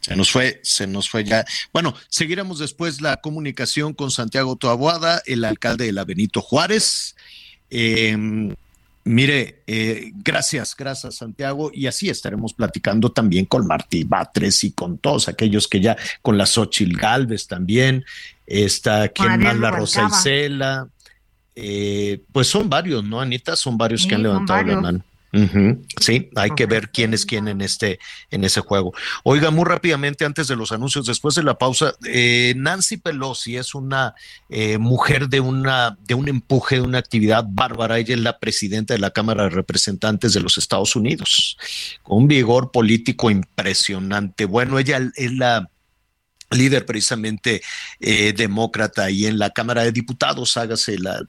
Se 0.00 0.14
nos 0.14 0.30
fue, 0.30 0.60
se 0.62 0.86
nos 0.86 1.10
fue 1.10 1.24
ya. 1.24 1.44
Bueno, 1.72 1.92
seguiremos 2.08 2.60
después 2.60 3.00
la 3.00 3.16
comunicación 3.16 3.92
con 3.92 4.12
Santiago 4.12 4.54
Toabuada, 4.54 5.20
el 5.26 5.44
alcalde 5.44 5.86
de 5.86 5.92
la 5.92 6.04
Benito 6.04 6.40
Juárez. 6.40 7.16
Em, 7.70 8.54
mire, 9.02 9.62
eh, 9.66 10.12
gracias, 10.22 10.76
gracias 10.76 11.16
Santiago. 11.16 11.72
Y 11.74 11.88
así 11.88 12.08
estaremos 12.08 12.54
platicando 12.54 13.10
también 13.10 13.46
con 13.46 13.66
Martí 13.66 14.04
Batres 14.04 14.62
y 14.62 14.70
con 14.70 14.98
todos 14.98 15.26
aquellos 15.26 15.66
que 15.66 15.80
ya, 15.80 15.96
con 16.22 16.38
la 16.38 16.46
Xochil 16.46 16.96
Galvez 16.96 17.48
también, 17.48 18.04
está 18.46 19.08
quien 19.08 19.40
más, 19.40 19.58
la 19.58 19.72
Rosa 19.72 20.08
Isela. 20.08 20.88
Eh, 21.56 22.22
pues 22.32 22.46
son 22.46 22.68
varios, 22.68 23.02
¿no, 23.02 23.20
Anita? 23.20 23.56
Son 23.56 23.78
varios 23.78 24.06
que 24.06 24.14
han 24.14 24.22
levantado 24.22 24.62
la 24.62 24.80
mano. 24.80 25.04
Sí, 26.00 26.30
hay 26.34 26.50
que 26.56 26.66
ver 26.66 26.90
quién 26.90 27.12
es 27.12 27.26
quién 27.26 27.48
en 27.48 27.60
este 27.60 27.98
en 28.30 28.44
ese 28.44 28.60
juego. 28.60 28.94
Oiga, 29.22 29.50
muy 29.50 29.64
rápidamente 29.64 30.24
antes 30.24 30.48
de 30.48 30.56
los 30.56 30.72
anuncios, 30.72 31.06
después 31.06 31.34
de 31.34 31.42
la 31.42 31.58
pausa, 31.58 31.94
eh, 32.06 32.54
Nancy 32.56 32.96
Pelosi 32.96 33.56
es 33.56 33.74
una 33.74 34.14
eh, 34.48 34.78
mujer 34.78 35.28
de 35.28 35.40
una 35.40 35.98
de 36.06 36.14
un 36.14 36.28
empuje, 36.28 36.76
de 36.76 36.82
una 36.82 36.98
actividad 36.98 37.44
bárbara. 37.48 37.98
Ella 37.98 38.14
es 38.14 38.20
la 38.20 38.38
presidenta 38.38 38.94
de 38.94 39.00
la 39.00 39.10
Cámara 39.10 39.44
de 39.44 39.50
Representantes 39.50 40.32
de 40.32 40.40
los 40.40 40.56
Estados 40.58 40.96
Unidos, 40.96 41.58
con 42.02 42.18
un 42.18 42.28
vigor 42.28 42.70
político 42.70 43.30
impresionante. 43.30 44.46
Bueno, 44.46 44.78
ella 44.78 45.00
es 45.16 45.32
la 45.32 45.68
líder 46.50 46.86
precisamente 46.86 47.62
eh, 48.00 48.32
demócrata 48.32 49.10
y 49.10 49.26
en 49.26 49.38
la 49.38 49.50
Cámara 49.50 49.82
de 49.82 49.92
Diputados, 49.92 50.56
hágase 50.56 50.98
la, 50.98 51.20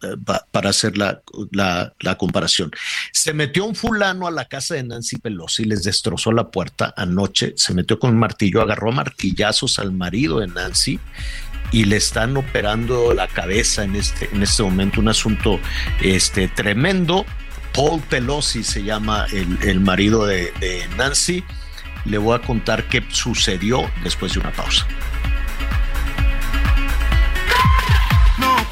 para 0.51 0.69
hacer 0.69 0.97
la, 0.97 1.21
la, 1.51 2.15
comparación. 2.17 2.71
Se 3.11 3.33
metió 3.33 3.65
un 3.65 3.75
fulano 3.75 4.27
a 4.27 4.31
la 4.31 4.45
casa 4.45 4.75
de 4.75 4.83
Nancy 4.83 5.17
Pelosi, 5.17 5.65
les 5.65 5.83
destrozó 5.83 6.31
la 6.31 6.49
puerta 6.49 6.93
anoche, 6.95 7.53
se 7.55 7.73
metió 7.73 7.99
con 7.99 8.11
un 8.11 8.19
martillo, 8.19 8.61
agarró 8.61 8.91
martillazos 8.91 9.79
al 9.79 9.91
marido 9.91 10.39
de 10.39 10.47
Nancy 10.47 10.99
y 11.71 11.85
le 11.85 11.97
están 11.97 12.37
operando 12.37 13.13
la 13.13 13.27
cabeza 13.27 13.83
en 13.83 13.95
este, 13.95 14.29
en 14.31 14.43
este 14.43 14.63
momento, 14.63 15.01
un 15.01 15.09
asunto 15.09 15.59
este, 16.01 16.47
tremendo. 16.47 17.25
Paul 17.73 18.01
Pelosi 18.01 18.63
se 18.63 18.83
llama 18.83 19.27
el, 19.31 19.57
el 19.67 19.79
marido 19.79 20.25
de, 20.25 20.51
de 20.59 20.87
Nancy. 20.97 21.43
Le 22.07 22.17
voy 22.17 22.35
a 22.35 22.39
contar 22.39 22.85
qué 22.85 23.03
sucedió 23.09 23.91
después 24.03 24.33
de 24.33 24.39
una 24.39 24.51
pausa. 24.51 24.87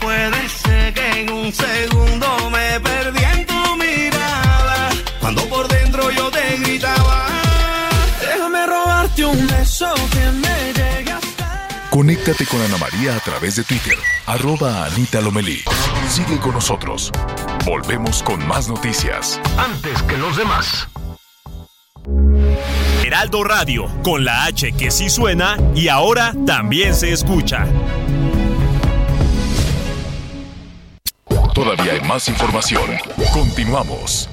puede 0.05 0.49
ser 0.49 0.93
que 0.93 1.21
en 1.21 1.31
un 1.31 1.51
segundo 1.51 2.49
me 2.51 2.79
perdí 2.79 3.23
en 3.23 3.45
tu 3.45 3.75
mirada. 3.75 4.89
Cuando 5.19 5.47
por 5.49 5.67
dentro 5.67 6.11
yo 6.11 6.29
te 6.29 6.57
gritaba, 6.57 7.27
déjame 8.21 8.65
robarte 8.67 9.25
un 9.25 9.47
beso 9.47 9.93
que 10.11 10.31
me 10.31 10.73
llegue 10.73 11.11
hasta... 11.11 11.67
Conéctate 11.89 12.45
con 12.45 12.61
Ana 12.61 12.77
María 12.77 13.15
a 13.15 13.19
través 13.19 13.55
de 13.55 13.63
Twitter, 13.63 13.97
arroba 14.27 14.85
Anita 14.85 15.21
Lomelí. 15.21 15.63
Sigue 16.07 16.37
con 16.39 16.53
nosotros. 16.53 17.11
Volvemos 17.65 18.21
con 18.21 18.45
más 18.47 18.67
noticias. 18.69 19.41
Antes 19.57 20.01
que 20.03 20.17
los 20.17 20.37
demás. 20.37 20.87
Heraldo 23.06 23.44
Radio, 23.44 23.86
con 24.02 24.26
la 24.26 24.45
H 24.45 24.72
que 24.72 24.90
sí 24.90 25.10
suena 25.10 25.57
y 25.76 25.90
ahora 25.90 26.34
también 26.48 26.95
se 26.95 27.11
escucha. 27.11 27.68
Todavía 31.53 31.94
hay 31.94 32.02
más 32.02 32.27
información. 32.27 32.82
Continuamos. 33.32 34.27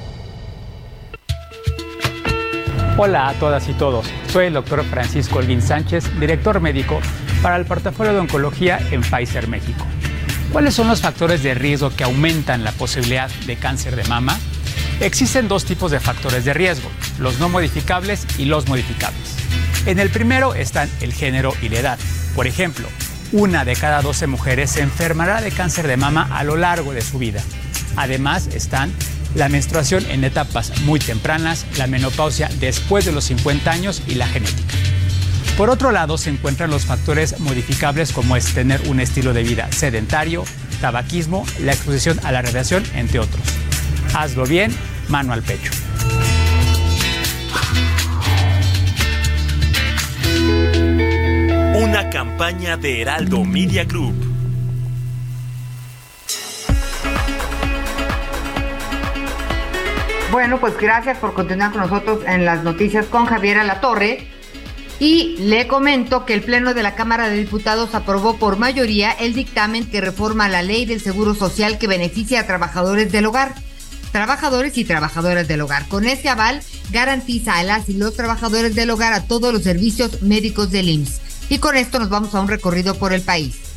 Hola 2.96 3.28
a 3.28 3.34
todas 3.34 3.68
y 3.68 3.74
todos. 3.74 4.06
Soy 4.28 4.46
el 4.46 4.54
doctor 4.54 4.82
Francisco 4.84 5.40
Olguín 5.40 5.60
Sánchez, 5.60 6.18
director 6.18 6.58
médico 6.60 6.98
para 7.42 7.56
el 7.56 7.66
portafolio 7.66 8.14
de 8.14 8.20
oncología 8.20 8.78
en 8.90 9.02
Pfizer 9.02 9.48
México. 9.48 9.84
¿Cuáles 10.50 10.72
son 10.72 10.88
los 10.88 11.02
factores 11.02 11.42
de 11.42 11.52
riesgo 11.52 11.94
que 11.94 12.04
aumentan 12.04 12.64
la 12.64 12.72
posibilidad 12.72 13.28
de 13.46 13.56
cáncer 13.56 13.96
de 13.96 14.04
mama? 14.04 14.38
Existen 15.02 15.48
dos 15.48 15.64
tipos 15.64 15.90
de 15.90 15.98
factores 15.98 16.44
de 16.44 16.54
riesgo, 16.54 16.88
los 17.18 17.40
no 17.40 17.48
modificables 17.48 18.24
y 18.38 18.44
los 18.44 18.68
modificables. 18.68 19.34
En 19.84 19.98
el 19.98 20.10
primero 20.10 20.54
están 20.54 20.88
el 21.00 21.12
género 21.12 21.54
y 21.60 21.70
la 21.70 21.80
edad. 21.80 21.98
Por 22.36 22.46
ejemplo, 22.46 22.86
una 23.32 23.64
de 23.64 23.74
cada 23.74 24.00
12 24.00 24.28
mujeres 24.28 24.70
se 24.70 24.80
enfermará 24.80 25.40
de 25.40 25.50
cáncer 25.50 25.88
de 25.88 25.96
mama 25.96 26.28
a 26.30 26.44
lo 26.44 26.56
largo 26.56 26.92
de 26.92 27.00
su 27.00 27.18
vida. 27.18 27.42
Además 27.96 28.46
están 28.54 28.92
la 29.34 29.48
menstruación 29.48 30.08
en 30.08 30.22
etapas 30.22 30.80
muy 30.82 31.00
tempranas, 31.00 31.66
la 31.78 31.88
menopausia 31.88 32.48
después 32.60 33.04
de 33.04 33.10
los 33.10 33.24
50 33.24 33.72
años 33.72 34.04
y 34.06 34.14
la 34.14 34.28
genética. 34.28 34.74
Por 35.56 35.68
otro 35.68 35.90
lado, 35.90 36.16
se 36.16 36.30
encuentran 36.30 36.70
los 36.70 36.84
factores 36.84 37.40
modificables 37.40 38.12
como 38.12 38.36
es 38.36 38.54
tener 38.54 38.80
un 38.86 39.00
estilo 39.00 39.32
de 39.32 39.42
vida 39.42 39.68
sedentario, 39.72 40.44
tabaquismo, 40.80 41.44
la 41.58 41.72
exposición 41.72 42.20
a 42.22 42.30
la 42.30 42.42
radiación, 42.42 42.84
entre 42.94 43.18
otros. 43.18 43.42
Hazlo 44.14 44.44
bien, 44.44 44.70
mano 45.08 45.32
al 45.32 45.42
pecho. 45.42 45.72
Una 51.82 52.10
campaña 52.10 52.76
de 52.76 53.00
Heraldo 53.00 53.42
Media 53.44 53.84
Group. 53.84 54.14
Bueno, 60.30 60.60
pues 60.60 60.76
gracias 60.78 61.16
por 61.16 61.32
continuar 61.32 61.72
con 61.72 61.80
nosotros 61.80 62.20
en 62.26 62.44
las 62.44 62.62
noticias 62.64 63.06
con 63.06 63.24
Javier 63.24 63.58
Alatorre. 63.58 64.28
Y 65.00 65.36
le 65.38 65.66
comento 65.66 66.26
que 66.26 66.34
el 66.34 66.42
Pleno 66.42 66.74
de 66.74 66.82
la 66.82 66.94
Cámara 66.94 67.30
de 67.30 67.36
Diputados 67.38 67.94
aprobó 67.94 68.36
por 68.36 68.58
mayoría 68.58 69.10
el 69.10 69.32
dictamen 69.32 69.86
que 69.90 70.02
reforma 70.02 70.50
la 70.50 70.62
ley 70.62 70.84
del 70.84 71.00
Seguro 71.00 71.34
Social 71.34 71.78
que 71.78 71.86
beneficia 71.86 72.40
a 72.40 72.46
trabajadores 72.46 73.10
del 73.10 73.26
hogar 73.26 73.54
trabajadores 74.12 74.78
y 74.78 74.84
trabajadoras 74.84 75.48
del 75.48 75.62
hogar. 75.62 75.88
Con 75.88 76.06
este 76.06 76.28
aval 76.28 76.62
garantiza 76.90 77.58
a 77.58 77.64
las 77.64 77.88
y 77.88 77.94
los 77.94 78.14
trabajadores 78.14 78.74
del 78.74 78.90
hogar 78.90 79.12
a 79.14 79.24
todos 79.24 79.52
los 79.52 79.62
servicios 79.62 80.22
médicos 80.22 80.70
del 80.70 80.90
IMSS. 80.90 81.20
Y 81.48 81.58
con 81.58 81.76
esto 81.76 81.98
nos 81.98 82.10
vamos 82.10 82.34
a 82.34 82.40
un 82.40 82.48
recorrido 82.48 82.94
por 82.94 83.12
el 83.12 83.22
país. 83.22 83.71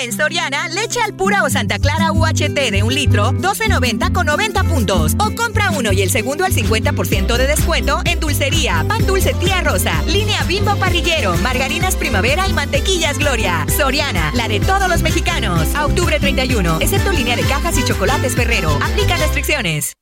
En 0.00 0.12
Soriana, 0.12 0.68
leche 0.68 1.00
al 1.00 1.14
pura 1.14 1.44
o 1.44 1.50
Santa 1.50 1.78
Clara 1.78 2.10
UHT 2.10 2.70
de 2.70 2.82
un 2.82 2.92
litro, 2.92 3.32
12.90 3.32 4.12
con 4.12 4.26
90 4.26 4.64
puntos. 4.64 5.14
O 5.18 5.34
compra 5.34 5.70
uno 5.70 5.92
y 5.92 6.02
el 6.02 6.10
segundo 6.10 6.44
al 6.44 6.52
50% 6.52 7.36
de 7.36 7.46
descuento 7.46 8.00
en 8.04 8.18
dulcería, 8.18 8.84
pan 8.88 9.06
dulce 9.06 9.34
tía 9.34 9.60
rosa, 9.60 10.02
línea 10.02 10.42
bimbo 10.44 10.76
parrillero, 10.76 11.36
margarinas 11.36 11.94
primavera 11.94 12.48
y 12.48 12.52
mantequillas 12.52 13.18
gloria. 13.18 13.66
Soriana, 13.76 14.32
la 14.34 14.48
de 14.48 14.58
todos 14.60 14.88
los 14.88 15.02
mexicanos. 15.02 15.74
A 15.74 15.86
octubre 15.86 16.18
31, 16.18 16.78
excepto 16.80 17.12
línea 17.12 17.36
de 17.36 17.42
cajas 17.42 17.78
y 17.78 17.84
chocolates 17.84 18.34
Ferrero. 18.34 18.76
Aplica 18.82 19.16
restricciones. 19.16 19.92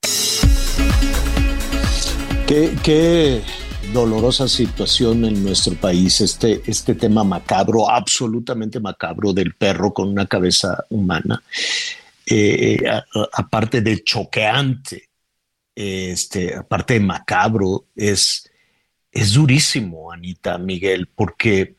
¿Qué, 2.47 2.75
qué 2.83 3.43
dolorosa 3.93 4.49
situación 4.49 5.25
en 5.25 5.43
nuestro 5.45 5.75
país, 5.75 6.21
este, 6.21 6.63
este 6.67 6.95
tema 6.95 7.25
macabro, 7.25 7.91
absolutamente 7.91 8.81
macabro 8.81 9.33
del 9.33 9.55
perro 9.55 9.93
con 9.93 10.09
una 10.09 10.27
cabeza 10.27 10.85
humana, 10.91 11.43
eh, 12.27 12.79
aparte 13.33 13.81
de 13.81 14.03
choqueante, 14.03 15.09
este, 15.75 16.55
aparte 16.57 16.95
de 16.95 17.01
macabro, 17.01 17.87
es, 17.95 18.51
es 19.11 19.33
durísimo, 19.35 20.13
Anita, 20.13 20.59
Miguel, 20.59 21.09
porque 21.15 21.75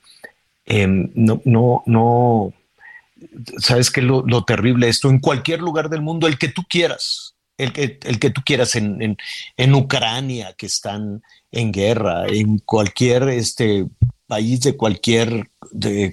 em, 0.66 1.12
no, 1.16 1.42
no, 1.46 1.84
no, 1.86 2.54
sabes 3.58 3.90
que 3.90 4.02
lo, 4.02 4.24
lo 4.26 4.44
terrible 4.44 4.88
esto, 4.88 5.10
en 5.10 5.20
cualquier 5.20 5.62
lugar 5.62 5.90
del 5.90 6.02
mundo, 6.02 6.28
el 6.28 6.38
que 6.38 6.50
tú 6.50 6.64
quieras, 6.70 7.36
el 7.58 7.72
que, 7.72 8.00
el 8.04 8.20
que 8.20 8.30
tú 8.30 8.42
quieras 8.46 8.76
en, 8.76 9.18
en, 9.58 9.76
Ucrania, 9.76 10.54
que 10.58 10.66
están 10.66 11.22
en 11.54 11.72
guerra, 11.72 12.28
en 12.28 12.58
cualquier 12.60 13.30
este, 13.30 13.86
país 14.28 14.62
de 14.62 14.76
cualquier 14.76 15.50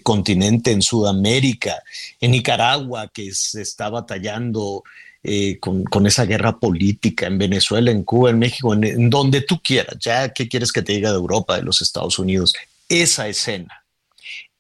continente, 0.03 0.71
en 0.73 0.83
Sudamérica, 0.83 1.83
en 2.21 2.33
Nicaragua, 2.33 3.09
que 3.09 3.33
se 3.33 3.63
está 3.63 3.89
batallando 3.89 4.83
eh, 5.23 5.59
con, 5.59 5.85
con, 5.85 6.07
esa 6.07 6.27
guerra 6.27 6.59
política, 6.59 7.27
en 7.27 7.39
Venezuela, 7.39 7.91
en 7.91 8.05
Cuba, 8.05 8.31
en 8.31 8.39
México, 8.39 8.75
en, 8.75 8.85
en 8.85 9.11
donde 9.11 9.41
tú 9.41 9.61
quieras, 9.63 9.97
ya, 9.99 10.33
¿qué 10.33 10.49
quieres 10.49 10.73
que 10.73 10.83
te 10.83 10.93
diga 10.93 11.11
de 11.11 11.17
Europa, 11.17 11.57
de 11.57 11.63
los 11.63 11.81
Estados 11.81 12.19
Unidos? 12.19 12.53
Esa 12.89 13.27
escena, 13.27 13.85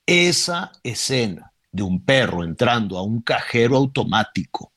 esa 0.06 0.72
escena 0.82 1.52
de 1.70 1.82
un 1.82 2.02
perro 2.02 2.44
entrando 2.44 2.98
a 2.98 3.02
un 3.02 3.20
cajero 3.20 3.76
automático 3.76 4.72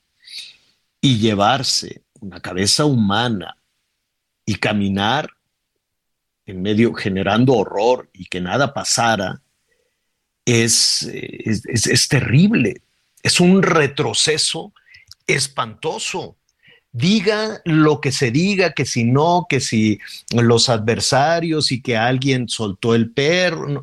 y 1.00 1.18
llevarse 1.18 2.02
una 2.20 2.40
cabeza 2.40 2.84
humana 2.84 3.56
y 4.46 4.56
caminar 4.56 5.30
en 6.46 6.62
medio 6.62 6.92
generando 6.94 7.54
horror 7.54 8.08
y 8.12 8.26
que 8.26 8.40
nada 8.40 8.74
pasara, 8.74 9.40
es, 10.44 11.02
es, 11.02 11.86
es, 11.86 12.08
terrible. 12.08 12.82
Es 13.22 13.40
un 13.40 13.62
retroceso 13.62 14.72
espantoso. 15.26 16.36
Diga 16.92 17.60
lo 17.64 18.00
que 18.00 18.12
se 18.12 18.30
diga, 18.30 18.72
que 18.72 18.84
si 18.84 19.04
no, 19.04 19.46
que 19.48 19.60
si 19.60 19.98
los 20.30 20.68
adversarios 20.68 21.72
y 21.72 21.80
que 21.80 21.96
alguien 21.96 22.48
soltó 22.48 22.94
el 22.94 23.10
perro. 23.10 23.82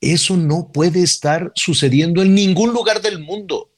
Eso 0.00 0.36
no 0.36 0.70
puede 0.72 1.02
estar 1.02 1.52
sucediendo 1.54 2.22
en 2.22 2.34
ningún 2.34 2.72
lugar 2.72 3.00
del 3.00 3.20
mundo. 3.20 3.70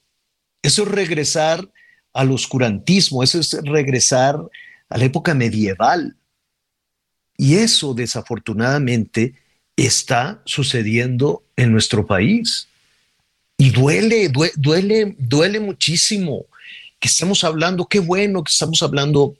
Eso 0.62 0.82
es 0.84 0.88
regresar 0.88 1.70
al 2.14 2.32
oscurantismo, 2.32 3.22
eso 3.22 3.38
es 3.38 3.54
regresar 3.64 4.40
a 4.88 4.98
la 4.98 5.04
época 5.04 5.34
medieval. 5.34 6.16
Y 7.36 7.56
eso 7.56 7.94
desafortunadamente 7.94 9.34
está 9.76 10.40
sucediendo 10.44 11.42
en 11.56 11.72
nuestro 11.72 12.06
país. 12.06 12.68
Y 13.56 13.70
duele, 13.70 14.30
duele, 14.56 15.14
duele, 15.18 15.60
muchísimo 15.60 16.46
que 16.98 17.08
estemos 17.08 17.44
hablando, 17.44 17.86
qué 17.86 18.00
bueno 18.00 18.42
que 18.42 18.50
estamos 18.50 18.82
hablando 18.82 19.36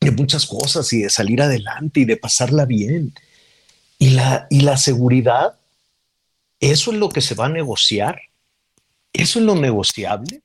de 0.00 0.10
muchas 0.10 0.46
cosas 0.46 0.92
y 0.92 1.02
de 1.02 1.10
salir 1.10 1.40
adelante 1.42 2.00
y 2.00 2.04
de 2.04 2.16
pasarla 2.16 2.64
bien. 2.64 3.14
Y 3.98 4.10
la, 4.10 4.46
y 4.50 4.60
la 4.60 4.76
seguridad, 4.76 5.58
eso 6.60 6.92
es 6.92 6.98
lo 6.98 7.08
que 7.08 7.20
se 7.20 7.34
va 7.34 7.46
a 7.46 7.50
negociar, 7.50 8.20
eso 9.12 9.38
es 9.38 9.44
lo 9.44 9.54
negociable 9.54 10.42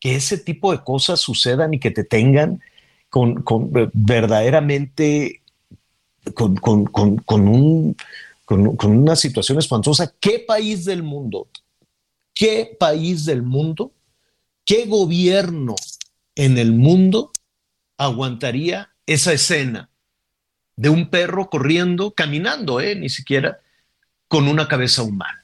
que 0.00 0.16
ese 0.16 0.38
tipo 0.38 0.72
de 0.72 0.82
cosas 0.82 1.20
sucedan 1.20 1.74
y 1.74 1.80
que 1.80 1.90
te 1.90 2.04
tengan 2.04 2.60
con, 3.08 3.42
con 3.42 3.70
verdaderamente 3.94 5.40
con, 6.34 6.56
con, 6.56 6.86
con 6.86 7.48
un, 7.48 7.96
con, 8.46 8.78
una 8.90 9.16
situación 9.16 9.58
espantosa. 9.58 10.14
¿Qué 10.20 10.38
país 10.38 10.84
del 10.84 11.02
mundo, 11.02 11.48
qué 12.32 12.76
país 12.78 13.24
del 13.24 13.42
mundo, 13.42 13.92
qué 14.64 14.86
gobierno 14.86 15.74
en 16.34 16.56
el 16.56 16.72
mundo 16.72 17.32
aguantaría 17.98 18.90
esa 19.04 19.32
escena 19.32 19.90
de 20.76 20.88
un 20.90 21.10
perro 21.10 21.50
corriendo, 21.50 22.12
caminando, 22.12 22.80
eh, 22.80 22.94
ni 22.94 23.08
siquiera 23.08 23.58
con 24.28 24.46
una 24.46 24.68
cabeza 24.68 25.02
humana? 25.02 25.42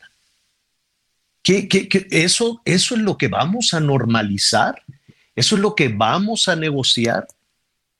¿Qué, 1.42 1.68
qué, 1.68 1.88
qué? 1.88 2.06
Eso, 2.12 2.62
¿Eso 2.64 2.94
es 2.94 3.00
lo 3.00 3.18
que 3.18 3.26
vamos 3.26 3.74
a 3.74 3.80
normalizar? 3.80 4.80
¿Eso 5.34 5.56
es 5.56 5.60
lo 5.60 5.74
que 5.74 5.88
vamos 5.88 6.46
a 6.46 6.54
negociar? 6.54 7.26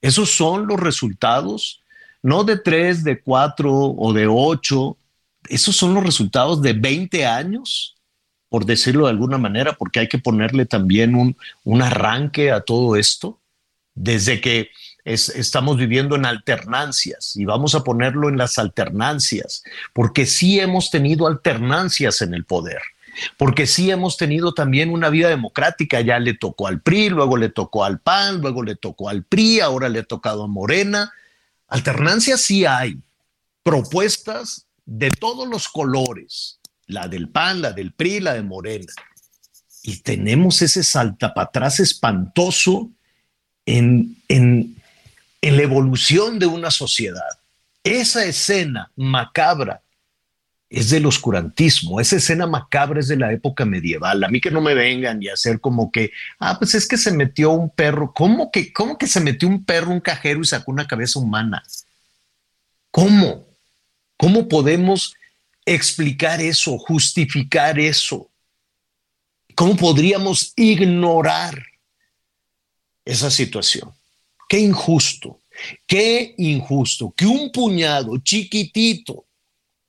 ¿Esos 0.01 0.31
son 0.31 0.69
los 0.69 0.79
resultados? 0.79 1.82
No 2.23 2.45
de 2.45 2.57
tres, 2.57 3.05
de 3.05 3.21
cuatro 3.21 3.73
o 3.73 4.13
de 4.13 4.27
ocho. 4.29 4.97
Esos 5.49 5.77
son 5.77 5.95
los 5.95 6.05
resultados 6.05 6.63
de 6.63 6.73
20 6.73 7.27
años 7.27 7.97
por 8.53 8.67
decirlo 8.67 9.07
de 9.07 9.13
alguna 9.13 9.39
manera, 9.39 9.73
porque 9.73 9.99
hay 9.99 10.09
que 10.09 10.19
ponerle 10.19 10.67
también 10.67 11.15
un, 11.15 11.39
un 11.65 11.81
arranque 11.81 12.53
a 12.53 12.61
todo 12.61 12.97
esto, 12.97 13.41
desde 13.95 14.43
que 14.43 14.69
estamos 15.07 15.79
viviendo 15.79 16.17
en 16.17 16.27
alternancias 16.27 17.35
y 17.35 17.47
vamos 17.47 17.75
a 17.75 17.83
ponerlo 17.83 18.29
en 18.29 18.37
las 18.37 18.59
alternancias, 18.59 19.65
porque 19.95 20.27
sí 20.27 20.61
hemos 20.61 20.91
tenido 20.91 21.27
alternancias 21.27 22.21
en 22.21 22.35
el 22.35 22.45
poder 22.45 22.83
porque 23.37 23.67
sí 23.67 23.91
hemos 23.91 24.17
tenido 24.17 24.55
también 24.55 24.89
una 24.89 25.11
vida 25.11 25.29
democrática, 25.29 26.01
ya 26.01 26.19
le 26.19 26.33
tocó 26.33 26.67
al 26.67 26.81
PRI, 26.81 27.11
luego 27.11 27.37
le 27.37 27.51
tocó 27.51 27.85
al 27.85 28.01
PAN, 28.01 28.41
luego 28.41 28.63
le 28.63 28.75
tocó 28.75 29.11
al 29.11 29.23
PRI, 29.23 29.61
ahora 29.61 29.91
le 29.91 29.99
ha 29.99 30.05
tocado 30.05 30.45
a 30.45 30.47
Morena. 30.47 31.13
Alternancia 31.73 32.37
sí 32.37 32.67
hay, 32.67 32.99
propuestas 33.63 34.67
de 34.85 35.11
todos 35.11 35.49
los 35.49 35.69
colores, 35.69 36.61
la 36.87 37.09
del 37.09 37.31
PAN, 37.31 37.63
la 37.63 37.73
del 37.73 37.95
PRI, 37.95 38.21
la 38.21 38.35
de 38.35 38.43
Morena. 38.43 38.93
Y 39.83 40.01
tenemos 40.01 40.61
ese 40.61 40.85
saltapatrás 40.85 41.81
espantoso 41.81 42.91
en, 43.65 44.19
en, 44.29 44.77
en 45.41 45.57
la 45.57 45.63
evolución 45.63 46.39
de 46.39 46.45
una 46.45 46.71
sociedad. 46.71 47.39
Esa 47.83 48.27
escena 48.27 48.93
macabra 48.95 49.81
es 50.73 50.89
del 50.89 51.05
oscurantismo, 51.05 52.01
esa 52.01 52.17
escena 52.17 52.47
macabra 52.47 53.01
es 53.01 53.09
de 53.09 53.19
la 53.19 53.31
época 53.31 53.67
medieval. 53.67 54.25
A 54.25 54.29
mí 54.29 54.41
que 54.41 54.51
no 54.51 54.63
me 54.63 54.73
vengan 54.73 55.23
y 55.23 55.29
hacer 55.29 55.61
como 55.61 55.93
que, 55.93 56.13
ah, 56.39 56.59
pues 56.59 56.75
es 56.75 56.89
que 56.89 56.97
se 56.97 57.13
metió 57.13 57.51
un 57.51 57.69
perro. 57.69 58.15
¿Cómo 58.15 58.51
que, 58.51 58.73
cómo 58.73 58.97
que 58.97 59.07
se 59.07 59.21
metió 59.21 59.49
un 59.49 59.67
perro, 59.67 59.91
un 59.91 60.01
cajero 60.01 60.41
y 60.41 60.47
sacó 60.47 60.73
una 60.73 60.87
cabeza 60.87 61.19
humana? 61.19 61.63
¿Cómo? 62.91 63.45
¿Cómo 64.17 64.49
podemos 64.49 65.15
explicar 65.67 66.41
eso, 66.41 66.79
justificar 66.79 67.79
eso? 67.79 68.31
¿Cómo 69.55 69.77
podríamos 69.77 70.55
ignorar 70.57 71.63
esa 73.05 73.31
situación? 73.31 73.93
Qué 74.49 74.59
injusto, 74.59 75.39
qué 75.87 76.35
injusto 76.39 77.13
que 77.15 77.27
un 77.27 77.53
puñado 77.53 78.17
chiquitito 78.19 79.27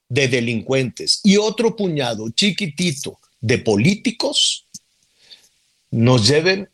de 0.09 0.27
delincuentes 0.27 1.21
y 1.23 1.37
otro 1.37 1.75
puñado 1.75 2.29
chiquitito 2.29 3.19
de 3.41 3.57
políticos 3.57 4.67
nos 5.91 6.27
lleven 6.27 6.69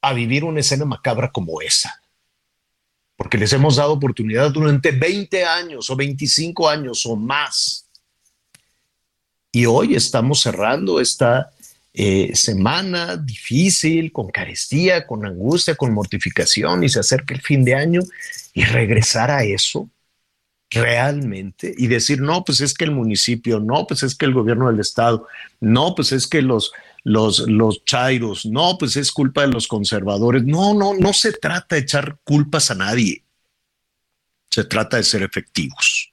a 0.00 0.12
vivir 0.12 0.44
una 0.44 0.60
escena 0.60 0.84
macabra 0.84 1.30
como 1.30 1.60
esa. 1.60 2.00
Porque 3.16 3.38
les 3.38 3.52
hemos 3.52 3.76
dado 3.76 3.92
oportunidad 3.92 4.50
durante 4.50 4.90
20 4.90 5.44
años 5.44 5.88
o 5.88 5.96
25 5.96 6.68
años 6.68 7.06
o 7.06 7.16
más. 7.16 7.86
Y 9.52 9.66
hoy 9.66 9.94
estamos 9.94 10.40
cerrando 10.40 11.00
esta 11.00 11.52
eh, 11.92 12.34
semana 12.34 13.16
difícil, 13.16 14.10
con 14.10 14.28
carestía, 14.28 15.06
con 15.06 15.24
angustia, 15.24 15.76
con 15.76 15.94
mortificación, 15.94 16.82
y 16.82 16.88
se 16.88 16.98
acerca 16.98 17.34
el 17.34 17.40
fin 17.40 17.64
de 17.64 17.76
año 17.76 18.00
y 18.52 18.64
regresar 18.64 19.30
a 19.30 19.44
eso 19.44 19.88
realmente 20.74 21.74
y 21.76 21.86
decir, 21.86 22.20
no, 22.20 22.44
pues 22.44 22.60
es 22.60 22.74
que 22.74 22.84
el 22.84 22.90
municipio, 22.90 23.60
no, 23.60 23.86
pues 23.86 24.02
es 24.02 24.14
que 24.14 24.26
el 24.26 24.34
gobierno 24.34 24.68
del 24.68 24.80
estado, 24.80 25.26
no, 25.60 25.94
pues 25.94 26.12
es 26.12 26.26
que 26.26 26.42
los, 26.42 26.72
los, 27.02 27.40
los 27.48 27.84
chairos, 27.84 28.46
no, 28.46 28.76
pues 28.78 28.96
es 28.96 29.12
culpa 29.12 29.42
de 29.42 29.48
los 29.48 29.68
conservadores. 29.68 30.44
No, 30.44 30.74
no, 30.74 30.94
no 30.94 31.12
se 31.12 31.32
trata 31.32 31.76
de 31.76 31.82
echar 31.82 32.18
culpas 32.24 32.70
a 32.70 32.74
nadie. 32.74 33.24
Se 34.50 34.64
trata 34.64 34.96
de 34.96 35.04
ser 35.04 35.22
efectivos. 35.22 36.12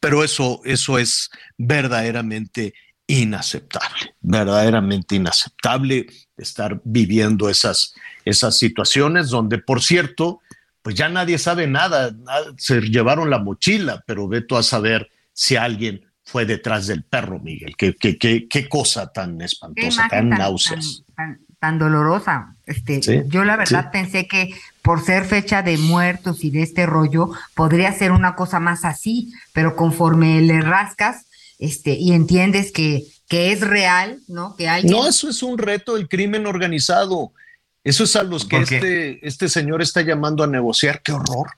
Pero 0.00 0.22
eso, 0.24 0.60
eso 0.64 0.98
es 0.98 1.30
verdaderamente 1.56 2.74
inaceptable, 3.06 4.14
verdaderamente 4.20 5.14
inaceptable 5.14 6.06
estar 6.36 6.80
viviendo 6.84 7.48
esas, 7.48 7.94
esas 8.24 8.58
situaciones 8.58 9.30
donde, 9.30 9.58
por 9.58 9.82
cierto, 9.82 10.40
pues 10.86 10.94
ya 10.94 11.08
nadie 11.08 11.36
sabe 11.36 11.66
nada, 11.66 12.14
se 12.58 12.80
llevaron 12.80 13.28
la 13.28 13.40
mochila, 13.40 14.04
pero 14.06 14.28
ve 14.28 14.42
tú 14.42 14.56
a 14.56 14.62
saber 14.62 15.10
si 15.32 15.56
alguien 15.56 16.06
fue 16.22 16.46
detrás 16.46 16.86
del 16.86 17.02
perro, 17.02 17.40
Miguel. 17.40 17.74
Qué, 17.76 17.96
qué, 17.96 18.16
qué, 18.16 18.46
qué 18.46 18.68
cosa 18.68 19.10
tan 19.10 19.42
espantosa, 19.42 20.06
tan, 20.08 20.28
náuseas. 20.28 21.02
Tan, 21.58 21.78
dolorosa. 21.80 22.54
Este, 22.66 23.24
yo 23.26 23.42
la 23.42 23.56
verdad 23.56 23.90
pensé 23.90 24.28
que 24.28 24.54
por 24.80 25.02
ser 25.04 25.24
fecha 25.24 25.60
de 25.64 25.76
muertos 25.76 26.44
y 26.44 26.50
de 26.50 26.62
este 26.62 26.86
rollo, 26.86 27.32
podría 27.54 27.92
ser 27.92 28.12
una 28.12 28.36
cosa 28.36 28.60
más 28.60 28.84
así, 28.84 29.32
pero 29.52 29.74
conforme 29.74 30.40
le 30.40 30.60
rascas 30.60 31.26
este, 31.58 31.94
y 31.94 32.12
entiendes 32.12 32.70
que, 32.70 33.02
que 33.28 33.50
es 33.50 33.60
real, 33.60 34.20
¿no? 34.28 34.54
Que 34.54 34.68
hay 34.68 34.84
No, 34.84 35.08
eso 35.08 35.28
es 35.28 35.42
un 35.42 35.58
reto 35.58 35.96
del 35.96 36.08
crimen 36.08 36.46
organizado. 36.46 37.32
Eso 37.86 38.02
es 38.02 38.16
a 38.16 38.24
los 38.24 38.46
que 38.46 38.56
este, 38.56 39.24
este 39.24 39.48
señor 39.48 39.80
está 39.80 40.02
llamando 40.02 40.42
a 40.42 40.48
negociar. 40.48 41.02
¡Qué 41.04 41.12
horror! 41.12 41.50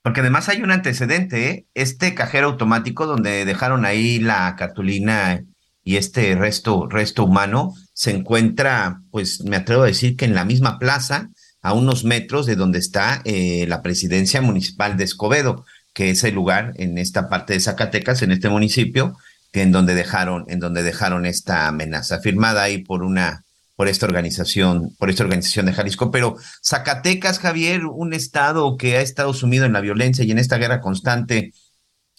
Porque 0.00 0.20
además 0.20 0.48
hay 0.48 0.62
un 0.62 0.70
antecedente, 0.70 1.50
¿eh? 1.50 1.66
este 1.74 2.14
cajero 2.14 2.46
automático 2.46 3.04
donde 3.04 3.44
dejaron 3.44 3.84
ahí 3.84 4.18
la 4.18 4.56
cartulina 4.56 5.44
y 5.84 5.96
este 5.98 6.34
resto, 6.36 6.88
resto 6.88 7.24
humano 7.24 7.74
se 7.92 8.12
encuentra, 8.12 9.02
pues 9.10 9.44
me 9.44 9.56
atrevo 9.56 9.82
a 9.82 9.88
decir 9.88 10.16
que 10.16 10.24
en 10.24 10.34
la 10.34 10.46
misma 10.46 10.78
plaza, 10.78 11.28
a 11.60 11.74
unos 11.74 12.02
metros 12.02 12.46
de 12.46 12.56
donde 12.56 12.78
está 12.78 13.20
eh, 13.26 13.66
la 13.68 13.82
presidencia 13.82 14.40
municipal 14.40 14.96
de 14.96 15.04
Escobedo, 15.04 15.66
que 15.92 16.08
es 16.08 16.24
el 16.24 16.34
lugar 16.34 16.72
en 16.76 16.96
esta 16.96 17.28
parte 17.28 17.52
de 17.52 17.60
Zacatecas, 17.60 18.22
en 18.22 18.32
este 18.32 18.48
municipio, 18.48 19.18
que 19.52 19.60
en 19.60 19.72
donde 19.72 19.94
dejaron, 19.94 20.46
en 20.48 20.60
donde 20.60 20.82
dejaron 20.82 21.26
esta 21.26 21.68
amenaza, 21.68 22.20
firmada 22.20 22.62
ahí 22.62 22.78
por 22.78 23.02
una 23.02 23.44
por 23.78 23.86
esta 23.86 24.06
organización, 24.06 24.92
por 24.98 25.08
esta 25.08 25.22
organización 25.22 25.66
de 25.66 25.72
Jalisco. 25.72 26.10
Pero 26.10 26.34
Zacatecas, 26.66 27.38
Javier, 27.38 27.86
un 27.86 28.12
estado 28.12 28.76
que 28.76 28.96
ha 28.96 29.02
estado 29.02 29.32
sumido 29.32 29.66
en 29.66 29.72
la 29.72 29.80
violencia 29.80 30.24
y 30.24 30.32
en 30.32 30.38
esta 30.38 30.58
guerra 30.58 30.80
constante 30.80 31.52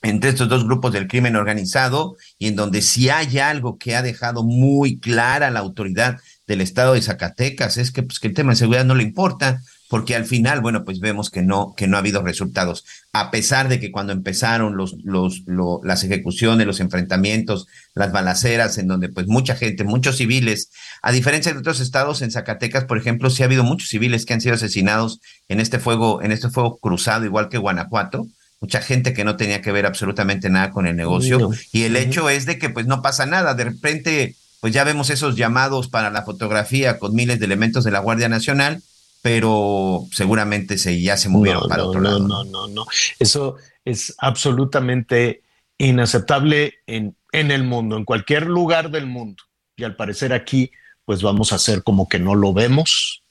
entre 0.01 0.29
estos 0.29 0.47
dos 0.47 0.63
grupos 0.63 0.93
del 0.93 1.09
crimen 1.09 1.35
organizado 1.35 2.15
y 2.37 2.47
en 2.47 2.55
donde 2.55 2.81
si 2.81 3.09
hay 3.09 3.39
algo 3.39 3.77
que 3.77 3.97
ha 3.97 4.01
dejado 4.01 4.45
muy 4.45 5.01
clara 5.01 5.51
la 5.51 5.59
autoridad 5.59 6.21
del 6.47 6.61
estado 6.61 6.93
de 6.93 7.01
Zacatecas 7.01 7.75
es 7.75 7.91
que, 7.91 8.03
pues, 8.03 8.21
que 8.21 8.29
el 8.29 8.33
tema 8.33 8.53
de 8.53 8.55
seguridad 8.55 8.85
no 8.85 8.95
le 8.95 9.03
importa, 9.03 9.61
porque 9.89 10.15
al 10.15 10.25
final, 10.25 10.61
bueno, 10.61 10.85
pues 10.85 10.99
vemos 10.99 11.31
que 11.31 11.41
no, 11.41 11.73
que 11.75 11.87
no 11.87 11.97
ha 11.97 11.99
habido 11.99 12.21
resultados, 12.21 12.85
a 13.11 13.31
pesar 13.31 13.69
de 13.69 13.79
que 13.79 13.91
cuando 13.91 14.13
empezaron 14.13 14.77
los, 14.77 14.97
los, 15.03 15.41
las 15.83 16.03
ejecuciones, 16.03 16.67
los 16.67 16.79
enfrentamientos, 16.79 17.67
las 17.95 18.11
balaceras, 18.11 18.77
en 18.77 18.87
donde 18.87 19.09
pues 19.09 19.25
mucha 19.27 19.55
gente, 19.55 19.83
muchos 19.83 20.17
civiles, 20.17 20.69
a 21.01 21.11
diferencia 21.11 21.51
de 21.51 21.59
otros 21.59 21.79
estados, 21.79 22.21
en 22.21 22.29
Zacatecas, 22.29 22.85
por 22.85 22.99
ejemplo, 22.99 23.31
sí 23.31 23.41
ha 23.41 23.47
habido 23.47 23.63
muchos 23.63 23.89
civiles 23.89 24.25
que 24.25 24.33
han 24.33 24.41
sido 24.41 24.53
asesinados 24.55 25.21
en 25.47 25.59
este 25.59 25.79
fuego, 25.79 26.21
en 26.21 26.31
este 26.31 26.49
fuego 26.49 26.77
cruzado, 26.77 27.25
igual 27.25 27.49
que 27.49 27.57
Guanajuato, 27.57 28.27
mucha 28.61 28.81
gente 28.81 29.13
que 29.13 29.23
no 29.23 29.37
tenía 29.37 29.61
que 29.61 29.71
ver 29.71 29.87
absolutamente 29.87 30.51
nada 30.51 30.69
con 30.69 30.85
el 30.85 30.95
negocio, 30.95 31.49
y 31.71 31.83
el 31.83 31.95
hecho 31.95 32.29
es 32.29 32.45
de 32.45 32.59
que 32.59 32.69
pues 32.69 32.85
no 32.85 33.01
pasa 33.01 33.25
nada, 33.25 33.55
de 33.55 33.63
repente 33.63 34.35
pues 34.59 34.73
ya 34.73 34.83
vemos 34.83 35.09
esos 35.09 35.35
llamados 35.35 35.87
para 35.87 36.09
la 36.11 36.23
fotografía 36.23 36.99
con 36.99 37.15
miles 37.15 37.39
de 37.39 37.45
elementos 37.45 37.85
de 37.85 37.91
la 37.91 37.99
Guardia 37.99 38.29
Nacional, 38.29 38.83
pero 39.21 40.07
seguramente 40.11 40.77
se, 40.77 41.01
ya 41.01 41.17
se 41.17 41.29
movieron 41.29 41.67
para 41.67 41.85
otro 41.85 42.01
lado. 42.01 42.19
No, 42.19 42.43
no, 42.43 42.67
no, 42.67 42.85
Eso 43.19 43.57
es 43.83 44.15
absolutamente 44.17 45.41
inaceptable 45.77 46.75
en, 46.87 47.15
en 47.31 47.51
el 47.51 47.63
mundo, 47.63 47.97
en 47.97 48.05
cualquier 48.05 48.47
lugar 48.47 48.91
del 48.91 49.07
mundo. 49.07 49.43
Y 49.75 49.83
al 49.83 49.95
parecer 49.95 50.33
aquí, 50.33 50.71
pues 51.05 51.21
vamos 51.21 51.51
a 51.51 51.55
hacer 51.55 51.83
como 51.83 52.07
que 52.07 52.19
no 52.19 52.35
lo 52.35 52.53
vemos 52.53 53.23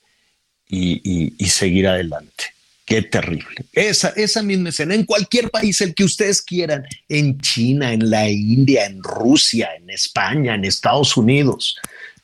y, 0.67 1.35
y, 1.39 1.49
seguir 1.49 1.87
adelante. 1.89 2.45
Qué 2.85 3.03
terrible. 3.03 3.67
Esa, 3.73 4.09
esa 4.11 4.43
misma 4.43 4.71
escena 4.71 4.95
en 4.95 5.05
cualquier 5.05 5.51
país, 5.51 5.81
el 5.81 5.95
que 5.95 6.05
ustedes 6.05 6.43
quieran, 6.43 6.85
en 7.09 7.39
China, 7.39 7.93
en 7.93 8.11
la 8.11 8.29
India, 8.29 8.87
en 8.87 9.03
Rusia, 9.03 9.71
en 9.77 9.91
España, 9.91 10.55
en 10.55 10.65
Estados 10.65 11.17
Unidos, 11.17 11.77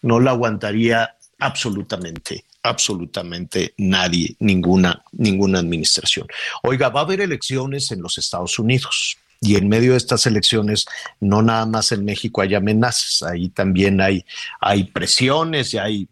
no 0.02 0.20
la 0.20 0.32
aguantaría 0.32 1.16
absolutamente 1.38 2.44
absolutamente 2.64 3.74
nadie, 3.76 4.34
ninguna, 4.40 5.04
ninguna 5.12 5.60
administración. 5.60 6.26
Oiga, 6.62 6.88
va 6.88 7.00
a 7.00 7.04
haber 7.04 7.20
elecciones 7.20 7.92
en 7.92 8.02
los 8.02 8.18
Estados 8.18 8.58
Unidos. 8.58 9.18
Y 9.40 9.56
en 9.56 9.68
medio 9.68 9.92
de 9.92 9.98
estas 9.98 10.26
elecciones, 10.26 10.86
no 11.20 11.42
nada 11.42 11.66
más 11.66 11.92
en 11.92 12.04
México 12.04 12.40
hay 12.40 12.54
amenazas, 12.54 13.22
ahí 13.22 13.50
también 13.50 14.00
hay, 14.00 14.24
hay 14.58 14.84
presiones 14.84 15.74
y 15.74 15.78
hay 15.78 16.08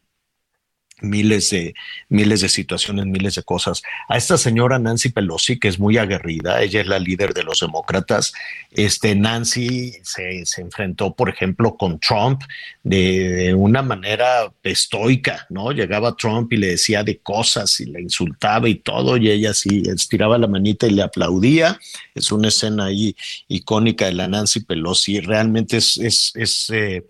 miles 1.03 1.51
de, 1.51 1.75
miles 2.09 2.41
de 2.41 2.49
situaciones, 2.49 3.07
miles 3.07 3.35
de 3.35 3.43
cosas. 3.43 3.83
A 4.09 4.17
esta 4.17 4.39
señora 4.39 4.79
Nancy 4.79 5.11
Pelosi, 5.11 5.59
que 5.59 5.69
es 5.69 5.79
muy 5.79 5.99
aguerrida, 5.99 6.63
ella 6.63 6.81
es 6.81 6.87
la 6.87 6.99
líder 6.99 7.35
de 7.35 7.43
los 7.43 7.61
demócratas, 7.61 8.33
este, 8.71 9.15
Nancy 9.15 9.93
se, 10.03 10.45
se 10.47 10.61
enfrentó, 10.61 11.15
por 11.15 11.29
ejemplo, 11.29 11.77
con 11.77 11.99
Trump 11.99 12.43
de, 12.83 13.55
una 13.55 13.83
manera 13.83 14.53
estoica, 14.63 15.47
¿no? 15.51 15.73
Llegaba 15.73 16.17
Trump 16.17 16.53
y 16.53 16.57
le 16.57 16.69
decía 16.69 17.05
de 17.05 17.19
cosas 17.19 17.79
y 17.81 17.87
le 17.87 18.01
insultaba 18.01 18.69
y 18.69 18.77
todo, 18.77 19.17
y 19.17 19.31
ella 19.31 19.55
sí 19.55 19.83
estiraba 19.87 20.39
la 20.39 20.47
manita 20.47 20.87
y 20.87 20.91
le 20.91 21.03
aplaudía. 21.03 21.79
Es 22.15 22.33
una 22.33 22.49
escena 22.49 22.87
ahí 22.87 23.15
icónica 23.49 24.07
de 24.07 24.15
la 24.15 24.29
Nancy 24.29 24.61
Pelosi, 24.61 25.21
realmente 25.21 25.77
es, 25.77 26.71
eh, 26.73 27.05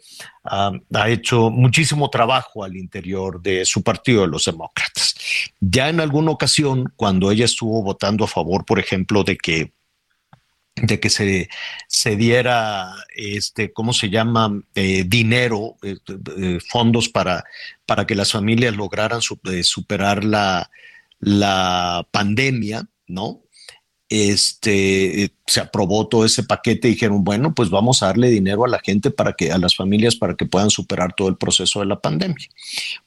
ha 0.45 1.09
hecho 1.09 1.51
muchísimo 1.51 2.11
trabajo 2.11 2.65
al 2.65 2.77
interior 2.77 3.41
de 3.41 3.65
su 3.65 3.83
partido, 3.83 4.23
de 4.23 4.29
los 4.29 4.45
demócratas. 4.45 5.15
Ya 5.61 5.89
en 5.89 6.01
alguna 6.01 6.33
ocasión, 6.33 6.93
cuando 6.97 7.31
ella 7.31 7.45
estuvo 7.45 7.83
votando 7.83 8.25
a 8.25 8.29
favor, 8.29 8.65
por 8.65 8.79
ejemplo, 8.79 9.25
de 9.25 9.37
que 9.37 9.73
de 10.75 11.01
que 11.01 11.11
se, 11.11 11.49
se 11.87 12.17
diera, 12.17 12.95
este, 13.15 13.73
¿cómo 13.73 13.93
se 13.93 14.09
llama? 14.09 14.63
Eh, 14.75 15.05
dinero, 15.07 15.77
eh, 15.83 15.97
eh, 16.39 16.59
fondos 16.67 17.09
para, 17.09 17.45
para 17.85 18.07
que 18.07 18.15
las 18.15 18.33
familias 18.33 18.75
lograran 18.75 19.21
superar 19.21 20.25
la, 20.25 20.71
la 21.21 22.07
pandemia, 22.11 22.87
¿no? 23.07 23.42
Este, 24.13 25.33
se 25.47 25.61
aprobó 25.61 26.07
todo 26.07 26.27
ese 26.27 26.43
paquete 26.43 26.87
y 26.87 26.93
dijeron, 26.93 27.25
bueno, 27.25 27.55
pues 27.55 27.71
vamos 27.71 28.03
a 28.03 28.07
darle 28.07 28.29
dinero 28.29 28.67
a 28.67 28.69
la 28.69 28.79
gente 28.79 29.11
para 29.11 29.33
que, 29.33 29.51
a 29.51 29.57
las 29.57 29.75
familias 29.75 30.17
para 30.17 30.35
que 30.35 30.45
puedan 30.45 30.69
superar 30.69 31.15
todo 31.15 31.29
el 31.29 31.39
proceso 31.39 31.81
de 31.81 31.87
la 31.87 31.99
pandemia. 31.99 32.47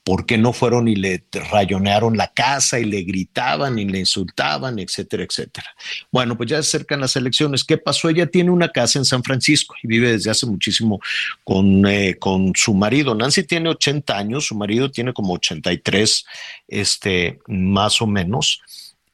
¿Por 0.04 0.26
qué 0.26 0.40
no 0.40 0.52
fueron 0.52 0.88
y 0.88 0.96
le 0.96 1.24
rayonearon 1.32 2.18
la 2.18 2.34
casa 2.34 2.80
y 2.80 2.86
le 2.86 3.04
gritaban 3.04 3.78
y 3.78 3.86
le 3.86 4.00
insultaban, 4.00 4.80
etcétera, 4.80 5.24
etcétera? 5.24 5.68
Bueno, 6.12 6.36
pues 6.38 6.50
ya 6.50 6.56
se 6.64 6.70
acercan 6.70 7.02
las 7.02 7.16
elecciones. 7.16 7.64
¿Qué 7.64 7.78
pasó? 7.78 8.10
Ella 8.10 8.26
tiene 8.26 8.50
una 8.50 8.70
casa 8.70 8.98
en 8.98 9.06
San 9.06 9.24
Francisco 9.24 9.76
y 9.84 9.88
vive 9.88 10.12
desde 10.12 10.32
hace 10.32 10.48
muchísimo 10.48 11.00
con, 11.44 11.86
eh, 11.86 12.16
con 12.18 12.52
su 12.56 12.74
marido. 12.74 13.14
Nancy 13.14 13.44
tiene 13.44 13.70
80 13.70 14.18
años, 14.18 14.48
su 14.48 14.56
marido 14.56 14.90
tiene 14.90 15.14
como 15.14 15.34
83, 15.34 16.26
este, 16.68 17.38
más 17.48 18.02
o 18.02 18.08
menos 18.08 18.60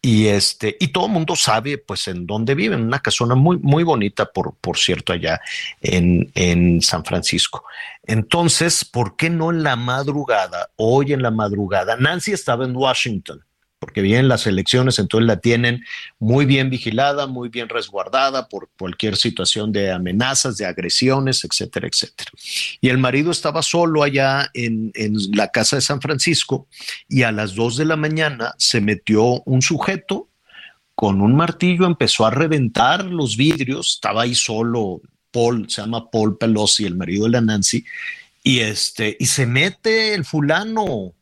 y 0.01 0.27
este 0.27 0.75
y 0.79 0.87
todo 0.87 1.05
el 1.05 1.11
mundo 1.11 1.35
sabe 1.35 1.77
pues 1.77 2.07
en 2.07 2.25
dónde 2.25 2.55
viven 2.55 2.81
una 2.81 2.99
casona 2.99 3.35
muy 3.35 3.59
muy 3.59 3.83
bonita 3.83 4.25
por 4.25 4.55
por 4.55 4.77
cierto 4.77 5.13
allá 5.13 5.39
en, 5.81 6.31
en 6.33 6.81
San 6.81 7.05
Francisco. 7.05 7.63
Entonces 8.03 8.83
por 8.83 9.15
qué 9.15 9.29
no 9.29 9.51
en 9.51 9.63
la 9.63 9.75
madrugada 9.75 10.71
hoy 10.77 11.13
en 11.13 11.21
la 11.21 11.31
madrugada 11.31 11.95
Nancy 11.97 12.31
estaba 12.31 12.65
en 12.65 12.75
Washington 12.75 13.43
porque 13.81 14.03
vienen 14.03 14.27
las 14.27 14.45
elecciones, 14.45 14.99
entonces 14.99 15.25
la 15.25 15.39
tienen 15.39 15.83
muy 16.19 16.45
bien 16.45 16.69
vigilada, 16.69 17.25
muy 17.25 17.49
bien 17.49 17.67
resguardada 17.67 18.47
por 18.47 18.69
cualquier 18.77 19.17
situación 19.17 19.71
de 19.71 19.91
amenazas, 19.91 20.55
de 20.57 20.67
agresiones, 20.67 21.43
etcétera, 21.43 21.87
etcétera. 21.87 22.29
Y 22.79 22.89
el 22.89 22.99
marido 22.99 23.31
estaba 23.31 23.63
solo 23.63 24.03
allá 24.03 24.51
en, 24.53 24.91
en 24.93 25.15
la 25.33 25.47
casa 25.47 25.77
de 25.77 25.81
San 25.81 25.99
Francisco 25.99 26.67
y 27.09 27.23
a 27.23 27.31
las 27.31 27.55
dos 27.55 27.75
de 27.75 27.85
la 27.85 27.95
mañana 27.95 28.53
se 28.59 28.81
metió 28.81 29.41
un 29.45 29.63
sujeto 29.63 30.29
con 30.93 31.19
un 31.19 31.35
martillo, 31.35 31.87
empezó 31.87 32.27
a 32.27 32.29
reventar 32.29 33.05
los 33.05 33.35
vidrios, 33.35 33.95
estaba 33.95 34.21
ahí 34.21 34.35
solo 34.35 35.01
Paul, 35.31 35.67
se 35.71 35.81
llama 35.81 36.11
Paul 36.11 36.37
Pelosi, 36.37 36.85
el 36.85 36.95
marido 36.95 37.23
de 37.23 37.31
la 37.31 37.41
Nancy, 37.41 37.83
y 38.43 38.59
este, 38.59 39.17
y 39.19 39.25
se 39.25 39.47
mete 39.47 40.13
el 40.13 40.23
fulano 40.23 41.15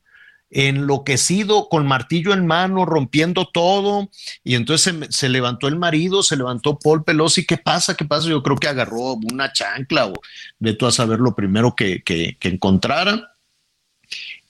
enloquecido 0.51 1.69
con 1.69 1.85
martillo 1.85 2.33
en 2.33 2.45
mano, 2.45 2.85
rompiendo 2.85 3.47
todo. 3.47 4.09
Y 4.43 4.55
entonces 4.55 4.95
se, 5.09 5.29
levantó 5.29 5.67
el 5.67 5.75
marido, 5.75 6.23
se 6.23 6.37
levantó 6.37 6.79
Paul 6.79 7.03
Pelosi. 7.03 7.45
¿Qué 7.45 7.57
pasa? 7.57 7.95
¿Qué 7.95 8.05
pasa? 8.05 8.27
Yo 8.29 8.41
creo 8.41 8.57
que 8.57 8.67
agarró 8.67 9.13
una 9.31 9.53
chancla 9.53 10.07
o 10.07 10.13
de 10.59 10.73
tú 10.73 10.87
a 10.87 10.91
saber 10.91 11.19
lo 11.19 11.35
primero 11.35 11.75
que, 11.75 12.01
que, 12.03 12.37
encontrara. 12.41 13.35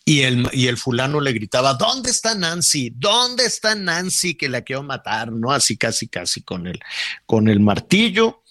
Y 0.06 0.22
el, 0.22 0.50
y 0.54 0.68
el 0.68 0.78
fulano 0.78 1.20
le 1.20 1.34
gritaba, 1.34 1.76
¿dónde 1.76 2.10
está 2.10 2.34
Nancy? 2.34 2.92
¿Dónde 2.96 3.46
está 3.46 3.76
Nancy 3.76 4.36
que 4.36 4.50
la 4.50 4.62
quiero 4.62 4.82
matar? 4.82 5.32
¿No? 5.32 5.52
Así 5.52 5.78
casi, 5.78 6.08
casi 6.08 6.42
con 6.42 6.66
el, 6.66 6.80
con 7.26 7.48
el 7.48 7.60
martillo. 7.60 8.42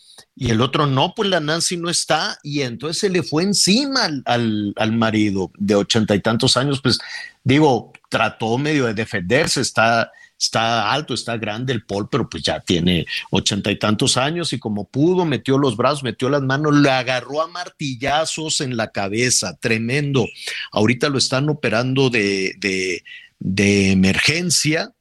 Y 0.40 0.50
el 0.50 0.60
otro, 0.60 0.86
no, 0.86 1.14
pues 1.16 1.28
la 1.28 1.40
Nancy 1.40 1.76
no 1.76 1.90
está. 1.90 2.38
Y 2.44 2.60
entonces 2.60 3.00
se 3.00 3.10
le 3.10 3.24
fue 3.24 3.42
encima 3.42 4.08
al, 4.24 4.72
al 4.76 4.92
marido 4.92 5.50
de 5.58 5.74
ochenta 5.74 6.14
y 6.14 6.20
tantos 6.20 6.56
años. 6.56 6.80
Pues 6.80 7.00
digo, 7.48 7.92
trató 8.10 8.58
medio 8.58 8.84
de 8.84 8.92
defenderse, 8.92 9.62
está, 9.62 10.12
está 10.38 10.92
alto, 10.92 11.14
está 11.14 11.38
grande 11.38 11.72
el 11.72 11.82
Paul, 11.82 12.06
pero 12.10 12.28
pues 12.28 12.42
ya 12.42 12.60
tiene 12.60 13.06
ochenta 13.30 13.70
y 13.70 13.78
tantos 13.78 14.18
años 14.18 14.52
y 14.52 14.58
como 14.58 14.86
pudo, 14.86 15.24
metió 15.24 15.56
los 15.56 15.74
brazos, 15.74 16.02
metió 16.02 16.28
las 16.28 16.42
manos, 16.42 16.74
le 16.74 16.90
agarró 16.90 17.40
a 17.40 17.48
martillazos 17.48 18.60
en 18.60 18.76
la 18.76 18.88
cabeza, 18.88 19.56
tremendo. 19.56 20.26
Ahorita 20.72 21.08
lo 21.08 21.16
están 21.16 21.48
operando 21.48 22.10
de, 22.10 22.54
de, 22.58 23.02
de 23.38 23.92
emergencia, 23.92 24.92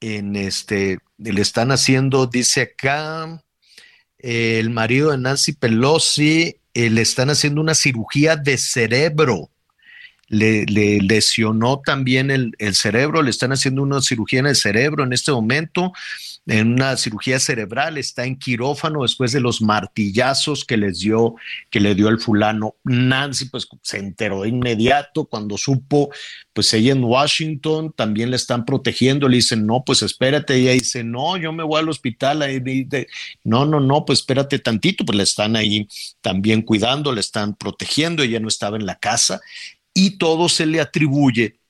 en 0.00 0.34
este, 0.34 0.98
le 1.18 1.40
están 1.40 1.70
haciendo, 1.70 2.26
dice 2.26 2.62
acá, 2.62 3.40
el 4.18 4.70
marido 4.70 5.12
de 5.12 5.18
Nancy 5.18 5.52
Pelosi, 5.52 6.56
eh, 6.74 6.90
le 6.90 7.02
están 7.02 7.30
haciendo 7.30 7.60
una 7.60 7.76
cirugía 7.76 8.34
de 8.34 8.58
cerebro 8.58 9.50
le, 10.28 10.64
lesionó 10.66 11.80
también 11.84 12.30
el, 12.30 12.54
cerebro, 12.74 13.22
le 13.22 13.30
están 13.30 13.52
haciendo 13.52 13.82
una 13.82 14.00
cirugía 14.00 14.40
en 14.40 14.46
el 14.46 14.56
cerebro 14.56 15.04
en 15.04 15.12
este 15.12 15.32
momento, 15.32 15.92
en 16.46 16.74
una 16.74 16.96
cirugía 16.96 17.38
cerebral, 17.40 17.96
está 17.96 18.24
en 18.24 18.38
quirófano 18.38 19.02
después 19.02 19.32
de 19.32 19.40
los 19.40 19.62
martillazos 19.62 20.64
que 20.66 20.76
les 20.76 21.00
dio, 21.00 21.36
que 21.70 21.80
le 21.80 21.94
dio 21.94 22.08
el 22.08 22.18
fulano. 22.18 22.76
Nancy, 22.84 23.46
pues 23.46 23.66
se 23.80 23.98
enteró 23.98 24.42
de 24.42 24.50
inmediato 24.50 25.24
cuando 25.24 25.56
supo, 25.56 26.10
pues 26.52 26.72
ella 26.74 26.92
en 26.92 27.02
Washington 27.02 27.94
también 27.96 28.30
le 28.30 28.36
están 28.36 28.66
protegiendo, 28.66 29.26
le 29.26 29.36
dicen, 29.36 29.66
no, 29.66 29.84
pues 29.84 30.02
espérate, 30.02 30.54
ella 30.54 30.72
dice, 30.72 31.02
no, 31.02 31.38
yo 31.38 31.52
me 31.52 31.62
voy 31.62 31.80
al 31.80 31.88
hospital, 31.88 32.42
ahí, 32.42 32.62
no, 33.42 33.64
no, 33.64 33.80
no, 33.80 34.04
pues 34.04 34.18
espérate 34.18 34.58
tantito, 34.58 35.04
pues 35.04 35.16
le 35.16 35.22
están 35.22 35.56
ahí 35.56 35.88
también 36.20 36.60
cuidando, 36.60 37.10
le 37.12 37.20
están 37.20 37.54
protegiendo, 37.54 38.22
ella 38.22 38.38
no 38.38 38.48
estaba 38.48 38.76
en 38.76 38.84
la 38.84 38.96
casa 38.96 39.40
y 39.94 40.18
todo 40.18 40.48
se 40.48 40.66
le 40.66 40.80
atribuye 40.80 41.60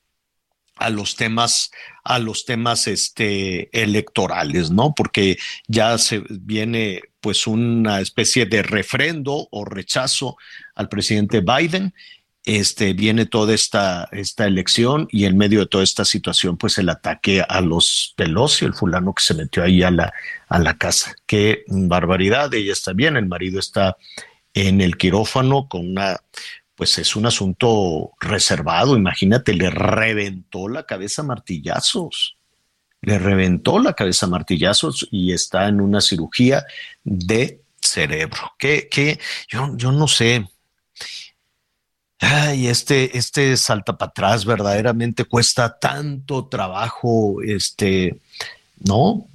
a 0.76 0.90
los 0.90 1.14
temas 1.14 1.70
a 2.02 2.18
los 2.18 2.44
temas 2.44 2.86
este 2.86 3.68
electorales, 3.82 4.70
¿no? 4.70 4.94
Porque 4.94 5.38
ya 5.68 5.96
se 5.98 6.22
viene 6.28 7.02
pues 7.20 7.46
una 7.46 8.00
especie 8.00 8.44
de 8.46 8.62
refrendo 8.62 9.48
o 9.50 9.64
rechazo 9.64 10.36
al 10.74 10.88
presidente 10.88 11.40
Biden. 11.40 11.94
Este 12.44 12.92
viene 12.92 13.24
toda 13.24 13.54
esta 13.54 14.08
esta 14.12 14.46
elección 14.46 15.08
y 15.10 15.24
en 15.24 15.38
medio 15.38 15.60
de 15.60 15.66
toda 15.66 15.84
esta 15.84 16.04
situación 16.04 16.58
pues 16.58 16.76
el 16.76 16.88
ataque 16.88 17.42
a 17.48 17.60
los 17.60 18.12
Pelosi, 18.16 18.64
el 18.64 18.74
fulano 18.74 19.14
que 19.14 19.22
se 19.22 19.34
metió 19.34 19.62
ahí 19.62 19.82
a 19.82 19.90
la 19.90 20.12
a 20.48 20.58
la 20.58 20.76
casa. 20.76 21.14
Qué 21.26 21.64
barbaridad, 21.68 22.52
ella 22.52 22.72
está 22.72 22.92
bien, 22.92 23.16
el 23.16 23.26
marido 23.26 23.60
está 23.60 23.96
en 24.52 24.80
el 24.80 24.96
quirófano 24.96 25.68
con 25.68 25.88
una 25.88 26.20
pues 26.74 26.98
es 26.98 27.14
un 27.16 27.26
asunto 27.26 28.12
reservado. 28.20 28.96
Imagínate, 28.96 29.54
le 29.54 29.70
reventó 29.70 30.68
la 30.68 30.84
cabeza 30.84 31.22
a 31.22 31.26
martillazos. 31.26 32.36
Le 33.00 33.18
reventó 33.18 33.78
la 33.78 33.92
cabeza 33.92 34.26
a 34.26 34.30
martillazos 34.30 35.06
y 35.10 35.32
está 35.32 35.68
en 35.68 35.80
una 35.80 36.00
cirugía 36.00 36.64
de 37.04 37.60
cerebro. 37.80 38.54
Que, 38.58 38.88
que 38.88 39.20
yo, 39.48 39.76
yo 39.76 39.92
no 39.92 40.08
sé. 40.08 40.48
Ay, 42.18 42.68
este, 42.68 43.16
este 43.16 43.56
salta 43.56 43.96
para 43.98 44.08
atrás 44.08 44.44
verdaderamente 44.44 45.24
cuesta 45.24 45.78
tanto 45.78 46.46
trabajo, 46.46 47.42
este, 47.42 48.18
¿no? 48.78 49.26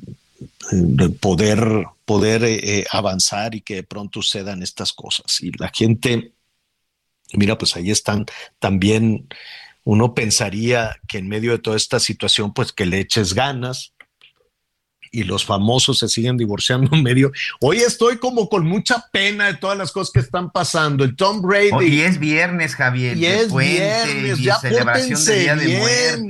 De 0.72 1.10
poder, 1.10 1.86
poder 2.06 2.44
eh, 2.44 2.86
avanzar 2.92 3.54
y 3.54 3.62
que 3.62 3.76
de 3.76 3.84
pronto 3.84 4.22
sucedan 4.22 4.64
estas 4.64 4.92
cosas. 4.92 5.42
Y 5.42 5.52
la 5.58 5.72
gente, 5.74 6.34
mira, 7.34 7.58
pues 7.58 7.76
ahí 7.76 7.92
están 7.92 8.26
también, 8.60 9.28
uno 9.84 10.14
pensaría 10.14 10.96
que 11.08 11.20
en 11.20 11.28
medio 11.28 11.52
de 11.52 11.60
toda 11.60 11.78
esta 11.78 12.00
situación, 12.00 12.54
pues 12.54 12.72
que 12.72 12.86
le 12.86 13.00
eches 13.00 13.34
ganas, 13.34 13.94
y 15.12 15.24
los 15.24 15.46
famosos 15.46 16.00
se 16.00 16.08
siguen 16.08 16.38
divorciando 16.38 16.96
en 16.96 17.04
medio. 17.04 17.32
Hoy 17.62 17.78
estoy 17.78 18.18
como 18.18 18.50
con 18.50 18.66
mucha 18.66 19.06
pena 19.12 19.48
de 19.48 19.56
todas 19.56 19.78
las 19.78 19.92
cosas 19.92 20.12
que 20.12 20.20
están 20.20 20.52
pasando. 20.52 21.04
El 21.04 21.16
Tom 21.16 21.42
Brady. 21.42 21.88
y 21.88 22.02
es 22.02 22.20
viernes, 22.20 22.76
Javier. 22.76 23.18
Y 23.18 23.26
es 23.26 23.54
viernes. 23.54 24.40
Ya 24.40 24.60
pórtense 24.60 25.56
bien. 25.56 26.30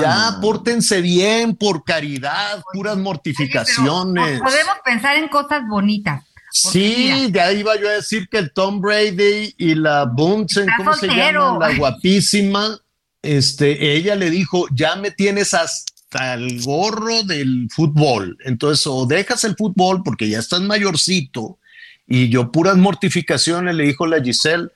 Ya 0.00 0.38
pórtense 0.40 1.00
bien 1.00 1.56
por 1.56 1.84
caridad, 1.84 2.62
puras 2.72 2.96
mortificaciones. 2.96 4.40
podemos 4.40 4.76
pensar 4.84 5.16
en 5.16 5.28
cosas 5.28 5.62
bonitas. 5.68 6.24
Sí, 6.60 7.30
ya 7.32 7.52
iba 7.52 7.78
yo 7.78 7.88
a 7.88 7.92
decir 7.92 8.28
que 8.28 8.38
el 8.38 8.52
Tom 8.52 8.80
Brady 8.80 9.54
y 9.56 9.74
la 9.74 10.04
Bunsen, 10.04 10.66
¿cómo 10.76 10.94
se 10.94 11.06
llama? 11.06 11.58
La 11.58 11.76
guapísima, 11.76 12.80
este, 13.22 13.94
ella 13.94 14.14
le 14.14 14.30
dijo, 14.30 14.66
ya 14.74 14.96
me 14.96 15.10
tienes 15.10 15.54
hasta 15.54 16.34
el 16.34 16.62
gorro 16.62 17.22
del 17.22 17.68
fútbol. 17.70 18.36
Entonces, 18.44 18.86
o 18.86 19.06
dejas 19.06 19.44
el 19.44 19.56
fútbol 19.56 20.02
porque 20.02 20.28
ya 20.28 20.38
estás 20.38 20.60
mayorcito, 20.60 21.58
y 22.06 22.30
yo 22.30 22.50
puras 22.50 22.76
mortificaciones, 22.76 23.74
le 23.74 23.84
dijo 23.84 24.06
la 24.06 24.22
Giselle, 24.22 24.70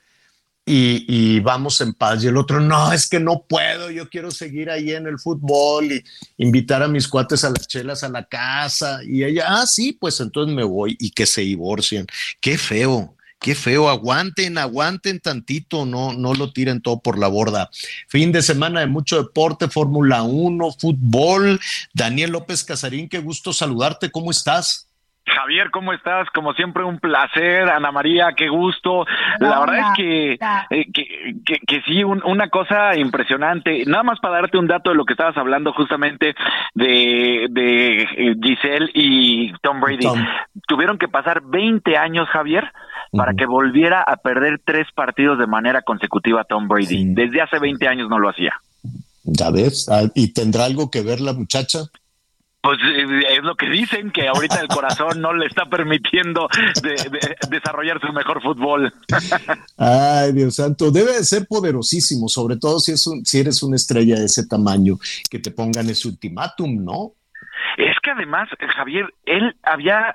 y, 0.65 1.39
vamos 1.41 1.81
en 1.81 1.93
paz. 1.93 2.23
Y 2.23 2.27
el 2.27 2.37
otro, 2.37 2.59
no, 2.59 2.91
es 2.93 3.07
que 3.07 3.19
no 3.19 3.43
puedo, 3.47 3.91
yo 3.91 4.09
quiero 4.09 4.31
seguir 4.31 4.69
ahí 4.69 4.91
en 4.91 5.07
el 5.07 5.19
fútbol 5.19 5.91
y 5.91 6.03
invitar 6.37 6.81
a 6.83 6.87
mis 6.87 7.07
cuates 7.07 7.43
a 7.43 7.49
las 7.49 7.67
chelas 7.67 8.03
a 8.03 8.09
la 8.09 8.25
casa. 8.25 8.99
Y 9.03 9.23
ella, 9.23 9.45
ah, 9.47 9.65
sí, 9.67 9.93
pues 9.93 10.19
entonces 10.19 10.55
me 10.55 10.63
voy 10.63 10.95
y 10.99 11.11
que 11.11 11.25
se 11.25 11.41
divorcien. 11.41 12.05
Qué 12.39 12.57
feo, 12.57 13.15
qué 13.39 13.55
feo, 13.55 13.89
aguanten, 13.89 14.57
aguanten 14.57 15.19
tantito, 15.19 15.85
no, 15.85 16.13
no 16.13 16.33
lo 16.33 16.53
tiren 16.53 16.81
todo 16.81 17.01
por 17.01 17.19
la 17.19 17.27
borda. 17.27 17.69
Fin 18.07 18.31
de 18.31 18.41
semana 18.41 18.79
de 18.79 18.87
mucho 18.87 19.21
deporte, 19.21 19.67
Fórmula 19.67 20.23
1, 20.23 20.71
fútbol. 20.79 21.59
Daniel 21.93 22.31
López 22.31 22.63
Casarín, 22.63 23.09
qué 23.09 23.19
gusto 23.19 23.51
saludarte, 23.51 24.11
¿cómo 24.11 24.31
estás? 24.31 24.87
Javier, 25.25 25.71
¿cómo 25.71 25.93
estás? 25.93 26.27
Como 26.33 26.53
siempre, 26.53 26.83
un 26.83 26.99
placer. 26.99 27.69
Ana 27.69 27.91
María, 27.91 28.33
qué 28.35 28.49
gusto. 28.49 29.05
La 29.39 29.59
verdad 29.61 29.79
es 29.79 29.97
que, 29.97 30.33
eh, 30.33 30.85
que, 30.93 31.59
que, 31.65 31.81
sí, 31.87 32.03
una 32.03 32.49
cosa 32.49 32.95
impresionante. 32.97 33.83
Nada 33.85 34.03
más 34.03 34.19
para 34.19 34.41
darte 34.41 34.57
un 34.57 34.67
dato 34.67 34.89
de 34.89 34.95
lo 34.95 35.05
que 35.05 35.13
estabas 35.13 35.37
hablando 35.37 35.71
justamente 35.73 36.35
de, 36.73 37.47
de 37.49 38.03
eh, 38.03 38.35
Giselle 38.41 38.89
y 38.93 39.53
Tom 39.61 39.79
Brady. 39.79 40.07
Tuvieron 40.67 40.97
que 40.97 41.07
pasar 41.07 41.41
20 41.41 41.97
años, 41.97 42.27
Javier, 42.29 42.71
para 43.11 43.33
que 43.33 43.45
volviera 43.45 44.01
a 44.01 44.17
perder 44.17 44.61
tres 44.65 44.87
partidos 44.93 45.39
de 45.39 45.47
manera 45.47 45.81
consecutiva 45.83 46.43
Tom 46.43 46.67
Brady. 46.67 47.13
Desde 47.13 47.41
hace 47.41 47.59
20 47.59 47.87
años 47.87 48.09
no 48.09 48.19
lo 48.19 48.29
hacía. 48.29 48.53
Ya 49.23 49.49
ves, 49.51 49.87
ah, 49.89 50.03
¿y 50.15 50.33
tendrá 50.33 50.65
algo 50.65 50.91
que 50.91 51.01
ver 51.01 51.21
la 51.21 51.31
muchacha? 51.31 51.79
Pues 52.63 52.79
eh, 52.81 53.35
es 53.37 53.43
lo 53.43 53.55
que 53.55 53.69
dicen, 53.69 54.09
que 54.09 54.25
ahorita 54.29 54.61
el 54.61 54.69
corazón 54.69 55.19
no 55.19 55.33
le 55.33 55.47
está 55.47 55.65
permitiendo 55.65 56.47
desarrollar 57.49 57.99
su 57.99 58.13
mejor 58.13 58.41
fútbol. 58.41 58.93
Ay, 59.75 60.31
Dios 60.31 60.55
santo, 60.55 60.89
debe 60.89 61.11
de 61.11 61.25
ser 61.25 61.45
poderosísimo, 61.45 62.29
sobre 62.29 62.55
todo 62.55 62.79
si, 62.79 62.93
es 62.93 63.05
un, 63.05 63.25
si 63.25 63.39
eres 63.39 63.61
una 63.63 63.75
estrella 63.75 64.17
de 64.17 64.27
ese 64.27 64.47
tamaño, 64.47 64.97
que 65.29 65.39
te 65.39 65.51
pongan 65.51 65.89
ese 65.89 66.07
ultimátum, 66.07 66.85
¿no? 66.85 67.15
Que 68.03 68.11
además, 68.11 68.49
Javier, 68.75 69.13
él 69.25 69.55
había, 69.63 70.13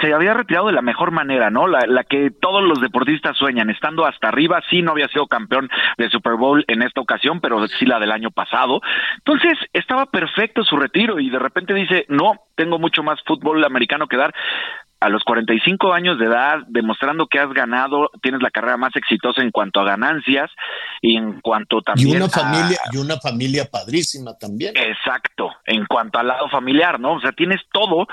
se 0.00 0.14
había 0.14 0.32
retirado 0.32 0.68
de 0.68 0.72
la 0.72 0.80
mejor 0.80 1.10
manera, 1.10 1.50
¿no? 1.50 1.68
La, 1.68 1.80
la, 1.86 2.02
que 2.04 2.30
todos 2.30 2.64
los 2.64 2.80
deportistas 2.80 3.36
sueñan, 3.36 3.68
estando 3.68 4.06
hasta 4.06 4.28
arriba, 4.28 4.62
sí 4.70 4.80
no 4.80 4.92
había 4.92 5.08
sido 5.08 5.26
campeón 5.26 5.68
de 5.98 6.08
Super 6.08 6.36
Bowl 6.36 6.64
en 6.66 6.80
esta 6.80 7.02
ocasión, 7.02 7.40
pero 7.40 7.66
sí 7.68 7.84
la 7.84 8.00
del 8.00 8.10
año 8.10 8.30
pasado. 8.30 8.80
Entonces, 9.18 9.58
estaba 9.74 10.06
perfecto 10.06 10.64
su 10.64 10.78
retiro 10.78 11.20
y 11.20 11.28
de 11.28 11.38
repente 11.38 11.74
dice, 11.74 12.06
no, 12.08 12.40
tengo 12.56 12.78
mucho 12.78 13.02
más 13.02 13.20
fútbol 13.26 13.62
americano 13.64 14.06
que 14.08 14.16
dar 14.16 14.34
a 15.00 15.08
los 15.08 15.22
45 15.24 15.92
años 15.92 16.18
de 16.18 16.26
edad, 16.26 16.58
demostrando 16.68 17.26
que 17.26 17.38
has 17.38 17.52
ganado, 17.52 18.10
tienes 18.22 18.40
la 18.42 18.50
carrera 18.50 18.76
más 18.76 18.96
exitosa 18.96 19.42
en 19.42 19.50
cuanto 19.50 19.80
a 19.80 19.84
ganancias 19.84 20.50
y 21.02 21.16
en 21.16 21.40
cuanto 21.40 21.82
también 21.82 22.08
y 22.08 22.16
una 22.16 22.28
familia 22.28 22.78
y 22.92 22.96
una 22.96 23.16
familia 23.18 23.68
padrísima 23.70 24.34
también. 24.38 24.74
Exacto, 24.76 25.50
en 25.66 25.84
cuanto 25.86 26.18
al 26.18 26.28
lado 26.28 26.48
familiar, 26.48 26.98
¿no? 26.98 27.14
O 27.14 27.20
sea, 27.20 27.32
tienes 27.32 27.60
todo 27.72 28.06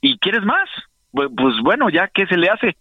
y 0.00 0.18
quieres 0.18 0.42
más. 0.42 0.68
Pues 1.12 1.54
bueno, 1.62 1.88
ya 1.90 2.10
qué 2.12 2.26
se 2.26 2.36
le 2.36 2.48
hace. 2.48 2.76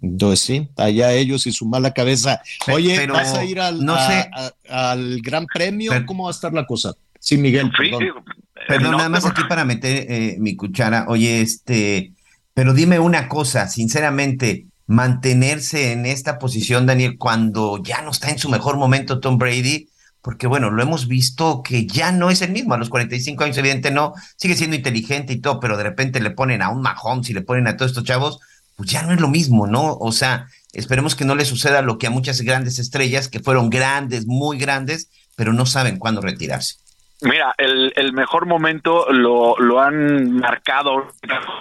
Entonces 0.00 0.40
sí, 0.40 0.68
allá 0.76 1.12
ellos 1.12 1.46
y 1.46 1.52
su 1.52 1.66
mala 1.66 1.92
cabeza. 1.92 2.40
Oye, 2.72 3.06
¿vas 3.06 3.34
a 3.34 3.44
ir 3.44 3.60
al, 3.60 3.84
no 3.84 3.96
sé. 3.98 4.30
al 4.70 5.20
Gran 5.20 5.46
Premio? 5.46 5.92
¿Cómo 6.06 6.24
va 6.24 6.30
a 6.30 6.32
estar 6.32 6.52
la 6.54 6.64
cosa? 6.64 6.94
Sí, 7.18 7.36
Miguel. 7.36 7.70
Perdón, 7.76 8.24
perdón 8.68 8.96
nada 8.96 9.08
más 9.08 9.26
aquí 9.26 9.42
para 9.48 9.64
meter 9.64 10.06
eh, 10.08 10.36
mi 10.38 10.56
cuchara. 10.56 11.06
Oye, 11.08 11.40
este, 11.40 12.12
pero 12.56 12.72
dime 12.72 12.98
una 12.98 13.28
cosa, 13.28 13.68
sinceramente, 13.68 14.68
mantenerse 14.86 15.92
en 15.92 16.06
esta 16.06 16.38
posición, 16.38 16.86
Daniel, 16.86 17.18
cuando 17.18 17.82
ya 17.82 18.00
no 18.00 18.10
está 18.10 18.30
en 18.30 18.38
su 18.38 18.48
mejor 18.48 18.78
momento 18.78 19.20
Tom 19.20 19.36
Brady, 19.36 19.90
porque 20.22 20.46
bueno, 20.46 20.70
lo 20.70 20.82
hemos 20.82 21.06
visto 21.06 21.62
que 21.62 21.86
ya 21.86 22.12
no 22.12 22.30
es 22.30 22.40
el 22.40 22.52
mismo, 22.52 22.72
a 22.72 22.78
los 22.78 22.88
45 22.88 23.44
años 23.44 23.58
evidente 23.58 23.90
no, 23.90 24.14
sigue 24.36 24.56
siendo 24.56 24.74
inteligente 24.74 25.34
y 25.34 25.40
todo, 25.42 25.60
pero 25.60 25.76
de 25.76 25.82
repente 25.82 26.18
le 26.18 26.30
ponen 26.30 26.62
a 26.62 26.70
un 26.70 26.80
Mahomes 26.80 27.28
y 27.28 27.34
le 27.34 27.42
ponen 27.42 27.66
a 27.66 27.76
todos 27.76 27.90
estos 27.90 28.04
chavos, 28.04 28.38
pues 28.74 28.88
ya 28.88 29.02
no 29.02 29.12
es 29.12 29.20
lo 29.20 29.28
mismo, 29.28 29.66
¿no? 29.66 29.94
O 29.98 30.10
sea, 30.10 30.46
esperemos 30.72 31.14
que 31.14 31.26
no 31.26 31.34
le 31.34 31.44
suceda 31.44 31.82
lo 31.82 31.98
que 31.98 32.06
a 32.06 32.10
muchas 32.10 32.40
grandes 32.40 32.78
estrellas, 32.78 33.28
que 33.28 33.40
fueron 33.40 33.68
grandes, 33.68 34.26
muy 34.26 34.56
grandes, 34.56 35.10
pero 35.34 35.52
no 35.52 35.66
saben 35.66 35.98
cuándo 35.98 36.22
retirarse. 36.22 36.76
Mira, 37.22 37.54
el, 37.56 37.92
el 37.96 38.12
mejor 38.12 38.46
momento 38.46 39.10
lo, 39.10 39.56
lo 39.58 39.80
han 39.80 40.32
marcado 40.32 41.08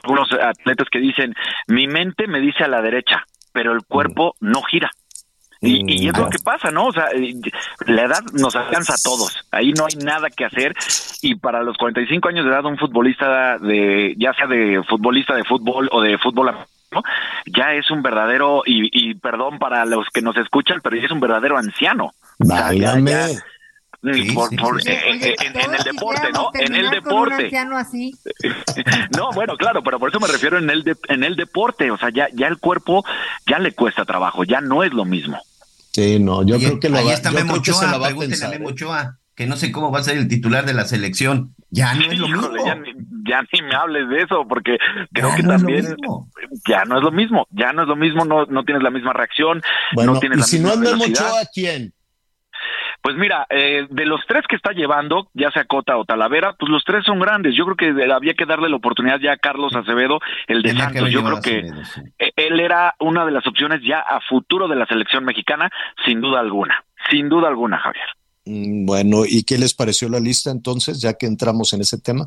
algunos 0.03 0.31
atletas 0.33 0.87
que 0.91 0.99
dicen, 0.99 1.33
mi 1.67 1.87
mente 1.87 2.27
me 2.27 2.41
dice 2.41 2.63
a 2.63 2.67
la 2.67 2.81
derecha, 2.81 3.23
pero 3.53 3.71
el 3.71 3.83
cuerpo 3.85 4.35
no 4.41 4.61
gira. 4.63 4.91
Y, 5.61 6.03
y, 6.03 6.09
es 6.09 6.17
lo 6.17 6.29
que 6.29 6.37
pasa, 6.39 6.69
¿no? 6.69 6.87
O 6.87 6.91
sea, 6.91 7.07
la 7.87 8.03
edad 8.03 8.21
nos 8.33 8.55
alcanza 8.55 8.93
a 8.93 9.01
todos. 9.01 9.47
Ahí 9.51 9.71
no 9.71 9.85
hay 9.85 9.95
nada 10.03 10.29
que 10.29 10.45
hacer. 10.45 10.75
Y 11.21 11.35
para 11.35 11.63
los 11.63 11.77
45 11.77 12.27
años 12.27 12.45
de 12.45 12.51
edad, 12.51 12.65
un 12.65 12.77
futbolista 12.77 13.57
de, 13.57 14.13
ya 14.17 14.33
sea 14.33 14.47
de 14.47 14.83
futbolista 14.87 15.33
de 15.33 15.43
fútbol 15.43 15.89
o 15.91 16.01
de 16.01 16.17
fútbol 16.19 16.53
¿no? 16.91 17.01
ya 17.45 17.73
es 17.73 17.89
un 17.89 18.03
verdadero, 18.03 18.61
y, 18.65 18.89
y, 18.91 19.15
perdón 19.15 19.57
para 19.57 19.85
los 19.85 20.07
que 20.13 20.21
nos 20.21 20.37
escuchan, 20.37 20.81
pero 20.83 20.97
ya 20.97 21.05
es 21.05 21.11
un 21.11 21.19
verdadero 21.19 21.57
anciano. 21.57 22.11
Válgame. 24.01 24.33
por, 24.33 24.81
en, 24.87 25.55
el 25.57 25.83
deporte, 25.83 26.31
¿no? 26.33 26.49
En 26.53 26.75
el 26.75 26.89
deporte. 26.89 27.57
Así. 27.75 28.13
no, 29.17 29.31
bueno, 29.33 29.57
claro, 29.57 29.83
pero 29.83 29.99
por 29.99 30.09
eso 30.09 30.19
me 30.19 30.27
refiero 30.27 30.57
en 30.57 30.69
el 30.69 30.83
en 31.09 31.23
el 31.23 31.35
deporte, 31.35 31.91
o 31.91 31.97
sea, 31.97 32.09
ya 32.09 32.27
ya 32.33 32.47
el 32.47 32.57
cuerpo 32.57 33.03
ya 33.47 33.59
le 33.59 33.73
cuesta 33.73 34.05
trabajo, 34.05 34.43
ya 34.43 34.61
no 34.61 34.83
es 34.83 34.93
lo 34.93 35.05
mismo. 35.05 35.39
Sí, 35.91 36.19
no, 36.19 36.43
yo 36.43 36.57
creo 36.57 36.79
que 36.79 36.89
lo 36.89 36.97
ahí 36.97 37.09
está 37.09 37.29
yo 37.29 37.37
Memo 37.37 37.53
creo 37.53 37.63
que 37.63 37.71
se 37.71 37.85
Ochoa, 37.85 37.91
la 37.91 37.97
va 37.97 38.07
a 38.09 38.15
pensar. 38.15 38.49
a 38.49 38.57
Memo 38.57 38.69
Ochoa, 38.69 39.17
que 39.33 39.47
no 39.47 39.55
sé 39.55 39.71
cómo 39.71 39.91
va 39.91 39.99
a 39.99 40.03
ser 40.03 40.17
el 40.17 40.27
titular 40.27 40.65
de 40.65 40.73
la 40.73 40.85
selección. 40.85 41.55
Ya 41.69 41.93
no 41.93 42.01
es 42.01 42.19
lo 42.19 42.27
mismo. 42.27 42.41
Híjole, 42.41 42.63
ya, 42.65 42.75
ni, 42.75 42.91
ya 43.27 43.41
ni 43.53 43.61
me 43.61 43.75
hables 43.75 44.09
de 44.09 44.21
eso, 44.21 44.45
porque 44.47 44.77
creo 45.13 45.29
Ya 45.29 45.35
que 45.37 45.43
no 45.43 45.49
también 45.49 45.95
ya 46.67 46.85
no 46.85 46.97
es 46.97 47.03
lo 47.03 47.11
mismo, 47.11 47.47
ya 47.51 47.71
no 47.71 47.83
es 47.83 47.87
lo 47.87 47.95
mismo, 47.95 48.25
no, 48.25 48.45
no 48.45 48.63
tienes 48.65 48.83
la 48.83 48.91
misma 48.91 49.13
reacción, 49.13 49.61
Bueno, 49.93 50.13
no 50.13 50.19
tienes 50.19 50.37
y 50.37 50.41
la 50.41 50.47
si 50.47 50.59
misma 50.59 50.75
no 50.75 50.83
es 50.83 50.91
Memo. 50.91 51.03
Ochoa, 51.05 51.41
¿quién? 51.53 51.93
Pues 53.05 53.17
mira, 53.17 53.45
eh, 53.51 53.85
de 53.87 54.05
los 54.07 54.21
tres 54.27 54.45
que 54.49 54.55
está 54.55 54.71
llevando, 54.71 55.29
ya 55.35 55.51
sea 55.51 55.65
Cota 55.65 55.95
o 55.95 56.05
Talavera, 56.05 56.55
pues 56.57 56.71
los 56.71 56.83
tres 56.83 57.05
son 57.05 57.19
grandes. 57.19 57.53
Yo 57.55 57.63
creo 57.65 57.75
que 57.75 58.11
había 58.11 58.33
que 58.33 58.47
darle 58.47 58.67
la 58.67 58.77
oportunidad 58.77 59.19
ya 59.19 59.33
a 59.33 59.37
Carlos 59.37 59.75
Acevedo, 59.75 60.19
el 60.47 60.63
de 60.63 60.69
Tenía 60.69 60.85
Santos. 60.85 61.11
Yo 61.11 61.23
creo 61.23 61.39
que 61.39 61.59
Acevedo, 61.59 61.85
sí. 61.85 62.01
eh, 62.17 62.31
él 62.35 62.59
era 62.59 62.95
una 62.99 63.23
de 63.23 63.31
las 63.31 63.45
opciones 63.45 63.81
ya 63.83 63.99
a 63.99 64.21
futuro 64.21 64.67
de 64.67 64.75
la 64.75 64.87
selección 64.87 65.23
mexicana, 65.23 65.69
sin 66.03 66.19
duda 66.19 66.39
alguna. 66.39 66.83
Sin 67.11 67.29
duda 67.29 67.47
alguna, 67.47 67.77
Javier. 67.77 68.05
Mm, 68.45 68.87
Bueno, 68.87 69.17
¿y 69.23 69.43
qué 69.43 69.59
les 69.59 69.75
pareció 69.75 70.09
la 70.09 70.19
lista 70.19 70.49
entonces, 70.49 70.99
ya 70.99 71.13
que 71.13 71.27
entramos 71.27 71.73
en 71.73 71.81
ese 71.81 72.01
tema? 72.01 72.25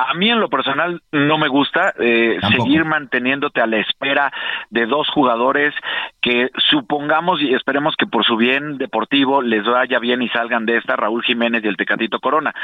A 0.00 0.14
mí 0.14 0.30
en 0.30 0.38
lo 0.38 0.48
personal 0.48 1.02
no 1.10 1.38
me 1.38 1.48
gusta 1.48 1.92
eh, 1.98 2.38
seguir 2.52 2.84
manteniéndote 2.84 3.60
a 3.60 3.66
la 3.66 3.78
espera 3.78 4.32
de 4.70 4.86
dos 4.86 5.08
jugadores 5.10 5.74
que 6.20 6.50
supongamos 6.70 7.42
y 7.42 7.52
esperemos 7.52 7.96
que 7.96 8.06
por 8.06 8.24
su 8.24 8.36
bien 8.36 8.78
deportivo 8.78 9.42
les 9.42 9.64
vaya 9.64 9.98
bien 9.98 10.22
y 10.22 10.28
salgan 10.28 10.66
de 10.66 10.76
esta, 10.76 10.94
Raúl 10.94 11.24
Jiménez 11.24 11.64
y 11.64 11.66
el 11.66 11.76
Tecatito 11.76 12.20
Corona. 12.20 12.54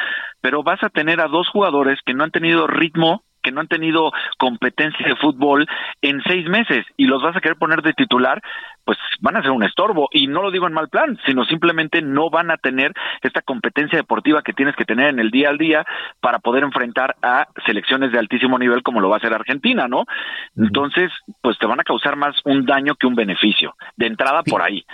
Pero 0.40 0.62
vas 0.62 0.80
a 0.84 0.90
tener 0.90 1.20
a 1.20 1.26
dos 1.26 1.48
jugadores 1.48 1.98
que 2.06 2.14
no 2.14 2.22
han 2.22 2.30
tenido 2.30 2.68
ritmo 2.68 3.24
que 3.44 3.52
no 3.52 3.60
han 3.60 3.68
tenido 3.68 4.10
competencia 4.38 5.06
de 5.06 5.16
fútbol 5.16 5.68
en 6.02 6.20
seis 6.22 6.48
meses 6.48 6.84
y 6.96 7.06
los 7.06 7.22
vas 7.22 7.36
a 7.36 7.40
querer 7.40 7.58
poner 7.58 7.82
de 7.82 7.92
titular, 7.92 8.42
pues 8.84 8.98
van 9.20 9.36
a 9.36 9.42
ser 9.42 9.50
un 9.50 9.62
estorbo. 9.62 10.08
Y 10.10 10.26
no 10.26 10.42
lo 10.42 10.50
digo 10.50 10.66
en 10.66 10.72
mal 10.72 10.88
plan, 10.88 11.18
sino 11.26 11.44
simplemente 11.44 12.02
no 12.02 12.30
van 12.30 12.50
a 12.50 12.56
tener 12.56 12.92
esta 13.22 13.42
competencia 13.42 13.98
deportiva 13.98 14.42
que 14.42 14.52
tienes 14.52 14.74
que 14.74 14.84
tener 14.84 15.10
en 15.10 15.20
el 15.20 15.30
día 15.30 15.50
al 15.50 15.58
día 15.58 15.84
para 16.20 16.38
poder 16.38 16.64
enfrentar 16.64 17.16
a 17.22 17.46
selecciones 17.66 18.10
de 18.10 18.18
altísimo 18.18 18.58
nivel 18.58 18.82
como 18.82 19.00
lo 19.00 19.08
va 19.08 19.16
a 19.16 19.18
hacer 19.18 19.32
Argentina, 19.32 19.86
¿no? 19.86 20.04
Entonces, 20.56 21.12
pues 21.42 21.58
te 21.58 21.66
van 21.66 21.80
a 21.80 21.84
causar 21.84 22.16
más 22.16 22.34
un 22.44 22.64
daño 22.64 22.94
que 22.94 23.06
un 23.06 23.14
beneficio. 23.14 23.74
De 23.96 24.06
entrada 24.06 24.42
por 24.42 24.62
ahí. 24.62 24.84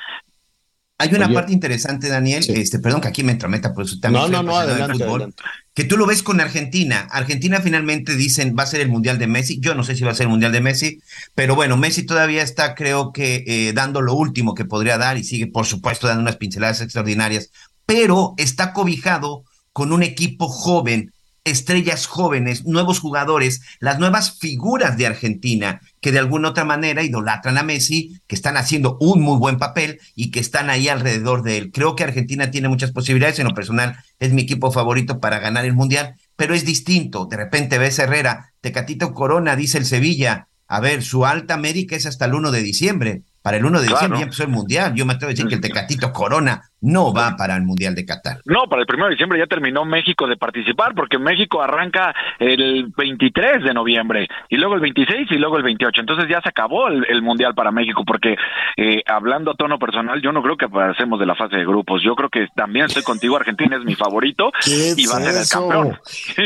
Hay 1.00 1.14
una 1.14 1.26
Oye. 1.26 1.34
parte 1.34 1.52
interesante, 1.52 2.08
Daniel, 2.08 2.44
este, 2.48 2.78
perdón 2.78 3.00
que 3.00 3.08
aquí 3.08 3.22
me 3.24 3.32
entrometa, 3.32 3.72
por 3.72 3.84
eso 3.86 3.98
también 4.00 4.30
No, 4.30 4.42
no, 4.42 4.42
no, 4.42 4.60
del 4.60 4.70
adelante, 4.70 4.92
fútbol, 5.04 5.22
adelante. 5.22 5.42
que 5.72 5.84
tú 5.84 5.96
lo 5.96 6.04
ves 6.06 6.22
con 6.22 6.40
Argentina. 6.40 7.08
Argentina 7.10 7.60
finalmente 7.60 8.16
dicen 8.16 8.54
va 8.58 8.64
a 8.64 8.66
ser 8.66 8.82
el 8.82 8.88
Mundial 8.90 9.18
de 9.18 9.26
Messi. 9.26 9.58
Yo 9.60 9.74
no 9.74 9.82
sé 9.82 9.96
si 9.96 10.04
va 10.04 10.10
a 10.10 10.14
ser 10.14 10.24
el 10.24 10.30
Mundial 10.30 10.52
de 10.52 10.60
Messi, 10.60 11.00
pero 11.34 11.54
bueno, 11.54 11.76
Messi 11.78 12.04
todavía 12.04 12.42
está, 12.42 12.74
creo 12.74 13.12
que, 13.12 13.44
eh, 13.46 13.72
dando 13.72 14.02
lo 14.02 14.14
último 14.14 14.54
que 14.54 14.66
podría 14.66 14.98
dar 14.98 15.16
y 15.16 15.24
sigue, 15.24 15.46
por 15.46 15.64
supuesto, 15.66 16.06
dando 16.06 16.22
unas 16.22 16.36
pinceladas 16.36 16.82
extraordinarias, 16.82 17.50
pero 17.86 18.34
está 18.36 18.72
cobijado 18.74 19.44
con 19.72 19.92
un 19.92 20.02
equipo 20.02 20.48
joven, 20.48 21.12
estrellas 21.44 22.06
jóvenes, 22.06 22.66
nuevos 22.66 23.00
jugadores, 23.00 23.62
las 23.78 23.98
nuevas 23.98 24.38
figuras 24.38 24.96
de 24.96 25.06
Argentina 25.06 25.80
que 26.00 26.12
de 26.12 26.18
alguna 26.18 26.50
otra 26.50 26.64
manera 26.64 27.02
idolatran 27.02 27.58
a 27.58 27.62
Messi, 27.62 28.20
que 28.26 28.34
están 28.34 28.56
haciendo 28.56 28.96
un 29.00 29.20
muy 29.20 29.38
buen 29.38 29.58
papel 29.58 30.00
y 30.14 30.30
que 30.30 30.40
están 30.40 30.70
ahí 30.70 30.88
alrededor 30.88 31.42
de 31.42 31.58
él. 31.58 31.70
Creo 31.72 31.94
que 31.94 32.04
Argentina 32.04 32.50
tiene 32.50 32.68
muchas 32.68 32.92
posibilidades, 32.92 33.38
en 33.38 33.48
lo 33.48 33.54
personal 33.54 33.96
es 34.18 34.32
mi 34.32 34.42
equipo 34.42 34.70
favorito 34.72 35.20
para 35.20 35.38
ganar 35.38 35.64
el 35.64 35.74
Mundial, 35.74 36.16
pero 36.36 36.54
es 36.54 36.64
distinto. 36.64 37.26
De 37.26 37.36
repente 37.36 37.78
ves 37.78 37.98
Herrera, 37.98 38.52
Tecatito 38.60 39.12
Corona, 39.14 39.56
dice 39.56 39.78
el 39.78 39.86
Sevilla, 39.86 40.48
a 40.66 40.80
ver, 40.80 41.02
su 41.02 41.26
alta 41.26 41.54
América 41.54 41.96
es 41.96 42.06
hasta 42.06 42.26
el 42.26 42.34
1 42.34 42.52
de 42.52 42.62
diciembre. 42.62 43.22
Para 43.42 43.56
el 43.56 43.64
1 43.64 43.80
de 43.80 43.88
diciembre 43.88 44.18
ya 44.18 44.24
empezó 44.24 44.42
el 44.42 44.50
Mundial. 44.50 44.94
Yo 44.94 45.06
me 45.06 45.14
atrevo 45.14 45.30
a 45.30 45.32
decir 45.32 45.46
que 45.46 45.54
el 45.54 45.60
Tecatito 45.60 46.12
Corona 46.12 46.62
no 46.82 47.12
va 47.12 47.36
para 47.36 47.56
el 47.56 47.62
Mundial 47.62 47.94
de 47.94 48.04
Qatar. 48.04 48.40
No, 48.44 48.64
para 48.68 48.82
el 48.82 48.88
1 48.92 49.04
de 49.04 49.10
diciembre 49.12 49.38
ya 49.38 49.46
terminó 49.46 49.84
México 49.84 50.26
de 50.26 50.36
participar, 50.36 50.94
porque 50.94 51.18
México 51.18 51.62
arranca 51.62 52.14
el 52.38 52.92
23 52.96 53.64
de 53.64 53.74
noviembre, 53.74 54.28
y 54.48 54.56
luego 54.56 54.74
el 54.74 54.80
26 54.80 55.28
y 55.30 55.34
luego 55.36 55.56
el 55.56 55.62
28. 55.62 56.00
Entonces 56.00 56.26
ya 56.28 56.40
se 56.40 56.48
acabó 56.48 56.88
el, 56.88 57.20
Mundial 57.22 57.54
para 57.54 57.70
México, 57.70 58.02
porque 58.06 58.34
eh, 58.76 59.02
hablando 59.06 59.50
a 59.50 59.54
tono 59.54 59.78
personal, 59.78 60.22
yo 60.22 60.32
no 60.32 60.42
creo 60.42 60.56
que 60.56 60.68
pasemos 60.68 61.20
de 61.20 61.26
la 61.26 61.34
fase 61.34 61.56
de 61.56 61.66
grupos. 61.66 62.02
Yo 62.02 62.16
creo 62.16 62.30
que 62.30 62.46
también 62.56 62.86
estoy 62.86 63.02
contigo, 63.02 63.36
Argentina 63.36 63.76
es 63.76 63.84
mi 63.84 63.94
favorito 63.94 64.50
y 64.96 65.06
va 65.06 65.18
a 65.18 65.20
ser 65.20 65.36
el 65.36 65.48
campeón. 65.48 65.98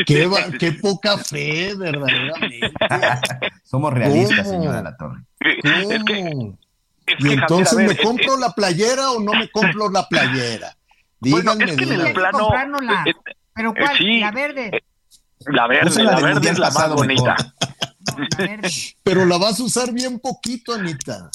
Qué, 0.05 0.29
qué 0.59 0.71
poca 0.73 1.17
fe, 1.17 1.73
verdaderamente. 1.77 2.71
Somos 3.63 3.93
realistas, 3.93 4.49
señora 4.49 4.81
La 4.81 4.97
Torre. 4.97 5.21
Es 5.39 6.03
que 6.03 6.55
y 7.19 7.33
entonces, 7.33 7.77
¿me 7.77 7.97
compro 7.97 8.37
la 8.37 8.51
playera 8.51 9.11
o 9.11 9.19
no 9.19 9.33
me 9.33 9.49
compro 9.49 9.89
la 9.89 10.07
playera? 10.07 10.75
Díganme. 11.19 11.65
es 11.65 11.77
que 11.77 11.83
en 11.83 12.01
el 12.01 12.13
plano. 12.13 12.49
Eh, 13.05 13.13
¿Pero 13.53 13.71
eh, 13.71 13.73
cuál? 13.79 14.19
¿La 14.19 14.31
verde? 14.31 14.69
Eh, 14.73 14.83
la 15.47 15.67
verde, 15.67 16.03
la, 16.03 16.19
verde 16.19 16.49
es 16.49 16.59
la 16.59 16.71
más 16.71 16.93
bonita. 16.93 17.35
Pero 19.03 19.25
la 19.25 19.37
vas 19.37 19.59
a 19.59 19.63
usar 19.63 19.91
bien 19.91 20.19
poquito, 20.19 20.73
Anita. 20.73 21.29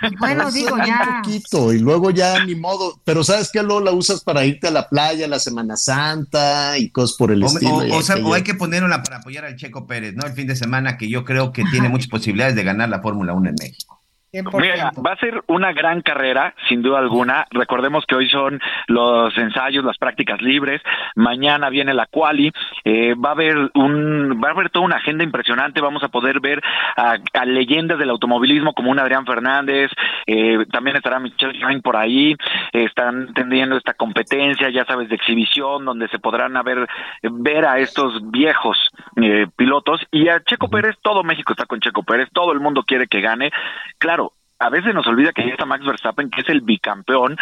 Pues 0.00 0.12
bueno, 0.18 0.50
digo 0.50 0.76
ya. 0.78 1.20
poquito 1.22 1.72
y 1.72 1.78
luego 1.78 2.10
ya 2.10 2.44
ni 2.44 2.54
modo. 2.54 3.00
Pero 3.04 3.22
sabes 3.22 3.50
que 3.52 3.62
luego 3.62 3.80
la 3.80 3.92
usas 3.92 4.22
para 4.22 4.44
irte 4.44 4.68
a 4.68 4.70
la 4.70 4.88
playa, 4.88 5.28
la 5.28 5.38
Semana 5.38 5.76
Santa 5.76 6.78
y 6.78 6.90
cosas 6.90 7.16
por 7.16 7.32
el 7.32 7.42
estilo. 7.42 7.76
O, 7.76 8.28
o, 8.28 8.34
hay 8.34 8.42
que 8.42 8.54
ponerla 8.54 9.02
para 9.02 9.18
apoyar 9.18 9.44
al 9.44 9.56
Checo 9.56 9.86
Pérez, 9.86 10.14
¿no? 10.14 10.26
El 10.26 10.32
fin 10.32 10.46
de 10.46 10.56
semana 10.56 10.96
que 10.96 11.08
yo 11.08 11.24
creo 11.24 11.52
que 11.52 11.64
tiene 11.70 11.88
muchas 11.88 12.08
posibilidades 12.08 12.54
de 12.54 12.64
ganar 12.64 12.88
la 12.88 13.00
Fórmula 13.00 13.32
1 13.32 13.50
en 13.50 13.56
México. 13.60 13.91
Mira, 14.34 14.92
va 15.06 15.12
a 15.12 15.16
ser 15.16 15.42
una 15.46 15.74
gran 15.74 16.00
carrera, 16.00 16.54
sin 16.66 16.80
duda 16.80 17.00
alguna. 17.00 17.46
Recordemos 17.50 18.06
que 18.06 18.14
hoy 18.14 18.30
son 18.30 18.62
los 18.86 19.36
ensayos, 19.36 19.84
las 19.84 19.98
prácticas 19.98 20.40
libres. 20.40 20.80
Mañana 21.14 21.68
viene 21.68 21.92
la 21.92 22.06
quali. 22.06 22.50
Eh, 22.82 23.14
va 23.14 23.28
a 23.28 23.32
haber 23.32 23.70
un, 23.74 24.40
va 24.42 24.48
a 24.48 24.52
haber 24.52 24.70
toda 24.70 24.86
una 24.86 24.96
agenda 24.96 25.22
impresionante. 25.22 25.82
Vamos 25.82 26.02
a 26.02 26.08
poder 26.08 26.40
ver 26.40 26.62
a, 26.96 27.18
leyendas 27.44 27.98
del 27.98 28.08
automovilismo 28.08 28.72
como 28.72 28.90
un 28.90 28.98
Adrián 28.98 29.26
Fernández. 29.26 29.90
Eh, 30.26 30.64
también 30.72 30.96
estará 30.96 31.18
Michelle 31.18 31.52
Shine 31.52 31.82
por 31.82 31.98
ahí. 31.98 32.34
están 32.72 33.34
teniendo 33.34 33.76
esta 33.76 33.92
competencia, 33.92 34.70
ya 34.70 34.86
sabes, 34.86 35.10
de 35.10 35.16
exhibición, 35.16 35.84
donde 35.84 36.08
se 36.08 36.18
podrán 36.18 36.54
ver, 36.64 36.88
ver 37.22 37.66
a 37.66 37.80
estos 37.80 38.30
viejos 38.30 38.78
eh, 39.20 39.46
pilotos. 39.56 40.00
Y 40.10 40.30
a 40.30 40.42
Checo 40.42 40.70
Pérez, 40.70 40.96
todo 41.02 41.22
México 41.22 41.52
está 41.52 41.66
con 41.66 41.80
Checo 41.80 42.02
Pérez. 42.02 42.30
Todo 42.32 42.52
el 42.52 42.60
mundo 42.60 42.82
quiere 42.82 43.08
que 43.08 43.20
gane. 43.20 43.50
Claro 43.98 44.21
a 44.62 44.70
veces 44.70 44.94
nos 44.94 45.06
olvida 45.06 45.32
que 45.32 45.44
ya 45.44 45.52
está 45.52 45.66
Max 45.66 45.84
Verstappen, 45.84 46.30
que 46.30 46.42
es 46.42 46.48
el 46.48 46.60
bicampeón, 46.60 47.36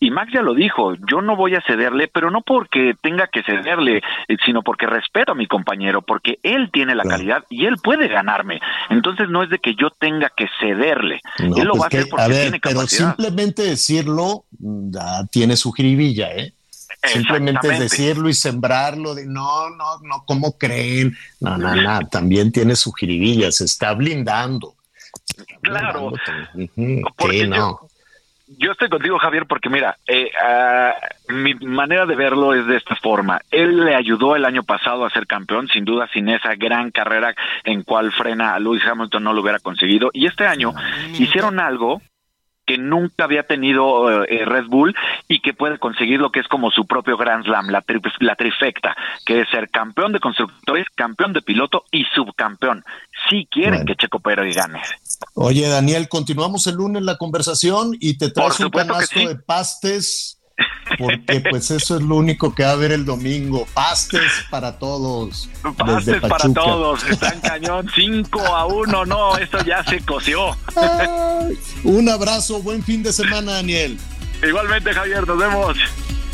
y 0.00 0.10
Max 0.10 0.32
ya 0.34 0.42
lo 0.42 0.54
dijo, 0.54 0.94
yo 1.08 1.22
no 1.22 1.36
voy 1.36 1.54
a 1.54 1.62
cederle, 1.62 2.08
pero 2.08 2.30
no 2.30 2.42
porque 2.42 2.94
tenga 3.00 3.28
que 3.28 3.42
cederle, 3.44 3.98
eh, 4.28 4.36
sino 4.44 4.62
porque 4.62 4.86
respeto 4.86 5.32
a 5.32 5.34
mi 5.36 5.46
compañero, 5.46 6.02
porque 6.02 6.40
él 6.42 6.70
tiene 6.72 6.94
la 6.94 7.04
calidad 7.04 7.44
y 7.48 7.66
él 7.66 7.76
puede 7.82 8.08
ganarme. 8.08 8.60
Entonces 8.90 9.28
no 9.28 9.42
es 9.42 9.50
de 9.50 9.58
que 9.58 9.76
yo 9.76 9.90
tenga 9.90 10.30
que 10.36 10.48
cederle, 10.58 11.20
él 11.38 11.64
lo 11.64 11.74
pues 11.74 11.80
va 11.80 11.84
a 11.84 11.86
hacer 11.86 12.06
porque 12.10 12.32
tiene 12.32 12.60
pero 12.60 12.86
simplemente 12.86 13.62
decirlo 13.62 14.44
ya 14.58 15.24
tiene 15.30 15.56
su 15.56 15.72
jiribilla, 15.72 16.32
¿eh? 16.32 16.52
Simplemente 17.06 17.68
decirlo 17.68 18.28
y 18.30 18.34
sembrarlo 18.34 19.14
de 19.14 19.26
no, 19.26 19.68
no, 19.70 19.98
no, 20.02 20.24
¿cómo 20.26 20.56
creen? 20.56 21.14
No, 21.38 21.58
no, 21.58 21.74
no, 21.74 22.00
también 22.08 22.50
tiene 22.50 22.76
su 22.76 22.92
jiribilla, 22.92 23.52
se 23.52 23.64
está 23.64 23.92
blindando. 23.92 24.74
Claro. 25.62 26.12
Porque 27.16 27.48
yo, 28.58 28.72
estoy 28.72 28.88
contigo, 28.88 29.18
Javier, 29.18 29.46
porque 29.46 29.70
mira, 29.70 29.96
eh, 30.06 30.30
ah, 30.42 30.94
mi 31.28 31.54
manera 31.54 32.04
de 32.04 32.14
verlo 32.14 32.54
es 32.54 32.66
de 32.66 32.76
esta 32.76 32.94
forma. 32.96 33.40
Él 33.50 33.84
le 33.84 33.94
ayudó 33.94 34.36
el 34.36 34.44
año 34.44 34.62
pasado 34.62 35.04
a 35.04 35.10
ser 35.10 35.26
campeón, 35.26 35.68
sin 35.68 35.84
duda, 35.84 36.08
sin 36.12 36.28
esa 36.28 36.54
gran 36.54 36.90
carrera 36.90 37.34
en 37.64 37.82
cual 37.82 38.12
frena 38.12 38.54
a 38.54 38.60
Lewis 38.60 38.84
Hamilton 38.84 39.24
no 39.24 39.32
lo 39.32 39.40
hubiera 39.40 39.60
conseguido. 39.60 40.10
Y 40.12 40.26
este 40.26 40.46
año 40.46 40.72
hicieron 41.18 41.58
algo 41.58 42.02
que 42.66 42.78
nunca 42.78 43.24
había 43.24 43.42
tenido 43.44 44.24
eh, 44.24 44.44
Red 44.44 44.66
Bull 44.66 44.94
y 45.28 45.40
que 45.40 45.54
puede 45.54 45.78
conseguir 45.78 46.20
lo 46.20 46.30
que 46.30 46.40
es 46.40 46.48
como 46.48 46.70
su 46.70 46.86
propio 46.86 47.16
Grand 47.16 47.44
Slam, 47.44 47.68
la, 47.68 47.84
la 48.20 48.36
trifecta, 48.36 48.96
que 49.24 49.40
es 49.40 49.48
ser 49.50 49.68
campeón 49.70 50.12
de 50.12 50.20
constructores, 50.20 50.86
campeón 50.94 51.32
de 51.32 51.42
piloto 51.42 51.84
y 51.90 52.04
subcampeón. 52.04 52.84
Si 53.28 53.46
quieren 53.46 53.84
que 53.84 53.96
Checo 53.96 54.20
Pérez 54.20 54.54
gane. 54.54 54.80
Oye, 55.32 55.66
Daniel, 55.66 56.08
continuamos 56.08 56.66
el 56.66 56.76
lunes 56.76 57.02
la 57.02 57.16
conversación 57.16 57.96
y 57.98 58.18
te 58.18 58.30
traes 58.30 58.60
un 58.60 58.70
canasto 58.70 59.18
de 59.18 59.36
pastes 59.36 60.38
porque 60.98 61.40
pues 61.50 61.70
eso 61.70 61.96
es 61.96 62.02
lo 62.02 62.16
único 62.16 62.54
que 62.54 62.62
va 62.62 62.70
a 62.70 62.72
haber 62.72 62.92
el 62.92 63.04
domingo. 63.04 63.66
Pastes 63.74 64.30
para 64.50 64.78
todos. 64.78 65.48
Pastes 65.76 66.20
para 66.20 66.52
todos. 66.52 67.02
Están 67.04 67.40
cañón 67.40 67.90
5 67.94 68.40
a 68.40 68.66
1. 68.66 69.06
No, 69.06 69.36
esto 69.36 69.58
ya 69.64 69.82
se 69.84 70.00
coció. 70.00 70.56
un 71.84 72.08
abrazo, 72.08 72.62
buen 72.62 72.82
fin 72.82 73.02
de 73.02 73.12
semana, 73.12 73.52
Daniel. 73.54 73.98
Igualmente, 74.46 74.92
Javier, 74.92 75.26
nos 75.26 75.38
vemos. 75.38 75.76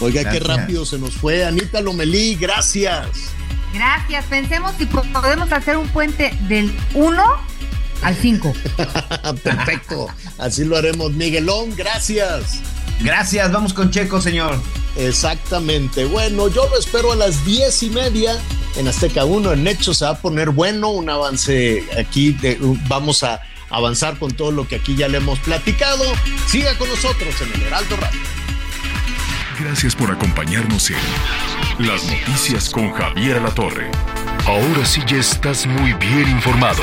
Oiga, 0.00 0.30
qué 0.30 0.40
rápido 0.40 0.84
se 0.84 0.98
nos 0.98 1.14
fue. 1.14 1.44
Anita 1.44 1.80
Lomelí, 1.80 2.34
gracias. 2.34 3.32
Gracias. 3.72 4.24
Pensemos 4.26 4.72
si 4.76 4.86
podemos 4.86 5.52
hacer 5.52 5.76
un 5.76 5.88
puente 5.88 6.36
del 6.48 6.74
1 6.94 7.50
al 8.02 8.16
5. 8.16 8.52
Perfecto. 9.42 10.08
Así 10.38 10.64
lo 10.64 10.76
haremos. 10.76 11.12
Miguelón, 11.12 11.74
gracias. 11.76 12.60
Gracias, 13.00 13.50
vamos 13.50 13.72
con 13.72 13.90
Checo, 13.90 14.20
señor. 14.20 14.60
Exactamente. 14.96 16.04
Bueno, 16.04 16.48
yo 16.48 16.68
lo 16.68 16.78
espero 16.78 17.12
a 17.12 17.16
las 17.16 17.44
diez 17.44 17.82
y 17.82 17.90
media 17.90 18.36
en 18.76 18.88
Azteca 18.88 19.24
1. 19.24 19.52
En 19.52 19.66
hecho 19.66 19.94
se 19.94 20.04
va 20.04 20.12
a 20.12 20.18
poner 20.18 20.50
bueno, 20.50 20.90
un 20.90 21.08
avance 21.08 21.84
aquí. 21.98 22.32
De, 22.32 22.58
vamos 22.88 23.22
a 23.22 23.40
avanzar 23.70 24.18
con 24.18 24.32
todo 24.32 24.50
lo 24.50 24.68
que 24.68 24.76
aquí 24.76 24.96
ya 24.96 25.08
le 25.08 25.18
hemos 25.18 25.38
platicado. 25.38 26.04
Siga 26.46 26.76
con 26.76 26.88
nosotros 26.88 27.34
en 27.40 27.52
el 27.54 27.66
Heraldo 27.66 27.96
Radio. 27.96 28.20
Gracias 29.58 29.94
por 29.94 30.10
acompañarnos 30.10 30.90
en 30.90 31.86
Las 31.86 32.04
Noticias 32.04 32.70
con 32.70 32.90
Javier 32.92 33.36
Alatorre. 33.36 33.90
Ahora 34.46 34.84
sí 34.84 35.02
ya 35.06 35.18
estás 35.18 35.66
muy 35.66 35.92
bien 35.94 36.30
informado. 36.30 36.82